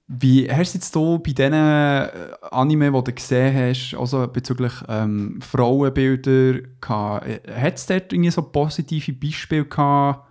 [0.08, 2.08] wie hast du jetzt hier bei diesen äh,
[2.52, 8.30] Anime, die du gesehen hast, also bezüglich ähm, Frauenbilder, gehabt, äh, hat es dort irgendwie
[8.30, 10.28] so positive Beispiele gehabt,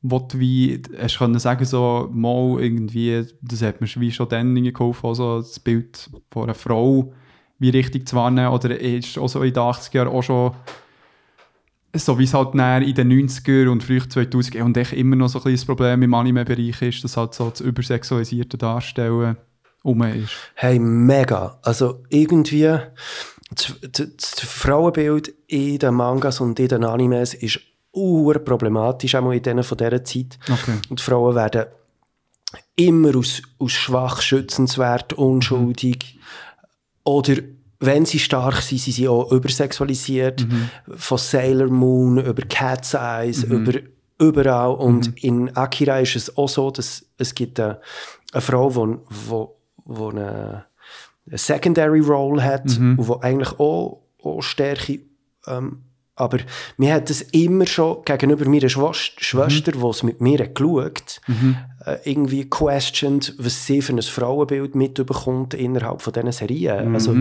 [0.00, 4.54] wo du wie, hast können sagen, so, mal irgendwie, das hat mir wie schon dann
[4.54, 7.12] geholfen, also das Bild von einer Frau
[7.58, 10.52] wie richtig zu wahrnehmen, oder ist auch so in den 80er Jahren auch schon
[11.98, 15.28] so wie es halt näher in den 90er und früh 2000 und echt immer noch
[15.28, 19.36] so ein kleines Problem im Anime-Bereich ist, dass halt so das übersexualisierte Darstellen
[19.82, 20.32] um ist.
[20.54, 21.58] Hey, mega.
[21.62, 22.78] Also irgendwie,
[23.50, 27.60] das, das, das Frauenbild in den Mangas und in den Animes ist
[27.92, 30.38] urproblematisch, auch in denen von dieser Zeit.
[30.44, 30.78] Okay.
[30.88, 31.66] Und die Frauen werden
[32.76, 36.18] immer aus, aus schwach, schützenswert, unschuldig.
[37.04, 37.36] Oder
[37.80, 40.46] wenn sie stark sind, sind sie auch übersexualisiert.
[40.96, 43.52] Von Sailor Moon über Cat's Eyes, Mhm.
[43.52, 43.78] über
[44.20, 44.74] überall.
[44.74, 47.80] Und in Akira ist es auch so, dass es gibt eine,
[48.32, 48.98] eine Frau, die
[49.28, 50.64] wo, wo, eine,
[51.28, 52.98] eine Secondary Role hat Mhm.
[52.98, 55.00] und die eigentlich auch, auch Stärke
[55.46, 55.82] ähm,
[56.16, 56.38] aber
[56.78, 61.20] mir hat das immer schon gegenüber meiner Schwast- Schwester, die es mit mir hat geschaut
[61.28, 61.56] Mhm.
[61.86, 66.88] äh, irgendwie questioned, was sie für ein Frauenbild mitbekommt innerhalb von diesen Serien.
[66.88, 66.94] Mhm.
[66.96, 67.14] Also,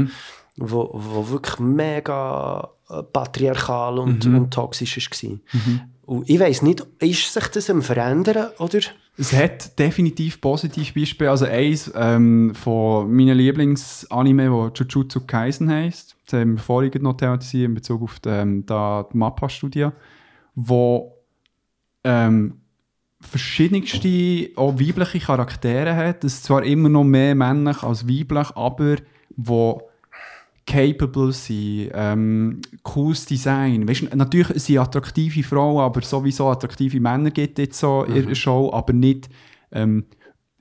[0.57, 4.37] wo, wo wirklich mega äh, patriarchal und, Mhm.
[4.37, 5.29] und toxisch war.
[5.31, 5.81] Mhm.
[6.05, 8.79] Und ich weiss nicht, ist sich das am Verändern, oder?
[9.17, 11.29] Es hat definitiv positive Beispiele.
[11.31, 16.15] Also eins ähm, von meinen Lieblingsanime, wo Jujutsu Kaisen heisst.
[16.25, 19.89] Das haben wir vorhin noch thematisiert in Bezug auf die, ähm, die Mappa-Studie,
[20.55, 21.13] wo
[22.03, 22.61] ähm,
[23.19, 26.23] verschiedenste, auch weibliche Charaktere hat.
[26.23, 28.97] Es ist zwar immer noch mehr männlich als weiblich, aber
[29.35, 29.86] wo
[30.67, 33.87] capable sind, ähm, cooles Design.
[33.87, 38.69] Weißt, natürlich sind attraktive Frauen, aber sowieso attraktive Männer gibt es so in der Show,
[38.71, 39.29] aber nicht
[39.71, 40.05] ähm,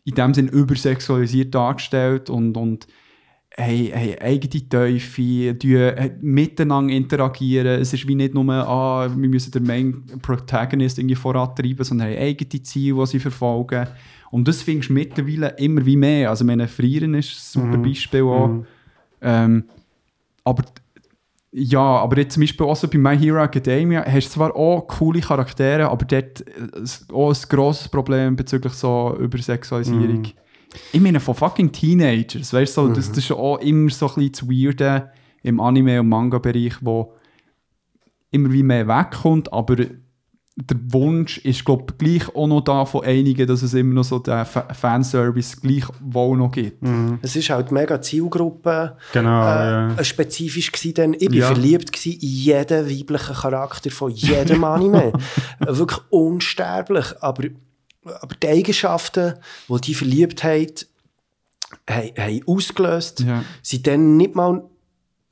[0.04, 2.86] in dem Sinne übersexualisiert dargestellt und, und
[3.58, 7.80] haben, haben eigene Teufel, die äh, miteinander interagieren.
[7.80, 12.18] Es ist wie nicht nur, ah, wir müssen den Main Protagonist irgendwie vorantreiben, sondern haben
[12.18, 13.88] eigene Ziele, die sie verfolgen.
[14.30, 16.30] Und das findest du mittlerweile immer wie mehr.
[16.30, 17.82] Also, meine Frieren ist ein super Mhm.
[17.82, 18.48] Beispiel auch.
[18.48, 18.66] Mhm.
[19.22, 19.64] Ähm,
[20.46, 20.62] aber
[21.52, 24.86] ja, aber jetzt zum Beispiel auch so bei My Hero Academia hast du zwar auch
[24.86, 30.20] coole Charaktere, aber dort äh, auch ein grosses Problem bezüglich so Übersexualisierung.
[30.20, 30.32] Mhm.
[30.92, 34.14] Ich meine, von fucking Teenagers, weißt du, so, das, das ist auch immer so ein
[34.14, 35.10] bisschen das Weirde
[35.42, 37.14] im Anime- und Manga-Bereich, wo
[38.30, 39.76] immer wie mehr wegkommt, aber
[40.58, 44.04] der Wunsch ist, glaube ich, gleich auch noch da von einigen, dass es immer noch
[44.04, 46.82] so den Fa- Fanservice gleich wohl noch gibt.
[47.20, 50.04] Es ist halt mega Zielgruppe Genau, äh, ja.
[50.04, 51.48] spezifisch gewesen, denn ich bin Ja.
[51.48, 55.12] verliebt gewesen in jeden weiblichen Charakter von jedem Anime.
[55.60, 57.44] Äh, Wirklich unsterblich, aber,
[58.04, 59.34] aber die Eigenschaften,
[59.68, 60.86] die die Verliebtheit
[61.88, 63.44] haben, haben ausgelöst, Ja.
[63.62, 64.62] sind dann nicht mal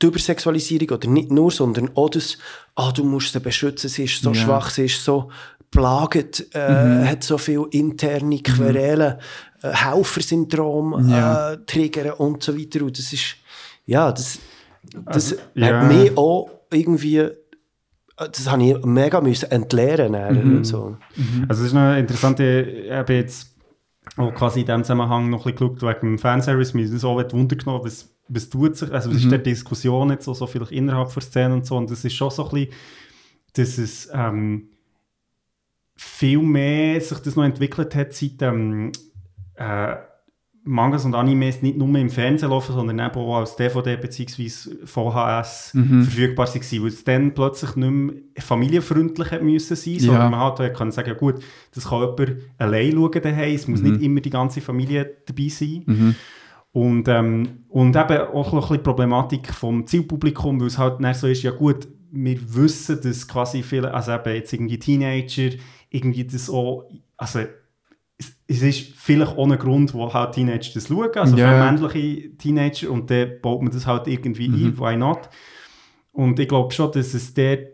[0.02, 2.38] die Übersexualisierung oder nicht nur, sondern auch das,
[2.74, 4.34] ah, du musst sie beschützen, sie ist so Ja.
[4.34, 5.30] schwach, sie ist so
[5.70, 7.08] plagend, äh, Mhm.
[7.08, 9.14] hat so viele interne Querelen,
[9.62, 11.52] äh, Helfersyndrom Ja.
[11.52, 12.82] äh, triggern und so weiter.
[12.84, 13.36] Und das ist,
[13.86, 14.38] ja, das,
[15.06, 15.80] das Also, ja.
[15.80, 17.28] hat mich auch irgendwie
[18.16, 20.58] das habe ich mega müssen entleeren Mhm.
[20.58, 20.64] mhm.
[20.64, 20.96] so.
[21.48, 23.48] Also es ist noch interessant, ich habe jetzt
[24.16, 27.02] auch quasi in diesem Zusammenhang noch ein bisschen geschaut, wegen dem Fanservice, mir ist das
[27.04, 29.30] auch Wunder genommen, was, was tut sich, also ist Mhm.
[29.30, 32.30] der Diskussion jetzt so, so vielleicht innerhalb der Szene und so, und das ist schon
[32.30, 32.72] so ein bisschen,
[33.54, 34.68] dass es ähm,
[35.96, 38.90] viel mehr sich das noch entwickelt hat, seit ähm,
[39.54, 39.94] äh,
[40.66, 44.48] Mangas und Animes nicht nur im Fernsehen laufen, sondern eben auch als DVD bzw.
[44.86, 46.02] VHS Mhm.
[46.04, 50.00] verfügbar waren, weil es dann plötzlich nicht mehr familienfreundlich hat müssen sein, Ja.
[50.00, 51.36] sondern man halt kann sagen, ja gut,
[51.74, 53.92] das kann jemand allein schauen daheim, es muss Mhm.
[53.92, 55.82] nicht immer die ganze Familie dabei sein.
[55.84, 56.14] Mhm.
[56.74, 61.14] Und, ähm, und eben auch ein bisschen die Problematik vom Zielpublikum, weil es halt dann
[61.14, 65.50] so ist, ja gut, wir wissen, dass quasi viele, also eben jetzt irgendwie Teenager,
[65.90, 67.42] irgendwie das auch, also
[68.18, 72.90] es, es ist vielleicht ein Grund, wo halt Teenager das schauen, also allem männliche Teenager,
[72.90, 74.66] und dann baut man das halt irgendwie Mhm.
[74.66, 75.28] ein, why not?
[76.12, 77.73] Und ich glaube schon, dass es dort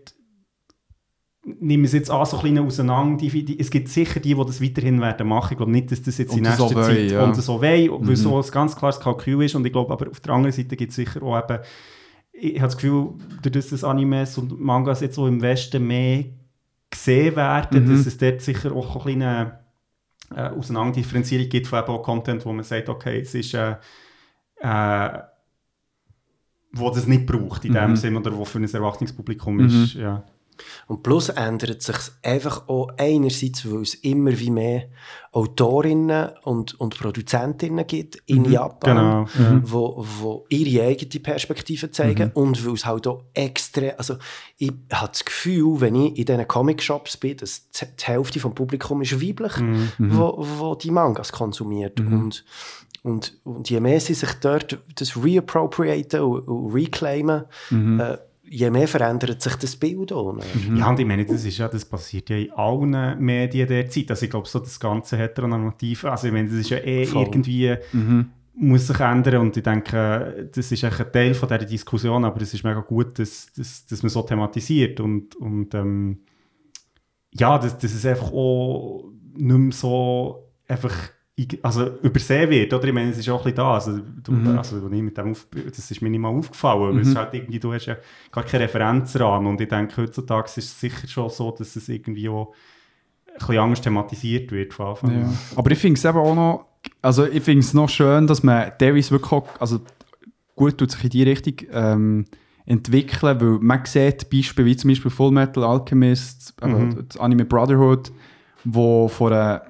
[1.43, 3.17] nehmen wir es jetzt an, so ein bisschen auseinander.
[3.19, 5.52] Die, die, es gibt sicher die, die das weiterhin werden machen.
[5.52, 7.25] Ich glaube nicht, dass das jetzt in Und das nächster wollen, Zeit ja.
[7.25, 8.17] und so wollen, weil Mhm.
[8.17, 9.55] so ein ganz klares Kalkül ist.
[9.55, 11.59] Und ich glaube, aber auf der anderen Seite gibt es sicher auch eben,
[12.33, 16.25] ich habe das Gefühl, dadurch, dass Animes und Mangas jetzt so im Westen mehr
[16.91, 17.91] gesehen werden, Mhm.
[17.97, 19.60] dass es dort sicher auch ein kleine
[20.35, 23.77] äh, Auseinanderdifferenzierung gibt von eben auch Content, wo man sagt, okay, es ist äh,
[24.60, 25.19] äh,
[26.73, 27.97] wo das nicht braucht in dem Mhm.
[27.97, 29.65] Sinn oder wo für ein Erwachungspublikum Mhm.
[29.85, 29.94] ist.
[29.94, 30.23] Ja.
[30.86, 34.84] Und plus ändert sich einfach auch einerseits, weil es immer wie mehr
[35.32, 39.60] Autorinnen und, und Produzentinnen gibt in Mhm, Japan, genau, ja.
[39.64, 42.42] wo, wo ihre eigene Perspektive zeigen Mhm.
[42.42, 44.16] und weil es halt auch extrem, also
[44.58, 49.02] ich habe das Gefühl, wenn ich in diesen Comic-Shops bin, dass die Hälfte vom Publikum
[49.02, 49.90] ist weiblich, Mhm.
[49.98, 52.12] wo, wo die Mangas konsumiert Mhm.
[52.12, 52.44] und
[53.02, 57.98] und, und je mehr sie sich dort das reappropriaten und, und reclaimen, Mhm.
[57.98, 58.18] äh,
[58.52, 60.32] je mehr verändert sich das Bild auch.
[60.34, 60.42] ne?
[60.76, 64.10] Ja, und ich meine, das, ist ja, das passiert ja in allen Medien derzeit.
[64.10, 67.22] Also ich glaube, so das ganze Heteronormative, also ich meine, das ist ja eh Voll.
[67.26, 68.30] irgendwie, Mhm.
[68.54, 72.42] muss sich ändern und ich denke, das ist eigentlich ein Teil von dieser Diskussion, aber
[72.42, 76.18] es ist mega gut, dass, dass, dass man so thematisiert und, und ähm,
[77.32, 79.04] ja, dass, dass es einfach auch
[79.36, 80.92] nicht mehr so einfach
[81.62, 82.85] also übersehen wird, oder?
[82.89, 84.59] Ich meine, es ist auch ein bisschen da, also, du, Mhm.
[84.59, 86.99] also als ich mit dem auf, das ist mir nicht mal aufgefallen, weil Mhm.
[87.01, 87.97] es ist halt irgendwie, du hast ja
[88.33, 92.28] gar keinen Referenzrahmen und ich denke, heutzutage ist es sicher schon so, dass es irgendwie
[92.28, 92.52] auch
[93.28, 95.27] ein bisschen anders thematisiert wird von Anfang Ja.
[95.28, 95.39] an.
[95.57, 96.67] Aber ich finde es eben auch noch,
[97.02, 99.81] also ich finde es noch schön, dass man Davis wirklich auch, also
[100.57, 102.25] gut tut sich in die Richtung ähm,
[102.67, 107.07] entwickeln, weil man sieht Beispiele wie zum Beispiel Full Metal Alchemist, Mhm.
[107.09, 108.12] das Anime Brotherhood,
[108.65, 109.62] wo von einer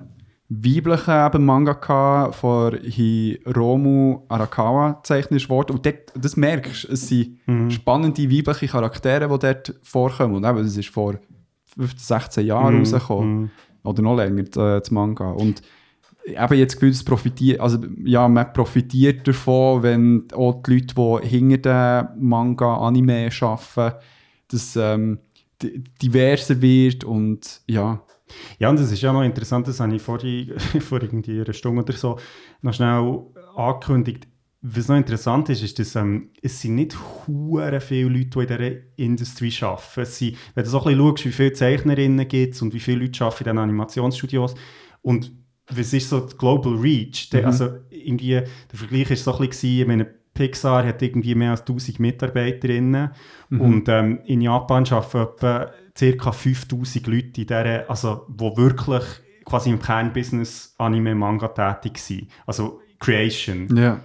[0.52, 5.72] weiblichen eben Mangaka von Hiromu Arakawa gezeichnet wurde.
[5.72, 7.70] Und dort, das merkst du, es sind Mhm.
[7.70, 10.34] spannende weibliche Charaktere, die dort vorkommen.
[10.34, 11.14] Und eben, das ist vor
[11.76, 12.78] 15, 16 Jahren Mhm.
[12.80, 13.40] rausgekommen.
[13.42, 13.50] Mhm.
[13.84, 15.30] Oder noch länger, äh, das Manga.
[15.30, 15.62] Und
[16.26, 21.28] eben jetzt Gefühl, es profitiert, also ja, man profitiert davon, wenn auch die Leute, die
[21.28, 23.96] hinter den Manga, Anime arbeiten,
[24.48, 25.18] dass ähm,
[25.62, 28.00] di- diverser wird und ja.
[28.58, 30.18] Ja, und das ist ja noch interessant, das habe ich vor,
[30.80, 32.18] vor irgendwie einer Stunde oder so
[32.62, 33.20] noch schnell
[33.56, 34.26] angekündigt.
[34.62, 36.94] Was noch interessant ist, ist, dass ähm, es sind nicht
[37.26, 40.00] hure viele Leute, die in dieser Industrie arbeiten.
[40.02, 42.80] Es sind, wenn du so ein bisschen schaust, wie viele Zeichnerinnen gibt es und wie
[42.80, 44.54] viele Leute arbeiten in Animationsstudios
[45.00, 45.32] und
[45.72, 47.30] was ist so die Global Reach?
[47.30, 47.46] Der, Mhm.
[47.46, 51.62] Also irgendwie, der Vergleich war so ein bisschen, ich meine, Pixar hat irgendwie mehr als
[51.62, 53.10] 1000 Mitarbeiterinnen
[53.50, 53.60] Mhm.
[53.60, 55.70] und ähm, in Japan arbeiten etwa
[56.18, 56.32] ca.
[56.32, 59.04] 5000 Leute, in der, also, die wirklich
[59.44, 62.28] quasi im Kernbusiness Anime-Manga tätig sind.
[62.46, 63.74] Also Creation.
[63.76, 64.00] Ja.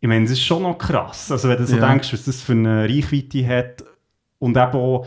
[0.00, 1.30] Ich meine, das ist schon noch krass.
[1.32, 1.88] Also wenn du so Ja.
[1.88, 3.84] denkst, was das für eine Reichweite hat
[4.38, 5.06] und eben auch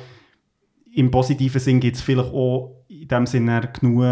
[0.93, 4.03] im positiven Sinn gibt es vielleicht auch in dem Sinne genug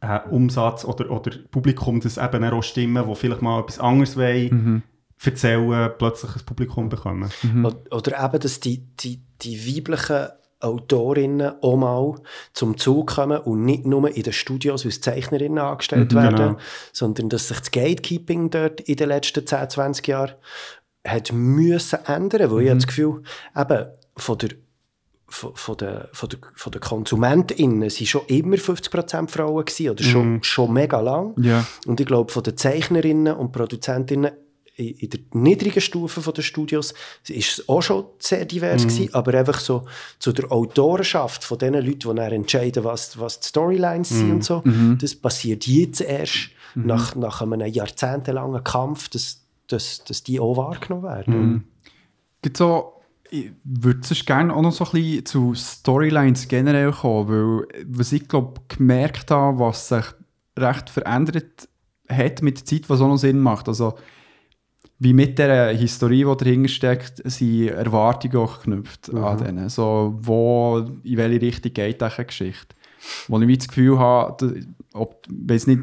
[0.00, 4.48] äh, Umsatz oder, oder Publikum, das eben auch Stimmen, die vielleicht mal etwas anderes wollen,
[4.50, 4.82] Mhm.
[5.22, 7.30] erzählen, plötzlich ein Publikum bekommen.
[7.64, 10.28] Oder- Oder eben, dass die, die, die weiblichen
[10.62, 12.14] Autorinnen auch mal
[12.52, 16.56] zum Zug kommen und nicht nur in den Studios als Zeichnerinnen angestellt Mhm, werden, genau.
[16.92, 20.32] sondern dass sich das Gatekeeping dort in den letzten 10, 20 Jahren
[21.06, 23.22] hat müssen ändern, weil ich habe das Gefühl,
[23.56, 24.50] eben von der
[25.28, 30.02] von, von der, von der, von der KonsumentInnen sind schon immer 50% Frauen gewesen, oder
[30.04, 30.42] schon, Mhm.
[30.42, 31.32] schon mega lang.
[31.42, 31.64] Ja.
[31.86, 34.32] Und ich glaube, von den Zeichnerinnen und Produzentinnen
[34.76, 36.94] in, der niedrigen Stufe der Studios
[37.28, 38.88] ist es auch schon sehr divers Mhm.
[38.88, 39.84] gewesen, aber einfach so
[40.18, 44.34] zu der Autorenschaft von den Leuten, die dann entscheiden, was, was die Storylines sind Mhm.
[44.34, 44.98] und so, Mhm.
[45.00, 46.86] das passiert jetzt erst Mhm.
[46.86, 51.34] nach, nach einem jahrzehntelangen Kampf, dass, dass, dass die auch wahrgenommen werden.
[51.52, 51.64] Mhm.
[52.40, 52.92] Gibt so
[53.34, 58.12] Ich würde sonst gerne auch noch so ein bisschen zu Storylines generell kommen, weil was
[58.12, 60.04] ich glaube gemerkt habe, was sich
[60.58, 61.66] recht verändert
[62.10, 63.68] hat mit der Zeit, was auch noch Sinn macht.
[63.68, 63.94] Also
[65.04, 69.44] wie mit der Historie, die dahinter steckt, sind Erwartungen auch geknüpft an Mhm.
[69.44, 69.68] denen.
[69.68, 72.76] So, wo, in welche Richtung geht diese Geschichte.
[73.28, 74.60] Wo ich das Gefühl habe,
[74.94, 75.82] ob, weiß nicht,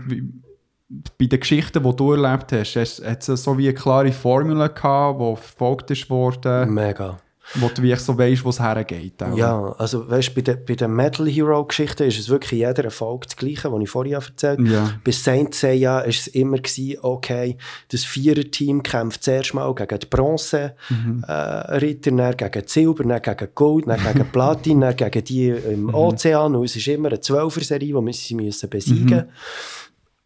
[1.18, 4.56] bei den Geschichten, die du erlebt hast, hast- hat es so wie eine klare Formel
[4.70, 6.74] gehabt, die verfolgt ist worden.
[6.74, 7.18] Mega.
[7.56, 9.22] Wo du wie so weißt, wo es hergeht.
[9.24, 9.36] auch.
[9.36, 12.84] Ja, also weißt, bei den bei der Metal Hero Geschichten ist es wirklich in jeder
[12.86, 14.70] Erfolg das Gleiche, was ich vorhin erzählt habe.
[14.70, 14.94] Ja.
[15.04, 17.58] Bei Saint Seiya war es immer, gewesen, okay,
[17.92, 21.24] das Vierer-Team kämpft zuerst mal gegen die Bronze, Mhm.
[21.28, 25.84] äh, Ritter, dann gegen Silber, dann gegen Gold, dann gegen Platin, dann gegen die im
[25.86, 25.94] Mhm.
[25.96, 26.56] Ozean.
[26.56, 29.26] Und es ist immer eine Zwölfer-Serie, die wir sie müssen besiegen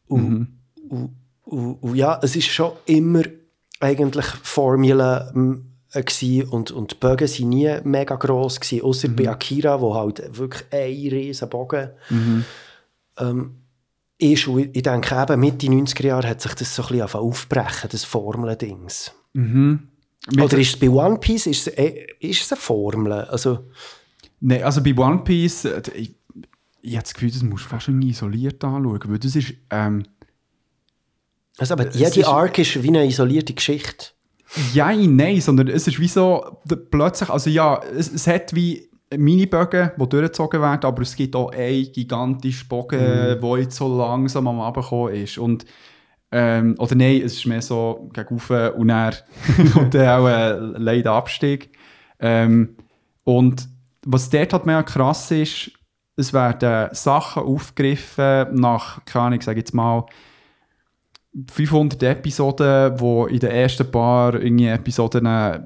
[0.07, 0.47] und, Mhm.
[0.89, 1.09] und,
[1.45, 3.23] und, und ja, es ist schon immer
[3.79, 5.01] eigentlich Formel
[6.49, 10.63] und, und die Bögen waren nie mega gross, gewesen, außer bei Akira, wo halt wirklich
[10.71, 12.45] ein riesen Bogen Mhm.
[13.19, 13.55] ähm,
[14.17, 14.47] ist.
[14.47, 18.03] Und ich denke eben, Mitte 90er Jahre hat sich das so ein bisschen aufbrechen, das
[18.05, 19.11] Formeln-Dings.
[19.33, 19.87] Mhm.
[20.41, 23.11] Oder ist es bei One Piece ist es, äh, ist es eine Formel?
[23.11, 23.65] Also,
[24.39, 26.15] Nein, also bei One Piece, äh, ich,
[26.81, 30.03] ich habe das Gefühl, das musst du fast irgendwie isoliert anschauen, weil das ist, ähm,
[31.57, 34.07] also aber jede ist- Arc ist wie eine isolierte Geschichte.
[34.73, 36.57] Ja, nein, sondern es ist wie so,
[36.91, 41.51] plötzlich, also ja, es, es hat wie Mini-Bögen, die durchgezogen werden, aber es gibt auch
[41.51, 43.41] einen gigantischen Bogen, Mhm.
[43.41, 45.65] der jetzt so langsam am Abkommen ist und
[46.31, 49.13] ähm, oder nein, es ist mehr so gegen rauf und dann
[49.73, 51.69] kommt dann auch ein leider Abstieg.
[52.19, 52.75] Ähm,
[53.23, 53.67] und
[54.03, 55.71] was dort halt mega krass ist,
[56.15, 60.05] es werden Sachen aufgegriffen nach, keine Ahnung, ich sage jetzt mal,
[61.51, 65.61] 500 Episoden, wo in den ersten paar irgendwie Episoden äh,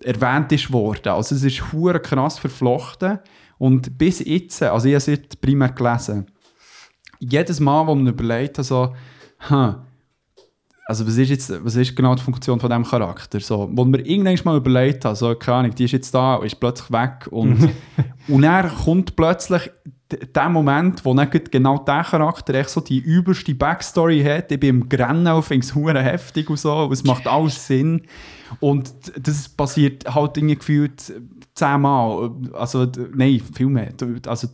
[0.00, 1.08] erwähnt ist worden.
[1.08, 3.18] Also es ist hure krass verflochten
[3.58, 6.26] und bis jetzt, also ich habe es jetzt primär gelesen,
[7.18, 8.94] jedes Mal, wo man überlegt, also,
[9.38, 9.76] hm,
[10.86, 13.40] also was ist jetzt, was ist genau die Funktion von diesem Charakter?
[13.40, 16.46] So, wo man irgendwann mal überlegt hat, so, keine Ahnung, die ist jetzt da und
[16.46, 17.70] ist plötzlich weg und,
[18.28, 19.70] und dann kommt plötzlich
[20.08, 24.52] der Moment, wo dann genau der Charakter echt so die übelste Backstory hat.
[24.52, 28.02] Ich bin im Grennen und finde es heftig und so, und es macht alles Sinn.
[28.60, 31.12] Und das passiert halt irgendwie gefühlt
[31.54, 32.30] zehnmal.
[32.52, 33.92] Also, nein, viel mehr.
[34.26, 34.48] Also,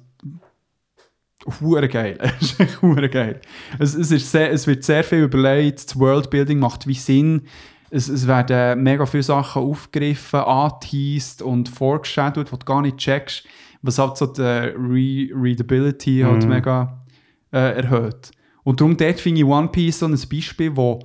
[1.60, 2.18] Hure geil.
[2.40, 3.40] Es hure geil.
[3.78, 5.84] Es, es, ist sehr, es wird sehr viel überlegt.
[5.84, 7.42] Das Worldbuilding macht wie Sinn.
[7.90, 13.44] Es, es werden mega viele Sachen aufgegriffen, angeteased und vorgestellt, die du gar nicht checkst,
[13.82, 16.48] was halt so die Re Readability halt Mhm.
[16.48, 17.04] mega
[17.52, 18.30] äh, erhöht.
[18.64, 21.00] Und darum dort finde ich One Piece so ein Beispiel, wo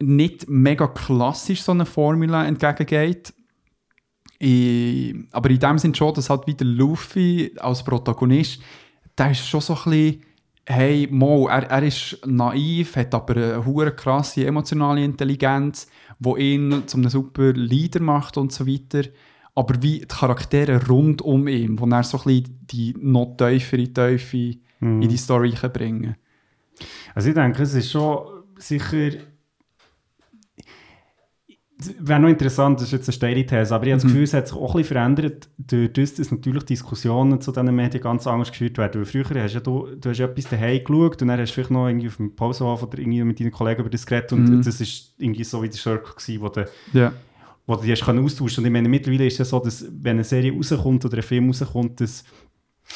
[0.00, 3.32] nicht mega klassisch so eine Formel entgegengeht,
[4.38, 8.60] ich, aber in dem Sinn schon, dass halt wieder Luffy als Protagonist,
[9.16, 10.20] der ist schon so ein bisschen,
[10.66, 15.86] hey, Mo, er, er ist naiv, hat aber eine hure krasse emotionale Intelligenz,
[16.18, 19.08] wo ihn zu einem super Leader macht und so weiter.
[19.56, 23.84] Aber wie die Charaktere rund um ihn, wo er so ein bisschen die noch tiefere
[23.92, 25.02] Tiefe Mhm.
[25.02, 26.16] in die Story bringen
[27.14, 28.18] Also ich denke, es ist schon
[28.58, 29.10] sicher...
[32.00, 34.08] Wäre noch interessant, das ist jetzt eine steile These, aber ich habe das Mhm.
[34.08, 37.74] Gefühl, es hat sich auch ein bisschen verändert, durch das, dass natürlich Diskussionen zu diesen
[37.74, 39.00] Medien ganz anders geführt werden.
[39.00, 41.54] Weil früher hast ja du, du hast ja etwas daheim geschaut und dann hast du
[41.54, 44.44] vielleicht noch irgendwie auf dem Pausenhof oder irgendwie mit deinen Kollegen über das geredet und
[44.48, 44.62] Mhm.
[44.62, 47.12] das ist irgendwie so wie der Circle gewesen, wo du, Ja.
[47.66, 50.16] Wo du die hast austauschen Und ich meine, mittlerweile ist es ja so, dass wenn
[50.16, 52.24] eine Serie rauskommt oder ein Film rauskommt, dass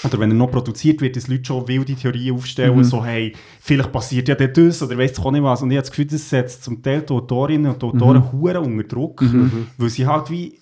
[0.04, 2.84] oder wenn er noch produziert wird, dass Leute schon wilde Theorien aufstellen, Mhm.
[2.84, 5.62] so, hey, vielleicht passiert ja dort das oder weiss ich auch nicht was.
[5.62, 8.78] Und ich habe das Gefühl, das setzt zum Teil die Autorinnen und die Autoren Mhm.
[8.78, 9.68] unter Druck, Mhm.
[9.78, 10.58] weil sie halt wie,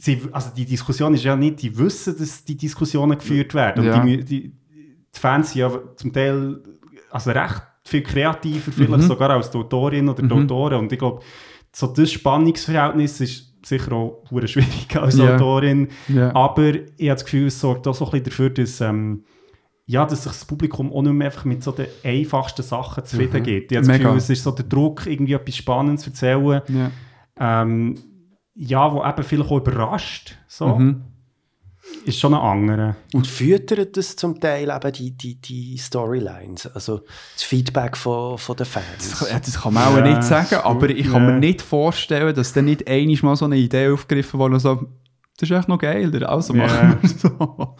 [0.00, 3.80] sie, also die Diskussion ist ja nicht, die wissen, dass die Diskussionen geführt werden.
[3.80, 4.00] Und Ja.
[4.04, 4.52] die, mü- die, die
[5.20, 6.60] Fans sind ja zum Teil
[7.12, 9.06] also recht viel kreativer, vielleicht Mhm.
[9.06, 10.42] sogar als die Autorin oder die Mhm.
[10.42, 10.80] Autoren.
[10.80, 11.22] Und ich glaube,
[11.78, 15.34] so das Spannungsverhältnis ist sicher auch schwierig als Ja.
[15.36, 15.88] Autorin.
[16.08, 16.34] Ja.
[16.34, 19.24] Aber ich habe das Gefühl, es sorgt auch so ein bisschen dafür, dass, ähm,
[19.86, 23.40] ja, dass sich das Publikum auch nicht mehr einfach mit so den einfachsten Sachen zufrieden
[23.40, 23.44] Mhm.
[23.44, 23.70] gibt.
[23.72, 24.04] Ich habe das Mega.
[24.08, 26.62] Gefühl, es ist so der Druck, irgendwie etwas Spannendes zu erzählen.
[26.68, 26.90] Ja.
[27.62, 27.94] Ähm,
[28.54, 30.36] ja, wo eben vielleicht auch überrascht.
[30.48, 30.66] So.
[30.78, 31.04] Mhm.
[32.04, 32.96] Ist schon ein anderer.
[33.12, 37.00] Und füttert das zum Teil eben die, die, die Storylines, also
[37.34, 39.18] das Feedback von, von den Fans?
[39.20, 41.32] Das, das kann man auch Ja, nicht sagen, ist aber ich kann ja.
[41.32, 44.86] mir nicht vorstellen, dass dann nicht einmal mal so eine Idee aufgegriffen wurde, so,
[45.38, 46.66] das ist echt noch geiler, also Ja.
[46.66, 47.76] machen wir so.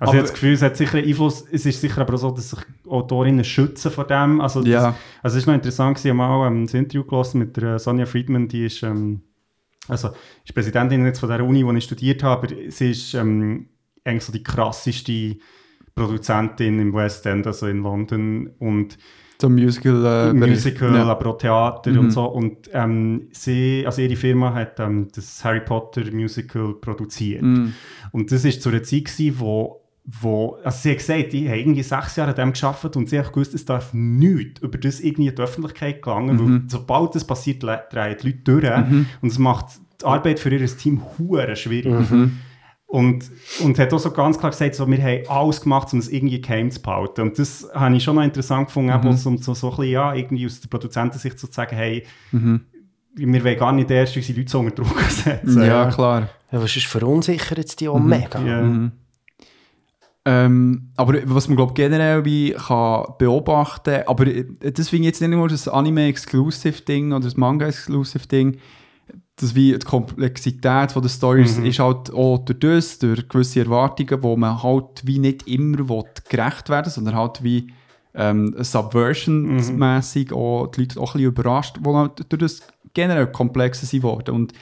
[0.00, 1.44] Also ich habe das Gefühl, es hat sicher einen Einfluss.
[1.50, 4.40] Es ist sicher aber auch so, dass sich Autorinnen schützen vor dem.
[4.40, 4.94] Also, das, Ja.
[5.22, 7.78] also es ist noch interessant, ich habe mal ähm, ein Interview gelesen mit der äh,
[7.80, 9.22] Sonja Friedman, die ist, ähm,
[9.88, 10.10] also
[10.44, 13.68] ist Präsidentin jetzt von der Uni, wo ich studiert habe, aber sie ist ähm,
[14.04, 15.36] eigentlich so die krasseste
[15.94, 18.96] Produzentin im West End, also in London und
[19.40, 20.30] So Musical.
[20.30, 21.04] Äh, Musical, Ja.
[21.04, 21.98] aber auch Theater Mhm.
[21.98, 22.24] und so.
[22.24, 27.42] Und ähm, sie, also ihre Firma hat ähm, das Harry Potter Musical produziert.
[27.42, 27.72] Mhm.
[28.12, 31.58] Und das war zu einer Zeit, gewesen, wo, wo also sie hat gesagt, ich habe
[31.58, 35.00] irgendwie sechs Jahre an dem gearbeitet und sie hat gewusst, es darf nichts über das
[35.00, 36.40] irgendwie in die Öffentlichkeit gelangen, Mhm.
[36.62, 39.06] weil sobald das passiert, drehen die Leute durch Mhm.
[39.20, 39.66] und es macht
[40.00, 42.10] die Arbeit für ihr Team hure schwierig.
[42.10, 42.38] Mhm.
[42.86, 43.30] Und,
[43.62, 46.40] und hat auch so ganz klar gesagt, so, wir haben alles gemacht, um es irgendwie
[46.40, 47.20] geheim zu behalten.
[47.20, 49.06] Und das habe ich schon noch interessant gefunden, Mhm.
[49.08, 52.62] eben so, so, so ein bisschen, ja, irgendwie aus der Produzentensicht zu sagen, hey, Mhm.
[53.14, 55.62] wir wollen gar nicht erst unsere Leute so unter Druck setzen.
[55.64, 56.30] Ja, klar.
[56.50, 58.40] Ja, was ist verunsichert jetzt die auch mega?
[58.40, 58.90] Ja.
[60.28, 60.46] Mhm.
[60.46, 65.20] Ähm, aber was man glaube generell wie kann beobachten, aber äh, das finde ich jetzt
[65.20, 68.58] nicht nur das Anime-Exclusive-Ding oder das Manga-Exclusive-Ding,
[69.36, 71.66] das wie die Komplexität von der Stories Mhm.
[71.66, 76.04] ist halt auch durch das, durch gewisse Erwartungen, wo man halt wie nicht immer will
[76.28, 77.68] gerecht werden sondern halt wie
[78.14, 82.60] ähm, Subversion-mässig auch die Leute auch ein bisschen überrascht, wo halt durch das
[82.92, 84.34] generell komplexer sind worden.
[84.34, 84.52] Und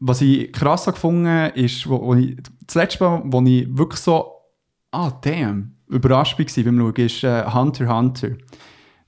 [0.00, 2.36] was ich krass gefunden ist, wo, wo ich,
[2.66, 4.41] das letzte Mal, wo ich wirklich so,
[4.92, 8.30] ah, damn, überrascht war beim Schauen, ist äh, Hunter Hunter.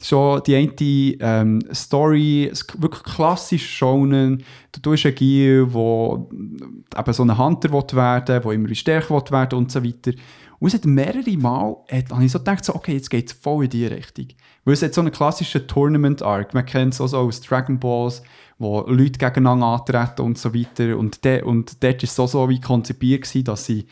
[0.02, 0.72] Schon die eine
[1.20, 4.44] ähm, Story, wirklich klassisch Shonen.
[4.72, 9.30] Du tust einen Gil, der eben so ein Hunter will werden der immer stärker will
[9.30, 10.12] werden und so weiter.
[10.58, 13.32] Und es hat mehrere Mal, hat, habe ich so gedacht, so, okay, jetzt geht es
[13.32, 14.28] voll in die Richtung.
[14.64, 18.22] Weil es hat so einen klassischen Tournament-Arc, man kennt es auch so aus Dragon Balls,
[18.58, 20.96] wo Leute gegeneinander antreten und so weiter.
[20.96, 23.86] Und, de, und dort war es so, so wie konzipiert, gewesen, dass sie,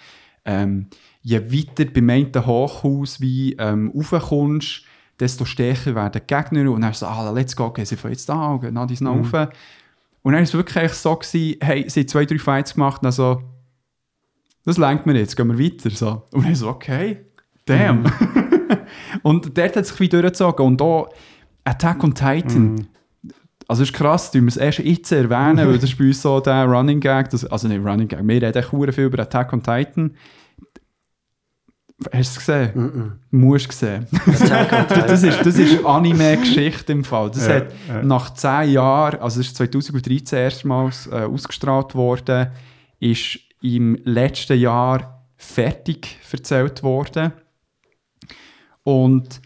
[0.45, 0.89] ähm,
[1.23, 4.83] je weiter beim einen Hochhaus wie ähm, raufkommst,
[5.19, 6.71] desto stärker werden die Gegner.
[6.71, 9.25] Und dann so, ah, let's go, okay, sie fangen jetzt da, gehen nach diesen Mhm.
[9.25, 9.49] rauf.
[10.23, 13.13] Und dann war es wirklich so, gewesen, hey, sie haben zwei, drei Fights gemacht, dann
[13.13, 13.43] so,
[14.65, 15.91] das lenkt mir jetzt, gehen wir weiter.
[15.91, 16.23] So.
[16.33, 17.25] Und ich so, okay,
[17.65, 18.05] damn.
[19.23, 20.67] und dort hat es sich wieder durchgezogen.
[20.67, 21.09] Und auch
[21.65, 22.87] Attack on Titan.
[23.69, 26.21] Also es ist krass, dass wir es erst jetzt erwähnen, weil das ist bei uns
[26.21, 29.53] so der Running Gag, das, also nicht Running Gag, wir reden verdammt viel über Attack
[29.53, 30.15] on Titan.
[32.13, 33.19] Hast du es gesehen?
[33.31, 34.07] Du musst es sehen.
[34.27, 35.09] Attack on Titan.
[35.09, 37.31] das ist, das ist Anime-Geschichte im Fall.
[37.31, 38.03] Das Ja, hat ja.
[38.03, 42.49] nach 10 Jahren, also es ist 2013 erstmals äh, ausgestrahlt worden,
[43.01, 47.33] ist im letzten Jahr fertig erzählt worden.
[48.85, 49.41] Und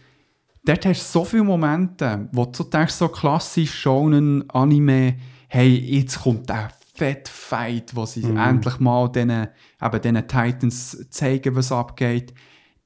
[0.65, 5.15] dort hast du so viele Momente, wo du so denkst, so klassisch Shonen Anime,
[5.47, 8.37] hey, jetzt kommt der fette Fight, wo sie Mhm.
[8.37, 9.29] endlich mal diesen,
[9.81, 12.33] eben diesen Titans zeigen, was abgeht.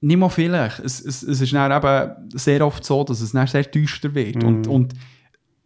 [0.01, 0.79] Nicht mal vielleicht.
[0.79, 4.37] Es, es, es ist dann eben sehr oft so, dass es dann sehr düster wird.
[4.41, 4.47] Mhm.
[4.47, 4.93] Und, und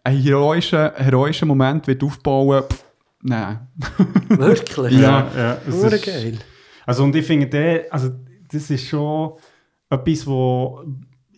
[0.03, 2.83] ein heroischer, heroischer Moment wird aufbauen, pff,
[3.24, 3.67] nein.
[4.30, 4.93] Wirklich?
[4.99, 5.27] ja.
[5.35, 6.38] ja es ist- geil.
[6.85, 8.11] Also und ich finde, der, also
[8.51, 9.33] das ist schon
[9.90, 10.83] etwas, wo,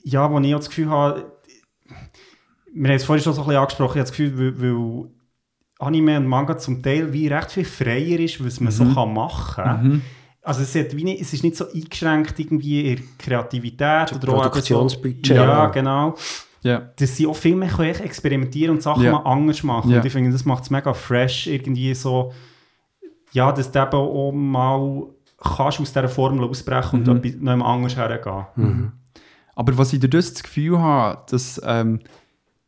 [0.04, 1.32] ja, wo ich das Gefühl habe,
[2.74, 5.10] wir haben es vorhin schon so ein bisschen angesprochen, ich habe das Gefühl, weil, weil
[5.80, 8.94] Anime und Manga zum Teil wie recht viel freier ist, was man so Mhm.
[8.96, 9.88] kann machen kann.
[9.88, 10.02] Mhm.
[10.42, 15.26] Also es, hat wie nicht, es ist nicht so eingeschränkt irgendwie in Kreativität oder Produktionsbudget.
[15.28, 16.16] So, ja, genau.
[16.64, 16.80] Ja.
[16.98, 19.12] Dass sie auch viel mehr können experimentieren und Sachen Ja.
[19.12, 19.92] mal anders machen.
[19.92, 19.98] Ja.
[20.00, 22.32] Und ich finde, das macht es mega fresh, irgendwie so,
[23.34, 25.04] ja, dass du eben auch mal
[25.38, 27.10] kannst aus dieser Formel ausbrechen Mhm.
[27.10, 28.92] und etwas noch anders hergehen.
[29.56, 32.00] Aber was ich durch das Gefühl habe, dass ähm,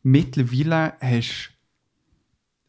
[0.03, 1.58] mittlerweile hast du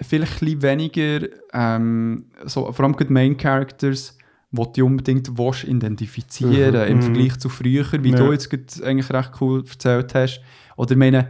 [0.02, 4.16] vielleicht ein weniger, ähm, so, vor allem die Main Characters,
[4.52, 7.02] die du unbedingt willst identifizieren Mhm, im mhm.
[7.02, 8.16] Vergleich zu früher, wie Ja.
[8.16, 10.40] du jetzt eigentlich recht cool erzählt hast.
[10.76, 11.28] Oder ich meine,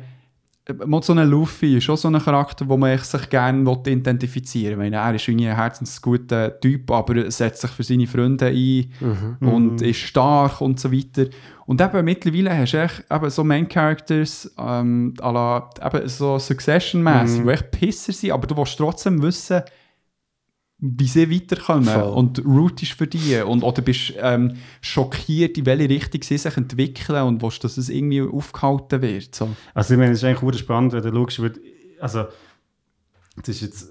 [0.86, 4.86] mal so ein Luffy ist schon so ein Charakter, wo man sich gerne identifizieren will.
[4.86, 8.47] Ich meine, er ist irgendwie ein herzensguter Typ, aber er setzt sich für seine Freunde
[8.47, 9.36] ein Mhm.
[9.49, 9.89] und Mhm.
[9.89, 11.26] ist stark und so weiter.
[11.66, 16.39] Und eben mittlerweile hast du echt eben so Main Characters, ähm, à la, eben so
[16.39, 17.47] Succession-mässig, Mhm.
[17.47, 19.62] die echt Pisser sind, aber du willst trotzdem wissen,
[20.83, 22.02] wie sie weiterkommen Voll.
[22.15, 27.23] und routest für die und oder bist ähm, schockiert, in welche Richtung sie sich entwickeln
[27.25, 29.34] und willst, dass es irgendwie aufgehalten wird.
[29.34, 29.49] So.
[29.75, 31.60] Also ich meine, es ist eigentlich spannend, wenn du schaust,
[32.00, 32.25] also
[33.36, 33.91] das ist jetzt,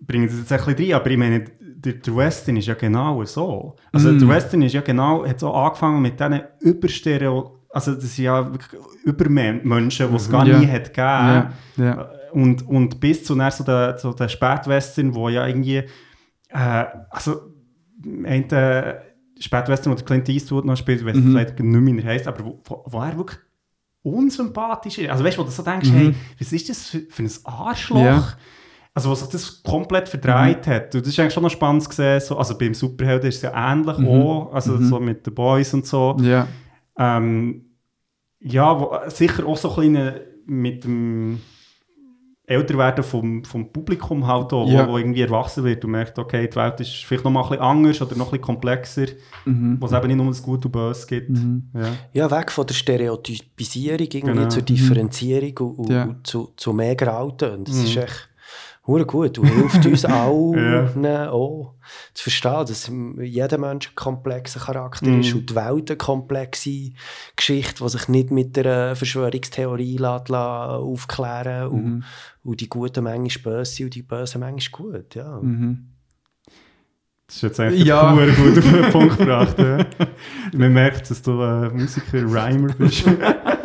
[0.00, 2.74] ich bringe das jetzt ein bisschen rein, aber ich meine, der, der Western ist ja
[2.74, 3.76] genau so.
[3.92, 4.18] Also Mm.
[4.18, 8.52] der Western ist ja genau, hat so angefangen mit diesen Überstereo, also das sind ja
[8.52, 10.58] wirklich Übermenschen, die es gar Ja.
[10.58, 10.96] nie hat gegeben.
[10.96, 12.10] Ja, ja.
[12.32, 15.84] Und, und bis zu so der, so der Spätwestern, wo ja irgendwie,
[16.56, 17.40] äh, also
[18.24, 19.02] ein der
[19.38, 21.30] Spätwestern, wo der Clint Eastwood noch spielt, ich weiß Mhm.
[21.32, 23.38] vielleicht nicht mehr, wie er aber wo, wo, wo er wirklich
[24.02, 25.10] unsympathisch ist.
[25.10, 25.94] Also weißt du, wo du so denkst, Mhm.
[25.94, 27.98] hey, was ist das für, für ein Arschloch?
[28.04, 28.28] Ja.
[28.94, 30.94] also was sich das komplett verdreht hat.
[30.94, 32.18] Und das ist eigentlich schon noch spannend gesehen.
[32.18, 34.06] So, also beim Superhelden ist es ja ähnlich Mhm.
[34.08, 34.84] auch, also Mhm.
[34.86, 36.16] so mit den Boys und so.
[36.22, 36.48] Ja.
[36.98, 37.66] Ähm,
[38.40, 40.14] ja, wo, sicher auch so ein bisschen
[40.46, 41.40] mit dem
[42.48, 44.86] Älterwerden vom, vom Publikum halt auch, Ja.
[44.86, 47.48] wo, wo irgendwie erwachsen wird und merkt, okay, die Welt ist vielleicht noch mal ein
[47.48, 49.06] bisschen anders oder noch ein bisschen komplexer,
[49.44, 49.78] Mhm.
[49.80, 51.30] wo es eben nicht nur das Gut und Böse gibt.
[51.30, 51.70] Mhm.
[51.74, 51.88] Ja.
[52.12, 54.48] Ja, weg von der Stereotypisierung irgendwie Genau.
[54.48, 56.14] zur Differenzierung und, und, Ja.
[56.22, 57.64] zu, zu mehr Grautönen.
[57.64, 57.84] Das Mhm.
[57.84, 58.28] ist echt
[58.86, 61.74] hure gut und hilft uns allen auch
[62.14, 62.90] zu verstehen, dass
[63.20, 65.20] jeder Mensch ein komplexer Charakter Mhm.
[65.20, 66.90] ist und die Welt eine komplexe
[67.34, 72.04] Geschichte, die sich nicht mit einer Verschwörungstheorie lässt, lässt aufklären und, Mhm.
[72.44, 75.14] und die Guten manchmal böse und die Bösen manchmal gut.
[75.14, 75.40] Ja.
[75.40, 75.88] Mhm.
[77.26, 78.14] Das ist jetzt eigentlich Ja.
[78.14, 78.26] ja.
[78.34, 79.58] gut auf den Punkt gebracht.
[79.58, 79.84] Ja.
[80.52, 83.04] Man merkt, dass du ein Musiker, Rhymer bist.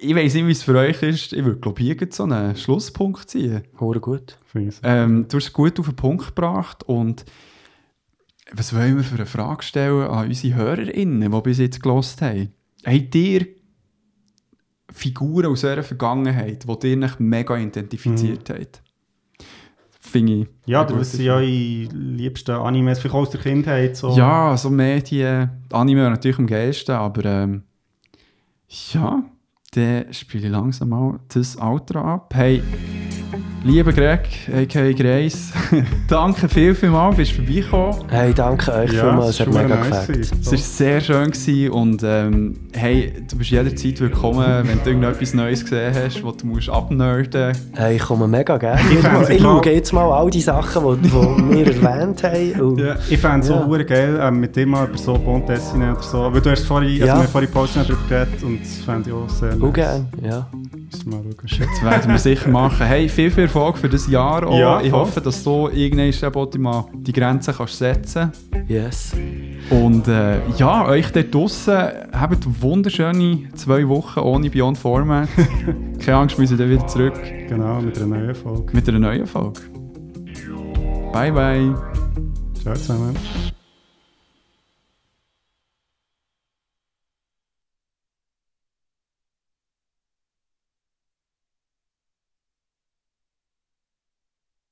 [0.00, 1.32] Ich weiß nicht, wie es für euch ist.
[1.32, 3.62] Ich würde, glaube ich, hier so einen Schlusspunkt ziehen.
[3.80, 4.38] Hure gut.
[4.82, 7.24] Ähm, du hast es gut auf den Punkt gebracht und
[8.52, 12.52] was wollen wir für eine Frage stellen an unsere HörerInnen, die bis jetzt gelost haben?
[12.86, 13.46] Habt ihr
[14.90, 18.82] Figuren aus eurer Vergangenheit, die ihr euch mega identifiziert habt?
[20.00, 20.46] Finde ich.
[20.64, 23.96] Ja, was sind ja eure liebsten Animes, vielleicht aus der Kindheit.
[23.96, 24.16] So.
[24.16, 27.64] Ja, so Medien, Anime natürlich am geilsten, aber ähm,
[28.92, 29.22] ja,
[29.72, 32.34] dann spiele ich langsam mal das Outro ab.
[32.34, 32.62] Hey,
[33.64, 34.20] lieber Greg,
[34.54, 34.92] a.k.a.
[34.92, 35.52] Grace,
[36.08, 37.94] danke viel, viel mal, bist du vorbeigekommen.
[38.08, 40.32] Hey, danke euch Ja, vielmals, es es hat mega nice gefällt.
[40.40, 45.34] Es war sehr schön gewesen und ähm, hey, du bist jederzeit willkommen, wenn du irgendetwas
[45.34, 48.80] Neues gesehen hast, was du musst abnerden Hey, ich komme mega gerne.
[48.90, 51.12] Ich Ich, schaue jetzt mal all die Sachen, die, die
[51.56, 52.60] wir erwähnt haben.
[52.60, 53.62] Und, Ja, ich fände es Ja.
[53.64, 56.32] auch geil, ähm, mit dem mal über so Bond-Dessine oder so.
[56.32, 57.14] Weil du hast vorhin, also Ja.
[57.14, 60.46] wir haben vorhin Posten darüber geredet und das fände ich auch sehr Auch gern, ja.
[60.90, 61.68] Müssen wir mal schauen.
[61.74, 62.86] Das werden wir sicher machen.
[62.86, 64.58] Hey, viel, viel Erfolg für das Jahr auch.
[64.58, 68.30] Ja, ich hoffe, dass du irgendwann die mal die Grenzen kannst setzen
[68.68, 69.12] Yes.
[69.70, 71.78] Und äh, ja, euch dort draussen
[72.12, 75.28] habt wunderschöne zwei Wochen ohne Beyond Format.
[76.04, 77.20] Keine Angst, wir sind dann wieder zurück.
[77.48, 78.74] Genau, mit einer neuen Folge.
[78.74, 79.60] Mit einer neuen Folge.
[81.12, 81.74] Bye, bye.
[82.62, 83.16] Ciao zusammen.